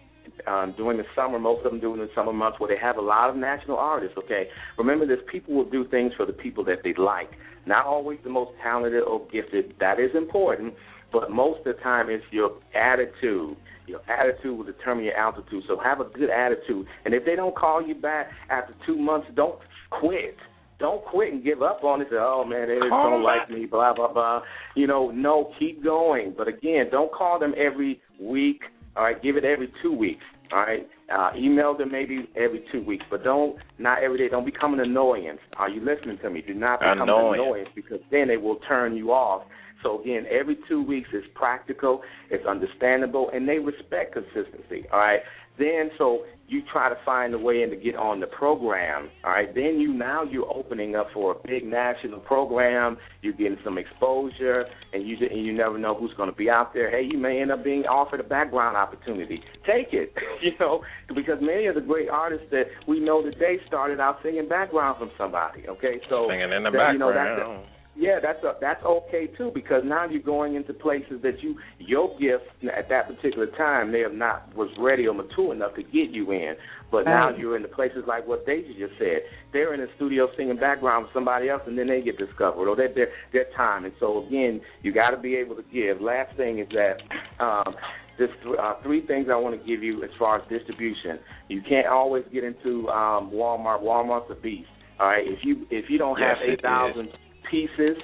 um, 0.48 0.74
during 0.76 0.98
the 0.98 1.04
summer. 1.16 1.38
Most 1.38 1.66
of 1.66 1.72
them 1.72 1.80
do 1.80 1.94
in 1.94 2.00
the 2.00 2.10
summer 2.16 2.34
months 2.34 2.60
where 2.60 2.68
they 2.68 2.82
have 2.82 2.98
a 2.98 3.02
lot 3.02 3.30
of 3.30 3.36
national 3.36 3.78
artists. 3.78 4.18
Okay, 4.18 4.48
remember 4.78 5.06
this: 5.06 5.20
people 5.32 5.54
will 5.54 5.70
do 5.70 5.88
things 5.88 6.14
for 6.18 6.26
the 6.26 6.34
people 6.34 6.64
that 6.66 6.80
they 6.84 6.94
like. 6.98 7.30
Not 7.68 7.86
always 7.86 8.18
the 8.24 8.32
most 8.32 8.52
talented 8.64 9.04
or 9.04 9.28
gifted. 9.32 9.76
That 9.80 10.00
is 10.00 10.10
important, 10.16 10.74
but 11.12 11.30
most 11.30 11.60
of 11.60 11.66
the 11.66 11.82
time 11.84 12.10
it's 12.10 12.26
your 12.32 12.58
attitude. 12.74 13.56
Your 13.86 14.02
attitude 14.10 14.58
will 14.58 14.66
determine 14.66 15.04
your 15.04 15.16
altitude. 15.16 15.64
So 15.68 15.80
have 15.80 16.00
a 16.00 16.06
good 16.06 16.30
attitude. 16.30 16.88
And 17.06 17.14
if 17.14 17.26
they 17.26 17.36
don't 17.36 17.56
call 17.56 17.86
you 17.86 17.96
back 17.96 18.30
after 18.50 18.74
two 18.86 18.98
months, 18.98 19.28
don't 19.36 19.60
quit. 19.90 20.38
Don't 20.80 21.04
quit 21.06 21.34
and 21.34 21.44
give 21.44 21.62
up 21.62 21.84
on 21.84 22.02
it. 22.02 22.08
Say, 22.10 22.16
oh 22.18 22.46
man, 22.46 22.68
they 22.70 22.76
just 22.76 22.90
don't 22.90 23.22
like 23.24 23.50
me. 23.50 23.66
Blah 23.66 23.94
blah 23.94 24.12
blah. 24.14 24.42
You 24.76 24.88
know, 24.88 25.12
no, 25.12 25.52
keep 25.60 25.84
going. 25.84 26.34
But 26.38 26.48
again, 26.48 26.86
don't 26.92 27.12
call 27.12 27.38
them 27.40 27.54
every 27.58 28.02
week. 28.20 28.62
All 28.96 29.04
right, 29.04 29.22
give 29.22 29.36
it 29.36 29.44
every 29.46 29.72
two 29.84 29.94
weeks. 29.94 30.24
All 30.52 30.60
right, 30.60 30.88
uh, 31.14 31.32
email 31.38 31.78
them 31.78 31.92
maybe 31.92 32.28
every 32.36 32.64
two 32.72 32.84
weeks, 32.84 33.06
but 33.12 33.24
don't 33.24 33.58
not 33.78 34.02
every 34.02 34.18
day. 34.18 34.30
Don't 34.30 34.46
become 34.46 34.74
an 34.74 34.80
annoyance. 34.80 35.40
Are 35.58 35.70
you 35.70 35.80
listening 35.82 36.18
to 36.24 36.30
me? 36.30 36.42
Do 36.42 36.54
not 36.54 36.80
become 36.80 37.02
Annoyance. 37.02 37.36
an 37.38 37.44
annoyance 37.46 37.70
because 37.76 38.00
then 38.10 38.28
they 38.30 38.38
will 38.38 38.58
turn 38.68 38.96
you 38.96 39.12
off. 39.12 39.44
So 39.84 40.02
again, 40.02 40.26
every 40.30 40.58
two 40.68 40.82
weeks 40.84 41.10
is 41.14 41.24
practical, 41.36 42.02
it's 42.30 42.46
understandable, 42.46 43.30
and 43.34 43.48
they 43.48 43.60
respect 43.60 44.14
consistency. 44.14 44.86
All 44.92 45.00
right. 45.00 45.20
Then 45.60 45.92
so 45.98 46.24
you 46.50 46.64
try 46.72 46.90
to 46.90 46.96
find 47.06 47.34
a 47.34 47.38
way 47.38 47.62
in 47.62 47.70
to 47.70 47.76
get 47.76 47.96
on 47.96 48.20
the 48.20 48.28
program. 48.28 49.10
All 49.24 49.32
right. 49.32 49.54
Then 49.54 49.80
you 49.80 49.94
now 49.94 50.24
you're 50.24 50.52
opening 50.52 50.96
up 50.96 51.08
for 51.14 51.34
a 51.34 51.48
big 51.48 51.64
national 51.64 52.20
program. 52.20 52.98
You're 53.22 53.34
getting 53.34 53.58
some 53.64 53.78
exposure, 53.78 54.66
and 54.94 55.08
you 55.08 55.18
and 55.30 55.46
you 55.46 55.54
never 55.54 55.78
know 55.78 55.96
who's 55.96 56.14
going 56.18 56.30
to 56.30 56.36
be 56.36 56.50
out 56.50 56.74
there. 56.74 56.90
Hey, 56.90 57.08
you 57.10 57.20
may 57.20 57.42
end 57.42 57.52
up 57.52 57.64
being 57.64 57.84
offered 57.84 58.20
a 58.20 58.24
background 58.24 58.78
opportunity. 58.78 59.42
Take 59.66 59.94
it, 59.94 60.14
you 60.42 60.52
know, 60.60 60.82
because 61.14 61.38
many 61.40 61.68
of 61.68 61.76
the 61.76 61.82
great 61.82 62.10
artists 62.10 62.48
that 62.52 62.64
we 62.88 63.00
know 63.00 63.22
today 63.22 63.58
started 63.68 64.00
out 64.00 64.20
singing 64.24 64.50
background 64.50 64.98
from 64.98 65.12
somebody. 65.18 65.68
Okay, 65.68 66.02
so 66.10 66.28
Singing 66.30 66.52
in 66.52 66.64
the 66.64 66.72
that, 66.72 66.94
you 66.94 67.00
know, 67.00 67.14
background. 67.14 67.66
Yeah, 68.00 68.20
that's 68.24 68.42
a, 68.46 68.54
that's 68.62 68.82
okay 68.86 69.28
too 69.38 69.52
because 69.54 69.82
now 69.84 70.08
you're 70.08 70.22
going 70.22 70.56
into 70.56 70.74
places 70.74 71.22
that 71.22 71.44
you 71.44 71.56
your 71.80 72.18
gift 72.18 72.46
at 72.64 72.88
that 72.88 73.08
particular 73.08 73.48
time 73.58 73.92
they 73.92 74.00
have 74.00 74.14
not 74.14 74.56
was 74.56 74.70
ready 74.80 75.06
or 75.06 75.14
mature 75.14 75.54
enough 75.54 75.76
to 75.76 75.84
get 75.84 76.10
you 76.12 76.32
in. 76.32 76.54
But 76.92 77.04
now 77.04 77.30
you're 77.36 77.58
in 77.58 77.62
the 77.62 77.68
places 77.68 78.06
like 78.08 78.26
what 78.26 78.48
Da'dra 78.48 78.80
just 78.80 78.94
said. 78.98 79.20
They're 79.52 79.74
in 79.74 79.82
the 79.82 79.88
studio 79.98 80.30
singing 80.38 80.56
background 80.56 81.06
with 81.06 81.14
somebody 81.14 81.50
else, 81.50 81.62
and 81.68 81.78
then 81.78 81.88
they 81.88 82.02
get 82.02 82.18
discovered 82.18 82.70
or 82.70 82.76
they're 82.78 82.94
their 82.94 83.10
their 83.34 83.46
time. 83.56 83.84
And 83.84 83.94
so 84.00 84.26
again, 84.26 84.62
you 84.82 84.94
got 84.94 85.10
to 85.12 85.18
be 85.18 85.36
able 85.36 85.56
to 85.58 85.64
give. 85.74 86.02
Last 86.02 86.36
thing 86.38 86.60
is 86.60 86.68
that. 86.70 87.44
Um, 87.44 87.76
there's 88.18 88.32
th- 88.44 88.56
uh, 88.62 88.74
three 88.84 89.08
things 89.08 89.28
I 89.32 89.38
want 89.38 89.58
to 89.58 89.66
give 89.66 89.82
you 89.82 90.04
as 90.04 90.10
far 90.20 90.42
as 90.42 90.50
distribution. 90.50 91.20
You 91.48 91.62
can't 91.62 91.88
always 91.88 92.26
get 92.34 92.44
into 92.44 92.90
um, 92.90 93.32
Walmart. 93.32 93.82
Walmart's 93.82 94.30
a 94.30 94.36
beast. 94.36 94.68
All 95.00 95.08
right, 95.08 95.26
if 95.26 95.40
you 95.44 95.66
if 95.72 95.90
you 95.90 95.98
don't 95.98 96.20
have 96.20 96.36
it 96.44 96.52
eight 96.52 96.62
thousand 96.62 97.08
pieces, 97.50 97.98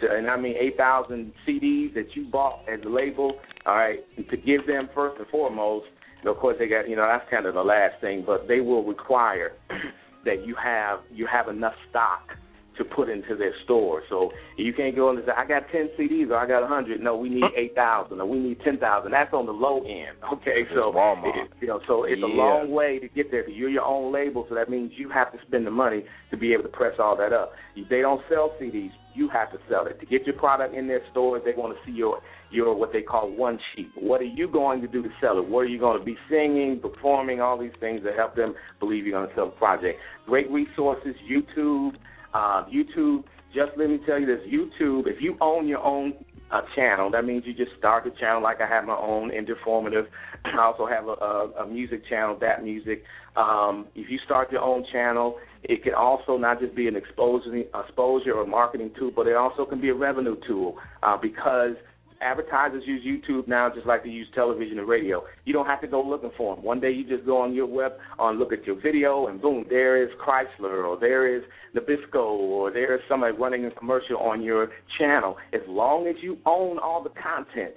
to, 0.00 0.10
and 0.10 0.28
I 0.30 0.36
mean 0.36 0.54
eight 0.58 0.76
thousand 0.76 1.32
CDs 1.46 1.94
that 1.94 2.14
you 2.14 2.26
bought 2.30 2.60
as 2.72 2.80
a 2.84 2.88
label, 2.88 3.34
all 3.66 3.76
right, 3.76 4.00
to 4.16 4.36
give 4.36 4.66
them 4.66 4.88
first 4.94 5.18
and 5.18 5.28
foremost. 5.28 5.86
And 6.20 6.28
of 6.28 6.36
course, 6.36 6.56
they 6.58 6.68
got 6.68 6.88
you 6.88 6.96
know 6.96 7.06
that's 7.06 7.28
kind 7.30 7.46
of 7.46 7.54
the 7.54 7.62
last 7.62 8.00
thing, 8.00 8.24
but 8.26 8.48
they 8.48 8.60
will 8.60 8.84
require 8.84 9.52
that 10.24 10.46
you 10.46 10.54
have 10.62 11.00
you 11.12 11.26
have 11.26 11.48
enough 11.48 11.74
stock 11.90 12.30
to 12.78 12.84
put 12.84 13.08
into 13.08 13.36
their 13.36 13.52
store. 13.64 14.02
So 14.08 14.30
you 14.56 14.72
can't 14.72 14.94
go 14.96 15.10
in 15.10 15.16
and 15.18 15.26
say, 15.26 15.32
I 15.36 15.46
got 15.46 15.62
10 15.70 15.90
CDs 15.98 16.30
or 16.30 16.36
I 16.36 16.46
got 16.46 16.62
100. 16.62 17.00
No, 17.00 17.16
we 17.16 17.28
need 17.28 17.44
8,000 17.56 18.20
or 18.20 18.26
we 18.26 18.38
need 18.38 18.58
10,000. 18.64 19.10
That's 19.10 19.32
on 19.32 19.46
the 19.46 19.52
low 19.52 19.78
end. 19.80 20.16
Okay, 20.32 20.64
so 20.74 20.92
Walmart. 20.92 21.36
it- 21.36 21.50
you 21.60 21.68
know, 21.68 21.80
so 21.86 22.04
it's 22.04 22.22
a 22.22 22.26
long 22.26 22.70
way 22.72 22.98
to 22.98 23.08
get 23.08 23.30
there. 23.30 23.48
You're 23.48 23.68
your 23.68 23.84
own 23.84 24.12
label, 24.12 24.46
so 24.48 24.54
that 24.54 24.68
means 24.68 24.92
you 24.96 25.08
have 25.10 25.30
to 25.32 25.38
spend 25.46 25.66
the 25.66 25.70
money 25.70 26.04
to 26.30 26.36
be 26.36 26.52
able 26.52 26.64
to 26.64 26.68
press 26.68 26.94
all 26.98 27.16
that 27.18 27.32
up. 27.32 27.52
They 27.88 28.00
don't 28.00 28.20
sell 28.28 28.52
CDs. 28.60 28.90
You 29.14 29.28
have 29.28 29.52
to 29.52 29.58
sell 29.68 29.86
it 29.86 30.00
to 30.00 30.06
get 30.06 30.26
your 30.26 30.36
product 30.36 30.74
in 30.74 30.88
their 30.88 31.02
stores. 31.10 31.42
They 31.44 31.52
want 31.52 31.76
to 31.76 31.84
see 31.86 31.92
your 31.96 32.20
your 32.50 32.74
what 32.74 32.92
they 32.92 33.02
call 33.02 33.30
one 33.30 33.58
sheet. 33.74 33.90
What 33.94 34.20
are 34.20 34.24
you 34.24 34.48
going 34.50 34.80
to 34.80 34.88
do 34.88 35.02
to 35.02 35.08
sell 35.20 35.38
it? 35.38 35.46
What 35.46 35.60
are 35.60 35.66
you 35.66 35.78
going 35.78 35.98
to 35.98 36.04
be 36.04 36.16
singing, 36.30 36.80
performing, 36.80 37.40
all 37.40 37.58
these 37.58 37.72
things 37.80 38.02
that 38.04 38.14
help 38.16 38.34
them 38.36 38.54
believe 38.80 39.06
you're 39.06 39.18
going 39.18 39.28
to 39.28 39.34
sell 39.34 39.46
the 39.46 39.52
project. 39.52 39.98
Great 40.26 40.50
resources, 40.50 41.14
YouTube, 41.30 41.92
uh, 42.34 42.64
YouTube. 42.66 43.24
Just 43.54 43.72
let 43.76 43.90
me 43.90 43.98
tell 44.06 44.18
you 44.18 44.26
this: 44.26 44.40
YouTube. 44.46 45.06
If 45.06 45.20
you 45.20 45.36
own 45.40 45.68
your 45.68 45.80
own 45.80 46.14
uh, 46.50 46.62
channel, 46.74 47.10
that 47.10 47.24
means 47.24 47.44
you 47.46 47.54
just 47.54 47.76
start 47.78 48.04
the 48.04 48.10
channel 48.18 48.42
like 48.42 48.60
I 48.60 48.66
have 48.66 48.84
my 48.84 48.96
own 48.96 49.30
Interformative. 49.30 50.06
I 50.44 50.58
also 50.58 50.86
have 50.86 51.06
a, 51.06 51.12
a, 51.12 51.64
a 51.64 51.66
music 51.66 52.02
channel, 52.08 52.36
that 52.40 52.62
music. 52.62 53.04
Um, 53.36 53.86
if 53.94 54.10
you 54.10 54.18
start 54.24 54.52
your 54.52 54.62
own 54.62 54.84
channel, 54.92 55.38
it 55.62 55.82
can 55.82 55.94
also 55.94 56.36
not 56.36 56.60
just 56.60 56.74
be 56.74 56.88
an 56.88 56.96
exposure, 56.96 57.64
exposure 57.74 58.32
or 58.32 58.46
marketing 58.46 58.90
tool, 58.98 59.12
but 59.14 59.26
it 59.26 59.36
also 59.36 59.64
can 59.64 59.80
be 59.80 59.88
a 59.88 59.94
revenue 59.94 60.36
tool 60.46 60.76
uh, 61.02 61.16
because 61.16 61.76
advertisers 62.22 62.82
use 62.86 63.04
YouTube 63.04 63.48
now 63.48 63.68
just 63.74 63.86
like 63.86 64.04
they 64.04 64.10
use 64.10 64.28
television 64.34 64.78
and 64.78 64.88
radio. 64.88 65.22
You 65.44 65.52
don't 65.52 65.66
have 65.66 65.80
to 65.82 65.86
go 65.86 66.02
looking 66.02 66.30
for 66.36 66.54
them. 66.54 66.64
One 66.64 66.80
day 66.80 66.90
you 66.90 67.08
just 67.08 67.26
go 67.26 67.40
on 67.40 67.54
your 67.54 67.66
web, 67.66 67.92
on 68.18 68.38
look 68.38 68.52
at 68.52 68.64
your 68.64 68.80
video, 68.80 69.26
and 69.26 69.40
boom, 69.40 69.64
there 69.68 70.02
is 70.02 70.08
Chrysler, 70.24 70.84
or 70.84 70.98
there 70.98 71.36
is 71.36 71.42
Nabisco, 71.76 72.16
or 72.16 72.70
there 72.70 72.94
is 72.94 73.00
somebody 73.08 73.36
running 73.36 73.64
a 73.66 73.70
commercial 73.70 74.18
on 74.18 74.42
your 74.42 74.68
channel. 74.98 75.36
As 75.52 75.60
long 75.66 76.06
as 76.06 76.16
you 76.22 76.38
own 76.46 76.78
all 76.78 77.02
the 77.02 77.10
content, 77.10 77.74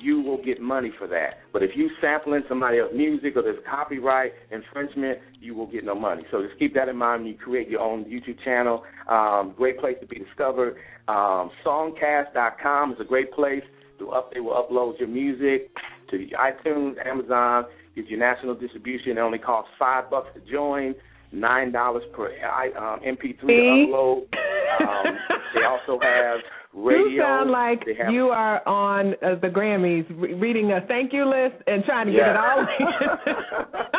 you 0.00 0.20
will 0.20 0.42
get 0.42 0.60
money 0.60 0.92
for 0.98 1.06
that. 1.08 1.38
But 1.52 1.62
if 1.62 1.70
you 1.74 1.90
sampling 2.00 2.42
somebody 2.48 2.78
else's 2.78 2.96
music 2.96 3.36
or 3.36 3.42
there's 3.42 3.58
copyright 3.68 4.32
infringement, 4.50 5.18
you 5.40 5.54
will 5.54 5.66
get 5.66 5.84
no 5.84 5.94
money. 5.94 6.22
So 6.30 6.42
just 6.42 6.58
keep 6.58 6.74
that 6.74 6.88
in 6.88 6.96
mind 6.96 7.22
when 7.22 7.32
you 7.32 7.38
create 7.38 7.68
your 7.68 7.80
own 7.80 8.04
YouTube 8.04 8.42
channel. 8.44 8.84
Um, 9.08 9.54
great 9.56 9.78
place 9.78 9.96
to 10.00 10.06
be 10.06 10.18
discovered. 10.18 10.76
Um, 11.08 11.50
songcast.com 11.64 12.92
is 12.92 12.98
a 13.00 13.04
great 13.04 13.32
place. 13.32 13.62
To 13.98 14.10
up, 14.10 14.32
they 14.34 14.40
will 14.40 14.52
upload 14.52 14.98
your 14.98 15.08
music 15.08 15.70
to 16.10 16.18
iTunes, 16.38 16.94
Amazon, 17.06 17.64
gives 17.94 18.08
your 18.08 18.18
national 18.18 18.54
distribution. 18.54 19.12
It 19.12 19.18
only 19.20 19.38
costs 19.38 19.70
five 19.78 20.10
bucks 20.10 20.28
to 20.34 20.40
join, 20.52 20.94
nine 21.32 21.72
dollars 21.72 22.02
per 22.14 22.30
I- 22.30 22.72
um, 22.76 23.00
MP3 23.00 23.40
to 23.40 23.46
upload. 23.46 24.22
Um, 24.76 25.06
they 25.54 25.62
also 25.64 25.98
have 26.02 26.40
radio. 26.76 27.08
You 27.08 27.20
sound 27.22 27.50
like 27.50 27.80
have- 27.98 28.12
you 28.12 28.28
are 28.28 28.60
on 28.68 29.14
uh, 29.24 29.34
the 29.40 29.48
Grammys 29.48 30.04
re- 30.20 30.34
reading 30.34 30.72
a 30.72 30.80
thank 30.86 31.12
you 31.12 31.24
list 31.24 31.56
and 31.66 31.82
trying 31.84 32.06
to 32.06 32.12
get 32.12 32.28
it 32.28 32.36
all. 32.36 32.60
In. 32.60 33.36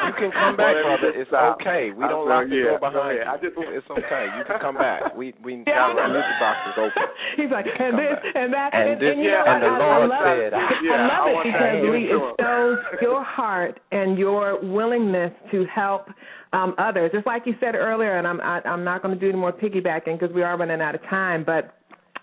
You 0.07 0.13
can 0.15 0.31
come 0.31 0.55
back, 0.61 0.71
brother. 0.87 1.11
It's 1.19 1.29
okay. 1.33 1.91
We 1.91 2.05
I'm 2.05 2.09
don't 2.09 2.27
sorry, 2.31 2.47
lock 2.47 2.49
the 2.49 2.55
yeah. 2.55 2.63
door 2.63 2.79
Go 2.79 2.87
behind 2.95 3.19
ahead. 3.19 3.27
I 3.27 3.35
you. 3.35 3.43
just 3.43 3.55
It's 3.59 3.89
okay. 3.91 4.23
You 4.39 4.43
can 4.47 4.59
come 4.63 4.75
back. 4.79 5.01
We 5.17 5.33
we 5.43 5.63
Yeah. 5.67 5.83
our 5.83 6.07
music 6.07 6.37
box 6.39 6.57
is 6.71 6.77
open. 6.79 7.07
He's 7.35 7.51
like, 7.51 7.65
and 7.67 7.75
Come 7.77 7.99
this 7.99 8.15
back. 8.23 8.35
and 8.39 8.49
that, 8.55 8.69
And 8.73 8.87
and, 8.87 9.01
this- 9.01 9.11
and 9.11 9.19
you 9.19 9.31
know, 9.35 9.43
and 9.43 9.59
I, 9.59 9.67
the 9.67 9.67
I, 9.67 9.77
Lord 9.83 9.99
I 9.99 10.07
love 10.07 10.23
said, 10.23 10.39
it. 10.47 10.53
I- 10.53 10.63
I 10.63 10.79
Yeah, 10.79 11.07
love 11.11 11.27
I 11.27 11.27
it 11.27 11.43
because 11.43 11.75
that 11.75 11.91
Lee, 11.91 12.07
it 12.07 12.21
shows 12.39 12.77
your 13.03 13.21
heart 13.23 13.79
and 13.91 14.17
your 14.17 14.63
willingness 14.63 15.33
to 15.51 15.65
help 15.67 16.07
um, 16.53 16.73
others. 16.79 17.11
Just 17.13 17.27
like 17.27 17.43
you 17.45 17.53
said 17.59 17.75
earlier, 17.75 18.17
and 18.17 18.25
I'm 18.25 18.39
I, 18.39 18.61
I'm 18.63 18.85
not 18.87 19.03
going 19.03 19.13
to 19.13 19.19
do 19.19 19.27
any 19.27 19.37
more 19.37 19.51
piggybacking 19.51 20.17
because 20.19 20.33
we 20.33 20.41
are 20.41 20.55
running 20.57 20.79
out 20.79 20.95
of 20.95 21.01
time, 21.09 21.43
but 21.43 21.75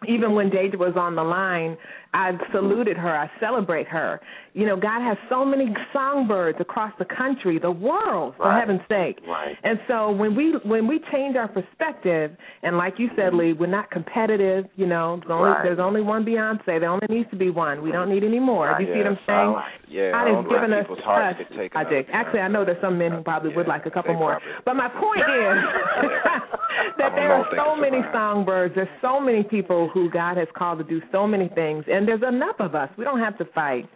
even 0.09 0.35
when 0.35 0.51
Da'dra 0.51 0.79
was 0.79 0.95
on 0.97 1.15
the 1.15 1.23
line, 1.23 1.77
I 2.15 2.31
saluted 2.53 2.97
her. 2.97 3.15
I 3.17 3.29
celebrate 3.41 3.89
her. 3.89 4.21
You 4.55 4.67
know, 4.67 4.77
God 4.77 5.03
has 5.03 5.17
so 5.29 5.45
many 5.45 5.67
songbirds 5.93 6.59
across 6.61 6.93
the 7.01 7.05
country, 7.05 7.59
the 7.59 7.73
world, 7.73 8.35
for 8.37 8.47
Right. 8.47 8.61
heaven's 8.61 8.83
sake. 8.89 9.19
Right. 9.27 9.57
And 9.65 9.81
so 9.89 10.13
when 10.13 10.37
we 10.37 10.53
when 10.63 10.87
we 10.87 11.01
change 11.13 11.35
our 11.37 11.49
perspective, 11.49 12.31
and 12.63 12.79
like 12.79 13.01
you 13.01 13.11
said, 13.17 13.35
Lee, 13.35 13.53
we're 13.53 13.67
not 13.67 13.91
competitive. 13.91 14.67
You 14.77 14.87
know, 14.87 15.17
there's 15.21 15.31
only, 15.33 15.51
Right. 15.51 15.63
there's 15.65 15.79
only 15.81 16.03
one 16.03 16.25
Beyonce. 16.25 16.65
There 16.79 16.89
only 16.89 17.07
needs 17.11 17.29
to 17.31 17.37
be 17.37 17.51
one. 17.51 17.83
We 17.83 17.91
don't 17.91 18.09
need 18.09 18.23
any 18.23 18.39
more. 18.39 18.69
Right, 18.69 18.81
you 18.81 18.87
see 18.87 18.93
yeah, 18.93 18.99
what 18.99 19.07
I'm 19.07 19.19
saying? 19.27 19.53
like- 19.53 19.65
yeah, 19.89 20.11
God 20.13 20.27
has 20.29 20.47
given 20.47 20.73
us 20.73 20.87
us. 20.91 21.37
I 21.75 21.85
did. 21.85 22.07
Actually, 22.13 22.41
I 22.41 22.49
know 22.49 22.65
there's 22.65 22.81
some 22.81 22.97
men 22.97 23.11
who 23.13 23.23
probably 23.23 23.55
would 23.57 23.67
like 23.67 23.87
a 23.87 23.91
couple 23.91 24.15
more. 24.15 24.41
But 24.65 24.75
my 24.77 24.89
point 24.89 25.21
is 25.43 25.57
that 26.99 27.13
there 27.17 27.33
are 27.33 27.47
so 27.57 27.75
many 27.77 28.03
songbirds. 28.13 28.75
There's 28.75 28.89
so 29.03 29.19
many 29.21 29.43
people 29.43 29.89
who 29.93 30.09
God 30.11 30.37
has 30.37 30.49
called 30.57 30.79
to 30.79 30.85
do 30.85 31.01
so 31.13 31.27
many 31.27 31.49
things, 31.49 31.85
and 31.89 32.04
there's 32.07 32.23
enough 32.27 32.57
of 32.59 32.75
us. 32.75 32.89
We 32.97 33.05
don't 33.05 33.21
have 33.21 33.37
to 33.39 33.45
fight. 33.55 33.89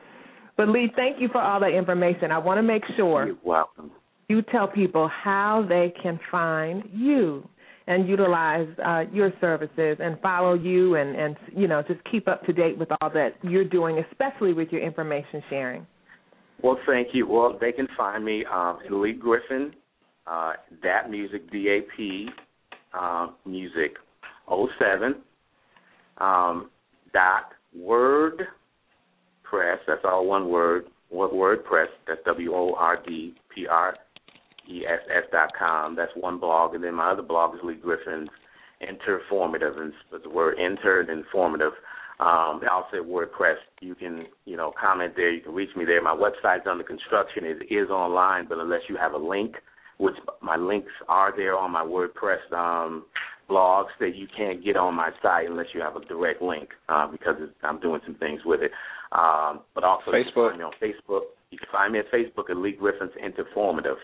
But 0.57 0.69
Lee, 0.69 0.91
thank 0.97 1.21
you 1.21 1.29
for 1.29 1.41
all 1.41 1.61
that 1.61 1.71
information. 1.71 2.31
I 2.33 2.39
want 2.39 2.59
to 2.59 2.63
make 2.63 2.83
sure 2.97 3.27
You're 3.27 3.37
welcome. 3.45 3.91
you 4.29 4.43
tell 4.43 4.67
people 4.69 5.09
how 5.09 5.65
they 5.69 5.93
can 6.03 6.19
find 6.31 6.83
you 6.93 7.49
and 7.87 8.07
utilize 8.09 8.69
uh, 8.85 9.05
your 9.13 9.33
services 9.41 9.97
and 10.01 10.21
follow 10.21 10.55
you 10.55 10.97
and, 10.97 11.17
and 11.17 11.37
you 11.57 11.67
know 11.67 11.83
just 11.83 12.01
keep 12.11 12.29
up 12.29 12.45
to 12.45 12.53
date 12.53 12.77
with 12.77 12.89
all 13.01 13.11
that 13.11 13.31
you're 13.43 13.65
doing, 13.65 14.05
especially 14.11 14.53
with 14.53 14.69
your 14.71 14.83
information 14.83 15.43
sharing. 15.49 15.87
Well, 16.63 16.79
thank 16.87 17.09
you. 17.13 17.27
Well, 17.27 17.57
they 17.61 17.73
can 17.73 17.87
find 17.97 18.25
me 18.25 18.45
um, 18.53 18.81
in 18.87 19.01
Lee 19.01 19.13
Griffin, 19.13 19.73
uh, 20.27 20.55
that 20.83 21.09
music, 21.09 21.51
D 21.53 21.69
A 21.69 21.97
P 21.97 22.29
uh, 22.93 23.29
music, 23.47 23.97
07, 24.49 25.15
um, 26.19 26.71
dot 27.13 27.53
word 27.77 28.43
press. 29.43 29.79
That's 29.87 30.03
all 30.05 30.27
one 30.27 30.49
word. 30.49 30.85
What 31.11 31.35
word 31.35 31.65
press? 31.65 31.89
That's 32.07 32.21
W 32.27 32.55
O 32.55 32.75
R 32.75 32.99
D 33.07 33.35
P 33.55 33.67
R 33.67 33.97
E 34.69 34.85
S 34.87 35.01
S 35.09 35.25
dot 35.33 35.51
com. 35.59 35.97
That's 35.97 36.13
one 36.15 36.39
blog, 36.39 36.75
and 36.75 36.85
then 36.85 36.95
my 36.95 37.11
other 37.11 37.23
blog 37.23 37.55
is 37.55 37.61
Lee 37.65 37.75
Griffin's 37.75 38.29
Interformative, 38.83 39.81
and 39.81 39.93
the 40.23 40.31
word 40.31 40.59
inter 40.59 41.01
and 41.01 41.11
informative. 41.11 41.73
Um, 42.21 42.61
also 42.71 42.97
at 42.97 43.07
WordPress, 43.07 43.57
you 43.81 43.95
can 43.95 44.27
you 44.45 44.57
know 44.57 44.73
comment 44.79 45.15
there. 45.17 45.31
You 45.31 45.41
can 45.41 45.55
reach 45.55 45.75
me 45.77 45.85
there. 45.85 46.03
My 46.03 46.15
website's 46.17 46.67
under 46.69 46.85
construction. 46.85 47.45
It 47.45 47.73
is 47.73 47.91
online, 47.91 48.47
but 48.49 48.59
unless 48.59 48.83
you 48.89 48.97
have 48.97 49.13
a 49.13 49.19
link, 49.19 49.55
which 49.99 50.17
my 50.43 50.57
links 50.57 50.93
are 51.09 51.33
there 51.37 51.57
on 51.57 51.71
my 51.71 51.83
WordPress 51.83 52.53
um, 52.53 53.05
blogs 53.49 53.89
that 54.01 54.15
you 54.15 54.27
can't 54.37 54.65
get 54.65 54.77
on 54.77 54.95
my 54.95 55.11
site 55.23 55.49
unless 55.49 55.67
you 55.75 55.81
have 55.81 55.97
a 55.97 56.05
direct 56.05 56.43
link 56.43 56.71
uh, 56.89 57.07
because 57.07 57.37
it's, 57.41 57.53
I'm 57.63 57.81
doing 57.81 58.01
some 58.05 58.17
things 58.17 58.41
with 58.45 58.61
it. 58.61 58.71
Um, 59.13 59.61
but 59.75 59.85
also 59.85 60.13
you 60.13 60.25
can 60.25 60.33
Facebook. 60.33 60.51
find 60.51 60.59
me 60.59 60.65
on 60.65 60.73
Facebook. 60.83 61.21
You 61.51 61.59
can 61.59 61.69
find 61.73 61.93
me 61.93 61.99
at 62.01 62.13
Facebook 62.13 62.51
at 62.51 62.57
Lee 62.57 62.77
Griffin's 62.79 63.13
Interformative. 63.23 63.97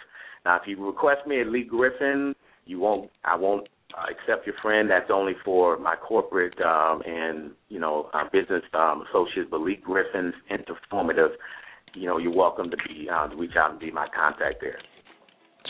Now, 0.45 0.57
if 0.57 0.63
you 0.67 0.85
request 0.85 1.27
me 1.27 1.41
at 1.41 1.49
Lee 1.49 1.65
Griffin, 1.65 2.35
you 2.67 2.79
won't. 2.79 3.11
I 3.25 3.37
won't 3.37 3.69
uh, 3.97 4.07
accept 4.11 4.47
your 4.47 4.57
friend. 4.63 4.91
That's 4.91 5.11
only 5.13 5.35
for 5.45 5.79
my 5.79 5.95
corporate 5.97 6.55
um, 6.63 7.03
and 7.07 7.53
you 7.69 7.79
know 7.79 8.09
uh, 8.15 8.25
business 8.33 8.63
um, 8.73 9.05
associates. 9.11 9.49
But 9.51 9.61
Lee 9.61 9.81
Griffin's 9.83 10.35
Interformative, 10.51 11.31
you 11.95 12.07
know, 12.07 12.19
you're 12.19 12.35
welcome 12.35 12.71
to 12.71 12.77
be 12.89 13.09
uh, 13.11 13.29
to 13.29 13.37
reach 13.37 13.57
out 13.59 13.73
and 13.73 13.81
be 13.81 13.91
my 13.91 14.07
contact 14.15 14.61
there. 14.61 14.79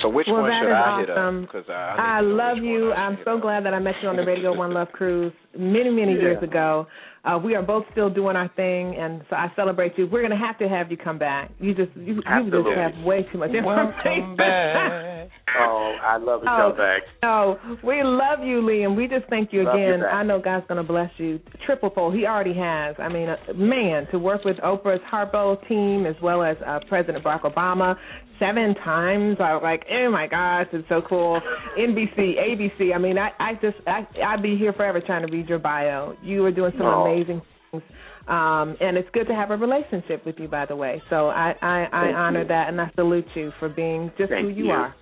So 0.02 0.08
which 0.08 0.26
well, 0.28 0.42
one 0.42 0.50
should 0.60 0.72
I 0.72 1.00
hit 1.00 1.10
up? 1.10 1.40
Because 1.42 1.64
I, 1.68 1.72
I, 1.72 2.02
I 2.18 2.20
need 2.20 2.26
to 2.26 2.30
know 2.30 2.42
love 2.44 2.58
you. 2.58 2.92
I 2.92 2.96
I'm 2.96 3.16
should 3.16 3.24
so 3.24 3.38
glad 3.38 3.64
that 3.64 3.74
I 3.74 3.78
met 3.78 3.94
you 4.02 4.08
on 4.08 4.16
the 4.16 4.24
Radio 4.24 4.52
One 4.52 4.74
Love 4.74 4.88
Cruise 4.92 5.32
many, 5.56 5.90
many 5.90 6.14
Yeah. 6.14 6.20
years 6.20 6.42
ago. 6.42 6.86
Uh, 7.24 7.38
we 7.42 7.54
are 7.54 7.62
both 7.62 7.84
still 7.92 8.10
doing 8.10 8.36
our 8.36 8.48
thing, 8.54 8.96
and 8.96 9.22
so 9.30 9.36
I 9.36 9.50
celebrate 9.56 9.96
you. 9.96 10.06
We're 10.06 10.20
going 10.20 10.38
to 10.38 10.44
have 10.46 10.58
to 10.58 10.68
have 10.68 10.90
you 10.90 10.98
come 10.98 11.16
back. 11.18 11.50
You 11.58 11.72
just 11.74 11.90
you, 11.96 12.16
you 12.16 12.50
just 12.50 12.66
have 12.76 13.02
way 13.02 13.24
too 13.32 13.38
much 13.38 13.48
information. 13.50 15.30
Oh, 15.56 15.96
I 16.02 16.16
love 16.18 16.42
to 16.42 16.48
Oh, 16.50 16.68
come 16.70 16.76
back. 16.76 17.02
No, 17.22 17.58
we 17.82 18.02
love 18.02 18.40
you, 18.42 18.60
Liam. 18.60 18.96
we 18.96 19.06
just 19.06 19.24
thank 19.30 19.52
you 19.52 19.62
Love 19.62 19.76
again. 19.76 20.00
back. 20.00 20.12
I 20.12 20.22
know 20.22 20.40
God's 20.40 20.66
going 20.66 20.84
to 20.84 20.86
bless 20.86 21.10
you 21.16 21.40
triple 21.64 21.90
fold. 21.94 22.14
He 22.14 22.26
already 22.26 22.54
has. 22.54 22.96
I 22.98 23.08
mean, 23.08 23.28
uh, 23.28 23.36
man, 23.54 24.06
to 24.10 24.18
work 24.18 24.44
with 24.44 24.56
Oprah's 24.58 25.00
Harpo 25.10 25.56
team 25.68 26.04
as 26.06 26.16
well 26.22 26.42
as 26.42 26.56
uh, 26.66 26.80
President 26.88 27.24
Barack 27.24 27.42
Obama 27.42 27.96
seven 28.38 28.74
times. 28.76 29.36
I 29.40 29.54
was 29.54 29.62
like, 29.62 29.84
oh 29.90 30.10
my 30.10 30.26
gosh, 30.26 30.66
it's 30.72 30.88
so 30.88 31.02
cool. 31.08 31.40
NBC, 31.78 32.36
ABC. 32.38 32.94
I 32.94 32.98
mean, 32.98 33.18
I, 33.18 33.30
I 33.38 33.54
just, 33.54 33.76
I, 33.86 34.06
I'd 34.26 34.42
be 34.42 34.56
here 34.56 34.72
forever 34.72 35.00
trying 35.00 35.26
to 35.26 35.32
read 35.32 35.48
your 35.48 35.58
bio. 35.58 36.16
You 36.22 36.44
are 36.44 36.52
doing 36.52 36.72
some 36.76 36.86
Oh. 36.86 37.04
amazing 37.04 37.42
things. 37.70 37.82
Um, 38.26 38.76
and 38.80 38.96
it's 38.96 39.08
good 39.12 39.26
to 39.26 39.34
have 39.34 39.50
a 39.50 39.56
relationship 39.56 40.24
with 40.24 40.36
you, 40.38 40.48
by 40.48 40.64
the 40.64 40.74
way. 40.76 41.02
So 41.10 41.28
I, 41.28 41.54
I, 41.60 41.86
I 41.92 42.04
Thank 42.06 42.16
honor 42.16 42.42
you. 42.42 42.48
that, 42.48 42.68
and 42.68 42.80
I 42.80 42.90
salute 42.94 43.26
you 43.34 43.52
for 43.58 43.68
being 43.68 44.10
just 44.16 44.30
Thank 44.30 44.44
who 44.44 44.48
you, 44.50 44.64
you. 44.66 44.70
are. 44.70 44.94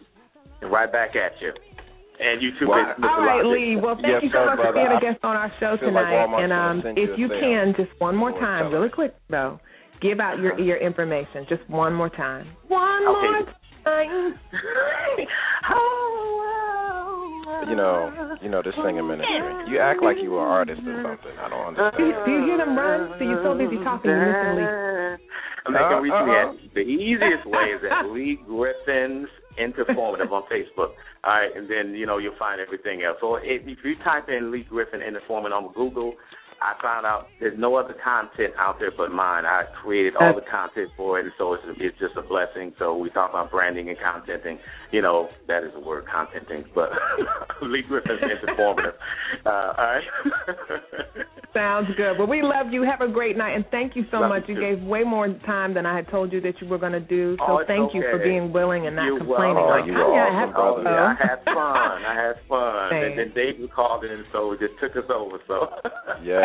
And 0.60 0.72
right 0.72 0.90
back 0.90 1.10
at 1.14 1.32
you. 1.40 1.52
And 2.18 2.42
you 2.42 2.50
too, 2.58 2.68
Well, 2.68 2.78
Mr. 2.78 3.04
All 3.08 3.22
right, 3.24 3.44
Lee. 3.44 3.76
Well, 3.76 3.94
thank 3.94 4.06
Yes, 4.08 4.22
you 4.22 4.28
so 4.30 4.38
sir, 4.38 4.46
much 4.46 4.58
for 4.66 4.72
being 4.72 4.86
a 4.86 5.00
guest 5.00 5.24
on 5.24 5.36
our 5.36 5.52
show 5.60 5.76
feel 5.80 5.92
like 5.92 6.04
tonight. 6.06 6.42
And 6.44 6.52
um, 6.52 6.80
send 6.84 6.96
you 6.98 7.12
if 7.12 7.18
you 7.18 7.28
can, 7.28 7.74
just 7.76 7.90
one 8.00 8.14
more 8.16 8.32
time, 8.32 8.72
really 8.72 8.90
quick 8.90 9.14
though, 9.30 9.58
give 10.02 10.20
out 10.20 10.38
your 10.40 10.58
your 10.58 10.76
information, 10.78 11.46
just 11.48 11.62
one 11.70 11.94
more 11.94 12.10
time. 12.10 12.46
One 12.68 13.06
Okay. 13.06 13.30
more 13.30 13.54
time. 13.84 14.38
You 17.68 17.76
know, 17.76 18.36
you 18.42 18.50
know 18.50 18.60
this 18.62 18.74
singing 18.84 19.06
ministry. 19.06 19.70
You 19.70 19.78
act 19.78 20.02
like 20.02 20.16
you 20.20 20.32
were 20.32 20.42
an 20.42 20.50
artist 20.50 20.80
or 20.84 20.98
something. 21.02 21.36
I 21.38 21.48
don't 21.48 21.74
Do 21.74 22.02
you, 22.02 22.10
understand. 22.10 22.26
do 22.26 22.30
you 22.32 22.42
hear 22.44 22.58
them 22.58 22.76
run? 22.76 23.14
So 23.18 23.22
you're 23.24 23.44
so 23.46 23.54
busy 23.54 23.78
talking, 23.86 24.10
you 24.10 24.18
listen, 24.18 24.56
Lee. 24.58 24.66
And 25.64 25.70
they 25.78 25.84
can 25.86 26.02
reach 26.02 26.20
me 26.26 26.32
Uh, 26.34 26.42
at 26.42 26.74
the 26.74 26.82
easiest 26.82 27.46
way 27.46 27.70
is 27.70 27.80
at 27.86 28.10
Lee 28.10 28.42
Griffin's 28.44 29.30
Interformative 29.62 30.32
on 30.34 30.42
Facebook. 30.50 30.98
All 31.22 31.32
right, 31.38 31.54
and 31.54 31.70
then 31.70 31.94
you 31.94 32.04
know 32.04 32.18
you'll 32.18 32.36
find 32.38 32.60
everything 32.60 33.02
else. 33.06 33.18
So 33.20 33.36
if, 33.36 33.62
if 33.64 33.78
you 33.84 33.94
type 34.02 34.28
in 34.28 34.50
Lee 34.50 34.66
Griffin 34.68 35.00
Interformative 35.00 35.54
on 35.54 35.72
Google, 35.72 36.14
I 36.62 36.80
found 36.82 37.04
out 37.06 37.26
there's 37.40 37.58
no 37.58 37.74
other 37.76 37.94
content 38.04 38.54
out 38.58 38.78
there 38.78 38.92
but 38.96 39.10
mine. 39.10 39.44
I 39.44 39.64
created 39.82 40.14
all 40.20 40.34
the 40.34 40.42
content 40.50 40.90
for 40.96 41.18
it, 41.18 41.24
and 41.24 41.32
so 41.38 41.54
it's 41.54 41.62
it's 41.78 41.98
just 41.98 42.16
a 42.16 42.22
blessing. 42.22 42.72
So 42.78 42.96
we 42.96 43.10
talk 43.10 43.30
about 43.30 43.50
branding 43.50 43.88
and 43.88 43.98
contenting. 43.98 44.58
You 44.92 45.02
know 45.02 45.28
that 45.48 45.64
is 45.64 45.72
a 45.74 45.80
word, 45.80 46.04
contenting, 46.06 46.64
but 46.74 46.90
Lee 47.62 47.82
Griffin's 47.86 48.20
Interformative. 48.20 48.94
Uh, 49.44 49.48
all 49.50 49.74
right. 49.78 50.02
Sounds 51.54 51.88
good. 51.98 52.16
Well, 52.18 52.26
we 52.28 52.40
love 52.42 52.68
you. 52.72 52.82
Have 52.82 53.02
a 53.02 53.12
great 53.12 53.36
night, 53.36 53.54
and 53.54 53.64
thank 53.70 53.94
you 53.94 54.04
so 54.10 54.18
Love 54.20 54.30
much. 54.30 54.44
you 54.48 54.54
You 54.54 54.60
too. 54.60 54.76
gave 54.76 54.86
way 54.88 55.04
more 55.04 55.28
time 55.44 55.74
than 55.74 55.84
I 55.84 55.94
had 55.94 56.08
told 56.08 56.32
you 56.32 56.40
that 56.40 56.54
you 56.62 56.66
were 56.68 56.78
going 56.78 56.92
to 56.92 57.00
do. 57.00 57.36
So 57.40 57.44
Oh, 57.48 57.58
it's 57.58 57.68
thank 57.68 57.92
you 57.94 58.02
for 58.10 58.18
being 58.18 58.52
willing 58.52 58.86
and 58.86 58.96
not 58.96 59.04
You're 59.04 59.18
complaining. 59.18 59.56
welcome. 59.56 59.80
Like, 59.80 59.86
You 59.86 59.92
"Oh, 60.00 60.08
were 60.08 60.16
yeah, 60.16 60.24
I 60.24 60.28
awesome, 60.28 60.38
have 60.40 60.48
to 60.48 60.54
brother. 60.54 60.80
Oh, 60.80 60.84
go." 60.84 60.90
yeah, 60.90 61.12
I 61.12 61.26
had 61.28 61.40
fun. 61.44 61.98
I 62.08 62.14
had 62.16 62.36
fun. 62.48 62.90
Thanks. 62.90 63.04
And 63.04 63.18
then 63.18 63.30
David 63.36 63.70
called 63.72 64.04
in, 64.04 64.24
so 64.32 64.52
it 64.52 64.60
just 64.60 64.80
took 64.80 64.96
us 64.96 65.08
over. 65.12 65.36
So 65.46 65.68
Yeah. 66.24 66.40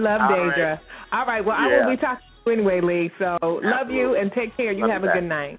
Love 0.00 0.20
All 0.20 0.28
Da'dra. 0.30 0.56
right. 0.58 0.78
All 1.12 1.26
right. 1.26 1.44
Well, 1.44 1.56
I 1.58 1.66
will 1.66 1.90
be 1.90 2.00
talking 2.00 2.24
to 2.44 2.50
you 2.50 2.56
anyway, 2.58 2.80
Lee. 2.82 3.10
So 3.18 3.38
love 3.42 3.90
you 3.90 4.16
and 4.16 4.30
take 4.32 4.56
care. 4.56 4.72
You 4.72 4.82
Love 4.82 4.90
have 4.90 5.02
you 5.02 5.08
a 5.08 5.12
back. 5.12 5.20
good 5.20 5.28
night. 5.28 5.58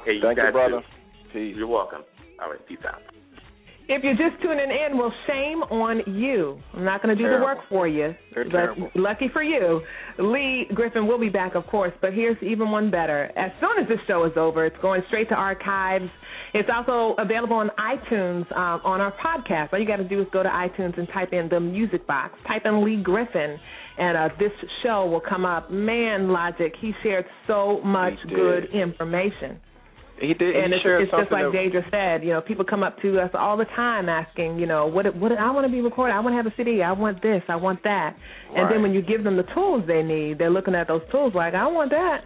okay, 0.00 0.12
you 0.14 0.20
Thank 0.22 0.38
you, 0.38 0.52
brother. 0.52 0.80
too. 0.80 1.32
Peace. 1.32 1.54
You're 1.56 1.66
welcome. 1.66 2.02
All 2.42 2.50
right, 2.50 2.66
peace 2.66 2.78
out. 2.88 3.00
If 3.90 4.04
you're 4.04 4.12
just 4.12 4.42
tuning 4.42 4.68
in, 4.70 4.98
well, 4.98 5.10
shame 5.26 5.62
on 5.62 6.02
you. 6.14 6.60
I'm 6.74 6.84
not 6.84 7.02
going 7.02 7.16
to 7.16 7.22
do 7.22 7.26
Terrible. 7.26 7.38
the 7.40 7.54
work 7.54 7.58
for 7.70 7.88
you. 7.88 8.14
They're 8.34 8.44
but 8.44 8.50
terrible. 8.50 8.90
lucky 8.96 9.28
for 9.32 9.42
you, 9.42 9.80
Lee 10.18 10.66
Griffin 10.74 11.06
will 11.06 11.18
be 11.18 11.30
back, 11.30 11.54
of 11.54 11.66
course. 11.68 11.92
But 12.02 12.12
here's 12.12 12.36
even 12.42 12.70
one 12.70 12.90
better. 12.90 13.30
As 13.34 13.50
soon 13.60 13.82
as 13.82 13.88
this 13.88 13.98
show 14.06 14.24
is 14.26 14.32
over, 14.36 14.66
it's 14.66 14.76
going 14.82 15.00
straight 15.08 15.30
to 15.30 15.34
archives. 15.36 16.04
It's 16.54 16.68
also 16.74 17.14
available 17.20 17.56
on 17.56 17.70
iTunes 17.78 18.50
um, 18.56 18.80
on 18.84 19.00
our 19.00 19.12
podcast. 19.12 19.72
All 19.72 19.78
you 19.78 19.86
got 19.86 19.96
to 19.96 20.08
do 20.08 20.20
is 20.20 20.26
go 20.32 20.42
to 20.42 20.48
iTunes 20.48 20.98
and 20.98 21.06
type 21.12 21.32
in 21.32 21.48
the 21.48 21.60
music 21.60 22.06
box. 22.06 22.38
Type 22.46 22.62
in 22.64 22.84
Lee 22.84 23.02
Griffin, 23.02 23.58
and 23.98 24.16
uh, 24.16 24.28
this 24.38 24.52
show 24.82 25.06
will 25.06 25.20
come 25.20 25.44
up. 25.44 25.70
Man, 25.70 26.28
Logic, 26.30 26.72
he 26.80 26.92
shared 27.02 27.26
so 27.46 27.80
much 27.82 28.14
good 28.28 28.64
information. 28.72 29.60
He 30.20 30.34
did. 30.34 30.56
And 30.56 30.72
he 30.72 30.80
it's, 30.80 30.84
it's 30.84 31.10
just 31.12 31.30
like 31.30 31.44
Da'dra 31.44 31.88
said, 31.90 32.24
you 32.26 32.30
know, 32.30 32.40
people 32.40 32.64
come 32.64 32.82
up 32.82 33.00
to 33.02 33.20
us 33.20 33.30
all 33.34 33.56
the 33.56 33.66
time 33.76 34.08
asking, 34.08 34.58
you 34.58 34.66
know, 34.66 34.86
what 34.86 35.14
what 35.14 35.30
I 35.32 35.50
want 35.52 35.66
to 35.66 35.72
be 35.72 35.80
recorded, 35.80 36.12
I 36.14 36.20
want 36.20 36.32
to 36.32 36.36
have 36.36 36.46
a 36.46 36.54
CD, 36.56 36.82
I 36.82 36.92
want 36.92 37.22
this, 37.22 37.42
I 37.48 37.54
want 37.56 37.82
that, 37.84 38.16
and 38.48 38.64
Right. 38.64 38.72
then 38.72 38.82
when 38.82 38.92
you 38.92 39.02
give 39.02 39.22
them 39.22 39.36
the 39.36 39.44
tools 39.54 39.84
they 39.86 40.02
need, 40.02 40.38
they're 40.38 40.50
looking 40.50 40.74
at 40.74 40.88
those 40.88 41.02
tools 41.12 41.34
like, 41.34 41.54
I 41.54 41.68
want 41.68 41.90
that. 41.90 42.24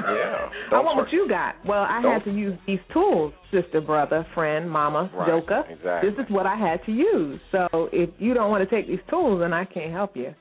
Yeah. 0.00 0.48
I 0.72 0.80
want 0.80 0.96
what 0.96 1.12
you 1.12 1.28
got. 1.28 1.56
Well, 1.66 1.82
I 1.82 2.00
Don't- 2.02 2.12
had 2.12 2.24
to 2.24 2.32
use 2.32 2.58
these 2.66 2.78
tools, 2.92 3.32
sister, 3.50 3.80
brother, 3.80 4.26
friend, 4.34 4.70
mama, 4.70 5.10
Right, 5.14 5.28
joker. 5.28 5.64
exactly. 5.68 6.10
This 6.10 6.18
is 6.24 6.30
what 6.30 6.46
I 6.46 6.56
had 6.56 6.84
to 6.86 6.92
use. 6.92 7.40
So 7.50 7.68
if 7.92 8.10
you 8.18 8.34
don't 8.34 8.50
want 8.50 8.68
to 8.68 8.74
take 8.74 8.86
these 8.88 9.00
tools, 9.10 9.40
then 9.40 9.52
I 9.52 9.64
can't 9.64 9.92
help 9.92 10.16
you. 10.16 10.32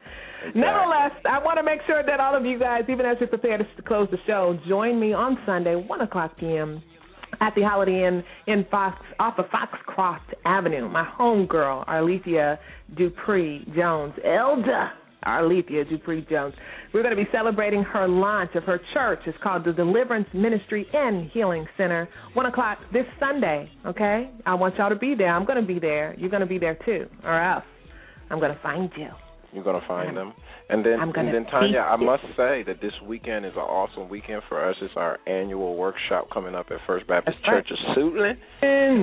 Exactly. 0.43 0.61
Nevertheless, 0.61 1.11
I 1.29 1.37
want 1.43 1.57
to 1.59 1.63
make 1.63 1.81
sure 1.85 2.01
that 2.03 2.19
all 2.19 2.35
of 2.35 2.45
you 2.45 2.57
guys, 2.57 2.83
even 2.89 3.05
as 3.05 3.17
we 3.19 3.27
prepare 3.27 3.57
to 3.57 3.65
close 3.85 4.07
the 4.11 4.17
show, 4.25 4.57
join 4.67 4.99
me 4.99 5.13
on 5.13 5.37
Sunday, 5.45 5.75
1 5.75 6.01
o'clock 6.01 6.35
p.m. 6.37 6.81
at 7.39 7.53
the 7.55 7.61
Holiday 7.61 8.05
Inn 8.07 8.23
in 8.47 8.65
Fox, 8.71 8.97
off 9.19 9.37
of 9.37 9.45
Foxcroft 9.51 10.33
Avenue. 10.45 10.89
My 10.89 11.05
homegirl, 11.19 11.85
Arlethea 11.87 12.57
Dupree 12.97 13.65
Jones, 13.75 14.13
Elda, 14.25 14.91
Alethea 15.25 15.85
Dupree 15.85 16.25
Jones. 16.29 16.53
We're 16.93 17.03
going 17.03 17.15
to 17.15 17.21
be 17.21 17.29
celebrating 17.31 17.83
her 17.83 18.07
launch 18.07 18.51
of 18.55 18.63
her 18.63 18.79
church. 18.93 19.19
It's 19.25 19.37
called 19.41 19.65
the 19.65 19.73
Deliverance 19.73 20.27
Ministry 20.33 20.87
and 20.93 21.29
Healing 21.31 21.65
Center. 21.77 22.09
One 22.33 22.45
o'clock 22.45 22.79
this 22.91 23.05
Sunday. 23.19 23.69
Okay, 23.85 24.29
I 24.45 24.53
want 24.55 24.75
y'all 24.77 24.89
to 24.89 24.95
be 24.95 25.15
there. 25.15 25.33
I'm 25.33 25.45
going 25.45 25.61
to 25.61 25.67
be 25.67 25.79
there. 25.79 26.15
You're 26.17 26.29
going 26.29 26.41
to 26.41 26.47
be 26.47 26.59
there 26.59 26.77
too, 26.85 27.07
or 27.23 27.41
else 27.41 27.63
I'm 28.29 28.39
going 28.39 28.53
to 28.53 28.61
find 28.61 28.89
you. 28.97 29.09
You're 29.53 29.65
gonna 29.65 29.85
find 29.85 30.15
them, 30.15 30.33
and 30.69 30.85
then 30.85 30.93
and 30.97 31.13
then 31.13 31.45
Tanya, 31.51 31.79
I 31.79 31.97
must 31.97 32.23
say 32.37 32.63
that 32.67 32.79
this 32.81 32.93
weekend 33.05 33.45
is 33.45 33.51
an 33.55 33.59
awesome 33.59 34.07
weekend 34.07 34.43
for 34.47 34.63
us. 34.63 34.77
It's 34.81 34.93
our 34.95 35.19
annual 35.27 35.75
workshop 35.75 36.29
coming 36.33 36.55
up 36.55 36.67
at 36.71 36.77
First 36.87 37.05
Baptist 37.07 37.37
That's 37.41 37.51
right. 37.51 37.65
Church 37.67 37.77
of 37.77 37.97
Suitland. 37.97 38.37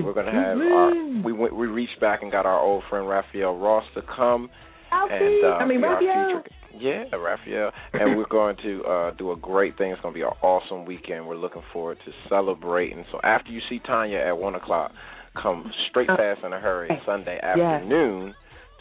We're 0.04 0.14
gonna 0.14 0.32
have 0.32 0.56
our 0.56 1.22
we 1.22 1.32
went 1.34 1.54
we 1.54 1.66
reached 1.66 2.00
back 2.00 2.22
and 2.22 2.32
got 2.32 2.46
our 2.46 2.58
old 2.58 2.82
friend 2.88 3.06
Raphael 3.06 3.58
Ross 3.58 3.84
to 3.94 4.00
come 4.16 4.48
and 4.93 5.44
uh, 5.44 5.48
I 5.59 5.66
mean, 5.66 5.81
Raphael. 5.82 6.43
feature- 6.43 6.55
yeah, 6.78 7.05
Raphael, 7.16 7.73
and 7.94 8.16
we're 8.16 8.27
going 8.31 8.56
to 8.62 8.85
uh 8.85 9.10
do 9.12 9.32
a 9.32 9.36
great 9.36 9.77
thing. 9.78 9.90
It's 9.90 10.01
going 10.01 10.15
to 10.15 10.19
be 10.19 10.23
an 10.23 10.32
awesome 10.43 10.85
weekend. 10.85 11.27
We're 11.27 11.36
looking 11.36 11.62
forward 11.73 11.98
to 12.05 12.12
celebrating. 12.28 13.05
So 13.10 13.19
after 13.24 13.51
you 13.51 13.60
see 13.69 13.81
Tanya 13.81 14.19
at 14.19 14.36
one 14.39 14.55
o'clock, 14.55 14.93
come 15.40 15.70
straight 15.90 16.06
fast 16.09 16.40
in 16.44 16.52
a 16.52 16.60
hurry 16.60 16.89
Sunday 17.06 17.39
Uh, 17.43 17.56
Yes. 17.56 17.82
afternoon 17.82 18.35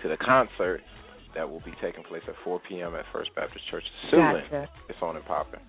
to 0.03 0.09
the 0.09 0.17
concert 0.17 0.81
that 1.35 1.49
will 1.49 1.61
be 1.61 1.73
taking 1.81 2.03
place 2.03 2.21
at 2.27 2.35
4 2.43 2.59
p.m. 2.69 2.93
at 2.95 3.05
First 3.11 3.33
Baptist 3.35 3.63
Church 3.69 3.83
of 3.83 4.13
Suitland. 4.19 4.43
Gotcha. 4.51 4.69
It's 4.89 4.97
on 5.01 5.15
and 5.15 5.25
popping. 5.25 5.59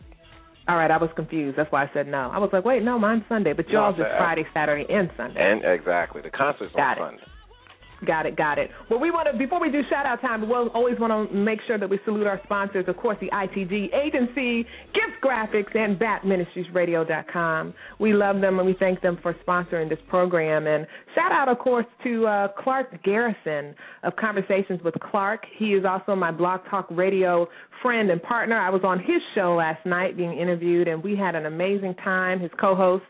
All 0.67 0.77
right, 0.77 0.91
I 0.91 0.99
was 0.99 1.09
confused. 1.17 1.57
That's 1.57 1.73
why 1.73 1.85
I 1.85 1.91
said 1.95 2.07
no. 2.09 2.31
I 2.33 2.39
was 2.39 2.51
like, 2.53 2.65
wait, 2.65 2.83
no, 2.83 2.99
mine's 2.99 3.23
Sunday, 3.29 3.55
but 3.55 3.67
No, 3.69 3.73
y'all's 3.73 3.97
I 3.99 4.03
is 4.03 4.09
Friday, 4.19 4.45
Saturday, 4.53 4.85
and 4.93 5.11
Sunday. 5.17 5.41
And 5.41 5.65
exactly, 5.65 6.21
the 6.21 6.29
concert's 6.31 6.75
Got 6.77 6.99
it. 6.99 7.01
on 7.01 7.11
Sunday. 7.13 7.25
Got 8.07 8.27
it, 8.27 8.37
got 8.37 8.59
it. 8.59 8.71
Well, 8.89 9.01
we 9.01 9.11
want 9.11 9.29
to 9.31 9.37
before 9.37 9.61
we 9.61 9.73
do 9.73 9.81
shout 9.91 10.07
out 10.07 10.21
time, 10.21 10.49
we'll 10.49 10.69
always 10.69 10.99
want 11.01 11.31
to 11.31 11.35
make 11.35 11.59
sure 11.67 11.79
that 11.79 11.91
we 11.91 11.99
salute 12.05 12.29
our 12.29 12.41
sponsors. 12.45 12.85
Of 12.87 12.97
course, 12.97 13.17
the 13.21 13.29
ITG 13.31 13.93
agency, 13.93 14.63
Gift 14.95 15.21
Graphics, 15.23 15.75
and 15.75 15.99
BatMinistriesRadio.com. 15.99 17.75
We 17.99 18.15
love 18.15 18.41
them 18.41 18.59
and 18.59 18.67
we 18.67 18.77
thank 18.79 19.01
them 19.01 19.19
for 19.21 19.35
sponsoring 19.47 19.89
this 19.89 19.99
program. 20.09 20.69
And 20.69 20.87
shout 21.17 21.33
out, 21.33 21.49
of 21.49 21.59
course, 21.59 21.87
to 22.05 22.27
uh, 22.27 22.49
Clark 22.63 23.03
Garrison 23.03 23.75
of 24.05 24.15
Conversations 24.15 24.81
with 24.85 24.95
Clark. 25.01 25.43
He 25.57 25.73
is 25.75 25.85
also 25.85 26.15
my 26.15 26.31
Blog 26.31 26.61
Talk 26.71 26.87
Radio 26.91 27.49
friend 27.83 28.11
and 28.11 28.23
partner. 28.23 28.59
I 28.59 28.71
was 28.71 28.83
on 28.85 28.99
his 28.99 29.21
show 29.35 29.55
last 29.55 29.85
night 29.87 30.17
being 30.17 30.37
interviewed, 30.39 30.89
and 30.89 31.03
we 31.03 31.17
had 31.17 31.35
an 31.35 31.47
amazing 31.47 31.95
time. 32.05 32.41
His 32.41 32.51
co-host 32.61 33.05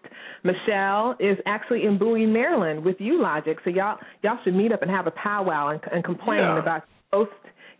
Michelle 0.45 1.17
is 1.21 1.37
actually 1.47 1.85
in 1.85 1.99
Bowie, 1.99 2.27
Maryland, 2.27 2.85
with 2.85 2.97
you, 2.99 3.21
Logic. 3.21 3.57
So 3.65 3.71
y'all 3.71 3.99
y'all 4.23 4.39
should 4.45 4.55
meet 4.55 4.73
up 4.73 4.83
and 4.83 4.91
have 4.91 5.07
a 5.07 5.11
powwow 5.13 5.69
and, 5.69 5.81
and 5.93 6.05
complain 6.05 6.41
Yeah. 6.41 6.59
about 6.61 6.83
host. 7.13 7.31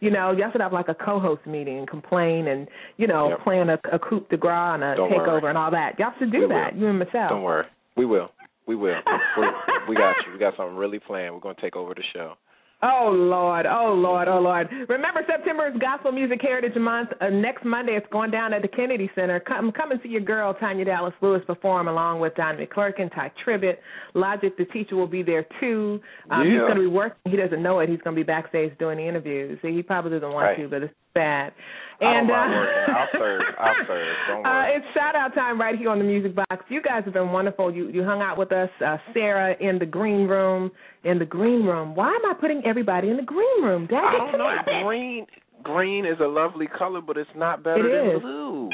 You 0.01 0.11
know, 0.11 0.31
y'all 0.31 0.53
should 0.53 0.61
have 0.61 0.73
like 0.73 0.89
a 0.89 0.95
co-host 0.95 1.45
meeting 1.47 1.79
and 1.79 1.89
complain 1.89 2.47
and 2.49 2.69
you 2.99 3.07
know 3.07 3.31
Yep. 3.31 3.41
plan 3.43 3.69
a, 3.71 3.79
a 3.93 3.99
coup 3.99 4.25
de 4.31 4.37
grace 4.37 4.75
and 4.75 4.85
a 4.85 4.95
Don't 4.97 5.11
takeover 5.11 5.43
worry. 5.43 5.49
and 5.51 5.59
all 5.59 5.71
that. 5.73 5.99
Y'all 5.99 6.13
should 6.19 6.31
do 6.33 6.43
We 6.43 6.47
that. 6.49 6.75
will. 6.75 6.81
You 6.81 6.87
and 6.89 6.99
Michelle. 6.99 7.29
Don't 7.31 7.43
worry, 7.43 7.65
we 7.97 8.07
will. 8.07 8.31
We 8.67 8.77
will. 8.77 8.95
we 9.39 9.45
we 9.89 9.95
got 9.97 10.15
you. 10.27 10.33
We 10.33 10.39
got 10.39 10.55
something 10.57 10.77
really 10.77 10.99
planned. 10.99 11.35
We're 11.35 11.41
going 11.41 11.57
to 11.57 11.61
take 11.63 11.75
over 11.75 11.95
the 11.95 12.03
show. 12.13 12.35
Oh 12.81 13.11
Lord, 13.13 13.67
oh 13.67 13.93
Lord, 13.93 14.29
oh 14.29 14.39
Lord! 14.39 14.69
Remember, 14.89 15.21
September 15.27 15.67
is 15.67 15.75
Gospel 15.81 16.13
Music 16.13 16.39
Heritage 16.41 16.77
Month. 16.77 17.11
Uh, 17.21 17.29
next 17.29 17.65
Monday, 17.65 17.97
it's 17.97 18.07
going 18.13 18.31
down 18.31 18.53
at 18.53 18.63
the 18.63 18.69
Kennedy 18.69 19.11
Center. 19.17 19.41
Come, 19.41 19.73
come 19.73 19.91
and 19.91 19.99
see 20.01 20.11
your 20.11 20.21
girl 20.21 20.55
Tanya 20.55 20.85
Dallas 20.85 21.13
Lewis 21.21 21.43
perform 21.45 21.89
along 21.89 22.21
with 22.21 22.37
Don 22.37 22.57
McClurkin, 22.57 23.13
Tye 23.13 23.33
Tribbett, 23.45 23.79
Logic. 24.15 24.57
The 24.57 24.65
teacher 24.67 24.95
will 24.95 25.09
be 25.09 25.25
there 25.25 25.45
too. 25.59 26.01
Um, 26.31 26.45
He's 26.47 26.61
going 26.61 26.77
to 26.77 26.81
be 26.83 26.87
working. 26.87 27.19
He 27.33 27.37
doesn't 27.37 27.61
know 27.61 27.81
it. 27.81 27.89
He's 27.89 28.01
going 28.03 28.15
to 28.15 28.21
be 28.21 28.25
backstage 28.25 28.79
doing 28.79 28.99
the 28.99 29.09
interviews. 29.09 29.59
He 29.61 29.83
probably 29.83 30.13
doesn't 30.13 30.33
want 30.33 30.45
Right. 30.45 30.59
to, 30.59 30.69
but 30.69 30.83
it's 30.85 30.95
bad. 31.15 31.53
And 32.01 32.31
uh. 32.31 32.35
I'll 32.35 33.09
serve. 33.13 33.43
I'll 33.59 33.87
serve. 33.87 34.17
Don't 34.29 34.39
uh, 34.47 34.49
worry. 34.51 34.77
it's 34.77 34.87
shout 34.95 35.17
out 35.17 35.35
time 35.35 35.61
right 35.61 35.77
here 35.77 35.91
on 35.91 35.99
the 35.99 36.05
Music 36.05 36.35
Box. 36.35 36.65
You 36.69 36.81
guys 36.81 37.03
have 37.05 37.15
been 37.15 37.33
wonderful. 37.33 37.75
You 37.75 37.89
you 37.89 38.05
hung 38.05 38.23
out 38.23 38.39
with 38.39 38.53
us, 38.53 38.71
uh, 38.87 38.99
Sarah 39.13 39.55
in 39.61 39.79
the 39.79 39.87
green 39.87 40.29
room. 40.29 40.71
In 41.05 41.19
the 41.19 41.25
green 41.25 41.65
room. 41.65 41.95
Why 41.97 42.09
am 42.09 42.25
I 42.31 42.35
putting 42.41 42.63
everybody 42.65 43.09
in 43.11 43.17
the 43.17 43.23
green 43.23 43.63
room? 43.63 43.87
Dad, 43.87 43.97
I 43.97 44.19
don't 44.19 44.39
know. 44.39 44.51
Green, 44.85 45.27
green 45.63 46.05
is 46.05 46.19
a 46.21 46.27
lovely 46.27 46.67
color, 46.67 47.01
but 47.01 47.17
it's 47.17 47.31
not 47.37 47.63
better 47.63 47.87
It 47.89 48.07
than 48.07 48.17
is. 48.17 48.23
blue. 48.23 48.69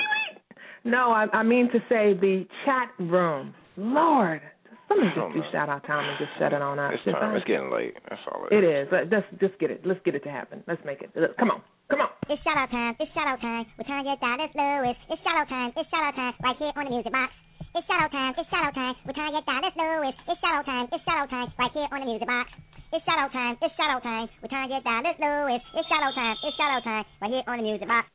No, 0.85 1.11
I, 1.13 1.27
I 1.33 1.43
mean 1.43 1.71
to 1.73 1.79
say 1.89 2.15
the 2.15 2.47
chat 2.65 2.91
room. 2.99 3.55
Lord, 3.77 4.41
somebody 4.89 5.11
I 5.11 5.15
don't 5.15 5.33
just 5.33 5.35
do 5.35 5.41
know. 5.45 5.53
shout 5.53 5.69
out 5.69 5.83
time 5.87 6.05
and 6.09 6.19
just 6.19 6.33
shut 6.39 6.53
it 6.53 6.63
on 6.63 6.79
up. 6.79 6.93
It's 6.93 7.05
time. 7.05 7.33
uh, 7.33 7.37
It's 7.37 7.47
getting 7.47 7.71
late. 7.71 7.95
That's 8.09 8.21
all 8.31 8.47
it 8.47 8.53
It 8.53 8.65
is. 8.65 8.89
is. 8.89 8.93
Uh, 8.93 9.05
Just 9.11 9.29
just 9.41 9.55
get 9.59 9.71
it. 9.71 9.81
Let's 9.85 10.01
get 10.05 10.15
it 10.15 10.23
to 10.25 10.31
happen. 10.31 10.63
Let's 10.67 10.83
make 10.85 11.03
it. 11.03 11.11
Look, 11.17 11.37
Come 11.37 11.51
on. 11.51 11.61
Come 11.91 12.01
on. 12.01 12.11
It's 12.29 12.41
shout 12.43 12.57
out 12.57 12.71
time. 12.71 12.97
It's 12.99 13.13
shout 13.13 13.29
out 13.29 13.41
time. 13.41 13.67
We're 13.77 13.85
trying 13.85 14.05
to 14.05 14.11
get 14.17 14.21
Dallas 14.21 14.53
Lewis. 14.57 14.97
It's 15.13 15.21
shout 15.23 15.37
out 15.37 15.49
time. 15.53 15.71
It's 15.77 15.89
shout 15.93 16.05
out 16.09 16.17
time. 16.17 16.35
Right 16.43 16.57
here 16.57 16.73
on 16.77 16.85
the 16.89 16.93
music 16.97 17.13
box. 17.13 17.33
It's 17.77 17.87
shout 17.87 18.01
out 18.01 18.13
time. 18.13 18.33
It's 18.39 18.49
shout 18.49 18.65
out 18.65 18.75
time. 18.75 18.95
We're 19.05 19.13
trying 19.13 19.33
to 19.33 19.37
get 19.41 19.45
Dallas 19.45 19.75
Lewis. 19.77 20.15
It's 20.29 20.41
shout 20.41 20.55
out 20.57 20.65
time. 20.65 20.87
It's 20.93 21.05
shout 21.05 21.19
out 21.21 21.31
time. 21.31 21.49
Right 21.59 21.73
here 21.77 21.89
on 21.93 22.01
the 22.01 22.07
music 22.09 22.29
box. 22.29 22.49
It's 22.95 23.05
shout 23.05 23.19
out 23.19 23.33
time. 23.33 23.55
It's 23.61 23.75
shout 23.77 23.91
out 23.91 24.03
time. 24.03 24.27
We're 24.41 24.49
trying 24.49 24.69
to 24.69 24.75
get 24.79 24.85
Dallas 24.87 25.17
Lewis. 25.21 25.63
It's 25.77 25.89
shout 25.93 26.03
out 26.07 26.15
time. 26.15 26.37
It's 26.41 26.57
shout 26.57 26.71
out 26.73 26.85
time. 26.85 27.05
Right 27.21 27.31
here 27.37 27.45
on 27.49 27.57
the 27.61 27.67
music 27.69 27.89
box. 27.89 28.07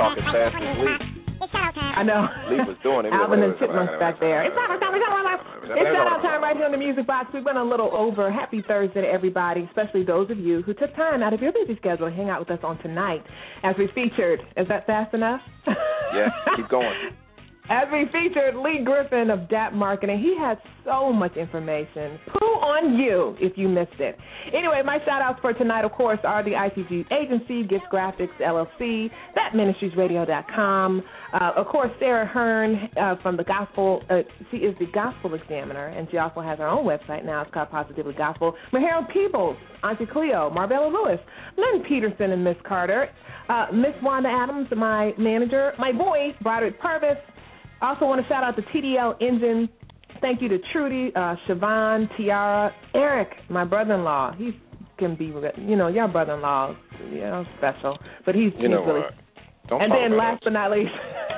Time. 0.00 0.16
You 0.16 0.24
better 0.24 0.50
talk 0.50 0.56
as 0.56 0.56
fast 0.56 0.56
as 0.56 0.76
Lee. 0.80 1.20
I 2.00 2.02
know. 2.02 2.28
Lee 2.48 2.64
was 2.64 2.76
doing 2.82 3.06
it. 3.06 3.12
Alvin 3.16 3.42
and 3.42 3.54
Chipmunks 3.58 3.92
back 4.00 4.20
there. 4.20 4.44
It's 4.44 4.54
shout 4.56 4.70
out 4.70 4.80
time. 4.80 4.94
It's 4.94 5.04
shout 5.04 5.12
out 5.12 5.24
time. 5.24 5.40
It's 5.64 5.92
shout 5.92 6.06
out 6.08 6.22
time 6.22 6.42
right 6.42 6.56
here 6.56 6.66
on 6.66 6.72
the 6.72 6.78
Music 6.78 7.06
Box. 7.06 7.28
We 7.32 7.42
went 7.42 7.58
a 7.58 7.64
little 7.64 7.90
over. 7.94 8.30
Happy 8.30 8.62
Thursday 8.66 9.02
to 9.02 9.08
everybody, 9.08 9.68
especially 9.68 10.04
those 10.04 10.30
of 10.30 10.38
you 10.38 10.62
who 10.62 10.74
took 10.74 10.94
time 10.96 11.22
out 11.22 11.32
of 11.32 11.40
your 11.40 11.52
busy 11.52 11.76
schedule 11.76 12.08
to 12.08 12.14
hang 12.14 12.28
out 12.28 12.40
with 12.40 12.50
us 12.50 12.64
on 12.64 12.78
tonight 12.80 13.24
as 13.62 13.74
we 13.78 13.88
featured. 13.94 14.40
Is 14.56 14.68
that 14.68 14.86
fast 14.86 15.14
enough? 15.14 15.40
Yeah, 16.14 16.28
keep 16.56 16.68
going. 16.68 16.94
As 17.70 17.86
we 17.92 18.04
featured 18.06 18.56
Lee 18.56 18.82
Griffin 18.84 19.30
of 19.30 19.48
DAP 19.48 19.72
Marketing, 19.72 20.18
he 20.18 20.36
had 20.36 20.58
so 20.84 21.12
much 21.12 21.36
information. 21.36 22.18
Poo 22.26 22.46
on 22.46 22.98
you 22.98 23.36
if 23.38 23.56
you 23.56 23.68
missed 23.68 24.00
it. 24.00 24.18
Anyway, 24.52 24.82
my 24.84 24.98
shout 25.04 25.22
outs 25.22 25.38
for 25.40 25.52
tonight, 25.52 25.84
of 25.84 25.92
course, 25.92 26.18
are 26.24 26.42
the 26.42 26.50
ITG 26.50 27.04
Agency, 27.12 27.62
Gift 27.62 27.84
Graphics 27.92 28.36
LLC, 28.40 29.08
ThatMinistriesRadio.com. 29.36 31.02
Uh, 31.32 31.50
of 31.56 31.66
course, 31.68 31.92
Sarah 32.00 32.26
Hearn 32.26 32.88
uh, 33.00 33.14
from 33.22 33.36
the 33.36 33.44
Gospel, 33.44 34.02
uh, 34.10 34.22
she 34.50 34.56
is 34.56 34.74
the 34.80 34.86
Gospel 34.92 35.34
Examiner, 35.34 35.86
and 35.88 36.08
she 36.10 36.18
also 36.18 36.40
has 36.40 36.58
her 36.58 36.66
own 36.66 36.84
website 36.84 37.24
now. 37.24 37.42
It's 37.42 37.54
called 37.54 37.70
Positively 37.70 38.14
Gospel. 38.14 38.54
Maharon 38.72 39.08
Peebles, 39.12 39.56
Auntie 39.84 40.06
Cleo, 40.06 40.50
Marbella 40.50 40.88
Lewis, 40.88 41.20
Lynn 41.56 41.84
Peterson, 41.88 42.32
and 42.32 42.42
Miss 42.42 42.56
Carter. 42.66 43.10
Uh, 43.48 43.66
Miss 43.72 43.94
Wanda 44.02 44.28
Adams, 44.28 44.68
my 44.76 45.12
manager, 45.18 45.72
my 45.78 45.90
boy, 45.90 46.34
Broderick 46.40 46.80
Purvis, 46.80 47.18
also 47.88 48.06
want 48.06 48.20
to 48.22 48.28
shout 48.28 48.44
out 48.44 48.56
the 48.56 48.62
TDL 48.62 49.20
Engine. 49.20 49.68
Thank 50.20 50.42
you 50.42 50.48
to 50.48 50.58
Trudy, 50.72 51.12
uh, 51.16 51.36
Siobhan, 51.48 52.08
Tiara, 52.16 52.72
Eric, 52.94 53.28
my 53.48 53.64
brother-in-law. 53.64 54.34
He 54.36 54.50
can 54.98 55.16
be, 55.16 55.26
you 55.26 55.76
know, 55.76 55.88
your 55.88 56.08
brother-in-law, 56.08 56.76
you 57.10 57.20
know, 57.20 57.44
special, 57.58 57.96
but 58.26 58.34
he's, 58.34 58.52
You 58.58 58.68
know 58.68 58.84
really. 58.84 59.00
what? 59.00 59.14
Don't 59.68 59.82
and 59.82 59.92
then 59.92 60.12
about 60.12 60.16
last 60.32 60.44
but 60.44 60.52
not 60.52 60.70
least, 60.72 60.90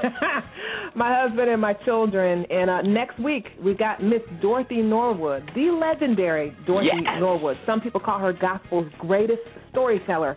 my 0.96 1.14
husband 1.22 1.48
and 1.50 1.60
my 1.60 1.74
children. 1.84 2.44
And 2.50 2.70
uh, 2.70 2.82
next 2.82 3.20
week 3.20 3.44
we 3.62 3.74
got 3.74 4.02
Miss 4.02 4.22
Dorothy 4.40 4.82
Norwood, 4.82 5.48
the 5.54 5.70
legendary 5.70 6.56
Dorothy 6.66 6.88
Yes. 7.04 7.20
Norwood. 7.20 7.56
Some 7.66 7.80
people 7.80 8.00
call 8.00 8.18
her 8.18 8.32
gospel's 8.32 8.86
greatest 8.98 9.42
storyteller. 9.70 10.36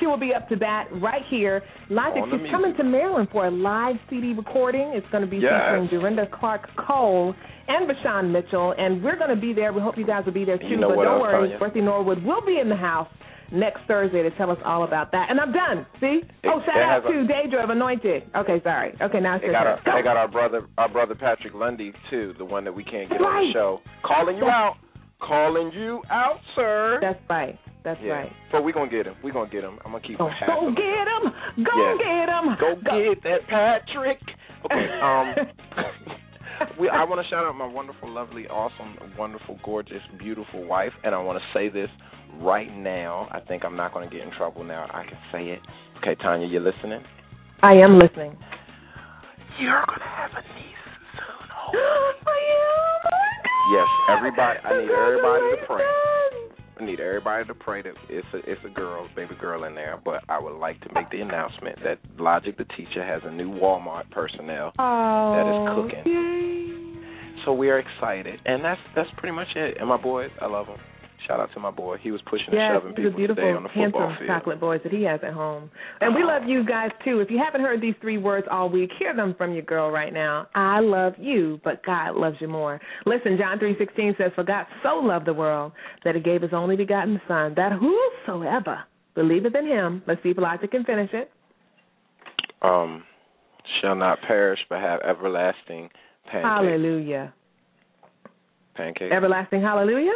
She 0.00 0.06
will 0.06 0.18
be 0.18 0.32
up 0.34 0.48
to 0.50 0.56
bat 0.56 0.88
right 1.00 1.22
here. 1.30 1.62
Logic, 1.90 2.22
oh, 2.24 2.30
she's 2.38 2.50
coming 2.50 2.74
to 2.76 2.84
Maryland 2.84 3.28
for 3.32 3.46
a 3.46 3.50
live 3.50 3.96
CD 4.10 4.34
recording. 4.34 4.92
It's 4.94 5.06
going 5.10 5.24
to 5.24 5.30
be 5.30 5.38
Yes. 5.38 5.52
featuring 5.52 5.88
Dorinda 5.88 6.26
Clark 6.38 6.68
Cole 6.76 7.34
and 7.68 7.88
VaShawn 7.90 8.30
Mitchell, 8.30 8.74
and 8.78 9.02
we're 9.02 9.16
going 9.16 9.30
to 9.34 9.40
be 9.40 9.52
there. 9.52 9.72
We 9.72 9.80
hope 9.80 9.96
you 9.98 10.06
guys 10.06 10.24
will 10.24 10.32
be 10.32 10.44
there 10.44 10.58
too. 10.58 10.66
You 10.66 10.76
know 10.76 10.94
but 10.94 11.04
don't 11.04 11.20
worry? 11.20 11.48
Dorothy 11.58 11.80
Norwood 11.80 12.22
will 12.24 12.44
be 12.44 12.58
in 12.60 12.68
the 12.68 12.76
house 12.76 13.08
next 13.52 13.80
Thursday 13.86 14.22
to 14.22 14.30
tell 14.32 14.50
us 14.50 14.58
all 14.64 14.82
about 14.84 15.12
that. 15.12 15.30
And 15.30 15.40
I'm 15.40 15.52
done. 15.52 15.86
See? 16.00 16.20
Oh, 16.44 16.60
shout 16.66 16.76
it 16.76 16.82
out 16.82 17.06
a- 17.08 17.12
to 17.12 17.32
Da'dra 17.32 17.64
of 17.64 17.70
Anointed. 17.70 18.24
Okay, 18.36 18.60
sorry. 18.62 18.94
Okay, 19.00 19.20
now 19.20 19.36
it's 19.36 19.44
your 19.44 19.52
got 19.52 19.64
turn. 19.64 19.78
our, 19.86 19.98
they 19.98 20.02
got 20.04 20.16
our 20.16 20.28
brother, 20.28 20.66
our 20.76 20.88
brother 20.88 21.14
Patrick 21.14 21.54
Lundy 21.54 21.92
too, 22.10 22.34
the 22.38 22.44
one 22.44 22.64
that 22.64 22.72
we 22.74 22.82
can't 22.84 23.08
get 23.08 23.18
That's 23.18 23.24
on 23.24 23.46
the 23.46 23.52
show. 23.52 23.80
Calling 24.04 24.36
you 24.36 24.44
out, 24.46 24.74
calling 25.20 25.70
you 25.72 26.02
out, 26.10 26.38
sir. 26.54 26.98
That's 27.00 27.20
right. 27.30 27.56
That's 27.86 28.00
yeah. 28.02 28.26
right. 28.26 28.32
But 28.50 28.64
we're 28.64 28.72
gonna 28.72 28.90
get 28.90 29.06
him. 29.06 29.14
We're 29.22 29.32
gonna 29.32 29.48
get 29.48 29.62
him. 29.62 29.78
I'm 29.84 29.92
gonna 29.92 30.02
keep 30.02 30.20
Oh, 30.20 30.28
go 30.44 30.66
him. 30.66 30.74
get 30.74 31.06
him. 31.06 31.64
Go 31.64 31.70
Yeah. 31.78 31.94
get 32.02 32.28
him. 32.28 32.56
Go 32.58 32.74
get 32.82 33.22
that 33.22 33.46
Patrick. 33.46 34.18
Okay. 34.64 34.90
Um. 35.00 35.34
we, 36.80 36.88
I 36.88 37.04
want 37.04 37.22
to 37.22 37.28
shout 37.30 37.44
out 37.46 37.54
my 37.54 37.66
wonderful, 37.66 38.10
lovely, 38.10 38.48
awesome, 38.48 38.96
wonderful, 39.16 39.60
gorgeous, 39.62 40.02
beautiful 40.18 40.64
wife, 40.66 40.92
and 41.04 41.14
I 41.14 41.18
want 41.22 41.38
to 41.38 41.44
say 41.56 41.68
this 41.68 41.88
right 42.40 42.74
now, 42.76 43.28
I 43.30 43.40
think 43.40 43.64
I'm 43.64 43.76
not 43.76 43.92
going 43.92 44.08
to 44.08 44.14
get 44.14 44.26
in 44.26 44.32
trouble 44.32 44.64
now. 44.64 44.86
I 44.92 45.04
can 45.04 45.18
say 45.30 45.48
it. 45.50 45.60
Okay, 45.98 46.20
Tanya, 46.20 46.46
you 46.48 46.58
listening? 46.60 47.02
I 47.62 47.74
am 47.74 47.98
listening. 47.98 48.36
You're 49.60 49.84
going 49.86 50.00
to 50.00 50.04
have 50.04 50.30
a 50.32 50.42
niece 50.42 50.84
soon. 51.14 51.48
Hopefully. 51.54 52.34
Yes, 53.72 53.86
everybody. 54.10 54.58
I 54.64 54.80
need 54.80 54.90
everybody 54.90 55.56
to 55.56 55.66
pray. 55.66 55.84
I 56.78 56.84
need 56.84 57.00
everybody 57.00 57.46
to 57.46 57.54
pray 57.54 57.82
that 57.82 57.94
it's 58.08 58.26
a 58.34 58.38
it's 58.50 58.60
a 58.64 58.68
girl, 58.68 59.08
baby 59.16 59.34
girl 59.40 59.64
in 59.64 59.74
there. 59.74 59.98
But 60.04 60.24
I 60.28 60.38
would 60.38 60.58
like 60.58 60.80
to 60.82 60.92
make 60.94 61.10
the 61.10 61.20
announcement 61.20 61.78
that 61.84 61.98
Logic 62.18 62.56
the 62.56 62.66
teacher 62.76 63.04
has 63.04 63.22
a 63.24 63.30
new 63.30 63.50
Walmart 63.50 64.10
personnel 64.10 64.72
that 64.76 65.46
is 65.48 65.68
Oh, 65.68 65.82
cooking. 65.82 67.02
So 67.44 67.52
we 67.52 67.70
are 67.70 67.78
excited, 67.78 68.40
and 68.44 68.62
that's 68.64 68.80
that's 68.94 69.08
pretty 69.16 69.34
much 69.34 69.48
it. 69.56 69.78
And 69.78 69.88
my 69.88 69.96
boys, 69.96 70.30
I 70.40 70.46
love 70.46 70.66
them. 70.66 70.78
Shout 71.26 71.40
out 71.40 71.48
to 71.54 71.60
my 71.60 71.70
boy. 71.72 71.96
He 72.00 72.12
was 72.12 72.20
pushing 72.30 72.48
and 72.48 72.54
Yes, 72.54 72.72
shoving 72.74 72.90
he's 72.96 72.98
a 72.98 73.08
people 73.10 73.16
beautiful, 73.18 73.42
today 73.42 73.56
on 73.56 73.62
the 73.64 73.68
football 73.68 74.08
handsome 74.08 74.26
field. 74.26 74.38
chocolate 74.38 74.60
boys 74.60 74.80
that 74.84 74.92
he 74.92 75.02
has 75.02 75.18
at 75.26 75.32
home. 75.32 75.70
And 76.00 76.14
we 76.14 76.22
love 76.22 76.42
you 76.46 76.64
guys 76.64 76.90
too. 77.04 77.18
If 77.20 77.30
you 77.30 77.38
haven't 77.44 77.62
heard 77.62 77.80
these 77.80 77.94
three 78.00 78.16
words 78.18 78.46
all 78.50 78.68
week, 78.68 78.90
hear 78.98 79.14
them 79.14 79.34
from 79.36 79.52
your 79.52 79.62
girl 79.62 79.90
right 79.90 80.12
now. 80.12 80.46
I 80.54 80.78
love 80.80 81.14
you, 81.18 81.60
but 81.64 81.84
God 81.84 82.14
loves 82.14 82.36
you 82.40 82.46
more. 82.48 82.80
Listen, 83.06 83.36
John 83.38 83.58
three 83.58 83.74
sixteen 83.78 84.14
says, 84.18 84.30
For 84.34 84.44
God 84.44 84.66
so 84.84 84.96
loved 84.96 85.26
the 85.26 85.34
world 85.34 85.72
that 86.04 86.14
he 86.14 86.20
gave 86.20 86.42
his 86.42 86.52
only 86.52 86.76
begotten 86.76 87.20
son, 87.26 87.54
that 87.56 87.72
whosoever 87.72 88.84
believeth 89.16 89.54
in 89.54 89.66
him, 89.66 90.02
let's 90.06 90.22
see 90.22 90.28
if 90.30 90.38
Elijah 90.38 90.68
can 90.68 90.84
finish 90.84 91.10
it. 91.12 91.30
Um, 92.62 93.02
shall 93.80 93.96
not 93.96 94.18
perish 94.26 94.60
but 94.68 94.78
have 94.80 95.00
everlasting 95.00 95.88
pancakes. 96.30 96.44
Hallelujah. 96.44 97.34
Pancakes. 98.74 99.12
Everlasting 99.12 99.62
hallelujah. 99.62 100.12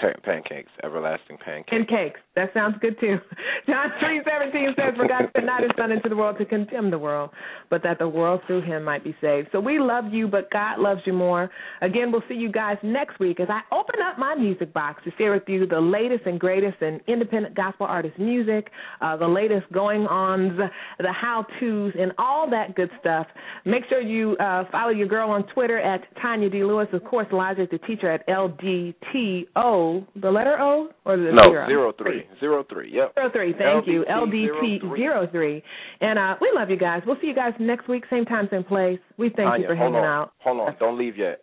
Pa- 0.00 0.20
pancakes. 0.22 0.70
Everlasting 0.82 1.36
pancakes. 1.44 1.68
And 1.72 1.86
cakes. 1.86 2.20
That 2.36 2.50
sounds 2.54 2.76
good 2.80 2.98
too. 3.00 3.18
John 3.66 3.90
three 4.00 4.22
seventeen 4.24 4.74
says, 4.76 4.94
For 4.96 5.06
God 5.06 5.24
sent 5.34 5.46
not 5.46 5.62
his 5.62 5.72
son 5.76 5.92
into 5.92 6.08
the 6.08 6.16
world 6.16 6.38
to 6.38 6.44
condemn 6.44 6.90
the 6.90 6.98
world, 6.98 7.30
but 7.68 7.82
that 7.82 7.98
the 7.98 8.08
world 8.08 8.40
through 8.46 8.62
him 8.62 8.84
might 8.84 9.04
be 9.04 9.14
saved. 9.20 9.48
So 9.52 9.60
we 9.60 9.78
love 9.78 10.04
you, 10.12 10.26
but 10.26 10.50
God 10.50 10.78
loves 10.78 11.02
you 11.04 11.12
more. 11.12 11.50
Again, 11.82 12.10
we'll 12.12 12.22
see 12.28 12.34
you 12.34 12.50
guys 12.50 12.78
next 12.82 13.18
week 13.18 13.40
as 13.40 13.48
I 13.50 13.60
open 13.74 13.96
up 14.02 14.18
my 14.18 14.34
music 14.34 14.72
box 14.72 15.02
to 15.04 15.10
share 15.18 15.32
with 15.32 15.42
you 15.48 15.66
the 15.66 15.80
latest 15.80 16.24
and 16.26 16.40
greatest 16.40 16.80
in 16.80 17.00
independent 17.06 17.54
gospel 17.54 17.86
artist 17.86 18.18
music, 18.18 18.70
uh, 19.00 19.16
the 19.16 19.28
latest 19.28 19.70
going 19.72 20.06
ons, 20.06 20.58
the 20.98 21.12
how 21.12 21.44
tos, 21.58 21.92
and 21.98 22.12
all 22.16 22.48
that 22.48 22.74
good 22.74 22.90
stuff. 23.00 23.26
Make 23.64 23.82
sure 23.88 24.00
you 24.00 24.36
uh, 24.38 24.64
follow 24.72 24.90
your 24.90 25.08
girl 25.08 25.30
on 25.30 25.46
Twitter 25.48 25.78
at 25.78 26.02
Tanya 26.22 26.48
D. 26.48 26.64
Lewis. 26.64 26.88
Of 26.92 27.04
course, 27.04 27.26
Elijah 27.32 27.62
is 27.62 27.68
the 27.70 27.78
teacher 27.78 28.10
at 28.10 28.26
LDTO. 28.28 29.89
The 30.20 30.30
letter 30.30 30.56
O 30.60 30.88
or 31.04 31.16
the 31.16 31.32
no, 31.32 31.50
zero? 31.50 31.66
zero 31.66 31.92
three. 31.96 32.22
Zero 32.40 32.64
three. 32.68 32.90
Yep. 32.92 33.14
Zero 33.14 33.30
three. 33.32 33.52
Thank 33.58 33.86
you. 33.86 34.04
LDT 34.08 34.80
LDT 34.82 34.96
zero 34.96 35.28
three. 35.30 35.62
And 36.00 36.18
uh, 36.18 36.34
we 36.40 36.50
love 36.54 36.70
you 36.70 36.76
guys. 36.78 37.02
We'll 37.06 37.16
see 37.20 37.28
you 37.28 37.34
guys 37.34 37.52
next 37.58 37.88
week, 37.88 38.04
same 38.10 38.24
time, 38.24 38.48
same 38.50 38.64
place. 38.64 38.98
We 39.18 39.30
thank 39.36 39.60
you 39.60 39.66
for 39.66 39.74
hanging 39.76 39.96
on. 39.96 40.04
out. 40.04 40.32
Hold 40.44 40.60
on. 40.60 40.76
Don't 40.78 40.98
leave 40.98 41.16
yet. 41.16 41.42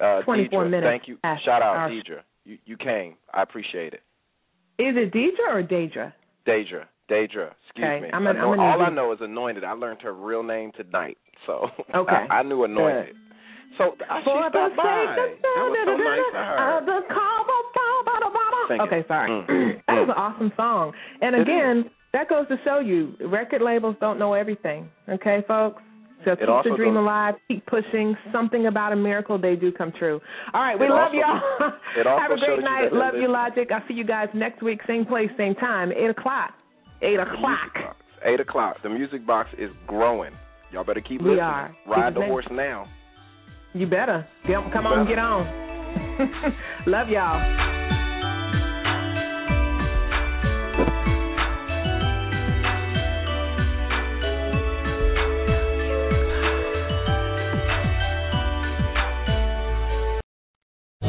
Uh, 0.00 0.20
24 0.22 0.64
Deidre, 0.64 0.70
minutes 0.70 0.86
Thank 0.90 1.08
you. 1.08 1.16
Shout 1.44 1.62
out, 1.62 1.76
our- 1.76 1.90
Deidre. 1.90 2.20
You, 2.44 2.58
you 2.66 2.76
came. 2.76 3.14
I 3.32 3.42
appreciate 3.42 3.92
it. 3.94 4.02
Is 4.78 4.94
it 4.96 5.12
Deidre 5.12 5.48
or 5.50 5.62
Deidre? 5.62 6.12
Deidre. 6.46 6.84
Deidre. 7.10 7.50
Excuse 7.66 7.86
Okay, 7.86 8.00
me. 8.02 8.10
I'm 8.12 8.26
an- 8.26 8.36
I'm 8.36 8.60
all 8.60 8.82
I 8.82 8.90
know 8.90 9.12
is 9.12 9.18
anointed. 9.22 9.64
I 9.64 9.72
learned 9.72 10.02
her 10.02 10.12
real 10.12 10.42
name 10.42 10.70
tonight. 10.76 11.16
So 11.46 11.68
Okay. 11.94 12.12
I, 12.30 12.38
I 12.38 12.42
knew 12.42 12.64
anointed. 12.64 13.14
So 13.78 13.92
I, 14.08 14.20
she 14.20 14.30
stopped 14.30 14.54
by. 14.76 15.16
That 15.16 15.36
was 15.42 15.78
so 15.84 15.96
nice 15.96 16.32
of 16.32 16.44
her. 16.48 16.80
Of 18.14 18.32
the 18.32 18.38
call, 18.38 18.68
Thank 18.68 18.80
you. 18.80 18.86
Okay, 18.98 19.08
sorry. 19.08 19.30
Mm, 19.48 19.82
that 19.86 19.94
was 20.00 20.08
an 20.08 20.16
awesome 20.16 20.52
song. 20.56 20.92
And 21.20 21.36
again, 21.36 21.90
that 22.12 22.28
goes 22.28 22.46
to 22.48 22.56
show 22.64 22.78
you 22.80 23.14
record 23.28 23.62
labels 23.62 23.96
don't 24.00 24.18
know 24.18 24.34
everything. 24.34 24.88
Okay, 25.08 25.44
folks? 25.46 25.82
So 26.24 26.34
keep 26.34 26.40
the 26.46 26.74
dream 26.76 26.94
goes- 26.94 27.02
alive, 27.02 27.34
keep 27.46 27.64
pushing. 27.66 28.16
Something 28.32 28.66
about 28.66 28.92
a 28.92 28.96
miracle, 28.96 29.38
they 29.38 29.54
do 29.54 29.70
come 29.70 29.92
true. 29.98 30.20
All 30.54 30.62
right, 30.62 30.78
we 30.78 30.88
love 30.88 31.12
also- 31.14 31.16
y'all. 31.16 31.38
Have 32.18 32.30
a 32.32 32.36
great 32.36 32.60
night. 32.64 32.88
they're 32.90 32.98
Love 32.98 33.14
you. 33.14 33.28
Logic. 33.30 33.68
I'll 33.72 33.82
see 33.86 33.94
you 33.94 34.04
guys 34.04 34.28
next 34.34 34.62
week, 34.62 34.80
same 34.88 35.04
place, 35.06 35.28
same 35.36 35.54
time, 35.54 35.92
8 35.92 36.10
o'clock. 36.10 36.50
8 37.02 37.20
o'clock. 37.20 37.96
Eight 38.24 38.40
o'clock. 38.40 38.76
The 38.82 38.88
music 38.88 39.24
box 39.26 39.50
is 39.58 39.70
growing. 39.86 40.32
Y'all 40.72 40.82
better 40.84 41.02
keep 41.02 41.20
We 41.20 41.30
listening. 41.30 41.40
are. 41.44 41.76
Ride 41.86 42.14
Keep 42.14 42.22
the 42.22 42.26
horse 42.26 42.46
now. 42.50 42.88
You 43.74 43.86
better. 43.86 44.26
Come 44.46 44.64
You 44.72 44.74
on, 44.74 45.04
better. 45.04 45.08
get 45.08 45.18
on. 45.18 46.54
love 46.86 47.08
y'all. 47.08 47.85